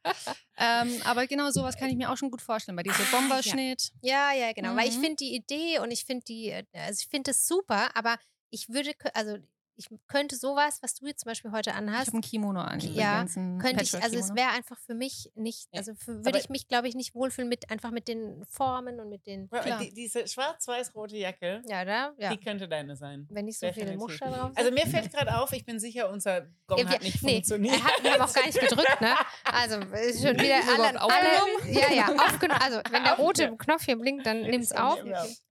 ähm, 0.58 1.00
aber 1.04 1.26
genau 1.26 1.50
sowas 1.50 1.76
kann 1.76 1.88
ich 1.90 1.96
mir 1.96 2.10
auch 2.10 2.16
schon 2.16 2.30
gut 2.30 2.40
vorstellen. 2.42 2.76
Bei 2.76 2.82
diesem 2.82 3.04
Ah, 3.12 3.16
Bomberschnitt. 3.16 3.90
Ja, 4.00 4.32
ja, 4.32 4.52
genau. 4.52 4.76
Weil 4.76 4.88
ich 4.88 4.96
Mhm. 4.98 5.02
finde 5.02 5.16
die 5.16 5.34
Idee 5.34 5.78
und 5.80 5.90
ich 5.90 6.04
finde 6.04 6.24
die, 6.24 6.50
äh, 6.50 6.64
also 6.74 7.00
ich 7.02 7.08
finde 7.08 7.32
es 7.32 7.46
super, 7.46 7.90
aber 7.94 8.16
ich 8.50 8.68
würde, 8.68 8.92
also 9.14 9.36
ich 9.76 9.88
könnte 10.06 10.36
sowas, 10.36 10.78
was 10.82 10.94
du 10.94 11.06
jetzt 11.06 11.20
zum 11.20 11.30
Beispiel 11.30 11.50
heute 11.52 11.70
Ich 11.70 11.76
anhast, 11.76 12.08
habe 12.08 12.18
ein 12.18 12.20
Kimono 12.20 12.60
an. 12.60 12.78
Ja, 12.80 13.24
könnte 13.60 13.82
ich, 13.82 13.94
also 14.02 14.18
es 14.18 14.34
wäre 14.34 14.50
einfach 14.50 14.78
für 14.78 14.94
mich 14.94 15.30
nicht, 15.34 15.68
Ja. 15.72 15.78
also 15.78 15.94
für, 15.94 16.12
Aber- 16.12 16.24
würde 16.26 16.38
ich 16.38 16.48
mich, 16.48 16.68
glaube 16.68 16.88
ich, 16.88 16.94
nicht 16.94 17.14
wohlfühlen 17.14 17.48
mit 17.48 17.70
einfach 17.70 17.90
mit 17.90 18.08
den 18.08 18.44
Formen 18.44 19.00
und 19.00 19.08
mit 19.08 19.26
den, 19.26 19.48
die, 19.80 19.94
diese 19.94 20.26
schwarz-weiß-rote 20.28 21.16
Jacke, 21.16 21.62
ja, 21.68 21.84
da, 21.84 22.12
ja. 22.18 22.30
die 22.30 22.38
könnte 22.38 22.68
deine 22.68 22.96
sein. 22.96 23.26
Wenn 23.30 23.46
nicht 23.46 23.58
so 23.58 23.66
viele 23.72 23.86
definitiv. 23.86 24.08
Muster 24.20 24.26
drauf 24.30 24.46
sind. 24.54 24.58
Also 24.58 24.70
mir 24.70 24.86
fällt 24.86 25.12
gerade 25.12 25.38
auf, 25.38 25.52
ich 25.52 25.64
bin 25.64 25.78
sicher, 25.80 26.10
unser 26.10 26.42
Gong 26.66 26.78
Ja, 26.78 26.84
wir- 26.84 26.90
hat 26.94 27.02
nicht 27.02 27.22
nee, 27.22 27.34
funktioniert. 27.34 27.74
Er 27.76 27.84
hat, 27.84 28.02
wir 28.02 28.12
haben 28.12 28.20
auch 28.22 28.32
gar 28.34 28.46
nicht 28.46 28.60
gedrückt, 28.60 29.00
ne? 29.00 29.14
Also 29.44 29.76
ist 29.80 30.22
schon 30.22 30.38
wieder 30.38 30.56
alle, 30.56 30.88
alle 30.88 31.02
aufgenommen? 31.02 31.74
ja, 31.74 31.92
ja, 31.92 32.06
aufgenommen. 32.26 32.60
Also 32.62 32.80
wenn 32.90 33.04
der 33.04 33.14
rote 33.16 33.56
Knopf 33.56 33.84
hier 33.84 33.96
blinkt, 33.96 34.26
dann 34.26 34.42
nimmt's 34.42 34.70
Ja, 34.70 34.88
auf. 34.92 34.98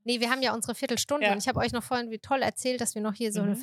Nee, 0.04 0.20
wir 0.20 0.32
haben 0.32 0.42
ja 0.42 0.54
unsere 0.56 0.74
Viertelstunde 0.74 1.28
Ja. 1.28 1.32
und 1.34 1.38
ich 1.38 1.48
habe 1.48 1.60
euch 1.60 1.72
noch 1.74 1.84
vorhin 1.84 2.10
wie 2.10 2.18
toll 2.18 2.42
erzählt, 2.42 2.82
dass 2.82 2.96
wir 2.96 3.04
noch 3.04 3.14
hier 3.14 3.32
so 3.32 3.42
eine 3.42 3.56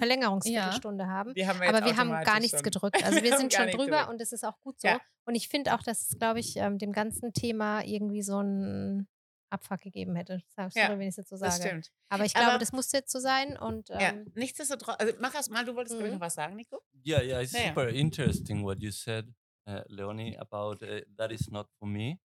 Mhm. 0.50 0.54
Verlängerungsviertelstunde 0.54 1.06
haben. 1.06 1.34
Die 1.34 1.46
haben 1.46 1.60
wir 1.60 1.68
Aber 1.68 1.84
wir 1.84 1.96
haben 1.96 2.10
gar 2.24 2.40
nichts 2.40 2.58
schon. 2.58 2.62
gedrückt. 2.62 2.96
Also 3.04 3.16
wir 3.16 3.22
Wir 3.24 3.36
sind 3.38 3.52
schon 3.52 3.68
drüber 3.68 3.84
gedrückt. 3.86 4.08
und 4.10 4.20
es 4.20 4.32
ist 4.32 4.44
auch 4.44 4.58
gut 4.60 4.80
so. 4.80 4.88
Ja. 4.88 5.00
Und 5.26 5.34
ich 5.34 5.48
finde 5.48 5.74
auch, 5.74 5.82
dass 5.82 6.08
es, 6.10 6.18
glaube 6.18 6.40
ich, 6.40 6.56
ähm, 6.56 6.78
dem 6.78 6.92
ganzen 6.92 7.32
Thema 7.32 7.82
irgendwie 7.84 8.22
so 8.22 8.38
einen 8.38 9.08
Abfuck 9.50 9.80
gegeben 9.80 10.14
hätte. 10.16 10.42
Sagst 10.48 10.76
du, 10.76 10.80
Ja, 10.80 10.90
wenn 10.90 11.00
ich 11.02 11.08
es 11.08 11.16
jetzt 11.16 11.30
so 11.30 11.36
Das 11.38 11.56
sage. 11.56 11.68
stimmt. 11.68 11.90
Aber 12.10 12.24
ich 12.24 12.36
Aber- 12.36 12.44
glaube, 12.46 12.58
das 12.58 12.72
musste 12.72 12.98
jetzt 12.98 13.10
so 13.10 13.18
sein. 13.18 13.56
Und 13.58 13.88
Ja, 13.88 13.98
ähm, 14.00 14.30
nichtsdestotrotz, 14.34 14.96
also 14.98 15.14
mach 15.20 15.34
erst 15.34 15.50
mal, 15.50 15.64
du 15.64 15.74
wolltest 15.74 15.98
Mhm. 16.00 16.10
noch 16.12 16.20
was 16.20 16.34
sagen, 16.34 16.56
Nico? 16.56 16.80
Yeah, 17.06 17.22
yeah, 17.22 17.40
it's 17.40 17.52
Yeah, 17.54 17.62
yeah. 17.62 17.68
super 17.70 17.88
interesting 17.88 18.62
what 18.62 18.80
you 18.82 18.90
said, 18.90 19.32
uh, 19.68 19.80
Leonie, 19.88 20.36
about 20.38 20.84
uh, 20.84 21.00
that 21.16 21.30
is 21.32 21.50
not 21.50 21.68
for 21.78 21.88
me. 21.88 22.18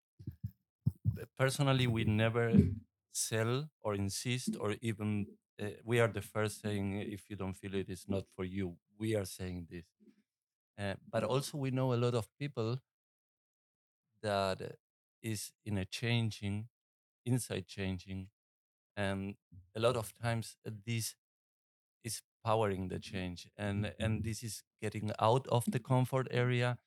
Personally, 1.38 1.88
we 1.88 2.04
never 2.06 2.52
sell 3.12 3.70
or 3.82 3.96
insist, 3.96 4.58
or 4.58 4.76
even 4.82 5.28
uh, 5.62 5.68
we 5.84 6.00
are 6.00 6.08
the 6.08 6.22
first 6.22 6.62
saying 6.62 6.96
if 7.02 7.30
you 7.30 7.36
don't 7.36 7.54
feel 7.56 7.76
it, 7.76 7.90
it's 7.90 8.08
not 8.10 8.26
for 8.36 8.44
you. 8.46 8.78
We 8.98 9.16
are 9.16 9.26
saying 9.26 9.68
this. 9.70 9.86
Uh, 10.80 10.96
but 11.12 11.24
also, 11.24 11.58
we 11.58 11.72
know 11.72 11.94
a 11.94 11.98
lot 12.06 12.16
of 12.16 12.28
people 12.40 12.80
that 14.22 14.62
uh, 14.62 14.68
in 15.66 15.78
a 15.78 15.86
changing, 15.86 16.68
inside 17.26 17.68
changing, 17.68 18.28
and 18.98 19.36
a 19.76 19.80
lot 19.80 19.96
of 19.98 20.14
times 20.22 20.58
this 20.86 21.16
is 22.04 22.22
powering 22.46 22.90
the 22.90 23.00
change 23.00 23.48
and 23.58 23.94
and 24.00 24.24
this 24.24 24.44
is 24.44 24.64
getting 24.82 25.12
out 25.20 25.48
of 25.48 25.66
the 25.72 25.80
comfort 25.80 26.28
area 26.32 26.78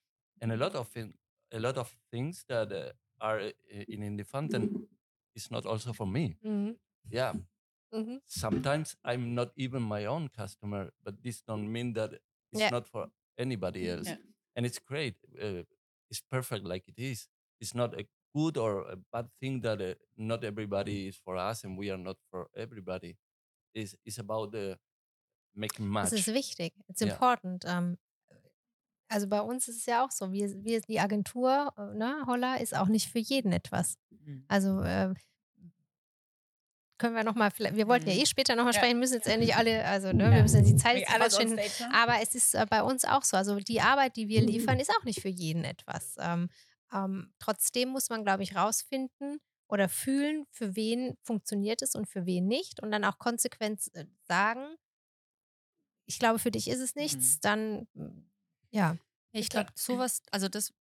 and 0.40 0.52
a 0.52 0.56
lot 0.56 0.74
of 0.74 0.88
thing, 0.88 1.14
a 1.52 1.60
lot 1.60 1.76
of 1.78 1.94
things 2.10 2.44
that 2.48 2.72
uh, 2.72 2.90
are 3.20 3.40
uh, 3.40 3.50
in 3.88 4.00
Indifanten 4.02 4.70
is 5.34 5.50
not 5.50 5.66
also 5.66 5.92
for 5.92 6.06
me. 6.06 6.36
Mhm, 6.44 6.76
yeah 7.10 7.34
mhm. 7.92 8.20
sometimes 8.26 8.96
i'm 9.04 9.34
not 9.34 9.52
even 9.56 9.82
my 9.82 10.06
own 10.06 10.28
customer 10.28 10.90
but 11.04 11.14
this 11.22 11.42
don't 11.44 11.70
mean 11.70 11.92
that 11.94 12.12
it's 12.52 12.60
Yeah. 12.60 12.70
not 12.70 12.86
for 12.88 13.08
anybody 13.38 13.88
else 13.88 14.08
Yeah. 14.08 14.18
and 14.56 14.66
it's 14.66 14.78
great 14.84 15.16
uh, 15.40 15.62
it's 16.10 16.20
perfect 16.30 16.64
like 16.64 16.84
it 16.88 16.98
is 16.98 17.28
it's 17.60 17.74
not 17.74 17.94
a 17.94 18.06
good 18.34 18.56
or 18.58 18.82
a 18.90 18.96
bad 19.12 19.28
thing 19.40 19.62
that 19.62 19.80
uh, 19.80 19.94
not 20.16 20.44
everybody 20.44 21.08
is 21.08 21.16
for 21.16 21.36
us 21.36 21.64
and 21.64 21.78
we 21.78 21.90
are 21.90 21.98
not 22.02 22.16
for 22.30 22.48
everybody 22.54 23.16
it's, 23.74 23.94
it's 24.04 24.18
about 24.18 24.52
the 24.52 24.78
making 25.54 25.88
match 25.88 26.10
Das 26.10 26.12
ist 26.26 26.34
wichtig. 26.34 26.72
It's 26.88 27.00
Ja. 27.00 27.08
important. 27.12 27.64
Ähm, 27.66 27.96
also 29.08 29.26
bei 29.28 29.40
uns 29.40 29.68
ist 29.68 29.76
es 29.78 29.86
ja 29.86 30.04
auch 30.04 30.10
so, 30.10 30.32
wir, 30.32 30.48
wir 30.64 30.80
die 30.80 30.98
Agentur, 31.00 31.72
äh, 31.76 31.94
ne, 31.96 32.24
Holla, 32.26 32.56
ist 32.56 32.74
auch 32.74 32.88
nicht 32.88 33.08
für 33.10 33.18
jeden 33.20 33.52
etwas. 33.52 33.96
Mhm. 34.10 34.44
Also 34.48 34.82
äh, 34.82 35.14
können 36.98 37.14
wir 37.14 37.24
nochmal, 37.24 37.50
wir 37.58 37.88
wollten 37.88 38.08
ja 38.10 38.14
Mhm. 38.14 38.20
eh 38.22 38.26
später 38.26 38.56
nochmal 38.56 38.72
Ja. 38.72 38.78
sprechen, 38.80 38.98
müssen 38.98 39.14
jetzt 39.14 39.26
endlich 39.26 39.54
alle, 39.56 39.84
also 39.84 40.12
ne, 40.12 40.24
Ja. 40.24 40.30
wir 40.32 40.42
müssen 40.42 40.64
die 40.64 40.76
Zeit 40.76 40.96
jetzt 40.98 41.10
rausfinden. 41.20 41.60
Aber 41.92 42.20
es 42.22 42.34
ist 42.34 42.54
äh, 42.54 42.66
bei 42.68 42.82
uns 42.82 43.04
auch 43.04 43.22
so. 43.22 43.36
Also 43.36 43.56
die 43.56 43.80
Arbeit, 43.80 44.16
die 44.16 44.28
wir 44.28 44.40
liefern, 44.42 44.78
ist 44.80 44.90
auch 44.90 45.04
nicht 45.04 45.20
für 45.20 45.28
jeden 45.28 45.64
etwas. 45.64 46.16
Ähm, 46.18 46.48
ähm, 46.92 47.32
trotzdem 47.38 47.90
muss 47.90 48.08
man, 48.10 48.24
glaube 48.24 48.42
ich, 48.42 48.56
rausfinden, 48.56 49.40
oder 49.68 49.88
fühlen, 49.88 50.46
für 50.52 50.76
wen 50.76 51.16
funktioniert 51.22 51.82
es 51.82 51.96
und 51.96 52.06
für 52.08 52.24
wen 52.24 52.46
nicht 52.46 52.80
und 52.82 52.92
dann 52.92 53.04
auch 53.04 53.18
konsequent 53.18 53.92
äh, 53.94 54.06
sagen, 54.28 54.76
ich 56.06 56.18
glaube, 56.18 56.38
für 56.38 56.50
dich 56.50 56.68
ist 56.68 56.80
es 56.80 56.94
nichts, 56.94 57.36
Mhm. 57.36 57.40
dann 57.40 57.88
ja. 58.70 58.96
Ich 59.32 59.50
glaube, 59.50 59.70
sowas, 59.74 60.22
also 60.30 60.48
das 60.48 60.72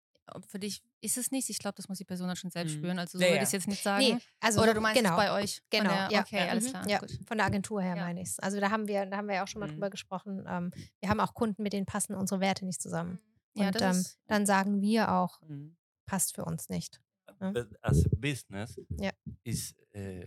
für 0.49 0.59
dich 0.59 0.83
ist 1.01 1.17
es 1.19 1.31
nichts. 1.31 1.51
Ich 1.51 1.59
glaube, 1.59 1.75
das 1.77 1.89
muss 1.89 1.99
die 1.99 2.05
Person 2.05 2.27
dann 2.29 2.37
schon 2.37 2.51
selbst 2.51 2.75
Mhm. 2.75 2.79
spüren. 2.79 2.99
Also 2.99 3.19
so 3.19 3.25
Ja, 3.25 3.31
würde 3.31 3.39
ich 3.39 3.43
es 3.45 3.53
jetzt 3.53 3.69
nicht 3.69 3.83
sagen. 3.83 4.05
Nee, 4.05 4.19
also 4.41 4.63
Oder 4.63 4.75
du 4.75 4.81
meinst 4.81 5.01
genau, 5.01 5.11
es 5.13 5.17
bei 5.17 5.33
euch? 5.33 5.63
Genau, 5.71 5.91
der, 5.91 6.09
ja. 6.11 6.21
Okay, 6.21 6.37
Ja. 6.47 6.49
alles 6.49 6.65
Mhm, 6.65 6.71
klar. 6.71 6.89
Ja, 6.89 6.99
Gut. 6.99 7.19
von 7.27 7.37
der 7.39 7.47
Agentur 7.47 7.83
her 7.83 7.97
Ja. 7.97 8.05
meine 8.05 8.23
ich 8.23 8.29
es. 8.29 8.39
Also 8.39 8.61
da 8.61 8.71
haben 8.71 8.89
wir, 8.89 9.07
da 9.07 9.17
haben 9.19 9.29
wir 9.29 9.35
ja 9.37 9.45
auch 9.45 9.49
schon 9.49 9.61
mal 9.61 9.67
Mhm. 9.69 9.73
drüber 9.73 9.91
gesprochen. 9.91 10.45
Ähm, 10.49 10.73
wir 11.01 11.09
haben 11.09 11.21
auch 11.21 11.35
Kunden, 11.35 11.63
mit 11.63 11.73
denen 11.73 11.87
passen 11.87 12.15
unsere 12.15 12.41
Werte 12.41 12.65
nicht 12.65 12.81
zusammen. 12.81 13.19
Ja, 13.55 13.67
und 13.69 13.81
das 13.81 13.97
ähm, 13.97 14.13
dann 14.27 14.47
sagen 14.47 14.81
wir 14.81 15.13
auch, 15.13 15.41
Mhm. 15.43 15.77
passt 16.07 16.35
für 16.35 16.45
uns 16.45 16.69
nicht. 16.69 17.01
But 17.39 17.69
as 17.83 18.05
a 18.07 18.09
business, 18.17 18.81
Yeah. 19.01 19.13
is 19.43 19.75
uh, 19.95 20.25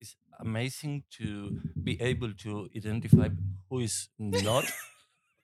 is 0.00 0.16
amazing 0.38 1.04
to 1.10 1.50
be 1.74 1.98
able 2.00 2.34
to 2.36 2.66
identify 2.74 3.28
who 3.68 3.80
is 3.80 4.10
not. 4.18 4.64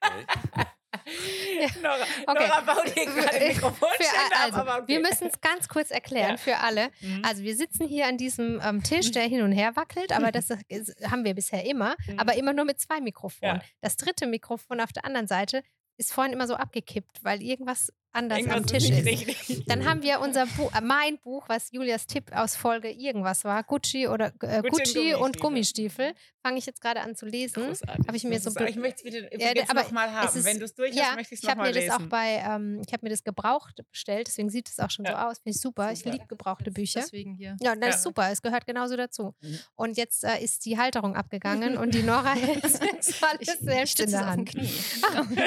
okay. 0.03 0.25
Nora, 1.81 1.97
Okay. 2.27 2.47
Nora 2.47 2.61
baut 2.61 2.89
hier 2.93 3.05
gerade 3.05 3.39
Mikrofonständer 3.47 4.35
ab, 4.35 4.43
also, 4.43 4.57
aber 4.57 4.75
okay. 4.77 4.87
Wir 4.87 4.99
müssen 5.01 5.27
es 5.27 5.41
ganz 5.41 5.67
kurz 5.67 5.91
erklären 5.91 6.31
Ja. 6.31 6.37
für 6.37 6.57
alle. 6.57 6.89
Mhm. 7.01 7.23
Also 7.25 7.43
wir 7.43 7.55
sitzen 7.55 7.87
hier 7.87 8.07
an 8.07 8.17
diesem 8.17 8.61
ähm, 8.63 8.83
Tisch, 8.83 9.11
der 9.11 9.23
hin 9.27 9.41
und 9.41 9.51
her 9.51 9.75
wackelt, 9.75 10.11
aber 10.11 10.31
das 10.31 10.49
ist, 10.67 10.95
haben 11.09 11.23
wir 11.25 11.33
bisher 11.33 11.65
immer, 11.65 11.95
Mhm. 12.07 12.19
aber 12.19 12.35
immer 12.35 12.53
nur 12.53 12.65
mit 12.65 12.79
zwei 12.79 13.01
Mikrofonen. 13.01 13.57
Ja. 13.57 13.61
Das 13.81 13.97
dritte 13.97 14.27
Mikrofon 14.27 14.79
auf 14.81 14.91
der 14.93 15.05
anderen 15.05 15.27
Seite 15.27 15.63
ist 15.97 16.13
vorhin 16.13 16.31
immer 16.33 16.47
so 16.47 16.55
abgekippt, 16.55 17.23
weil 17.23 17.41
irgendwas 17.41 17.91
anders 18.11 18.39
Irgendwas 18.39 18.57
am 18.59 18.65
Tisch 18.65 18.89
ist. 18.89 19.05
richtig. 19.05 19.65
Dann 19.67 19.85
haben 19.87 20.01
wir 20.01 20.19
unser 20.19 20.45
Buch, 20.47 20.73
äh, 20.73 20.81
mein 20.81 21.17
Buch, 21.19 21.47
was 21.47 21.71
Julias 21.71 22.05
Tipp 22.07 22.31
aus 22.33 22.55
Folge 22.55 22.89
irgendwas 22.91 23.43
war, 23.43 23.63
Gucci 23.63 24.07
oder 24.07 24.27
äh, 24.41 24.61
Gucci 24.61 24.63
und 24.63 24.71
Gucci 24.71 25.13
und 25.15 25.39
Gummistiefel. 25.39 25.39
Gummistiefel, 25.39 26.13
fange 26.41 26.57
ich 26.57 26.65
jetzt 26.65 26.81
gerade 26.81 27.01
an 27.01 27.15
zu 27.15 27.25
lesen. 27.25 27.73
Habe 28.07 28.17
ich 28.17 28.23
mir 28.23 28.39
so 28.39 28.49
ist- 28.49 28.59
Ich 28.61 28.75
möchte 28.77 28.97
es 28.97 29.03
bitte 29.03 29.29
Ja, 29.37 29.51
aber 29.67 29.83
nochmal 29.83 30.07
es 30.07 30.13
haben. 30.15 30.39
ist- 30.39 30.45
Wenn 30.45 30.57
du 30.59 30.65
es 30.65 30.73
durch 30.73 30.93
ja, 30.95 31.03
hast, 31.05 31.15
möchte 31.17 31.33
ich 31.35 31.39
es 31.39 31.43
ich 31.43 31.49
habe 31.49 31.59
nochmal 31.59 31.73
mir 31.73 31.79
das 31.87 31.97
lesen. 31.97 32.05
auch 32.05 32.09
bei, 32.09 32.43
ähm, 32.45 32.81
ich 32.85 32.93
habe 32.93 33.05
mir 33.05 33.09
das 33.09 33.23
gebraucht 33.23 33.81
bestellt, 33.91 34.27
deswegen 34.27 34.49
sieht 34.49 34.69
es 34.69 34.79
auch 34.79 34.89
schon 34.89 35.05
so 35.05 35.11
Ja. 35.11 35.29
aus. 35.29 35.37
Finde 35.39 35.55
ich 35.55 35.61
super. 35.61 35.91
Ich 35.91 35.99
Super. 35.99 36.11
liebe 36.11 36.25
gebrauchte 36.27 36.71
Bücher. 36.71 37.01
Deswegen 37.01 37.35
hier. 37.35 37.55
Ja, 37.61 37.75
das 37.75 37.89
Ja. 37.89 37.95
ist 37.95 38.03
super. 38.03 38.29
Es 38.31 38.41
gehört 38.41 38.65
genauso 38.65 38.95
dazu. 38.97 39.35
Mhm. 39.41 39.59
Und 39.75 39.97
jetzt 39.97 40.23
äh, 40.23 40.39
ist 40.43 40.65
die 40.65 40.77
Halterung 40.77 41.15
abgegangen 41.15 41.77
und 41.77 41.93
die 41.93 42.03
Nora 42.03 42.33
hält 42.33 42.63
es 42.63 42.79
alles 42.81 43.13
Ich, 43.39 43.47
ich 43.49 43.59
selbst 43.59 43.99
in 43.99 44.09
der 44.11 44.19
es 44.21 44.25
auf 44.25 44.31
dem 44.33 44.39
Hand. 44.39 44.49
Knie. 44.49 44.69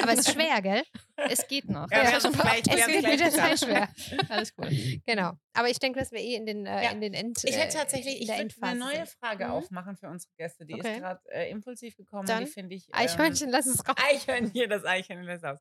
Aber 0.01 0.13
es 0.13 0.19
ist 0.19 0.31
schwer, 0.31 0.61
gell? 0.61 0.83
es 1.29 1.47
geht 1.47 1.69
noch. 1.69 1.89
Ja, 1.91 2.03
Ja. 2.03 2.19
Es 2.59 2.63
gleich- 2.63 2.79
Es 2.79 2.87
wird 2.87 2.99
gleich 2.99 3.11
mit 3.11 3.19
der 3.19 3.29
gesagt. 3.29 3.59
Zeit 3.59 3.69
schwer. 3.69 4.29
Alles 4.29 4.55
gut. 4.55 4.67
Genau. 5.05 5.33
Aber 5.53 5.69
ich 5.69 5.79
denke, 5.79 5.99
dass 5.99 6.11
wir 6.11 6.19
eh 6.19 6.35
in 6.35 6.45
den, 6.45 6.65
äh, 6.65 6.83
Ja. 6.83 6.91
in 6.91 7.01
den 7.01 7.13
End. 7.13 7.39
Ich 7.43 7.55
hätte 7.55 7.75
äh, 7.75 7.79
tatsächlich 7.79 8.21
ich 8.21 8.27
würde 8.29 8.49
eine 8.61 8.79
neue. 8.79 9.05
Frage 9.05 9.45
Mhm. 9.45 9.51
aufmachen 9.51 9.97
für 9.97 10.09
unsere 10.09 10.31
Gäste. 10.37 10.65
Die 10.65 10.73
Okay. 10.75 10.93
ist 10.93 10.99
gerade 10.99 11.21
äh, 11.31 11.49
impulsiv 11.51 11.95
gekommen. 11.95 12.27
Dann 12.27 12.45
die 12.45 12.51
finde 12.51 12.75
ich. 12.75 12.85
ähm, 12.87 12.93
Eichhörnchen, 12.95 13.49
lass 13.49 13.65
es 13.65 13.87
raus. 13.87 13.95
Eichhörnchen, 13.97 14.69
das 14.69 14.85
Eichhörnchen 14.85 15.25
lässt 15.27 15.45
aus. 15.45 15.59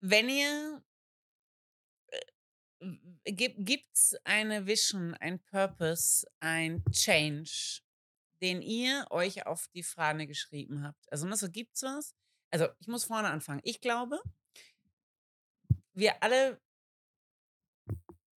Wenn 0.00 0.28
ihr 0.28 0.82
äh, 2.08 3.32
gibt 3.32 3.86
es 3.94 4.16
eine 4.24 4.66
Vision, 4.66 5.14
ein 5.14 5.38
Purpose, 5.44 6.26
ein 6.40 6.82
Change, 6.90 7.80
den 8.42 8.60
ihr 8.60 9.06
euch 9.10 9.46
auf 9.46 9.68
die 9.74 9.84
Fahne 9.84 10.26
geschrieben 10.26 10.82
habt? 10.82 11.10
Also 11.12 11.26
ne, 11.26 11.36
so 11.36 11.48
gibt's 11.48 11.82
was? 11.82 12.14
Also 12.50 12.66
ich 12.80 12.88
muss 12.88 13.04
vorne 13.04 13.28
anfangen. 13.30 13.60
Ich 13.62 13.80
glaube, 13.80 14.20
wir 15.94 16.22
alle 16.22 16.60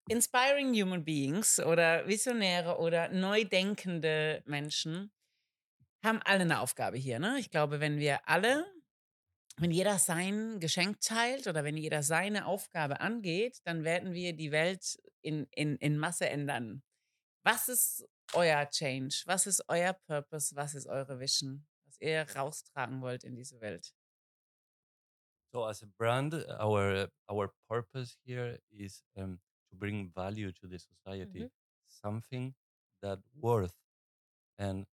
inspiring 0.08 0.74
human 0.74 1.04
beings 1.04 1.60
oder 1.60 2.08
Visionäre 2.08 2.78
oder 2.78 3.10
neu 3.10 3.44
denkende 3.46 4.44
Menschen 4.46 5.12
haben 6.04 6.22
alle 6.24 6.42
eine 6.42 6.60
Aufgabe 6.60 6.98
hier. 6.98 7.20
Ne? 7.20 7.40
Ich 7.40 7.50
glaube, 7.50 7.80
wenn 7.80 7.98
wir 7.98 8.28
alle, 8.30 8.66
wenn 9.58 9.72
jeder 9.72 9.98
sein 9.98 10.60
Geschenk 10.60 11.02
teilt 11.02 11.48
oder 11.48 11.64
wenn 11.64 11.78
jeder 11.78 12.04
seine 12.04 12.46
Aufgabe 12.46 13.00
angeht, 13.00 13.60
dann 13.64 13.84
werden 13.84 14.14
wir 14.14 14.34
die 14.34 14.52
Welt 14.52 15.02
in, 15.22 15.48
in, 15.52 15.78
in 15.78 15.98
Masse 15.98 16.30
ändern. 16.30 16.84
Was 17.44 17.70
ist 17.70 18.08
euer 18.34 18.70
Change? 18.70 19.24
Was 19.26 19.48
ist 19.48 19.64
euer 19.68 19.94
Purpose? 19.94 20.56
Was 20.56 20.76
ist 20.76 20.88
eure 20.88 21.20
Vision? 21.20 21.66
Was 21.86 22.00
ihr 22.00 22.26
raustragen 22.36 23.02
wollt 23.02 23.24
in 23.24 23.36
diese 23.36 23.60
Welt? 23.62 23.94
So 25.56 25.64
as 25.70 25.82
a 25.82 25.88
brand, 25.88 26.34
our 26.60 27.08
our 27.32 27.48
purpose 27.70 28.18
here 28.26 28.60
is 28.78 29.04
um, 29.16 29.40
to 29.72 29.78
bring 29.78 30.12
value 30.14 30.52
to 30.52 30.68
the 30.68 30.78
society, 30.78 31.44
Mhm. 31.48 31.52
something 31.88 32.56
that 33.02 33.20
worth, 33.40 33.78
and 34.58 34.86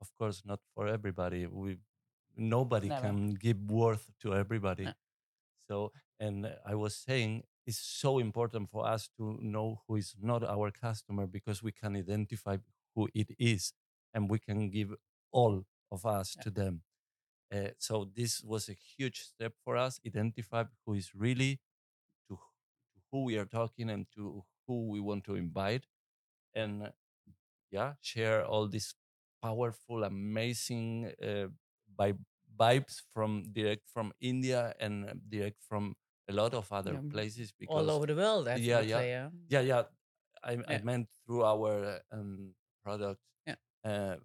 of 0.00 0.08
course 0.18 0.44
not 0.44 0.60
for 0.74 0.88
everybody. 0.88 1.46
We 1.46 1.78
nobody 2.36 2.88
Never. 2.88 3.02
can 3.02 3.34
give 3.34 3.60
worth 3.70 4.10
to 4.22 4.34
everybody. 4.34 4.86
No. 4.86 4.94
So, 5.68 5.92
and 6.18 6.46
I 6.66 6.74
was 6.74 6.96
saying 6.96 7.44
it's 7.66 7.78
so 8.02 8.18
important 8.18 8.70
for 8.70 8.86
us 8.88 9.08
to 9.18 9.38
know 9.40 9.82
who 9.86 9.96
is 9.96 10.16
not 10.18 10.42
our 10.42 10.72
customer 10.72 11.26
because 11.28 11.62
we 11.62 11.72
can 11.72 11.96
identify 11.96 12.58
who 12.96 13.08
it 13.14 13.30
is, 13.38 13.72
and 14.14 14.28
we 14.30 14.38
can 14.40 14.70
give 14.70 14.96
all 15.30 15.64
of 15.92 16.04
us 16.04 16.36
Yeah. 16.36 16.42
to 16.44 16.50
them. 16.50 16.82
Uh, 17.52 17.68
so 17.78 18.10
this 18.14 18.42
was 18.42 18.68
a 18.68 18.74
huge 18.74 19.20
step 19.20 19.52
for 19.64 19.76
us. 19.76 20.00
Identify 20.06 20.64
who 20.84 20.94
is 20.94 21.14
really 21.14 21.60
to, 22.28 22.34
to 22.36 23.00
who 23.10 23.24
we 23.24 23.38
are 23.38 23.46
talking 23.46 23.90
and 23.90 24.06
to 24.14 24.44
who 24.66 24.88
we 24.88 25.00
want 25.00 25.24
to 25.24 25.34
invite, 25.34 25.86
and 26.54 26.82
uh, 26.82 26.90
yeah, 27.70 27.94
share 28.00 28.44
all 28.44 28.68
these 28.68 28.94
powerful, 29.42 30.04
amazing 30.04 31.10
uh, 31.22 31.46
vibes 32.58 33.00
from 33.14 33.44
direct 33.52 33.88
from 33.92 34.12
India 34.20 34.74
and 34.80 35.20
direct 35.28 35.56
from 35.68 35.94
a 36.28 36.32
lot 36.32 36.52
of 36.54 36.70
other 36.72 36.92
Yeah, 36.94 37.10
places. 37.10 37.52
Because 37.58 37.88
All 37.88 37.90
over 37.90 38.06
the 38.06 38.14
world, 38.14 38.48
Yeah, 38.48 38.80
yeah. 38.80 39.00
yeah. 39.00 39.30
yeah, 39.48 39.60
yeah. 39.60 39.82
I, 40.44 40.58
I 40.68 40.78
meant 40.82 41.08
through 41.26 41.44
our 41.44 42.00
um, 42.12 42.54
product. 42.84 43.20
Yeah. 43.46 43.56
Uh, 43.84 44.16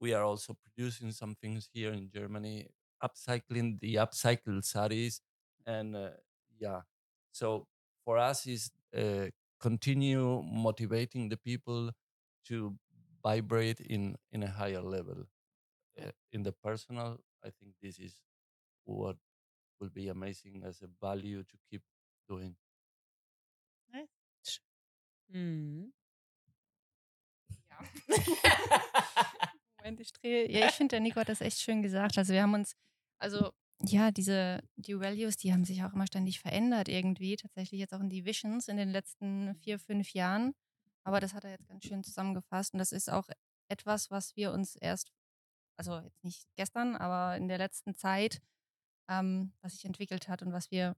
we 0.00 0.12
are 0.14 0.24
also 0.24 0.56
producing 0.64 1.12
some 1.12 1.34
things 1.36 1.68
here 1.72 1.92
in 1.92 2.10
Germany, 2.14 2.68
upcycling 3.02 3.80
the 3.80 3.96
upcycled 3.96 4.64
saris, 4.64 5.20
and 5.66 5.96
uh, 5.96 6.10
yeah. 6.58 6.82
So 7.32 7.66
for 8.04 8.18
us 8.18 8.46
is 8.46 8.70
uh, 8.96 9.26
continue 9.60 10.42
motivating 10.42 11.28
the 11.28 11.36
people 11.36 11.90
to 12.46 12.74
vibrate 13.22 13.80
in 13.80 14.16
in 14.32 14.42
a 14.42 14.48
higher 14.50 14.82
level. 14.82 15.24
Uh, 16.00 16.10
in 16.32 16.42
the 16.44 16.52
personal, 16.52 17.18
I 17.44 17.50
think 17.50 17.74
this 17.82 17.98
is 17.98 18.14
what 18.84 19.16
will 19.80 19.90
be 19.90 20.08
amazing 20.08 20.62
as 20.66 20.82
a 20.82 20.88
value 21.04 21.42
to 21.44 21.56
keep 21.70 21.82
doing. 22.28 22.56
Mhm. 25.32 25.92
Moment, 29.88 30.00
ich 30.00 30.12
drehe. 30.12 30.50
Ja, 30.50 30.66
ich 30.66 30.74
finde, 30.74 30.92
der 30.92 31.00
Nico 31.00 31.16
hat 31.20 31.28
das 31.28 31.40
echt 31.40 31.60
schön 31.60 31.82
gesagt. 31.82 32.18
Also 32.18 32.34
wir 32.34 32.42
haben 32.42 32.54
uns, 32.54 32.76
also 33.18 33.52
ja, 33.80 34.10
diese, 34.10 34.60
die 34.76 34.98
Values, 34.98 35.36
die 35.36 35.52
haben 35.52 35.64
sich 35.64 35.82
auch 35.82 35.94
immer 35.94 36.06
ständig 36.06 36.40
verändert 36.40 36.88
irgendwie. 36.88 37.36
Tatsächlich 37.36 37.80
jetzt 37.80 37.94
auch 37.94 38.00
in 38.00 38.10
die 38.10 38.24
Visions 38.24 38.68
in 38.68 38.76
den 38.76 38.90
letzten 38.90 39.54
vier, 39.56 39.78
fünf 39.78 40.12
Jahren. 40.12 40.54
Aber 41.04 41.20
das 41.20 41.32
hat 41.32 41.44
er 41.44 41.52
jetzt 41.52 41.68
ganz 41.68 41.84
schön 41.84 42.04
zusammengefasst. 42.04 42.74
Und 42.74 42.80
das 42.80 42.92
ist 42.92 43.10
auch 43.10 43.28
etwas, 43.68 44.10
was 44.10 44.36
wir 44.36 44.52
uns 44.52 44.76
erst, 44.76 45.10
also 45.78 46.00
jetzt 46.00 46.22
nicht 46.22 46.46
gestern, 46.56 46.94
aber 46.96 47.36
in 47.36 47.48
der 47.48 47.58
letzten 47.58 47.94
Zeit, 47.94 48.42
ähm, 49.08 49.52
was 49.62 49.74
sich 49.74 49.86
entwickelt 49.86 50.28
hat 50.28 50.42
und 50.42 50.52
was 50.52 50.70
wir 50.70 50.96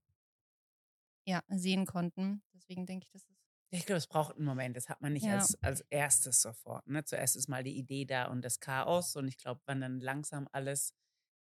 ja 1.27 1.43
sehen 1.49 1.87
konnten. 1.87 2.43
Deswegen 2.55 2.87
denke 2.87 3.05
ich, 3.05 3.13
das 3.13 3.23
ist 3.23 3.40
Ich 3.73 3.87
glaube, 3.87 3.99
es 3.99 4.07
braucht 4.09 4.37
einen 4.37 4.45
Moment. 4.45 4.77
Das 4.77 4.89
hat 4.89 5.01
man 5.01 5.13
nicht 5.13 5.25
Ja. 5.27 5.35
als, 5.39 5.55
als 5.63 5.81
erstes 5.91 6.43
sofort. 6.43 6.87
Ne? 6.89 7.05
Zuerst 7.05 7.37
ist 7.37 7.49
mal 7.49 7.63
die 7.63 7.77
Idee 7.77 8.05
da 8.05 8.27
und 8.27 8.43
das 8.45 8.59
Chaos. 8.61 9.15
Und 9.17 9.29
ich 9.29 9.37
glaube, 9.39 9.61
wenn 9.67 9.81
dann 9.81 10.01
langsam 10.01 10.49
alles 10.53 10.93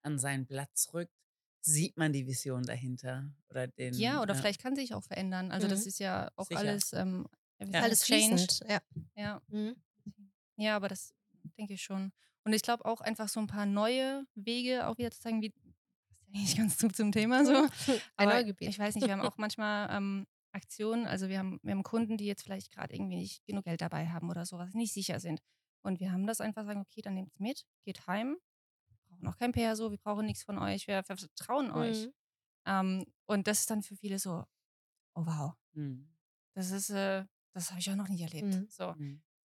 an 0.02 0.18
seinen 0.18 0.46
Platz 0.46 0.90
rückt, 0.94 1.12
sieht 1.60 1.96
man 1.98 2.12
die 2.12 2.26
Vision 2.26 2.62
dahinter. 2.62 3.28
Oder 3.50 3.66
den, 3.66 3.94
Ja, 3.94 4.22
oder 4.22 4.34
vielleicht 4.34 4.62
kann 4.62 4.76
sich 4.76 4.94
auch 4.94 5.02
verändern. 5.04 5.50
Also 5.50 5.66
das 5.68 5.82
Mhm. 5.82 5.88
ist 5.88 5.98
ja 5.98 6.30
auch 6.36 6.46
Sicher. 6.46 6.60
alles, 6.60 6.92
ähm, 6.92 7.26
ja, 7.58 7.66
Ja. 7.66 7.82
Alles 7.82 7.98
das? 8.00 8.08
Change. 8.08 8.36
fließend. 8.36 8.60
Ja. 8.70 8.80
Ja. 9.16 9.42
Mhm. 9.48 9.76
ja, 10.56 10.76
aber 10.76 10.88
das 10.88 11.12
denke 11.58 11.74
ich 11.74 11.82
schon. 11.82 12.12
Und 12.44 12.52
ich 12.54 12.62
glaube 12.62 12.84
auch 12.86 13.00
einfach 13.02 13.28
so 13.28 13.40
ein 13.40 13.46
paar 13.48 13.66
neue 13.66 14.24
Wege 14.34 14.86
auch 14.86 14.96
wieder 14.98 15.10
zu 15.10 15.20
zeigen, 15.20 15.42
wie 15.42 15.50
das 15.50 15.58
ist 15.62 15.74
ja 16.16 16.34
eigentlich 16.34 16.56
ganz 16.56 16.78
gut 16.78 16.96
zum 16.96 17.12
Thema 17.12 17.44
so. 17.44 17.52
Ein 18.16 18.28
Aber 18.28 18.34
Neugebiet. 18.34 18.68
Ich 18.68 18.78
weiß 18.78 18.94
nicht, 18.94 19.06
wir 19.06 19.12
haben 19.14 19.20
auch 19.28 19.36
manchmal 19.36 19.90
ähm, 19.94 20.26
Aktionen, 20.52 21.06
also 21.06 21.28
wir 21.28 21.38
haben, 21.38 21.58
wir 21.62 21.72
haben 21.72 21.82
Kunden, 21.82 22.16
die 22.16 22.26
jetzt 22.26 22.42
vielleicht 22.42 22.72
gerade 22.72 22.94
irgendwie 22.94 23.16
nicht 23.16 23.44
genug 23.46 23.64
Geld 23.64 23.80
dabei 23.80 24.08
haben 24.08 24.30
oder 24.30 24.44
sowas, 24.46 24.74
nicht 24.74 24.92
sicher 24.92 25.20
sind. 25.20 25.40
Und 25.82 26.00
wir 26.00 26.12
haben 26.12 26.26
das 26.26 26.40
einfach 26.40 26.64
sagen, 26.64 26.80
okay, 26.80 27.00
dann 27.02 27.14
nehmt 27.14 27.32
es 27.32 27.40
mit, 27.40 27.64
geht 27.84 28.06
heim, 28.06 28.36
wir 28.88 28.98
brauchen 29.08 29.28
auch 29.28 29.36
kein 29.36 29.52
Perso, 29.52 29.90
wir 29.90 29.98
brauchen 29.98 30.26
nichts 30.26 30.42
von 30.44 30.58
euch, 30.58 30.86
wir 30.86 31.02
vertrauen 31.04 31.70
euch. 31.70 32.06
Mhm. 32.06 32.12
Ähm, 32.66 33.04
und 33.26 33.46
das 33.46 33.60
ist 33.60 33.70
dann 33.70 33.82
für 33.82 33.96
viele 33.96 34.18
so, 34.18 34.44
oh 35.14 35.26
wow, 35.26 35.54
Mhm. 35.72 36.08
das 36.54 36.70
ist, 36.72 36.90
äh, 36.90 37.24
das 37.52 37.70
habe 37.70 37.80
ich 37.80 37.90
auch 37.90 37.96
noch 37.96 38.08
nie 38.08 38.22
erlebt. 38.22 38.54
Mhm. 38.54 38.66
So. 38.68 38.94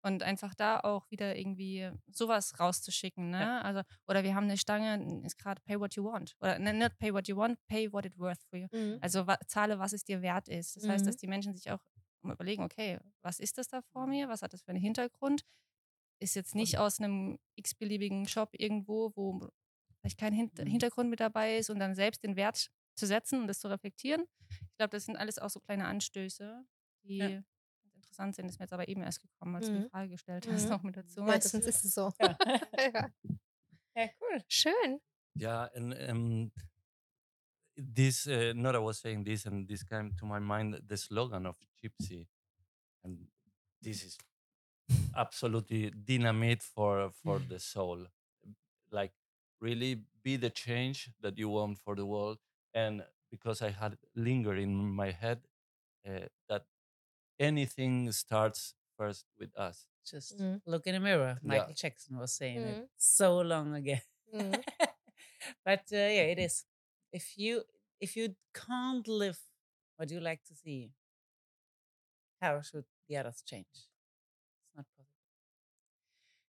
Mhm. 0.05 0.13
Und 0.13 0.23
einfach 0.23 0.55
da 0.55 0.81
auch 0.81 1.11
wieder 1.11 1.37
irgendwie 1.37 1.91
sowas 2.11 2.59
rauszuschicken, 2.61 3.31
ne? 3.31 3.41
Ja. 3.41 3.61
Also, 3.63 3.83
oder 4.07 4.23
wir 4.23 4.35
haben 4.35 4.45
eine 4.45 4.59
Stange, 4.59 5.23
ist 5.25 5.39
gerade 5.39 5.61
pay 5.63 5.81
what 5.81 5.95
you 5.97 6.05
want. 6.05 6.37
Oder 6.41 6.59
ne, 6.59 6.73
nicht 6.75 6.99
pay 6.99 7.13
what 7.13 7.27
you 7.29 7.37
want, 7.37 7.59
pay 7.67 7.91
what 7.93 8.05
it 8.07 8.19
worth 8.19 8.43
for 8.51 8.59
you. 8.59 8.69
Mhm. 8.73 8.99
Also 9.01 9.27
wa 9.27 9.39
zahle, 9.47 9.79
was 9.79 9.93
es 9.93 10.05
dir 10.05 10.23
wert 10.23 10.49
ist. 10.49 10.77
Das 10.77 10.87
heißt, 10.89 11.05
Mhm. 11.05 11.07
dass 11.09 11.17
die 11.17 11.27
Menschen 11.27 11.55
sich 11.57 11.71
auch 11.71 11.81
überlegen, 12.23 12.63
okay, 12.63 12.99
was 13.23 13.39
ist 13.41 13.59
das 13.59 13.69
da 13.69 13.83
vor 13.83 14.07
mir? 14.07 14.29
Was 14.29 14.43
hat 14.43 14.53
das 14.53 14.63
für 14.63 14.69
einen 14.71 14.81
Hintergrund? 14.81 15.45
Ist 16.21 16.35
jetzt 16.37 16.55
nicht 16.55 16.79
aus 16.79 17.01
einem 17.01 17.39
x-beliebigen 17.57 18.27
Shop 18.29 18.51
irgendwo, 18.53 19.13
wo 19.17 19.49
vielleicht 20.01 20.19
kein 20.19 20.33
Hin 20.33 20.51
Mhm. 20.59 20.67
Hintergrund 20.67 21.11
mit 21.11 21.21
dabei 21.21 21.57
ist 21.59 21.71
und 21.71 21.79
dann 21.81 21.95
selbst 21.95 22.23
den 22.25 22.37
Wert 22.37 22.71
zu 22.95 23.07
setzen 23.07 23.41
und 23.43 23.49
das 23.49 23.59
zu 23.61 23.69
reflektieren. 23.69 24.25
Ich 24.51 24.77
glaube, 24.77 24.91
das 24.91 25.05
sind 25.07 25.17
alles 25.17 25.39
auch 25.39 25.51
so 25.51 25.61
kleine 25.61 25.87
Anstöße, 25.87 26.65
die 27.03 27.19
Ja. 27.19 27.43
Ganz 28.17 28.29
interessant 28.29 28.35
sind. 28.37 28.49
Ist 28.49 28.59
mir 28.59 28.65
jetzt 28.65 28.73
aber 28.73 28.89
eben 28.89 29.03
erst 29.03 29.21
gekommen, 29.23 29.57
als 29.57 29.67
du 29.67 29.73
Mhm. 29.73 29.83
die 29.83 29.89
Frage 29.89 30.09
gestellt 30.11 30.47
hast, 30.49 30.65
Mhm. 30.65 30.71
noch 30.71 30.83
mit 30.83 30.97
dazu. 30.97 31.23
Meistens 31.23 31.67
ist 31.67 31.85
es 31.85 31.95
so. 31.95 32.13
Ja. 32.21 32.37
ja. 32.95 33.11
ja, 33.97 34.09
cool. 34.21 34.43
Schön. 34.49 35.01
Yeah, 35.37 35.69
and 35.75 35.95
um, 36.11 36.53
this 37.77 38.27
uh, 38.27 38.53
Nora 38.55 38.81
was 38.81 38.99
saying 39.01 39.25
this, 39.25 39.47
and 39.47 39.67
this 39.69 39.83
came 39.85 40.13
to 40.19 40.27
my 40.27 40.39
mind 40.39 40.81
the 40.87 40.97
slogan 40.97 41.47
of 41.47 41.57
Gypsy, 41.83 42.29
and 43.03 43.27
this 43.83 44.05
is 44.05 44.17
absolutely 45.17 45.91
dynamite 45.91 46.63
for 46.63 47.11
for 47.23 47.41
the 47.41 47.59
soul. 47.73 48.07
Like 48.91 49.13
really 49.61 50.05
be 50.23 50.37
the 50.37 50.51
change 50.51 51.11
that 51.21 51.37
you 51.39 51.49
want 51.49 51.79
for 51.79 51.97
the 51.97 52.07
world, 52.07 52.39
and 52.75 53.03
because 53.31 53.61
I 53.61 53.71
had 53.71 53.99
lingered 54.15 54.59
in 54.59 54.75
my 54.95 55.11
head 55.11 55.41
uh, 56.07 56.29
that 56.49 56.67
anything 57.39 58.13
starts 58.13 58.75
first 58.97 59.27
with 59.39 59.55
us. 59.59 59.87
Just 60.05 60.39
Mhm. 60.39 60.61
look 60.67 60.87
in 60.87 60.95
the 60.95 61.01
mirror. 61.01 61.39
Yeah. 61.43 61.49
Michael 61.59 61.75
Jackson 61.75 62.19
was 62.19 62.33
saying 62.37 62.61
Mhm. 62.61 62.83
it 62.85 62.91
so 62.97 63.41
long 63.43 63.75
ago. 63.75 63.97
Mhm. 64.33 64.53
but 65.65 65.81
uh, 65.93 65.97
yeah, 65.97 66.31
it 66.33 66.39
is. 66.39 66.67
If 67.13 67.37
you 67.39 67.65
if 68.01 68.17
you 68.17 68.35
can't 68.53 69.07
live 69.09 69.39
what 69.97 70.11
you 70.11 70.21
like 70.21 70.43
to 70.49 70.55
see, 70.55 70.93
how 72.41 72.61
should 72.61 72.85
the 73.09 73.17
others 73.17 73.43
change? 73.43 73.67
It's 73.73 74.75
not 74.77 74.87
possible. 74.97 75.09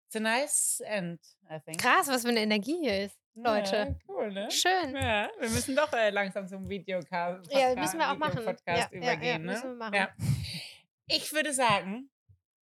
It's 0.08 0.16
a 0.16 0.20
nice 0.20 0.82
end, 0.86 1.20
I 1.50 1.60
think. 1.60 1.80
Krass, 1.82 2.08
was 2.08 2.22
für 2.24 2.30
eine 2.30 2.42
Energie 2.42 2.78
hier 2.82 3.06
ist, 3.06 3.18
Leute. 3.36 3.76
Ja, 3.76 3.96
cool, 4.08 4.32
ne? 4.32 4.52
Schön. 4.52 4.94
Ja, 4.96 5.30
wir 5.40 5.50
müssen 5.50 5.76
doch 5.76 5.92
äh, 5.94 6.10
langsam 6.12 6.48
zum 6.48 6.68
Videocast 6.70 7.52
Ja, 7.52 7.74
müssen 7.76 7.98
wir 8.00 8.12
auch 8.12 8.18
machen. 8.18 8.44
Podcast 8.44 8.92
Ja, 8.94 9.00
ja, 9.02 9.14
ja, 9.22 9.38
ne? 9.40 9.46
müssen 9.46 9.70
wir 9.70 9.76
machen. 9.76 9.94
Ja. 9.96 10.14
Ich 11.12 11.34
würde 11.34 11.54
sagen, 11.54 12.10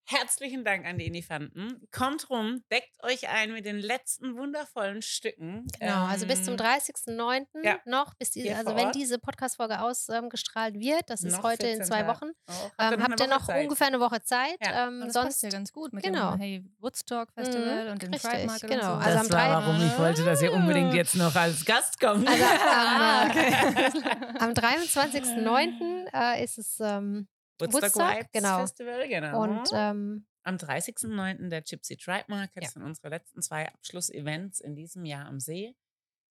herzlichen 0.04 0.64
Dank 0.64 0.84
an 0.84 0.98
die 0.98 1.06
Elefanten. 1.06 1.86
Kommt 1.92 2.28
rum, 2.28 2.64
deckt 2.72 3.02
euch 3.04 3.28
ein 3.28 3.52
mit 3.52 3.64
den 3.64 3.78
letzten 3.78 4.36
wundervollen 4.36 5.00
Stücken. 5.00 5.64
Genau, 5.78 6.06
also 6.06 6.26
bis 6.26 6.42
zum 6.42 6.54
Ähm, 6.54 6.60
30.09. 6.60 7.46
ja, 7.62 7.78
noch, 7.84 8.12
bis 8.14 8.32
hier 8.32 8.56
also 8.58 8.74
wenn 8.74 8.90
diese 8.90 9.20
Podcast-Folge 9.20 9.80
ausgestrahlt 9.80 10.74
wird, 10.74 11.08
das 11.08 11.22
ist 11.22 11.36
Noch 11.36 11.44
heute 11.44 11.66
in 11.68 11.76
14 11.76 11.86
zwei. 11.86 12.06
Wochen, 12.08 12.30
Oh, 12.48 12.52
habt 12.78 12.80
ihr 12.80 12.92
ähm, 12.94 12.98
noch 12.98 13.08
habt 13.10 13.20
ihr 13.20 13.26
noch 13.28 13.46
Zeit? 13.46 13.62
ungefähr 13.62 13.86
eine 13.86 14.00
Woche 14.00 14.22
Zeit. 14.22 14.56
Ja. 14.60 14.88
Ähm, 14.88 15.00
das 15.04 15.12
sonst 15.12 15.26
passt 15.26 15.42
ja 15.44 15.48
ganz 15.50 15.72
gut 15.72 15.92
mit 15.92 16.02
genau. 16.02 16.32
dem 16.32 16.40
Hey 16.40 16.64
Woodstock 16.80 17.32
Festival 17.32 17.88
und 17.90 18.02
dem 18.02 18.12
richtig, 18.12 18.28
Pride 18.30 18.46
Market 18.46 18.70
genau. 18.70 18.94
und 18.96 19.02
so. 19.02 19.06
Also 19.06 19.18
das 19.18 19.26
am 19.26 19.32
war, 19.32 19.60
drei- 19.60 19.66
warum 19.66 19.86
ich 19.86 19.98
wollte, 19.98 20.24
dass 20.24 20.42
ihr 20.42 20.52
unbedingt 20.52 20.94
jetzt 20.94 21.14
noch 21.14 21.34
als 21.36 21.64
Gast 21.64 22.00
kommt. 22.00 22.28
Also, 22.28 22.44
Ah, 22.44 23.22
am, 23.22 23.30
äh, 23.30 23.30
okay. 23.30 24.08
am 24.40 24.50
23.09. 24.50 26.06
Äh, 26.12 26.42
ist 26.44 26.58
es 26.58 26.80
ähm, 26.80 27.28
Woodstock, 27.62 27.82
Woodstock, 27.82 28.16
Vibes 28.16 28.32
genau. 28.32 28.58
Festival, 28.60 29.08
genau. 29.08 29.42
und 29.42 29.68
ähm, 29.72 30.26
Am 30.44 30.56
30.09. 30.56 31.48
der 31.48 31.62
Gypsy 31.62 31.96
Tribe 31.96 32.24
Market 32.28 32.62
Ja. 32.64 32.68
sind 32.70 32.82
unsere 32.82 33.08
letzten 33.08 33.42
zwei 33.42 33.68
Abschlussevents 33.72 34.60
in 34.60 34.74
diesem 34.74 35.04
Jahr 35.04 35.26
am 35.26 35.38
See. 35.40 35.76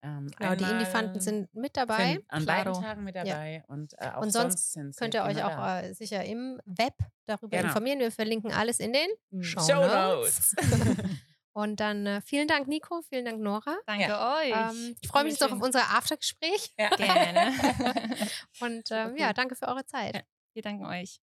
Ähm, 0.03 0.29
genau, 0.37 0.53
die 0.55 0.63
einmal 0.63 0.81
Elefanten 0.83 1.19
sind 1.19 1.53
mit 1.55 1.75
dabei. 1.75 2.13
sind 2.13 2.25
an 2.29 2.43
Claro. 2.43 2.71
beiden 2.71 2.83
Tagen 2.83 3.03
mit 3.03 3.15
Ja. 3.15 3.23
dabei 3.23 3.63
und 3.67 3.93
äh, 3.99 4.11
auch 4.13 4.21
Und 4.21 4.29
sonst 4.31 4.73
sind 4.73 4.93
sie 4.93 4.99
Könnt 4.99 5.15
ihr 5.15 5.23
euch 5.23 5.43
auch 5.43 5.49
da. 5.49 5.81
äh, 5.81 5.93
sicher 5.95 6.23
im 6.23 6.61
Web 6.65 6.93
darüber 7.25 7.57
Genau. 7.57 7.69
informieren. 7.69 7.99
Wir 7.99 8.11
verlinken 8.11 8.51
alles 8.53 8.79
in 8.79 8.93
den 8.93 9.09
Show 9.43 9.59
Shownotes. 9.61 10.53
Notes. 10.55 10.55
Und 11.53 11.79
dann 11.79 12.05
äh, 12.05 12.21
vielen 12.21 12.47
Dank, 12.47 12.67
Nico, 12.67 13.01
vielen 13.09 13.25
Dank, 13.25 13.39
Nora. 13.41 13.75
Danke 13.87 14.13
euch. 14.19 14.53
Ähm, 14.75 14.95
ich 15.01 15.09
freue 15.09 15.23
mich 15.23 15.33
jetzt 15.33 15.41
noch 15.41 15.51
auf 15.51 15.63
unser 15.63 15.81
Aftergespräch. 15.89 16.71
Ja. 16.77 16.89
Gerne. 16.89 17.51
Und 18.61 18.87
ähm, 18.91 19.17
ja, 19.17 19.33
danke 19.33 19.55
für 19.55 19.67
eure 19.67 19.83
Zeit. 19.83 20.23
Ja. 20.57 20.57
Wir 20.57 20.63
danken 20.63 20.85
euch. 20.85 21.19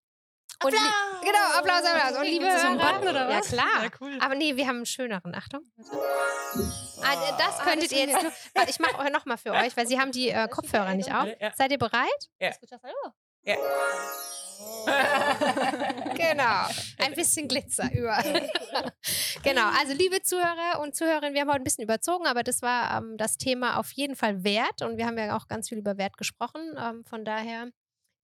Und 0.64 0.72
li- 0.72 0.78
genau, 1.24 1.58
Applaus, 1.58 1.84
Applaus. 1.84 2.18
Und 2.20 2.26
liebe 2.26 2.46
das 2.46 2.64
ein 2.64 2.78
Button 2.78 3.08
oder 3.10 3.30
Ja, 3.30 3.40
was? 3.40 3.48
klar. 3.48 3.84
Ja, 3.84 3.90
cool. 4.00 4.18
Aber 4.22 4.36
nee, 4.36 4.56
wir 4.56 4.68
haben 4.68 4.78
einen 4.78 4.86
schöneren. 4.86 5.34
Achtung. 5.36 5.62
Ah, 5.78 7.36
das 7.38 7.60
Ah, 7.60 7.64
könntet 7.64 7.92
das 7.92 7.98
ihr 7.98 8.06
jetzt 8.08 8.22
nur. 8.22 8.32
Warte, 8.54 8.70
ich 8.70 8.80
mache 8.80 9.12
nochmal 9.12 9.38
für 9.38 9.52
euch, 9.52 9.76
weil 9.76 9.88
sie 9.88 10.00
haben 10.00 10.12
die 10.12 10.30
äh, 10.30 10.48
Kopfhörer 10.48 10.94
nicht 10.94 11.14
auf. 11.14 11.28
Ja. 11.40 11.52
Seid 11.56 11.72
ihr 11.72 11.80
bereit? 11.80 12.30
Ja. 12.40 12.52
Ja. 13.44 13.56
Genau. 16.16 16.68
Ein 17.00 17.14
bisschen 17.16 17.48
Glitzer 17.48 17.90
überall. 17.94 18.50
genau. 19.44 19.70
Also, 19.80 19.94
liebe 19.94 20.22
Zuhörer 20.22 20.80
und 20.82 20.96
Zuhörerinnen, 20.96 21.34
wir 21.34 21.42
haben 21.42 21.50
heute 21.50 21.62
ein 21.62 21.66
bisschen 21.66 21.84
überzogen, 21.84 22.28
aber 22.28 22.44
das 22.44 22.62
war 22.62 22.98
ähm, 22.98 23.18
das 23.18 23.38
Thema 23.38 23.78
auf 23.78 23.92
jeden 23.92 24.16
Fall 24.16 24.44
Wert. 24.44 24.82
Und 24.82 24.98
wir 24.98 25.06
haben 25.06 25.18
ja 25.18 25.36
auch 25.36 25.48
ganz 25.48 25.70
viel 25.70 25.78
über 25.80 25.98
Wert 25.98 26.18
gesprochen. 26.18 26.76
Ähm, 26.78 27.04
von 27.06 27.26
daher, 27.26 27.68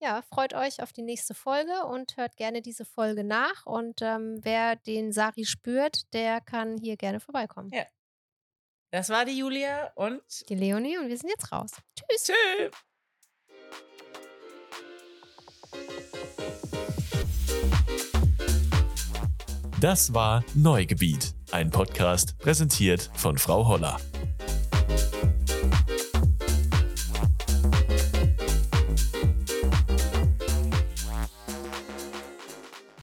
ja, 0.02 0.22
freut 0.22 0.54
euch 0.54 0.82
auf 0.82 0.94
die 0.94 1.02
nächste 1.02 1.34
Folge 1.34 1.86
und 1.86 2.16
hört 2.18 2.38
gerne 2.38 2.62
diese 2.62 2.86
Folge 2.86 3.24
nach. 3.24 3.66
Und 3.66 4.02
ähm, 4.02 4.40
wer 4.42 4.76
den 4.76 5.12
Sari 5.12 5.46
spürt, 5.46 6.14
der 6.14 6.42
kann 6.42 6.78
hier 6.78 6.98
gerne 6.98 7.20
vorbeikommen. 7.20 7.70
Ja. 7.74 7.86
Das 8.92 9.10
war 9.10 9.26
die 9.26 9.38
Julia 9.38 9.92
und 9.96 10.22
Die 10.50 10.56
Leonie 10.56 10.98
und 10.98 11.10
wir 11.10 11.18
sind 11.18 11.30
jetzt 11.30 11.52
raus. 11.52 11.72
Tschüss. 11.96 12.24
tschüss. 12.24 12.72
Das 19.80 20.14
war 20.14 20.44
Neugebiet, 20.56 21.34
ein 21.52 21.70
Podcast 21.70 22.38
präsentiert 22.38 23.10
von 23.14 23.38
Frau 23.38 23.66
Holler. 23.66 23.98